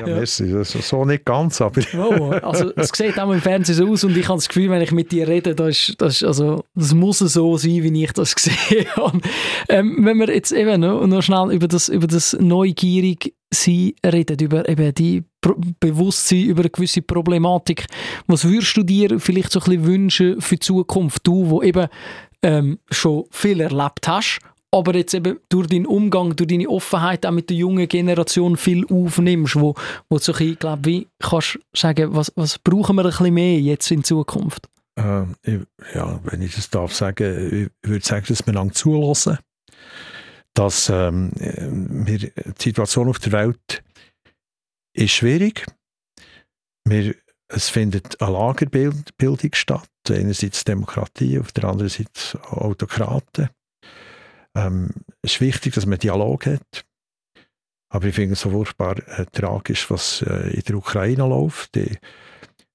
ja, 0.00 0.06
ja. 0.06 0.14
Merci. 0.14 0.50
Das 0.50 0.72
so 0.72 1.04
nicht 1.04 1.26
ganz, 1.26 1.60
aber... 1.60 1.82
oh, 1.94 2.30
also 2.30 2.72
es 2.74 2.88
sieht 2.94 3.20
auch 3.20 3.30
im 3.30 3.42
Fernsehen 3.42 3.76
so 3.76 3.86
aus 3.86 4.02
und 4.02 4.16
ich 4.16 4.28
habe 4.28 4.38
das 4.38 4.48
Gefühl, 4.48 4.70
wenn 4.70 4.80
ich 4.80 4.92
mit 4.92 5.12
dir 5.12 5.28
rede, 5.28 5.54
das, 5.54 5.68
ist, 5.68 6.00
das, 6.00 6.16
ist, 6.16 6.24
also, 6.24 6.64
das 6.74 6.94
muss 6.94 7.18
so 7.18 7.58
sein, 7.58 7.82
wie 7.82 8.02
ich 8.02 8.12
das 8.12 8.34
gesehen 8.34 8.86
habe. 8.96 9.20
Ähm, 9.68 9.98
wenn 10.06 10.16
wir 10.16 10.34
jetzt 10.34 10.52
eben 10.52 10.80
noch, 10.80 11.06
noch 11.06 11.22
schnell 11.22 11.52
über 11.52 11.68
das, 11.68 11.90
über 11.90 12.06
das 12.06 12.34
neugierig 12.40 13.34
reden, 14.04 14.38
über 14.40 14.66
eben 14.66 14.94
die 14.94 15.24
Bewusstsein 15.80 16.44
über 16.44 16.62
eine 16.62 16.70
gewisse 16.70 17.02
Problematik. 17.02 17.86
Was 18.26 18.44
würdest 18.44 18.76
du 18.76 18.82
dir 18.82 19.18
vielleicht 19.20 19.52
so 19.52 19.60
ein 19.60 19.64
bisschen 19.64 19.84
wünschen 19.84 20.40
für 20.40 20.54
die 20.54 20.60
Zukunft? 20.60 21.26
Du, 21.26 21.50
wo 21.50 21.62
eben 21.62 21.88
ähm, 22.42 22.78
schon 22.90 23.24
viel 23.30 23.60
erlebt 23.60 24.06
hast, 24.08 24.40
aber 24.70 24.94
jetzt 24.96 25.14
eben 25.14 25.38
durch 25.48 25.66
deinen 25.66 25.86
Umgang, 25.86 26.34
durch 26.34 26.48
deine 26.48 26.68
Offenheit 26.68 27.26
auch 27.26 27.32
mit 27.32 27.50
der 27.50 27.56
jungen 27.56 27.86
Generation 27.88 28.56
viel 28.56 28.86
aufnimmst, 28.86 29.56
wo, 29.56 29.74
wo 30.08 30.18
so 30.18 30.32
ein 30.32 30.38
bisschen, 30.38 30.58
glaub, 30.58 30.78
wie 30.84 31.08
kannst 31.18 31.54
du 31.54 31.58
sagen, 31.74 32.14
was, 32.14 32.32
was 32.36 32.58
brauchen 32.58 32.96
wir 32.96 33.04
ein 33.04 33.10
bisschen 33.10 33.34
mehr 33.34 33.60
jetzt 33.60 33.90
in 33.90 34.02
Zukunft? 34.02 34.68
Ähm, 34.96 35.34
ich, 35.42 35.60
ja, 35.94 36.20
wenn 36.24 36.42
ich 36.42 36.54
das 36.54 36.70
darf 36.70 36.94
sagen, 36.94 37.70
ich 37.82 37.88
würde 37.88 38.04
sagen, 38.04 38.26
dass 38.28 38.46
wir 38.46 38.54
lang 38.54 38.72
zulassen 38.72 39.38
dass 40.54 40.90
ähm, 40.90 41.30
wir, 41.34 42.18
die 42.18 42.32
Situation 42.58 43.08
auf 43.08 43.18
der 43.18 43.32
Welt 43.32 43.82
ist 44.92 45.12
schwierig. 45.12 45.66
Wir, 46.84 47.14
es 47.48 47.68
findet 47.68 48.20
eine 48.20 48.32
Lagerbildung 48.32 49.54
statt. 49.54 49.88
Einerseits 50.08 50.64
Demokratie, 50.64 51.38
auf 51.38 51.52
der 51.52 51.64
anderen 51.64 51.88
Seite 51.88 52.42
Autokraten. 52.50 53.50
Ähm, 54.56 54.90
es 55.22 55.34
ist 55.34 55.40
wichtig, 55.40 55.74
dass 55.74 55.86
man 55.86 55.98
Dialog 55.98 56.46
hat. 56.46 56.84
Aber 57.92 58.06
ich 58.06 58.14
finde 58.14 58.32
es 58.32 58.40
so 58.40 58.50
furchtbar 58.50 58.96
äh, 59.18 59.26
tragisch, 59.26 59.90
was 59.90 60.22
äh, 60.22 60.54
in 60.54 60.62
der 60.62 60.76
Ukraine 60.76 61.28
läuft. 61.28 61.76
Ich, 61.76 61.98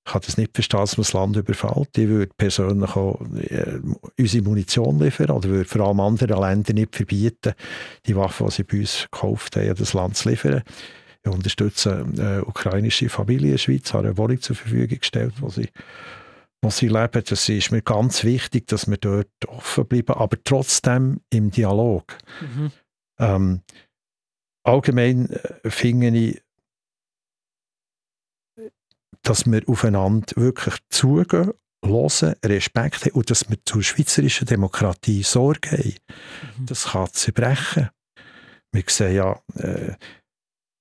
kann 0.07 0.21
das 0.25 0.37
nicht 0.37 0.53
verstehen, 0.53 0.79
dass 0.79 0.97
man 0.97 1.03
das 1.03 1.13
Land 1.13 1.35
überfällt. 1.35 1.97
Ich 1.97 2.07
würde 2.07 2.31
persönlich 2.37 2.95
auch 2.95 3.19
äh, 3.35 3.79
unsere 4.17 4.43
Munition 4.43 4.99
liefern 4.99 5.31
oder 5.31 5.49
würde 5.49 5.67
vor 5.69 5.87
allem 5.87 5.99
anderen 5.99 6.39
Ländern 6.39 6.75
nicht 6.75 6.95
verbieten, 6.95 7.53
die 8.05 8.15
Waffen, 8.15 8.47
die 8.47 8.53
sie 8.53 8.63
bei 8.63 8.79
uns 8.79 9.07
gekauft 9.11 9.57
haben, 9.57 9.75
das 9.75 9.93
Land 9.93 10.15
zu 10.15 10.29
liefern. 10.29 10.63
Ich 11.27 11.33
unterstütze 11.33 12.05
äh, 12.17 12.47
ukrainische 12.47 13.09
Familien 13.09 13.45
in 13.45 13.51
der 13.51 13.57
Schweiz, 13.57 13.93
habe 13.93 14.07
eine 14.07 14.17
Wohnung 14.17 14.41
zur 14.41 14.55
Verfügung 14.55 14.99
gestellt, 14.99 15.33
wo 15.39 15.49
sie, 15.49 15.69
wo 16.61 16.69
sie 16.69 16.87
leben. 16.87 17.23
Das 17.25 17.49
ist 17.49 17.71
mir 17.71 17.81
ganz 17.81 18.23
wichtig, 18.23 18.67
dass 18.67 18.89
wir 18.89 18.97
dort 18.97 19.27
offen 19.47 19.85
bleiben, 19.85 20.13
aber 20.13 20.37
trotzdem 20.43 21.21
im 21.29 21.51
Dialog. 21.51 22.17
Mhm. 22.41 22.71
Ähm, 23.19 23.61
allgemein 24.63 25.29
äh, 25.29 25.69
finde 25.69 26.17
ich, 26.17 26.41
dass 29.21 29.45
wir 29.45 29.67
aufeinander 29.67 30.27
wirklich 30.35 30.75
zugehen, 30.89 31.51
hören, 31.83 32.35
Respekt 32.45 33.05
haben 33.05 33.11
und 33.11 33.29
dass 33.29 33.49
wir 33.49 33.57
zur 33.65 33.83
schweizerischen 33.83 34.47
Demokratie 34.47 35.23
Sorge 35.23 35.71
haben. 35.71 35.95
Mhm. 36.59 36.65
Das 36.67 36.85
kann 36.85 37.11
zerbrechen. 37.11 37.89
Wir 38.71 38.83
sehen 38.87 39.15
ja 39.15 39.41
äh, 39.55 39.95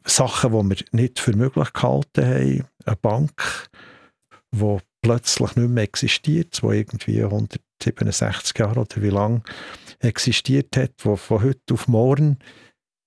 Sachen, 0.07 0.53
die 0.53 0.77
wir 0.77 0.87
nicht 0.93 1.19
für 1.19 1.37
möglich 1.37 1.73
gehalten 1.73 2.25
haben. 2.25 2.67
Eine 2.85 2.97
Bank, 2.97 3.69
die 4.53 4.79
plötzlich 5.03 5.57
nicht 5.57 5.69
mehr 5.69 5.85
existiert, 5.85 6.61
die 6.63 6.67
irgendwie 6.67 7.23
167 7.23 8.59
Jahre 8.59 8.81
oder 8.81 9.03
wie 9.03 9.11
lange 9.11 9.43
existiert 10.01 10.77
hat, 10.77 10.93
die 11.05 11.17
von 11.17 11.43
heute 11.43 11.75
auf 11.75 11.89
morgen 11.89 12.39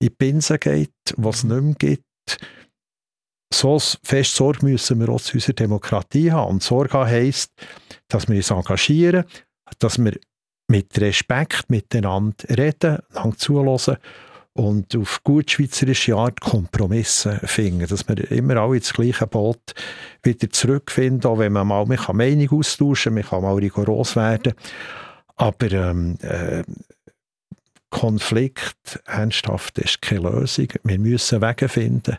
in 0.01 0.07
die 0.07 0.09
Binsen 0.09 0.59
geht, 0.59 0.93
was 1.17 1.37
es 1.37 1.43
nicht 1.45 1.61
mehr 1.61 1.75
gibt. 1.75 2.03
So 3.53 3.79
fest 3.79 4.35
Sorge 4.35 4.65
müssen 4.65 4.99
wir 4.99 5.09
auch 5.09 5.21
zu 5.21 5.33
unserer 5.33 5.53
Demokratie 5.53 6.31
haben. 6.31 6.51
Und 6.51 6.63
Sorge 6.63 6.99
heisst, 6.99 7.51
dass 8.07 8.27
wir 8.27 8.35
uns 8.35 8.51
engagieren, 8.51 9.25
dass 9.79 9.97
wir 9.97 10.17
mit 10.69 10.99
Respekt 10.99 11.69
miteinander 11.69 12.57
reden, 12.57 12.99
lang 13.09 13.37
zulassen 13.37 13.97
und 14.53 14.95
auf 14.95 15.23
gut 15.23 15.51
schweizerische 15.51 16.15
Art 16.15 16.41
Kompromisse 16.41 17.39
finden, 17.43 17.87
dass 17.87 18.07
wir 18.07 18.31
immer 18.31 18.57
alle 18.57 18.77
ins 18.77 18.93
gleiche 18.93 19.27
Boot 19.27 19.73
wieder 20.23 20.49
zurückfinden, 20.49 21.29
auch 21.29 21.39
wenn 21.39 21.53
man 21.53 21.67
mal 21.67 21.85
man 21.85 21.97
kann 21.97 22.17
Meinung 22.17 22.59
austauschen 22.59 23.13
man 23.13 23.23
kann 23.23 23.41
mal 23.41 23.55
rigoros 23.55 24.15
werden, 24.15 24.53
aber 25.35 25.71
ähm, 25.71 26.17
äh, 26.21 26.63
Konflikt 27.89 29.01
ernsthaft 29.05 29.79
ist 29.79 30.01
keine 30.01 30.29
Lösung. 30.29 30.67
Wir 30.83 30.99
müssen 30.99 31.41
Wege 31.41 31.67
finden 31.67 32.17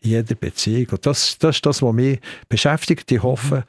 in 0.00 0.10
jeder 0.10 0.34
Beziehung. 0.34 0.88
Und 0.90 1.06
das, 1.06 1.38
das 1.38 1.56
ist 1.56 1.66
das, 1.66 1.80
was 1.80 1.92
mich 1.92 2.20
beschäftigt. 2.48 3.10
Ich 3.12 3.22
hoffe, 3.22 3.64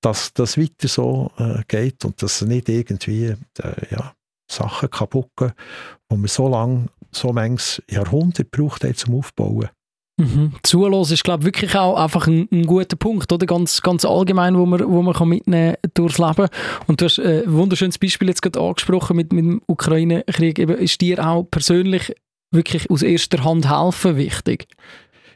dass 0.00 0.32
das 0.32 0.56
weiter 0.56 0.88
so 0.88 1.30
äh, 1.38 1.62
geht 1.68 2.04
und 2.04 2.22
dass 2.22 2.40
nicht 2.42 2.68
irgendwie 2.68 3.34
äh, 3.58 3.72
ja, 3.90 4.14
Sachen 4.50 4.90
kaputt 4.90 5.30
die 5.40 6.16
wir 6.16 6.28
so 6.28 6.48
lange, 6.48 6.86
so 7.10 7.32
manches 7.32 7.82
Jahrhundert 7.90 8.52
gebraucht 8.52 8.84
haben 8.84 8.94
zum 8.94 9.18
Aufbauen. 9.18 9.68
Mhm. 10.16 10.52
Zulassen 10.62 11.14
ist, 11.14 11.24
glaube 11.24 11.42
ich, 11.42 11.46
wirklich 11.46 11.74
auch 11.74 11.96
einfach 11.96 12.28
ein, 12.28 12.48
ein, 12.52 12.66
guter 12.66 12.96
Punkt, 12.96 13.32
oder? 13.32 13.46
Ganz, 13.46 13.82
ganz 13.82 14.04
allgemein, 14.04 14.56
wo 14.56 14.64
man, 14.64 14.80
wo 14.86 15.02
man 15.02 15.12
kann 15.12 15.28
mitnehmen 15.28 15.74
durchs 15.94 16.18
Leben. 16.18 16.48
Und 16.86 17.00
du 17.00 17.06
hast 17.06 17.18
äh, 17.18 17.42
ein 17.44 17.52
wunderschönes 17.52 17.98
Beispiel 17.98 18.28
jetzt 18.28 18.42
gerade 18.42 18.60
angesprochen 18.60 19.16
mit, 19.16 19.32
mit 19.32 19.44
dem 19.44 19.60
Ukraine-Krieg. 19.66 20.60
Ist 20.60 21.00
dir 21.00 21.26
auch 21.26 21.42
persönlich 21.42 22.14
wirklich 22.52 22.90
aus 22.90 23.02
erster 23.02 23.42
Hand 23.42 23.68
helfen 23.68 24.16
wichtig? 24.16 24.68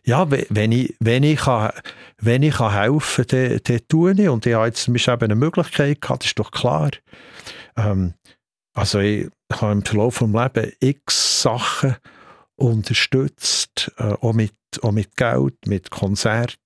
Ja, 0.04 0.30
wenn 0.30 0.70
ich, 0.70 0.94
wenn 1.00 1.24
ich, 1.24 1.40
kann, 1.40 1.72
wenn 2.18 2.44
ich 2.44 2.54
kann 2.54 2.72
helfen 2.72 3.26
kann, 3.26 3.48
dann, 3.48 3.60
dann 3.64 3.80
tue 3.88 4.12
ich. 4.12 4.28
Und 4.28 4.46
ich 4.46 4.54
habe 4.54 4.66
jetzt 4.66 4.84
zum 4.84 4.94
eine 4.96 5.34
Möglichkeit 5.34 6.00
gehabt, 6.00 6.22
das 6.22 6.30
ist 6.30 6.38
doch 6.38 6.52
klar. 6.52 6.90
Ähm, 7.76 8.14
also 8.78 9.00
ich 9.00 9.28
habe 9.52 9.72
im 9.72 9.84
Verlauf 9.84 10.18
des 10.18 10.28
Lebens 10.28 10.76
x 10.80 11.42
Sachen 11.42 11.96
unterstützt, 12.56 13.92
äh, 13.98 14.14
auch, 14.20 14.32
mit, 14.32 14.54
auch 14.82 14.92
mit 14.92 15.16
Geld, 15.16 15.54
mit 15.66 15.90
Konzert. 15.90 16.58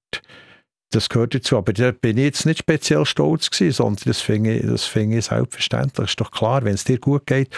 Das 0.91 1.09
gehört 1.09 1.35
dazu. 1.35 1.57
Aber 1.57 1.73
da 1.73 1.91
bin 1.93 2.19
ich 2.19 2.25
jetzt 2.25 2.47
nicht 2.47 2.61
speziell 2.61 3.07
stolz 3.07 3.51
gewesen, 3.51 3.77
sondern 3.77 4.03
das 4.05 4.21
finde 4.21 4.55
ich, 4.55 4.67
das 4.67 4.95
ich 4.95 5.25
selbstverständlich. 5.25 6.11
Ist 6.11 6.21
doch 6.21 6.31
klar, 6.31 6.65
wenn 6.65 6.75
es 6.75 6.85
dir 6.85 6.99
gut 6.99 7.27
geht 7.27 7.49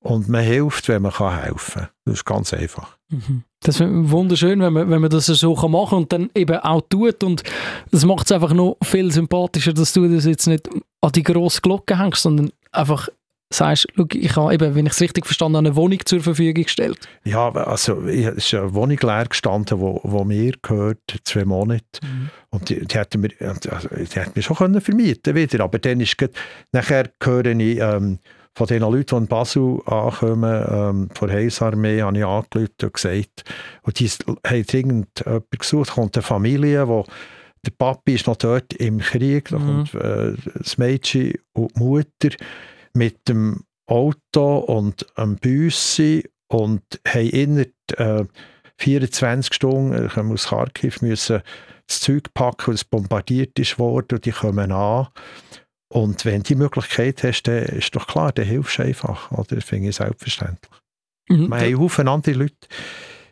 und 0.00 0.28
man 0.28 0.44
hilft, 0.44 0.88
wenn 0.88 1.02
man 1.02 1.12
kann 1.12 1.42
helfen 1.42 1.82
kann. 1.82 1.88
Das 2.04 2.14
ist 2.14 2.24
ganz 2.24 2.54
einfach. 2.54 2.96
Mhm. 3.08 3.44
Das 3.60 3.80
ist 3.80 3.86
wunderschön, 3.88 4.60
wenn 4.60 4.72
man, 4.72 4.90
wenn 4.90 5.00
man 5.00 5.10
das 5.10 5.26
so 5.26 5.54
machen 5.68 5.90
kann 5.90 5.98
und 5.98 6.12
dann 6.12 6.30
eben 6.34 6.56
auch 6.58 6.82
tut. 6.88 7.22
Und 7.22 7.42
das 7.90 8.04
macht 8.04 8.26
es 8.26 8.32
einfach 8.32 8.52
noch 8.52 8.76
viel 8.82 9.10
sympathischer, 9.12 9.72
dass 9.72 9.92
du 9.92 10.08
das 10.08 10.24
jetzt 10.24 10.46
nicht 10.46 10.68
an 11.00 11.12
die 11.12 11.22
grosse 11.22 11.60
Glocke 11.60 11.98
hängst, 11.98 12.22
sondern 12.22 12.50
einfach 12.72 13.08
sagst, 13.52 13.86
ich 14.12 14.36
habe 14.36 14.54
eben, 14.54 14.74
wenn 14.74 14.86
ich 14.86 14.92
es 14.92 15.00
richtig 15.00 15.26
verstanden 15.26 15.56
habe, 15.56 15.68
eine 15.68 15.76
Wohnung 15.76 15.98
zur 16.04 16.20
Verfügung 16.20 16.64
gestellt. 16.64 16.98
Ja, 17.24 17.50
also 17.50 18.02
es 18.02 18.36
ist 18.36 18.54
eine 18.54 18.72
Wohnung 18.74 18.98
leer 19.02 19.26
gestanden, 19.28 19.80
wo, 19.80 20.00
wo 20.04 20.24
mir 20.24 20.54
gehört, 20.62 21.00
zwei 21.24 21.44
Monate. 21.44 21.84
Mhm. 22.02 22.30
Und 22.50 22.68
die, 22.68 22.86
die, 22.86 22.96
hätten 22.96 23.22
wir, 23.22 23.30
also, 23.40 23.88
die 23.88 24.04
hätten 24.04 24.34
wir 24.34 24.42
schon 24.42 24.56
können 24.56 24.80
vermieten 24.80 25.34
wieder. 25.34 25.64
Aber 25.64 25.78
dann 25.78 26.00
ist 26.00 26.16
grad, 26.16 26.30
nachher 26.72 27.10
höre 27.22 27.46
ich 27.46 27.78
ähm, 27.78 28.18
von 28.54 28.66
den 28.66 28.82
Leuten, 28.82 29.16
die 29.16 29.16
in 29.16 29.26
Basel 29.26 29.80
ankommen, 29.86 30.64
ähm, 30.68 31.08
von 31.14 31.28
der 31.28 31.38
Heilsarmee, 31.38 32.02
habe 32.02 32.18
ich 32.18 32.24
angerufen 32.24 32.74
und 32.82 32.94
gesagt, 32.94 33.44
und 33.82 33.98
die 33.98 34.08
haben 34.08 34.66
dringend 34.66 35.08
jemanden 35.24 35.58
gesucht, 35.58 35.90
kommt 35.90 36.16
eine 36.16 36.22
Familie, 36.22 36.86
wo 36.86 37.04
der 37.66 37.72
Papi 37.72 38.14
ist 38.14 38.26
noch 38.26 38.36
dort 38.36 38.72
im 38.74 38.98
Krieg, 38.98 39.50
mhm. 39.50 39.56
kommt 39.56 39.94
äh, 39.94 40.34
das 40.54 40.78
Mädchen 40.78 41.34
und 41.52 41.74
die 41.76 41.80
Mutter 41.80 42.30
mit 42.94 43.28
dem 43.28 43.64
Auto 43.86 44.58
und 44.58 45.06
einem 45.18 45.36
Büssi 45.36 46.28
und 46.48 46.82
haben 47.06 47.30
innerhalb 47.30 47.72
äh, 47.96 48.24
24 48.78 49.54
Stunden 49.54 50.08
äh, 50.08 50.32
aus 50.32 50.48
Kharkiv 50.48 51.02
müssen 51.02 51.42
das 51.86 52.00
Zeug 52.00 52.32
packen, 52.34 52.68
weil 52.68 52.74
es 52.74 52.84
bombardiert 52.84 53.58
ist 53.58 53.78
worden 53.78 54.16
und 54.16 54.24
die 54.24 54.30
kommen 54.30 54.72
an. 54.72 55.08
Und 55.92 56.24
wenn 56.24 56.42
du 56.42 56.48
die 56.48 56.54
Möglichkeit 56.54 57.24
hast, 57.24 57.42
dann 57.42 57.64
ist 57.64 57.94
doch 57.96 58.06
klar, 58.06 58.32
dann 58.32 58.46
hilfst 58.46 58.78
du 58.78 58.84
einfach. 58.84 59.32
Oder? 59.32 59.56
Das 59.56 59.64
finde 59.64 59.88
ich 59.88 59.96
selbstverständlich. 59.96 60.70
Mhm. 61.28 61.48
Wir 61.48 61.60
haben 61.60 61.80
Haufen 61.80 62.08
andere 62.08 62.34
Leute 62.34 62.68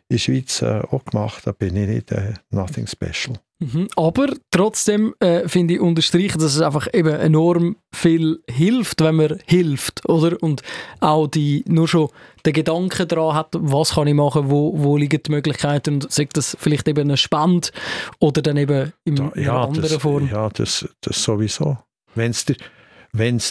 in 0.09 0.15
der 0.15 0.17
Schweiz 0.17 0.61
äh, 0.61 0.81
auch 0.91 1.05
gemacht, 1.05 1.45
da 1.45 1.51
bin 1.51 1.75
ich 1.77 1.87
nicht 1.87 2.11
äh, 2.11 2.33
nothing 2.49 2.87
special. 2.87 3.39
Mhm. 3.59 3.89
Aber 3.97 4.27
trotzdem 4.51 5.13
äh, 5.19 5.47
finde 5.47 5.73
ich 5.73 5.79
unterstreichen, 5.81 6.39
dass 6.39 6.55
es 6.55 6.61
einfach 6.61 6.87
eben 6.93 7.13
enorm 7.13 7.75
viel 7.93 8.41
hilft, 8.49 9.01
wenn 9.01 9.15
man 9.15 9.39
hilft, 9.45 10.07
oder? 10.07 10.41
Und 10.41 10.63
auch 11.01 11.27
die, 11.27 11.65
nur 11.67 11.87
schon 11.87 12.09
den 12.45 12.53
Gedanken 12.53 13.07
daran 13.07 13.35
hat, 13.35 13.49
was 13.57 13.95
kann 13.95 14.07
ich 14.07 14.13
machen, 14.13 14.49
wo, 14.49 14.73
wo 14.77 14.95
liegen 14.95 15.21
die 15.21 15.31
Möglichkeiten 15.31 15.95
und 15.95 16.11
sagt 16.11 16.37
das 16.37 16.55
vielleicht 16.59 16.87
eben 16.87 17.01
eine 17.01 17.17
Spende 17.17 17.69
oder 18.19 18.41
dann 18.41 18.55
eben 18.55 18.93
in, 19.03 19.15
da, 19.17 19.31
ja, 19.35 19.51
einer 19.51 19.67
anderen 19.67 19.89
das, 19.89 20.01
Form. 20.01 20.29
Ja, 20.31 20.49
das, 20.49 20.87
das 21.01 21.21
sowieso. 21.21 21.77
Wenn 22.15 22.31
es 22.31 22.45
dir, 22.45 22.55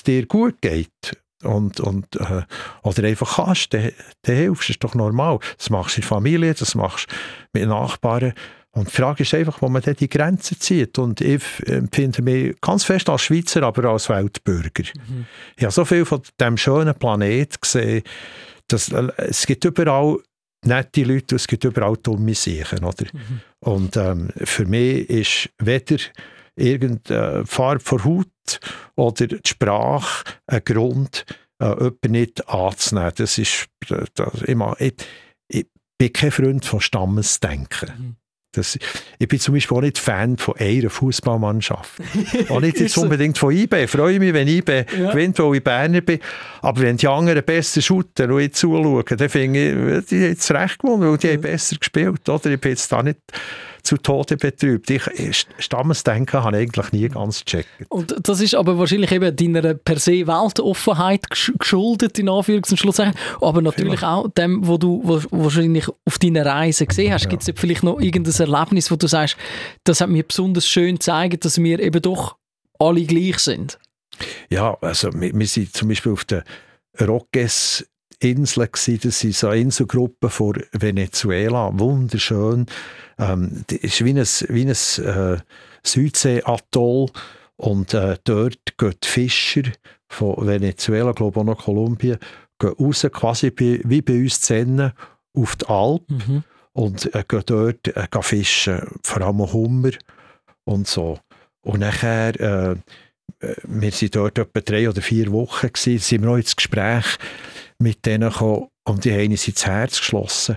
dir 0.06 0.26
gut 0.26 0.62
geht, 0.62 1.18
und, 1.44 1.78
und, 1.78 2.16
äh, 2.16 2.42
oder 2.82 3.04
einfach 3.04 3.36
kannst, 3.36 3.72
dann, 3.72 3.92
dann 4.22 4.36
hilfst 4.36 4.68
du, 4.68 4.72
ist 4.72 4.82
doch 4.82 4.96
normal. 4.96 5.38
Das 5.56 5.70
machst 5.70 5.96
du 5.96 6.00
in 6.00 6.02
der 6.02 6.08
Familie, 6.08 6.54
das 6.54 6.74
machst 6.74 7.06
du 7.08 7.14
mit 7.60 7.68
Nachbarn. 7.68 8.32
Und 8.72 8.88
die 8.88 8.92
Frage 8.92 9.22
ist 9.22 9.34
einfach, 9.34 9.62
wo 9.62 9.68
man 9.68 9.82
dann 9.82 9.96
die 9.96 10.08
Grenzen 10.08 10.60
zieht. 10.60 10.98
Und 10.98 11.20
ich 11.20 11.42
empfinde 11.66 12.22
mich 12.22 12.60
ganz 12.60 12.84
fest 12.84 13.08
als 13.08 13.22
Schweizer, 13.22 13.62
aber 13.62 13.88
auch 13.88 13.94
als 13.94 14.08
Weltbürger. 14.08 14.84
Mhm. 15.08 15.26
Ich 15.56 15.64
habe 15.64 15.72
so 15.72 15.84
viel 15.84 16.04
von 16.04 16.22
diesem 16.38 16.56
schönen 16.56 16.94
Planet 16.94 17.60
gesehen, 17.60 18.02
dass 18.68 18.90
äh, 18.90 19.08
es 19.16 19.46
gibt 19.46 19.64
überall 19.64 20.18
nette 20.64 21.02
Leute, 21.02 21.36
es 21.36 21.46
gibt 21.46 21.64
überall 21.64 21.96
dumme 21.96 22.34
Sachen. 22.34 22.84
Oder? 22.84 23.06
Mhm. 23.12 23.40
Und 23.60 23.96
ähm, 23.96 24.28
für 24.36 24.66
mich 24.66 25.08
ist 25.08 25.50
weder 25.58 25.96
irgendeine 26.56 27.46
Farbe 27.46 27.80
vor 27.80 28.04
Haut 28.04 28.60
oder 28.96 29.26
die 29.26 29.40
Sprache 29.46 30.24
ein 30.46 30.62
Grund, 30.64 31.24
äh, 31.60 31.68
jemanden 31.68 32.12
nicht 32.12 32.48
anzunehmen. 32.48 33.12
Das 33.16 33.38
ist, 33.38 33.66
das, 34.14 34.42
ich, 34.42 34.56
ich, 34.78 34.94
ich 35.48 35.66
bin 35.96 36.12
kein 36.12 36.30
Freund 36.30 36.64
von 36.64 36.80
Stammesdenken. 36.80 37.90
Mhm. 37.98 38.16
Das, 38.52 38.78
ich 39.18 39.28
bin 39.28 39.38
zum 39.38 39.54
Beispiel 39.54 39.76
auch 39.76 39.82
nicht 39.82 39.98
Fan 39.98 40.38
von 40.38 40.56
einer 40.56 40.88
Fußballmannschaft. 40.88 42.00
auch 42.48 42.60
nicht 42.60 42.80
jetzt 42.80 42.96
unbedingt 42.96 43.36
von 43.36 43.54
IB. 43.54 43.84
Ich 43.84 43.90
freue 43.90 44.18
mich, 44.18 44.32
wenn 44.32 44.48
IB 44.48 44.86
ja. 44.98 45.10
gewinnt, 45.10 45.38
weil 45.38 45.56
ich 45.56 45.64
Berner 45.64 46.00
bin. 46.00 46.18
Aber 46.62 46.80
wenn 46.80 46.96
die 46.96 47.08
anderen 47.08 47.44
besser 47.44 47.82
shooten 47.82 48.30
und 48.30 48.40
ich 48.40 48.54
zuschauen, 48.54 49.04
dann 49.06 49.28
finde 49.28 49.98
ich, 49.98 50.06
die 50.06 50.16
haben 50.16 50.22
jetzt 50.22 50.50
recht 50.50 50.78
gewonnen, 50.78 51.10
weil 51.10 51.18
die 51.18 51.26
ja. 51.26 51.32
haben 51.34 51.42
besser 51.42 51.76
gespielt. 51.76 52.26
Oder? 52.26 52.50
Ich 52.50 52.60
bin 52.60 52.70
jetzt 52.70 52.90
da 52.90 53.02
nicht 53.02 53.18
zu 53.88 53.96
Tode 53.96 54.36
betrübt. 54.36 54.90
Ich, 54.90 55.46
Stammesdenken 55.58 56.44
habe 56.44 56.56
ich 56.58 56.62
eigentlich 56.64 56.92
nie 56.92 57.08
ganz 57.08 57.42
gecheckt. 57.42 57.68
Und 57.88 58.14
das 58.22 58.40
ist 58.42 58.54
aber 58.54 58.78
wahrscheinlich 58.78 59.10
eben 59.12 59.34
deiner 59.34 59.72
per 59.74 59.98
se 59.98 60.26
Weltoffenheit 60.26 61.24
geschuldet, 61.30 62.18
in 62.18 62.28
Anführungs- 62.28 62.70
und 62.70 62.76
Schluss. 62.76 63.00
Aber 63.00 63.62
natürlich 63.62 64.00
vielleicht. 64.00 64.04
auch 64.04 64.28
dem, 64.28 64.66
wo 64.66 64.76
du 64.76 65.00
wahrscheinlich 65.30 65.86
auf 66.04 66.18
deiner 66.18 66.44
Reise 66.44 66.86
gesehen 66.86 67.14
hast. 67.14 67.24
Ja. 67.24 67.30
Gibt 67.30 67.48
es 67.48 67.54
vielleicht 67.56 67.82
noch 67.82 67.98
irgendein 67.98 68.34
Erlebnis, 68.34 68.90
wo 68.90 68.96
du 68.96 69.06
sagst, 69.06 69.38
das 69.84 70.02
hat 70.02 70.10
mir 70.10 70.22
besonders 70.22 70.68
schön 70.68 70.96
gezeigt, 70.96 71.46
dass 71.46 71.56
wir 71.56 71.80
eben 71.80 72.02
doch 72.02 72.36
alle 72.78 73.04
gleich 73.04 73.38
sind? 73.38 73.78
Ja, 74.50 74.76
also 74.82 75.08
wir, 75.14 75.32
wir 75.32 75.46
sind 75.46 75.72
zum 75.72 75.88
Beispiel 75.88 76.12
auf 76.12 76.26
der 76.26 76.44
Roques 77.00 77.86
Inseln 78.20 78.68
gewesen. 78.70 79.00
Das 79.02 79.18
sind 79.20 79.34
so 79.34 79.50
Inselgruppen 79.50 80.30
vor 80.30 80.54
Venezuela. 80.72 81.70
Wunderschön. 81.72 82.66
Ähm, 83.18 83.64
das 83.66 83.78
ist 83.78 84.04
wie 84.04 84.10
ein, 84.10 84.26
wie 84.48 84.64
ein 84.64 85.36
äh, 85.36 85.38
Südsee-Atoll. 85.82 87.10
Und 87.56 87.94
äh, 87.94 88.16
dort 88.24 88.78
gehen 88.78 88.94
die 89.02 89.08
Fischer 89.08 89.62
von 90.08 90.46
Venezuela, 90.46 91.12
glaube 91.12 91.38
ich 91.38 91.40
auch 91.40 91.44
noch 91.44 91.64
Kolumbien, 91.64 92.18
gehen 92.58 92.74
raus, 92.78 93.06
quasi 93.12 93.50
bei, 93.50 93.80
wie 93.84 94.02
bei 94.02 94.14
uns 94.14 94.40
Zähne 94.40 94.94
auf 95.34 95.56
die 95.56 95.66
Alp 95.66 96.08
mhm. 96.08 96.44
und 96.72 97.14
äh, 97.14 97.24
gehen 97.26 97.42
dort 97.46 97.88
äh, 97.88 98.06
gehen 98.10 98.22
fischen, 98.22 98.80
vor 99.02 99.22
allem 99.22 99.52
Hummer 99.52 99.90
und 100.64 100.86
so. 100.86 101.18
Und 101.62 101.80
nachher, 101.80 102.40
äh, 102.40 102.72
äh 103.40 103.54
wir 103.64 103.90
sind 103.90 104.14
dort 104.14 104.38
etwa 104.38 104.60
drei 104.60 104.88
oder 104.88 105.02
vier 105.02 105.30
Wochen 105.32 105.66
gewesen, 105.72 105.98
sind 105.98 106.22
wir 106.22 106.30
auch 106.30 106.36
ins 106.36 106.56
Gespräch 106.56 107.18
mit 107.78 108.04
denen 108.06 108.30
gekommen 108.30 108.68
und 108.84 109.04
die 109.04 109.12
haben 109.12 109.30
uns 109.30 109.48
ins 109.48 109.66
Herz 109.66 109.98
geschlossen. 109.98 110.56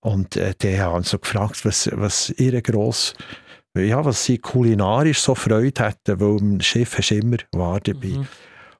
Und 0.00 0.36
äh, 0.36 0.54
die 0.60 0.78
haben 0.78 1.02
so 1.02 1.18
gefragt, 1.18 1.64
was, 1.64 1.90
was 1.92 2.30
ihre 2.30 2.62
gross, 2.62 3.14
ja, 3.76 4.04
was 4.04 4.24
sie 4.24 4.38
kulinarisch 4.38 5.20
so 5.20 5.34
Freude 5.34 5.82
hätten, 5.82 6.20
weil 6.20 6.38
im 6.38 6.60
Schiff 6.60 6.96
hast 6.96 7.10
immer 7.10 7.38
war 7.52 7.80
dabei. 7.80 8.08
Mhm. 8.08 8.28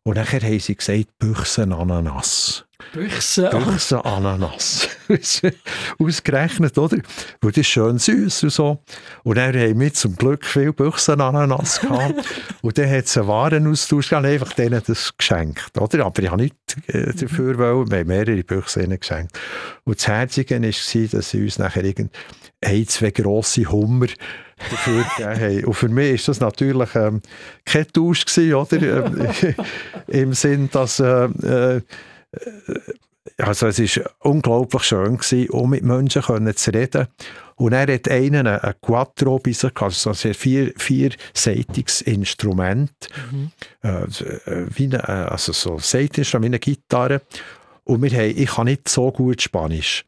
Und 0.05 0.17
nachher 0.17 0.43
haben 0.43 0.61
sie 0.61 0.77
gesagt, 0.77 1.19
Büchsen 1.19 1.73
Ananas. 1.73 2.67
Büchsen? 2.93 3.51
Büchsen 3.51 3.99
Ananas. 3.99 4.89
Ausgerechnet, 5.99 6.79
oder? 6.79 6.99
Weil 7.41 7.51
das 7.51 7.59
ist 7.59 7.67
schön 7.69 7.99
süß 7.99 8.45
und 8.45 8.51
so. 8.51 8.83
Und 9.23 9.37
dann 9.37 9.55
haben 9.55 9.81
wir 9.81 9.93
zum 9.93 10.17
Glück 10.17 10.45
viel 10.45 10.73
Büchsen 10.73 11.21
Ananas 11.21 11.81
gehabt. 11.81 12.25
und 12.63 12.79
dann 12.79 12.91
hat 12.91 13.05
es 13.05 13.17
einen 13.17 13.29
Warenaustausch 13.29 14.11
gegeben, 14.11 14.27
einfach 14.27 14.53
denen 14.53 14.83
das 14.87 15.17
geschenkt, 15.17 15.79
oder? 15.79 16.07
Aber 16.07 16.23
ich 16.23 16.31
habe 16.31 16.43
nicht 16.43 16.55
äh, 16.87 17.13
dafür 17.13 17.59
wollen, 17.59 17.91
wir 17.91 17.99
haben 17.99 18.09
mehrere 18.09 18.43
Büchsen 18.43 18.99
geschenkt. 18.99 19.39
Und 19.85 19.99
das 19.99 20.09
Herzige 20.09 20.61
war, 20.61 20.69
dass 20.69 21.31
sie 21.31 21.43
uns 21.43 21.59
nachher 21.59 21.85
irgend 21.85 22.13
ein, 22.65 22.87
zwei 22.87 23.11
grosse 23.11 23.71
Hummer 23.71 24.07
dafür 24.71 25.05
gegeben 25.17 25.41
haben. 25.41 25.65
Und 25.65 25.75
für 25.75 25.89
mich 25.89 26.21
war 26.21 26.27
das 26.27 26.41
natürlich 26.41 26.95
ähm, 26.95 27.23
kein 27.65 27.87
Tausch 27.89 28.25
gewesen, 28.25 28.55
oder? 28.55 28.83
Ähm, 28.83 29.55
Im 30.09 30.33
Sinn, 30.33 30.69
dass 30.73 31.01
äh, 31.01 31.25
äh, 31.25 31.81
also 33.39 33.67
es 33.67 33.97
war 33.97 34.11
unglaublich 34.21 34.83
schön, 34.83 35.17
gewesen, 35.17 35.51
um 35.51 35.71
mit 35.71 35.83
Menschen 35.83 36.23
können 36.23 36.55
zu 36.57 36.73
reden. 36.73 37.09
Und 37.57 37.73
er 37.73 37.93
hat 37.93 38.09
einen, 38.09 38.47
einen 38.47 38.75
Quattro 38.81 39.39
bei 39.39 39.53
sich 39.53 39.73
also 39.81 40.11
ein 40.11 40.35
vier, 40.35 40.73
vierseitiges 40.77 42.01
Instrument, 42.03 42.93
mhm. 43.31 43.51
äh, 43.83 44.07
wie 44.75 44.85
eine, 44.87 45.31
also 45.31 45.53
so 45.53 45.79
Seiteninstrument, 45.79 46.45
wie 46.45 46.47
eine 46.47 46.59
Gitarre. 46.59 47.23
Und 47.85 48.03
wir 48.03 48.11
haben, 48.11 48.35
ich 48.37 48.51
kann 48.51 48.67
nicht 48.67 48.89
so 48.89 49.11
gut 49.13 49.43
Spanisch. 49.43 50.05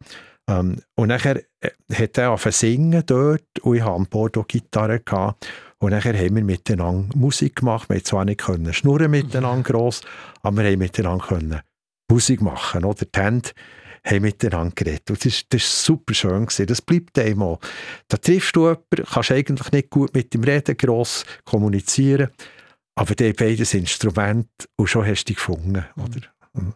Ähm, 0.48 0.81
und 0.94 1.09
nachher 1.09 1.43
äh, 1.61 1.70
hat 1.93 2.19
er 2.19 2.31
angefangen 2.31 2.53
singen 2.53 3.03
dort 3.07 3.59
und 3.62 3.77
ich 3.77 3.82
hatte 3.82 3.94
an 3.94 4.07
Bord 4.07 4.36
auch 4.39 4.47
Gitarre. 4.47 5.01
Gehabt. 5.01 5.47
Und 5.78 5.90
nachher 5.90 6.16
haben 6.16 6.36
wir 6.36 6.44
miteinander 6.44 7.16
Musik 7.16 7.57
gemacht. 7.57 7.89
Wir 7.89 7.97
haben 7.97 8.05
zwar 8.05 8.24
nicht 8.24 8.40
können 8.40 8.73
schnurren 8.73 9.11
miteinander 9.11 9.70
gross, 9.70 10.01
aber 10.43 10.62
wir 10.62 10.70
haben 10.70 10.78
miteinander 10.78 11.27
können 11.27 11.61
Musik 12.11 12.41
machen. 12.41 12.85
Oder 12.85 13.05
die 13.05 13.20
Hände 13.20 13.51
haben 14.05 14.23
miteinander 14.23 14.74
geredet. 14.74 15.11
Und 15.11 15.24
das 15.24 15.45
ist 15.53 15.85
super 15.85 16.15
schön 16.15 16.47
gewesen. 16.47 16.66
Das 16.66 16.81
bleibt 16.81 17.19
einmal. 17.19 17.59
Da 18.09 18.16
triffst 18.16 18.55
du 18.57 18.69
jemanden, 18.69 19.05
kannst 19.12 19.33
eigentlich 19.33 19.73
nicht 19.73 19.91
gut 19.91 20.15
mit 20.15 20.35
ihm 20.35 20.45
reden, 20.45 20.77
gross 20.77 21.24
kommunizieren, 21.45 22.31
aber 22.95 23.15
die 23.15 23.33
beides 23.33 23.74
Instrument 23.74 24.49
und 24.77 24.87
schon 24.87 25.07
hast 25.07 25.24
du 25.24 25.33
dich 25.33 25.37
gefunden. 25.37 25.85
Oder? 25.97 26.20
Mhm. 26.55 26.74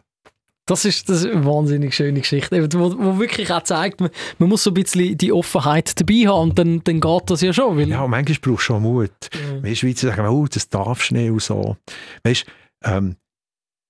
Das 0.67 0.85
ist, 0.85 1.09
das 1.09 1.23
ist 1.23 1.31
eine 1.31 1.43
wahnsinnig 1.43 1.95
schöne 1.95 2.21
Geschichte, 2.21 2.61
wo, 2.79 2.97
wo 2.97 3.19
wirklich 3.19 3.51
auch 3.51 3.63
zeigt, 3.63 3.99
man, 3.99 4.11
man, 4.37 4.47
muss 4.47 4.63
so 4.63 4.69
ein 4.69 4.75
bisschen 4.75 5.17
die 5.17 5.33
Offenheit 5.33 5.99
dabei 5.99 6.27
haben 6.27 6.51
und 6.51 6.59
dann, 6.59 6.83
dann 6.83 7.01
geht 7.01 7.29
das 7.29 7.41
ja 7.41 7.51
schon. 7.51 7.77
Weil 7.77 7.89
ja, 7.89 8.05
manchmal 8.07 8.37
brauchst 8.39 8.47
du 8.47 8.57
schon 8.57 8.83
Mut. 8.83 9.11
Mhm. 9.33 9.63
Wir 9.63 9.75
Schweizer 9.75 10.09
sagen, 10.09 10.27
oh, 10.27 10.45
das 10.45 10.69
darfst 10.69 11.11
du 11.11 11.15
nicht 11.15 11.31
und 11.31 11.41
so. 11.41 11.77
Weißt, 12.23 12.45
ähm, 12.83 13.15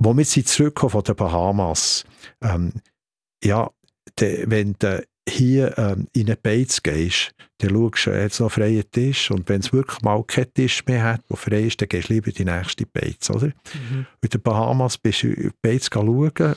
wo 0.04 0.16
wir 0.16 0.24
jetzt 0.24 0.48
zurückkommen 0.48 0.90
von 0.90 1.04
den 1.04 1.16
Bahamas, 1.16 2.06
ähm, 2.42 2.74
ja, 3.44 3.70
de, 4.20 4.46
wenn 4.48 4.76
du 4.80 5.06
hier 5.30 5.78
ähm, 5.78 6.08
in 6.14 6.28
eine 6.28 6.36
Beiz 6.36 6.82
gehst, 6.82 7.32
dann 7.60 7.70
schaust 7.70 8.08
du 8.08 8.12
jetzt 8.12 8.40
noch 8.40 8.52
freien 8.52 8.84
Tisch 8.92 9.30
und 9.30 9.48
wenn 9.48 9.62
es 9.62 9.72
wirklich 9.72 10.02
mal 10.02 10.24
keinen 10.24 10.52
Tisch 10.54 10.84
mehr 10.88 11.04
hat, 11.04 11.22
der 11.30 11.38
frei 11.38 11.62
ist, 11.64 11.80
dann 11.82 11.90
gehst 11.90 12.10
du 12.10 12.14
lieber 12.14 12.30
in 12.30 12.34
die 12.34 12.46
nächste 12.46 12.86
Beiz, 12.88 13.30
oder? 13.30 13.48
Mhm. 13.48 14.08
In 14.22 14.30
den 14.30 14.42
Bahamas 14.42 14.98
bist 14.98 15.22
du 15.22 15.28
in 15.28 15.50
die 15.50 15.52
Beiz 15.62 15.88
schauen, 15.94 16.56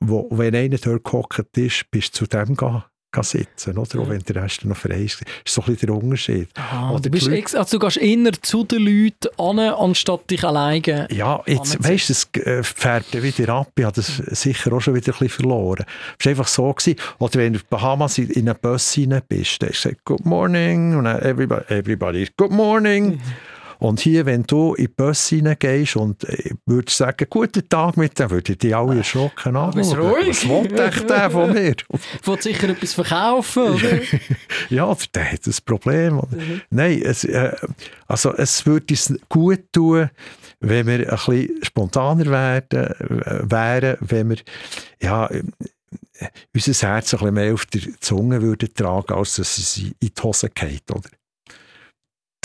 wo, 0.00 0.28
wenn 0.32 0.56
einer 0.56 0.78
dort 0.78 1.04
gehockt 1.04 1.56
ist, 1.56 1.88
bist 1.92 2.14
du 2.14 2.24
zu 2.24 2.26
dem 2.26 2.48
gegangen 2.48 2.82
sitzen, 3.22 3.78
oder? 3.78 3.96
Ja. 3.96 4.00
Auch 4.00 4.08
wenn 4.08 4.22
der 4.22 4.42
Rest 4.42 4.64
noch 4.64 4.76
frei 4.76 5.02
ist. 5.02 5.20
Das 5.20 5.28
ist 5.44 5.54
so 5.54 5.62
ein 5.62 5.72
bisschen 5.72 5.88
der 5.88 5.96
Unterschied. 5.96 6.48
Aha, 6.54 6.98
du, 7.00 7.10
bist 7.10 7.28
ex 7.28 7.54
also 7.54 7.78
du 7.78 7.86
gehst 7.86 7.96
eher 7.96 8.32
zu 8.42 8.64
den 8.64 8.82
Leuten 8.82 9.28
an, 9.38 9.58
anstatt 9.58 10.30
dich 10.30 10.44
alleine 10.44 11.08
Ja, 11.10 11.42
jetzt 11.46 11.82
weißt 11.82 12.08
du, 12.08 12.12
es 12.12 12.46
äh, 12.46 12.62
fährt 12.62 13.22
wieder 13.22 13.54
ab. 13.54 13.72
Ich 13.76 13.84
habe 13.84 13.96
das 13.96 14.16
sicher 14.16 14.72
auch 14.72 14.80
schon 14.80 14.94
wieder 14.94 15.12
ein 15.12 15.18
bisschen 15.18 15.28
verloren. 15.28 15.84
Es 16.18 16.26
war 16.26 16.30
einfach 16.30 16.48
so. 16.48 16.68
Gewesen. 16.72 16.96
Oder 17.18 17.34
wenn 17.40 17.54
du 17.54 17.58
in 17.60 17.64
Bahamas 17.70 18.18
in 18.18 18.30
einen 18.36 18.54
Bus 18.60 18.98
rein 18.98 19.22
bist, 19.26 19.62
dann 19.62 19.70
hast 19.70 19.84
du 19.84 19.88
gesagt, 19.88 20.04
Good 20.04 20.26
morning. 20.26 20.96
Und 20.96 21.04
dann 21.04 21.22
everybody, 21.22 21.64
everybody 21.68 22.28
Good 22.36 22.50
morning. 22.50 23.14
Mhm. 23.14 23.20
Und 23.78 24.00
hier, 24.00 24.26
wenn 24.26 24.42
du 24.42 24.74
in 24.74 24.86
die 24.86 24.88
Bus 24.88 25.28
hineingehst 25.28 25.96
und 25.96 26.24
äh, 26.24 26.50
würdest 26.66 26.98
sagen, 26.98 27.26
guten 27.30 27.68
Tag 27.68 27.96
mit 27.96 28.18
dem, 28.18 28.30
würden 28.30 28.58
die 28.58 28.74
alle 28.74 28.98
erschrocken 28.98 29.56
anschauen. 29.56 30.28
Was 30.28 30.48
will 30.48 31.06
der 31.06 31.30
von 31.30 31.52
mir? 31.52 31.74
Will 32.24 32.42
sicher 32.42 32.68
etwas 32.68 32.94
verkaufen, 32.94 33.62
oder? 33.62 34.00
ja, 34.70 34.96
der 35.14 35.32
hat 35.32 35.46
ein 35.46 35.54
Problem. 35.64 36.16
Mhm. 36.16 36.60
Nein, 36.70 37.02
es, 37.02 37.24
äh, 37.24 37.52
also 38.06 38.34
es 38.34 38.66
würde 38.66 38.86
uns 38.90 39.14
gut 39.28 39.60
tun, 39.72 40.10
wenn 40.60 40.86
wir 40.86 40.98
ein 40.98 41.16
bisschen 41.16 41.62
spontaner 41.62 42.26
werden, 42.26 42.94
wären, 43.48 43.96
wenn 44.00 44.30
wir 44.30 44.38
ja, 45.00 45.26
äh, 45.28 45.42
unser 46.52 46.88
Herz 46.88 47.14
ein 47.14 47.18
bisschen 47.18 47.34
mehr 47.34 47.54
auf 47.54 47.66
der 47.66 47.82
Zunge 48.00 48.42
würden 48.42 48.74
tragen, 48.74 49.14
als 49.14 49.36
dass 49.36 49.58
es 49.58 49.78
in 49.78 49.94
die 50.02 50.12
Hose 50.20 50.50
geht, 50.50 50.90
oder? 50.90 51.08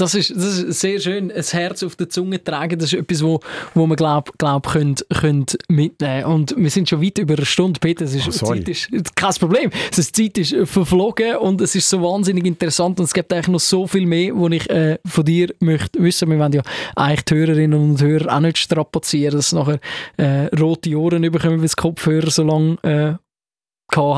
Das 0.04 0.16
ist, 0.16 0.32
das 0.32 0.60
ist 0.60 0.82
sehr 0.82 1.00
schön, 1.00 1.32
ein 1.32 1.44
Herz 1.44 1.82
auf 1.82 1.96
der 1.96 2.10
Zunge 2.10 2.44
tragen. 2.44 2.78
Das 2.78 2.92
ist 2.92 3.00
etwas, 3.00 3.24
wo, 3.24 3.40
wo 3.74 3.88
man 3.88 3.96
glaub, 3.96 4.38
glaub 4.38 4.68
könnt, 4.68 5.06
könnt 5.14 5.58
mitnehmen. 5.70 6.26
Und 6.26 6.54
wir 6.58 6.70
sind 6.70 6.90
schon 6.90 7.02
weit 7.02 7.18
über 7.20 7.36
eine 7.36 7.46
Stunde, 7.46 7.80
Peter. 7.80 8.04
Es 8.04 8.14
ist, 8.14 8.44
oh, 8.44 8.48
Zeit 8.48 8.68
ist 8.68 8.90
kein 9.16 9.34
Problem. 9.36 9.70
Die 9.96 10.02
Zeit 10.02 10.38
ist 10.38 10.56
verflogen 10.70 11.38
und 11.38 11.62
es 11.62 11.76
ist 11.76 11.90
so 11.90 12.02
wahnsinnig 12.02 12.46
interessant 12.46 13.00
und 13.00 13.06
es 13.06 13.14
gibt 13.14 13.32
eigentlich 13.32 13.48
noch 13.48 13.62
so 13.62 13.88
viel 13.88 14.06
mehr, 14.06 14.34
was 14.36 14.52
ich 14.52 14.70
äh, 14.70 15.00
von 15.06 15.24
dir 15.24 15.54
möchte 15.62 16.04
wissen. 16.04 16.30
Wir 16.30 16.38
wollen 16.38 16.52
ja 16.52 16.64
eigentlich 16.98 17.24
die 17.24 17.36
Hörerinnen 17.36 17.80
und 17.80 18.02
Hörer 18.02 18.36
auch 18.36 18.42
nicht 18.42 18.58
strapazieren, 18.58 19.38
dass 19.38 19.52
sie 19.52 19.56
nachher 19.56 19.80
äh, 20.18 20.54
rote 20.54 20.94
Ohren 20.98 21.22
bekommen, 21.22 21.60
weil 21.60 21.62
das 21.62 21.78
Kopfhörer 21.78 22.30
so 22.30 22.44
lange 22.44 22.78
äh, 22.84 23.14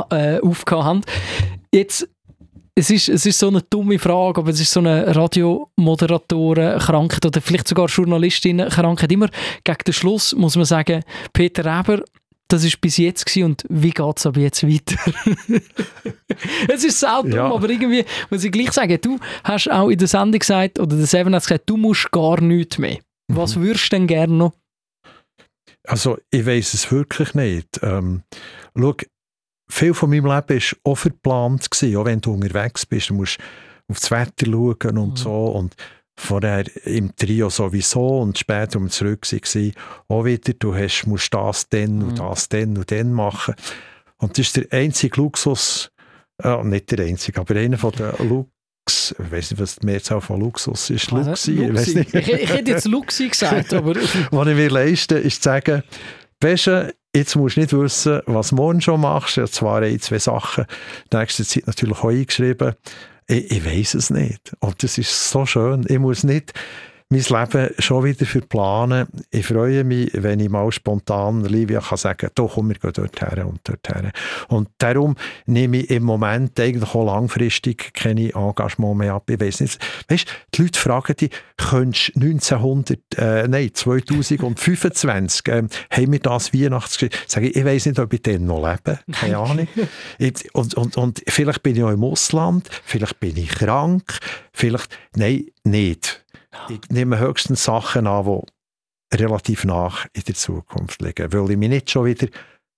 äh, 0.10 0.40
aufgehauen 0.40 0.84
haben. 0.84 1.02
Jetzt 1.72 2.08
es 2.76 2.90
ist, 2.90 3.08
es 3.08 3.26
ist 3.26 3.40
so 3.40 3.48
eine 3.48 3.62
dumme 3.62 3.98
Frage, 3.98 4.42
aber 4.42 4.50
es 4.50 4.60
ist 4.60 4.72
so 4.72 4.82
eine 4.82 5.16
Radiomoderatoren-Krankheit 5.16 7.26
oder 7.26 7.40
vielleicht 7.40 7.70
sogar 7.70 7.88
Journalistinnen-Krankheit. 7.88 9.14
Immer 9.14 9.30
gegen 9.64 9.84
den 9.88 9.94
Schluss 9.94 10.36
muss 10.36 10.58
man 10.58 10.66
sagen, 10.66 11.06
Peter 11.32 11.64
Reber, 11.64 12.04
das 12.50 12.66
ist 12.66 12.82
bis 12.82 12.98
jetzt 12.98 13.26
gewesen 13.26 13.46
und 13.46 13.64
wie 13.70 13.92
geht 13.92 14.18
es 14.18 14.26
aber 14.26 14.42
jetzt 14.42 14.68
weiter? 14.68 14.98
es 16.68 16.84
ist 16.84 17.02
dumm, 17.02 17.32
ja. 17.32 17.50
aber 17.52 17.70
irgendwie 17.70 18.04
muss 18.30 18.44
ich 18.44 18.52
gleich 18.52 18.74
sagen, 18.74 19.00
du 19.02 19.20
hast 19.44 19.72
auch 19.72 19.90
in 19.90 19.98
der 19.98 20.10
Sendung 20.10 20.40
gesagt, 20.40 20.78
oder 20.78 20.98
der 20.98 21.08
Seven 21.08 21.34
hat 21.34 21.44
gesagt, 21.44 21.70
du 21.70 21.78
musst 21.78 22.12
gar 22.12 22.42
nichts 22.42 22.78
mehr. 22.78 23.00
Was 23.30 23.56
mhm. 23.56 23.64
würdest 23.64 23.86
du 23.86 23.96
denn 23.96 24.08
gerne 24.08 24.34
noch? 24.34 24.52
Also, 25.88 26.18
ich 26.30 26.46
weiß 26.46 26.74
es 26.74 26.92
wirklich 26.92 27.34
nicht. 27.36 27.80
Ähm, 27.84 28.24
schau, 28.78 28.96
viel 29.76 29.94
von 29.94 30.10
meinem 30.10 30.26
Leben 30.26 30.62
war 30.62 30.92
auch 30.92 30.96
verplant. 30.96 31.70
Gewesen. 31.70 31.98
Auch 31.98 32.06
wenn 32.06 32.22
du 32.22 32.34
unterwegs 32.34 32.86
bist, 32.86 33.10
du 33.10 33.16
musst 33.16 33.38
aufs 33.88 34.10
Wetter 34.10 34.46
schauen 34.46 34.98
und 34.98 35.12
mhm. 35.12 35.16
so. 35.18 35.46
Und 35.48 35.76
vorher 36.18 36.66
im 36.86 37.16
Trio 37.16 37.50
sowieso 37.50 38.22
und 38.22 38.38
später, 38.38 38.80
um 38.80 38.90
zurück 38.90 39.28
war, 39.32 39.72
auch 40.08 40.26
wieder, 40.26 40.54
du 40.54 40.74
hast, 40.74 41.06
musst 41.06 41.34
das 41.34 41.68
dann 41.70 41.98
mhm. 41.98 42.04
und 42.04 42.20
das 42.20 42.50
dann 42.50 42.78
und 42.78 42.90
dann 42.90 43.12
machen. 43.12 43.56
Und 44.18 44.38
das 44.38 44.48
ist 44.48 44.56
der 44.56 44.66
einzige 44.72 45.20
Luxus, 45.20 45.92
äh, 46.42 46.64
nicht 46.64 46.92
der 46.92 47.06
einzige, 47.06 47.42
aber 47.42 47.56
einer 47.56 47.78
von 47.78 47.92
den 47.92 48.30
Lux 48.30 48.50
ich 48.88 49.32
weiß 49.32 49.52
nicht, 49.52 49.60
was 49.60 49.78
die 49.78 49.86
Mehrzahl 49.88 50.22
von 50.22 50.40
Luxus 50.40 50.92
ist. 50.92 51.10
Luxi, 51.10 51.54
Luxi. 51.54 52.02
Ich, 52.02 52.14
ich, 52.14 52.34
ich, 52.34 52.50
hätte 52.50 52.70
jetzt 52.70 52.86
Luxi 52.86 53.30
gesagt, 53.30 53.74
aber... 53.74 53.96
was 54.32 54.48
ich 54.48 54.56
mir 54.56 54.70
leiste, 54.70 55.16
ist 55.16 55.42
zu 55.42 55.50
sagen, 55.50 55.82
jetzt 57.16 57.36
musst 57.36 57.56
du 57.56 57.62
nicht 57.62 57.74
wissen, 57.74 58.22
was 58.26 58.50
du 58.50 58.56
morgen 58.56 58.82
schon 58.82 59.02
machst. 59.02 59.38
Habe 59.38 59.50
zwar 59.50 59.82
ein, 59.82 60.00
zwei 60.00 60.20
Sachen 60.20 60.66
in 61.12 61.20
nächster 61.20 61.44
Zeit 61.44 61.68
natürlich 61.68 61.98
auch 62.00 62.10
eingeschrieben. 62.10 62.76
Ich, 63.28 63.52
ich 63.52 63.66
weiß 63.66 63.96
es 63.96 64.10
nicht. 64.10 64.54
Und 64.60 64.84
das 64.84 64.98
ist 64.98 65.30
so 65.30 65.46
schön. 65.46 65.86
Ich 65.88 66.00
muss 66.00 66.24
nicht 66.24 66.54
mein 67.16 67.50
Leben 67.52 67.74
schon 67.80 68.04
wieder 68.04 68.26
verplanen. 68.26 69.08
Ich 69.32 69.46
freue 69.46 69.84
mich, 69.84 70.10
wenn 70.14 70.40
ich 70.40 70.50
mal 70.50 70.72
spontan 70.72 71.46
Livia 71.46 71.80
kann 71.80 71.98
sagen, 71.98 72.30
doch 72.36 72.56
komm, 72.56 72.70
wir 72.70 72.76
gehen 72.76 72.92
dort 72.94 73.22
her 73.22 73.48
und 73.48 73.60
dort 73.64 73.88
her. 73.88 74.12
Und 74.50 74.70
darum 74.78 75.16
nehme 75.46 75.78
ich 75.78 75.90
im 75.92 76.04
Moment 76.04 76.60
eigentlich 76.60 76.94
auch 76.94 77.06
langfristig 77.06 77.94
keine 77.94 78.34
Engagement 78.34 78.98
mehr 78.98 79.14
ab. 79.14 79.30
Ich 79.30 79.40
weiß 79.40 79.62
nicht, 79.62 79.80
weißt, 80.10 80.28
die 80.54 80.62
Leute 80.62 80.80
fragen 80.80 81.16
dich, 81.16 81.32
könntest 81.58 82.16
1900, 82.16 83.00
äh, 83.18 83.48
nein, 83.48 83.70
2025, 83.74 85.48
äh, 85.48 85.64
haben 85.90 86.12
wir 86.12 86.20
das 86.20 86.54
Weihnachtsgeschenk? 86.54 87.14
Sage 87.28 87.50
ich, 87.50 87.56
ich 87.56 87.66
weiß 87.66 87.86
nicht, 87.86 88.00
ob 88.00 88.12
ich 88.14 88.22
dann 88.22 88.46
noch 88.46 88.68
lebe. 88.68 89.00
Keine 89.12 89.38
Ahnung. 89.38 89.68
und, 90.54 90.74
und, 90.74 90.98
und 90.98 91.24
vielleicht 91.28 91.64
bin 91.64 91.76
ich 91.76 91.84
auch 91.84 91.92
im 91.92 92.04
Ausland, 92.04 92.70
vielleicht 92.84 93.20
bin 93.20 93.38
ich 93.38 93.50
krank, 93.50 94.20
vielleicht, 94.52 94.98
nein, 95.16 95.46
nicht. 95.64 96.25
Ich 96.70 96.90
nehme 96.90 97.20
höchstens 97.20 97.64
Sachen 97.64 98.08
an, 98.08 98.42
die 99.14 99.18
relativ 99.18 99.66
nach 99.66 100.06
in 100.14 100.24
der 100.24 100.36
Zukunft 100.36 101.02
liegen, 101.02 101.32
weil 101.32 101.52
ich 101.52 101.58
mich 101.58 101.70
nicht 101.70 101.92
schon 101.92 102.06
wieder 102.06 102.28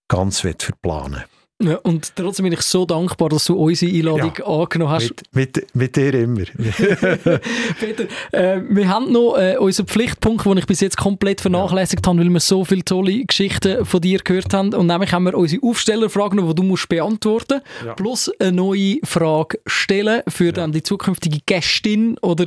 ganz 0.07 0.39
verplanen 0.39 1.13
will. 1.13 1.36
Ja, 1.59 1.77
und 1.77 2.15
trotzdem 2.15 2.43
bin 2.43 2.53
ich 2.53 2.61
so 2.61 2.85
dankbar, 2.85 3.29
dass 3.29 3.45
du 3.45 3.55
unsere 3.55 3.91
Einladung 3.91 4.31
ja, 4.37 4.45
angenommen 4.45 4.91
hast. 4.91 5.09
Mit, 5.31 5.55
mit, 5.55 5.75
mit 5.75 5.95
dir 5.95 6.13
immer. 6.13 6.41
Peter, 7.79 8.03
äh, 8.31 8.61
wir 8.69 8.87
haben 8.87 9.11
noch 9.11 9.37
äh, 9.37 9.57
unseren 9.57 9.87
Pflichtpunkt, 9.87 10.45
den 10.45 10.57
ich 10.57 10.67
bis 10.67 10.81
jetzt 10.81 10.97
komplett 10.97 11.41
vernachlässigt 11.41 12.05
ja. 12.05 12.11
habe, 12.11 12.19
weil 12.19 12.29
wir 12.29 12.39
so 12.41 12.63
viele 12.63 12.85
tolle 12.85 13.25
Geschichten 13.25 13.85
von 13.85 14.01
dir 14.01 14.19
gehört 14.19 14.53
haben. 14.53 14.75
Und 14.75 14.85
nämlich 14.85 15.11
haben 15.11 15.23
wir 15.23 15.35
unsere 15.35 15.63
Aufstellerfragen, 15.63 16.47
die 16.47 16.53
du 16.53 16.61
musst 16.61 16.89
beantworten 16.89 17.55
musst, 17.55 17.85
ja. 17.85 17.93
plus 17.95 18.31
eine 18.39 18.51
neue 18.51 18.97
Frage 19.03 19.59
stellen 19.65 20.21
für 20.27 20.51
dann 20.53 20.71
die 20.71 20.83
zukünftige 20.83 21.39
Gästin 21.43 22.19
oder 22.19 22.45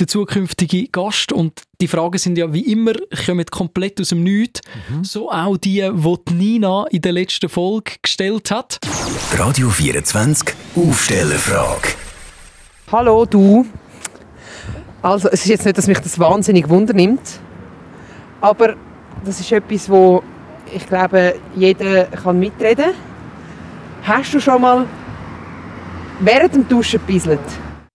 den 0.00 0.08
zukünftigen 0.08 0.88
Gast. 0.90 1.32
Und 1.32 1.62
die 1.80 1.86
Fragen 1.86 2.18
sind 2.18 2.36
ja 2.36 2.52
wie 2.52 2.72
immer, 2.72 2.92
kommen 3.24 3.46
komplett 3.46 4.00
aus 4.00 4.08
dem 4.08 4.24
Nichts. 4.24 4.60
Mhm. 4.88 5.04
So 5.04 5.30
auch 5.30 5.56
die, 5.56 5.88
die 5.88 6.34
Nina 6.34 6.86
in 6.90 7.02
der 7.02 7.12
letzten 7.12 7.48
Folge 7.48 7.92
gestellt 8.02 8.50
hat. 8.50 8.80
Radio 9.36 9.70
24 9.70 10.54
Aufstellerfrage. 10.74 11.90
Hallo 12.90 13.24
du. 13.24 13.64
Also 15.02 15.28
es 15.28 15.42
ist 15.42 15.48
jetzt 15.48 15.66
nicht, 15.66 15.78
dass 15.78 15.86
mich 15.86 16.00
das 16.00 16.18
wahnsinnig 16.18 16.68
wundernimmt, 16.68 17.38
aber 18.40 18.74
das 19.24 19.38
ist 19.38 19.52
etwas, 19.52 19.88
wo 19.88 20.24
ich 20.74 20.84
glaube, 20.86 21.36
jeder 21.54 22.06
kann 22.06 22.40
mitreden. 22.40 22.92
Hast 24.02 24.34
du 24.34 24.40
schon 24.40 24.60
mal 24.60 24.86
während 26.18 26.54
dem 26.56 26.68
Duschen 26.68 26.98
gebisselt? 27.06 27.40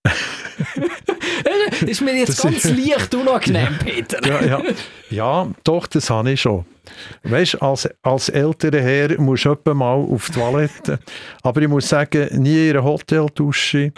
das 1.72 1.82
ist 1.84 2.02
mir 2.02 2.16
jetzt 2.16 2.30
das 2.30 2.42
ganz 2.42 2.64
leicht 2.66 3.14
unangenehm, 3.16 3.78
Peter. 3.80 4.26
Ja, 4.28 4.44
ja. 4.44 4.62
ja, 5.10 5.48
doch, 5.64 5.88
das 5.88 6.10
habe 6.10 6.32
ich 6.32 6.42
schon. 6.42 6.66
Weißt 7.24 7.62
als, 7.62 7.90
als 8.02 8.30
älterer 8.30 8.82
Herr 8.82 9.22
musst 9.22 9.46
du 9.46 9.74
mal 9.74 9.96
auf 9.96 10.28
die 10.28 10.40
Toilette. 10.40 11.00
Aber 11.42 11.62
ich 11.62 11.68
muss 11.68 11.88
sagen, 11.90 12.28
nie 12.42 12.70
in 12.70 12.78
einer 12.78 12.84
Hoteldusche. 12.84 13.94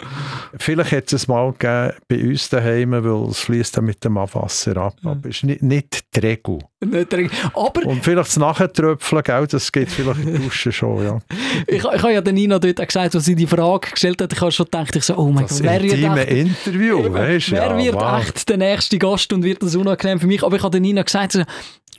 Vielleicht 0.58 0.92
hat 0.92 1.12
es 1.12 1.26
mal 1.26 1.52
gegeben 1.52 1.92
bei 2.08 2.28
uns 2.28 2.48
daheim, 2.48 2.92
weil 2.92 3.30
es 3.30 3.40
fließt 3.40 3.76
dann 3.76 3.84
mit 3.84 4.04
dem 4.04 4.16
Abwasser 4.18 4.76
ab. 4.76 4.94
Aber 5.04 5.28
es 5.28 5.36
ist 5.36 5.44
nicht, 5.44 5.62
nicht 5.62 6.04
die 6.14 6.20
Regel. 6.20 6.58
Nicht 6.80 7.12
die 7.12 7.16
Regel. 7.16 7.30
Aber 7.54 7.86
Und 7.86 8.04
vielleicht 8.04 8.28
das 8.28 8.36
Nachtröpfeln, 8.36 9.22
gell, 9.22 9.46
das 9.46 9.72
geht 9.72 9.90
vielleicht 9.90 10.20
in 10.20 10.32
der 10.32 10.40
Dusche 10.40 10.72
schon, 10.72 11.04
ja. 11.04 11.18
ich, 11.66 11.84
ich 11.84 11.84
habe 11.84 12.12
ja 12.12 12.20
der 12.20 12.32
Nina 12.32 12.58
dort 12.58 12.80
auch 12.80 12.86
gesagt, 12.86 13.14
als 13.14 13.24
sie 13.24 13.34
die 13.34 13.46
Frage 13.46 13.90
gestellt 13.90 14.20
hat, 14.22 14.32
ich 14.32 14.40
habe 14.40 14.52
schon 14.52 14.66
gedacht, 14.66 14.94
ich 14.94 15.04
so, 15.04 15.16
oh 15.16 15.30
mein 15.30 15.46
das 15.46 15.62
Gott, 15.62 15.70
wer 15.70 15.82
wird 15.82 16.18
echt, 16.18 16.30
Interview, 16.30 17.12
weißt, 17.12 17.50
wer 17.50 17.66
ja, 17.66 17.78
wird 17.78 17.94
wow. 17.94 18.20
echt 18.20 18.48
der 18.48 18.56
nächste 18.58 18.98
Gast 18.98 19.32
und 19.32 19.42
wird 19.42 19.62
das 19.62 19.74
unangenehm 19.74 20.20
für 20.20 20.26
mich? 20.26 20.42
Aber 20.42 20.56
ich 20.56 20.62
habe 20.62 20.70
der 20.70 20.80
Nina 20.80 21.02
gesagt, 21.02 21.38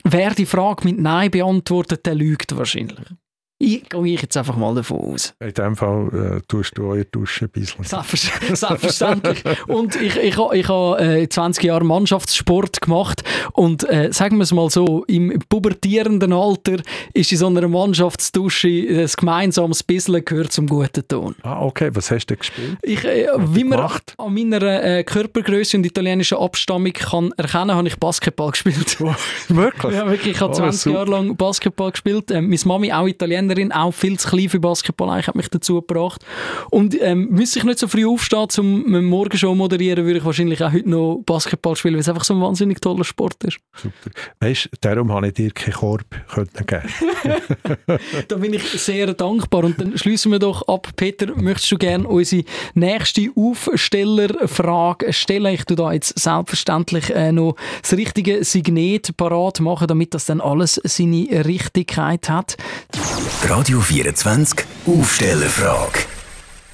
Wer 0.04 0.34
die 0.34 0.46
Frage 0.46 0.84
mit 0.84 0.98
Nein 0.98 1.30
beantwortet, 1.30 2.06
der 2.06 2.14
lügt 2.14 2.56
wahrscheinlich. 2.56 3.06
Ich 3.60 3.88
gehe 3.88 4.06
ich 4.06 4.22
jetzt 4.22 4.36
einfach 4.36 4.56
mal 4.56 4.72
davon 4.72 4.98
aus. 4.98 5.34
In 5.40 5.52
dem 5.52 5.74
Fall 5.74 6.36
äh, 6.36 6.40
tust 6.46 6.78
du 6.78 6.86
eure 6.86 7.04
Dusche 7.06 7.46
ein 7.46 7.50
bisschen. 7.50 7.82
Selbstverständlich. 7.84 9.42
und 9.66 9.96
ich, 9.96 10.16
ich, 10.16 10.38
ich 10.38 10.68
habe 10.68 11.00
äh, 11.00 11.28
20 11.28 11.64
Jahre 11.64 11.84
Mannschaftssport 11.84 12.80
gemacht 12.80 13.24
und 13.54 13.88
äh, 13.90 14.12
sagen 14.12 14.36
wir 14.36 14.44
es 14.44 14.52
mal 14.52 14.70
so, 14.70 15.02
im 15.08 15.40
pubertierenden 15.48 16.32
Alter 16.32 16.76
ist 17.14 17.32
in 17.32 17.38
so 17.38 17.48
einer 17.48 17.66
Mannschaftsdusche 17.66 18.68
ein 18.68 19.10
gemeinsames 19.16 19.82
bisschen 19.82 20.24
gehört 20.24 20.52
zum 20.52 20.68
guten 20.68 21.08
Ton. 21.08 21.34
Ah, 21.42 21.60
okay. 21.60 21.90
Was 21.94 22.12
hast 22.12 22.26
du 22.26 22.36
gespielt? 22.36 22.78
Ich, 22.82 23.04
äh, 23.04 23.26
wie 23.38 23.64
man 23.64 23.90
an 24.18 24.34
meiner 24.34 24.84
äh, 24.84 25.02
Körpergröße 25.02 25.78
und 25.78 25.84
italienischer 25.84 26.40
Abstammung 26.40 26.92
kann 26.92 27.32
erkennen, 27.36 27.74
habe 27.74 27.88
ich 27.88 27.96
Basketball 27.96 28.52
gespielt. 28.52 29.00
wirklich? 29.48 29.94
Ja, 29.94 30.08
wirklich. 30.08 30.36
Ich 30.36 30.40
habe 30.40 30.52
20 30.52 30.92
oh, 30.92 30.94
Jahre 30.94 31.10
lang 31.10 31.36
Basketball 31.36 31.90
gespielt. 31.90 32.30
Ähm, 32.30 32.48
meine 32.48 32.60
Mami 32.64 32.92
auch 32.92 33.08
Italienerin 33.08 33.47
Trainerin, 33.48 33.72
auch 33.72 33.92
viel 33.92 34.18
zu 34.18 34.28
klein 34.28 34.48
für 34.48 34.60
Basketball, 34.60 35.10
eigentlich 35.10 35.28
hat 35.28 35.34
mich 35.34 35.48
dazu 35.48 35.76
gebracht. 35.76 36.24
Und 36.70 37.00
ähm, 37.00 37.28
müsste 37.30 37.58
ich 37.58 37.64
nicht 37.64 37.78
so 37.78 37.88
früh 37.88 38.06
aufstehen, 38.06 38.48
um 38.58 38.86
eine 38.86 39.02
Morgenshow 39.02 39.54
moderieren, 39.54 40.04
würde 40.04 40.18
ich 40.18 40.24
wahrscheinlich 40.24 40.62
auch 40.62 40.72
heute 40.72 40.88
noch 40.88 41.22
Basketball 41.24 41.76
spielen, 41.76 41.94
weil 41.94 42.00
es 42.00 42.08
einfach 42.08 42.24
so 42.24 42.34
ein 42.34 42.40
wahnsinnig 42.40 42.80
toller 42.80 43.04
Sport 43.04 43.42
ist. 43.44 43.58
Super. 43.74 44.10
Weißt 44.40 44.68
darum 44.80 45.12
habe 45.12 45.28
ich 45.28 45.34
dir 45.34 45.50
keinen 45.50 45.74
Korb 45.74 46.04
geben 46.56 46.82
Da 48.28 48.36
bin 48.36 48.54
ich 48.54 48.62
sehr 48.62 49.12
dankbar. 49.14 49.64
Und 49.64 49.80
dann 49.80 49.96
schließen 49.96 50.30
wir 50.32 50.38
doch 50.38 50.66
ab. 50.68 50.88
Peter, 50.96 51.34
möchtest 51.36 51.72
du 51.72 51.78
gerne 51.78 52.06
unsere 52.06 52.44
nächste 52.74 53.28
Aufstellerfrage 53.34 55.12
stellen? 55.12 55.54
Ich 55.54 55.64
tue 55.64 55.76
da 55.76 55.92
jetzt 55.92 56.18
selbstverständlich 56.18 57.14
äh, 57.14 57.32
noch 57.32 57.56
das 57.82 57.92
richtige 57.94 58.44
Signet 58.44 59.16
parat 59.16 59.60
machen, 59.60 59.88
damit 59.88 60.14
das 60.14 60.26
dann 60.26 60.40
alles 60.40 60.80
seine 60.84 61.44
Richtigkeit 61.44 62.28
hat. 62.28 62.56
Radio 63.44 63.80
24 63.80 64.66
Aufstellerfrage. 64.86 66.00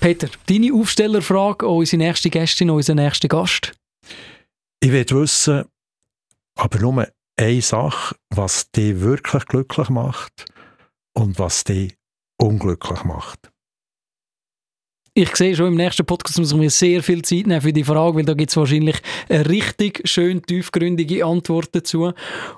Peter, 0.00 0.28
deine 0.46 0.72
Aufstellerfrage 0.72 1.66
an 1.66 1.72
unsere 1.72 2.02
nächste 2.02 2.30
Gästin, 2.30 2.70
unseren 2.70 2.96
nächsten 2.96 3.28
Gast. 3.28 3.72
Ich 4.80 4.90
will 4.90 5.04
wissen, 5.10 5.66
aber 6.56 6.78
nur 6.80 7.08
eine 7.36 7.62
Sache, 7.62 8.16
was 8.30 8.70
dich 8.70 9.00
wirklich 9.00 9.44
glücklich 9.46 9.88
macht 9.90 10.46
und 11.12 11.38
was 11.38 11.64
dich 11.64 11.94
unglücklich 12.38 13.04
macht 13.04 13.50
ich 15.16 15.36
sehe 15.36 15.54
schon 15.54 15.68
im 15.68 15.76
nächsten 15.76 16.04
Podcast 16.04 16.38
muss 16.40 16.50
ich 16.50 16.58
mir 16.58 16.70
sehr 16.70 17.00
viel 17.00 17.22
Zeit 17.22 17.46
nehmen 17.46 17.60
für 17.60 17.72
die 17.72 17.84
Frage, 17.84 18.16
weil 18.16 18.24
da 18.24 18.34
gibt 18.34 18.50
es 18.50 18.56
wahrscheinlich 18.56 18.96
eine 19.28 19.48
richtig 19.48 20.02
schön 20.08 20.42
tiefgründige 20.42 21.24
Antwort 21.24 21.68
dazu. 21.72 22.12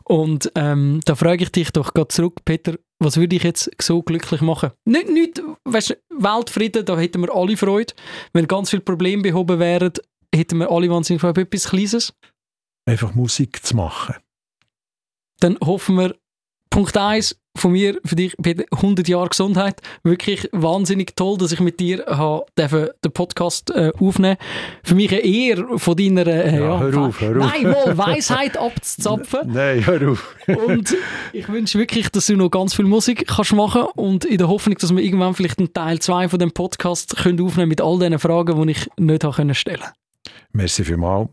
Und 0.05 0.51
ähm, 0.55 1.01
da 1.05 1.15
frage 1.15 1.45
ich 1.45 1.53
dich 1.53 1.71
doch 1.71 1.93
gerade 1.93 2.09
zurück, 2.09 2.41
Peter, 2.47 2.77
was 2.99 3.17
würde 3.17 3.37
ich 3.37 3.43
jetzt 3.43 3.71
so 3.81 4.03
glücklich 4.03 4.41
machen? 4.41 4.73
Nicht, 4.85 5.09
nicht 5.09 5.43
weißt, 5.65 5.99
Weltfrieden, 6.11 6.85
da 6.85 6.99
hätten 6.99 7.23
wir 7.23 7.35
alle 7.35 7.57
Freude. 7.57 7.95
Wenn 8.33 8.47
ganz 8.47 8.71
viele 8.71 8.83
Probleme 8.83 9.23
behoben 9.23 9.59
wären, 9.59 9.93
hätten 10.35 10.59
wir 10.59 10.71
alle 10.71 10.91
wahnsinnig 10.91 11.21
Freude. 11.21 11.43
Etwas 11.43 11.69
Kleines? 11.69 12.15
Einfach 12.87 13.15
Musik 13.15 13.65
zu 13.65 13.77
machen. 13.77 14.17
Dann 15.41 15.59
hoffen 15.63 15.97
wir, 15.97 16.17
Punkt 16.71 16.97
1, 16.97 17.39
von 17.57 17.73
mir 17.73 17.99
für 18.05 18.17
dich, 18.17 18.37
Peter, 18.41 18.65
100 18.71 19.09
Jahre 19.09 19.29
Gesundheit. 19.29 19.81
Wirklich 20.03 20.49
wahnsinnig 20.53 21.17
toll, 21.17 21.39
dass 21.39 21.53
ich 21.53 21.61
mit 21.61 21.81
dir 21.81 22.05
den 22.57 23.13
Podcast 23.13 23.71
äh, 23.71 23.93
aufnehmen 23.99 24.37
Für 24.83 24.95
mich 24.95 25.11
eine 25.11 25.21
Ehre 25.21 25.79
von 25.79 25.97
deiner... 25.97 26.27
Äh, 26.27 26.59
ja, 26.59 26.81
hör 26.81 26.99
auf, 26.99 27.21
hör 27.21 27.45
auf. 27.45 27.53
Nein, 27.53 27.63
mal 27.71 27.99
Weisheit 27.99 28.57
abzuzapfen. 28.57 29.41
Nein, 29.53 29.85
hör 29.87 30.13
auf. 30.13 30.37
und 30.67 30.97
ich 31.33 31.49
wünsche 31.49 31.79
wirklich, 31.79 32.11
dass 32.11 32.27
du 32.27 32.37
noch 32.37 32.51
ganz 32.51 32.75
viel 32.75 32.85
Musik 32.85 33.27
kannst 33.27 33.53
machen 33.53 33.85
und 33.95 34.25
in 34.25 34.39
der 34.39 34.49
Hoffnung, 34.49 34.77
dass 34.79 34.95
wir 34.95 35.03
irgendwann 35.03 35.35
vielleicht 35.35 35.59
einen 35.59 35.73
Teil 35.73 35.99
2 35.99 36.29
von 36.29 36.39
dem 36.39 36.53
Podcast 36.53 37.17
können 37.17 37.41
aufnehmen 37.41 37.69
mit 37.69 37.81
all 37.81 37.99
diesen 37.99 38.19
Fragen, 38.19 38.63
die 38.63 38.73
ich 38.73 38.89
nicht 38.97 39.25
habe 39.25 39.55
stellen 39.55 39.81
konnte. 39.81 39.95
Merci 40.53 40.85
vielmals. 40.85 41.29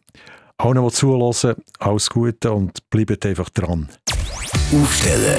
Allen, 0.57 0.83
die 0.83 0.91
zuhören, 0.91 1.55
alles 1.79 2.09
Gute 2.09 2.51
und 2.51 2.89
bleibt 2.89 3.25
einfach 3.25 3.49
dran. 3.49 3.89
Aufsteller, 4.81 5.37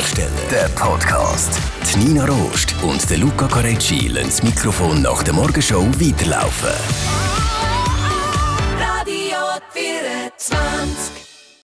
der 0.50 0.68
Podcast. 0.76 1.58
Die 1.92 1.98
Nina 1.98 2.24
Rost 2.24 2.74
und 2.82 3.08
der 3.10 3.18
Luca 3.18 3.48
Carecci 3.48 4.08
lassen 4.08 4.26
das 4.28 4.42
Mikrofon 4.42 5.02
nach 5.02 5.22
der 5.22 5.34
Morgenshow 5.34 5.84
weiterlaufen. 5.98 6.68
Radio 8.78 9.38
24 9.72 11.13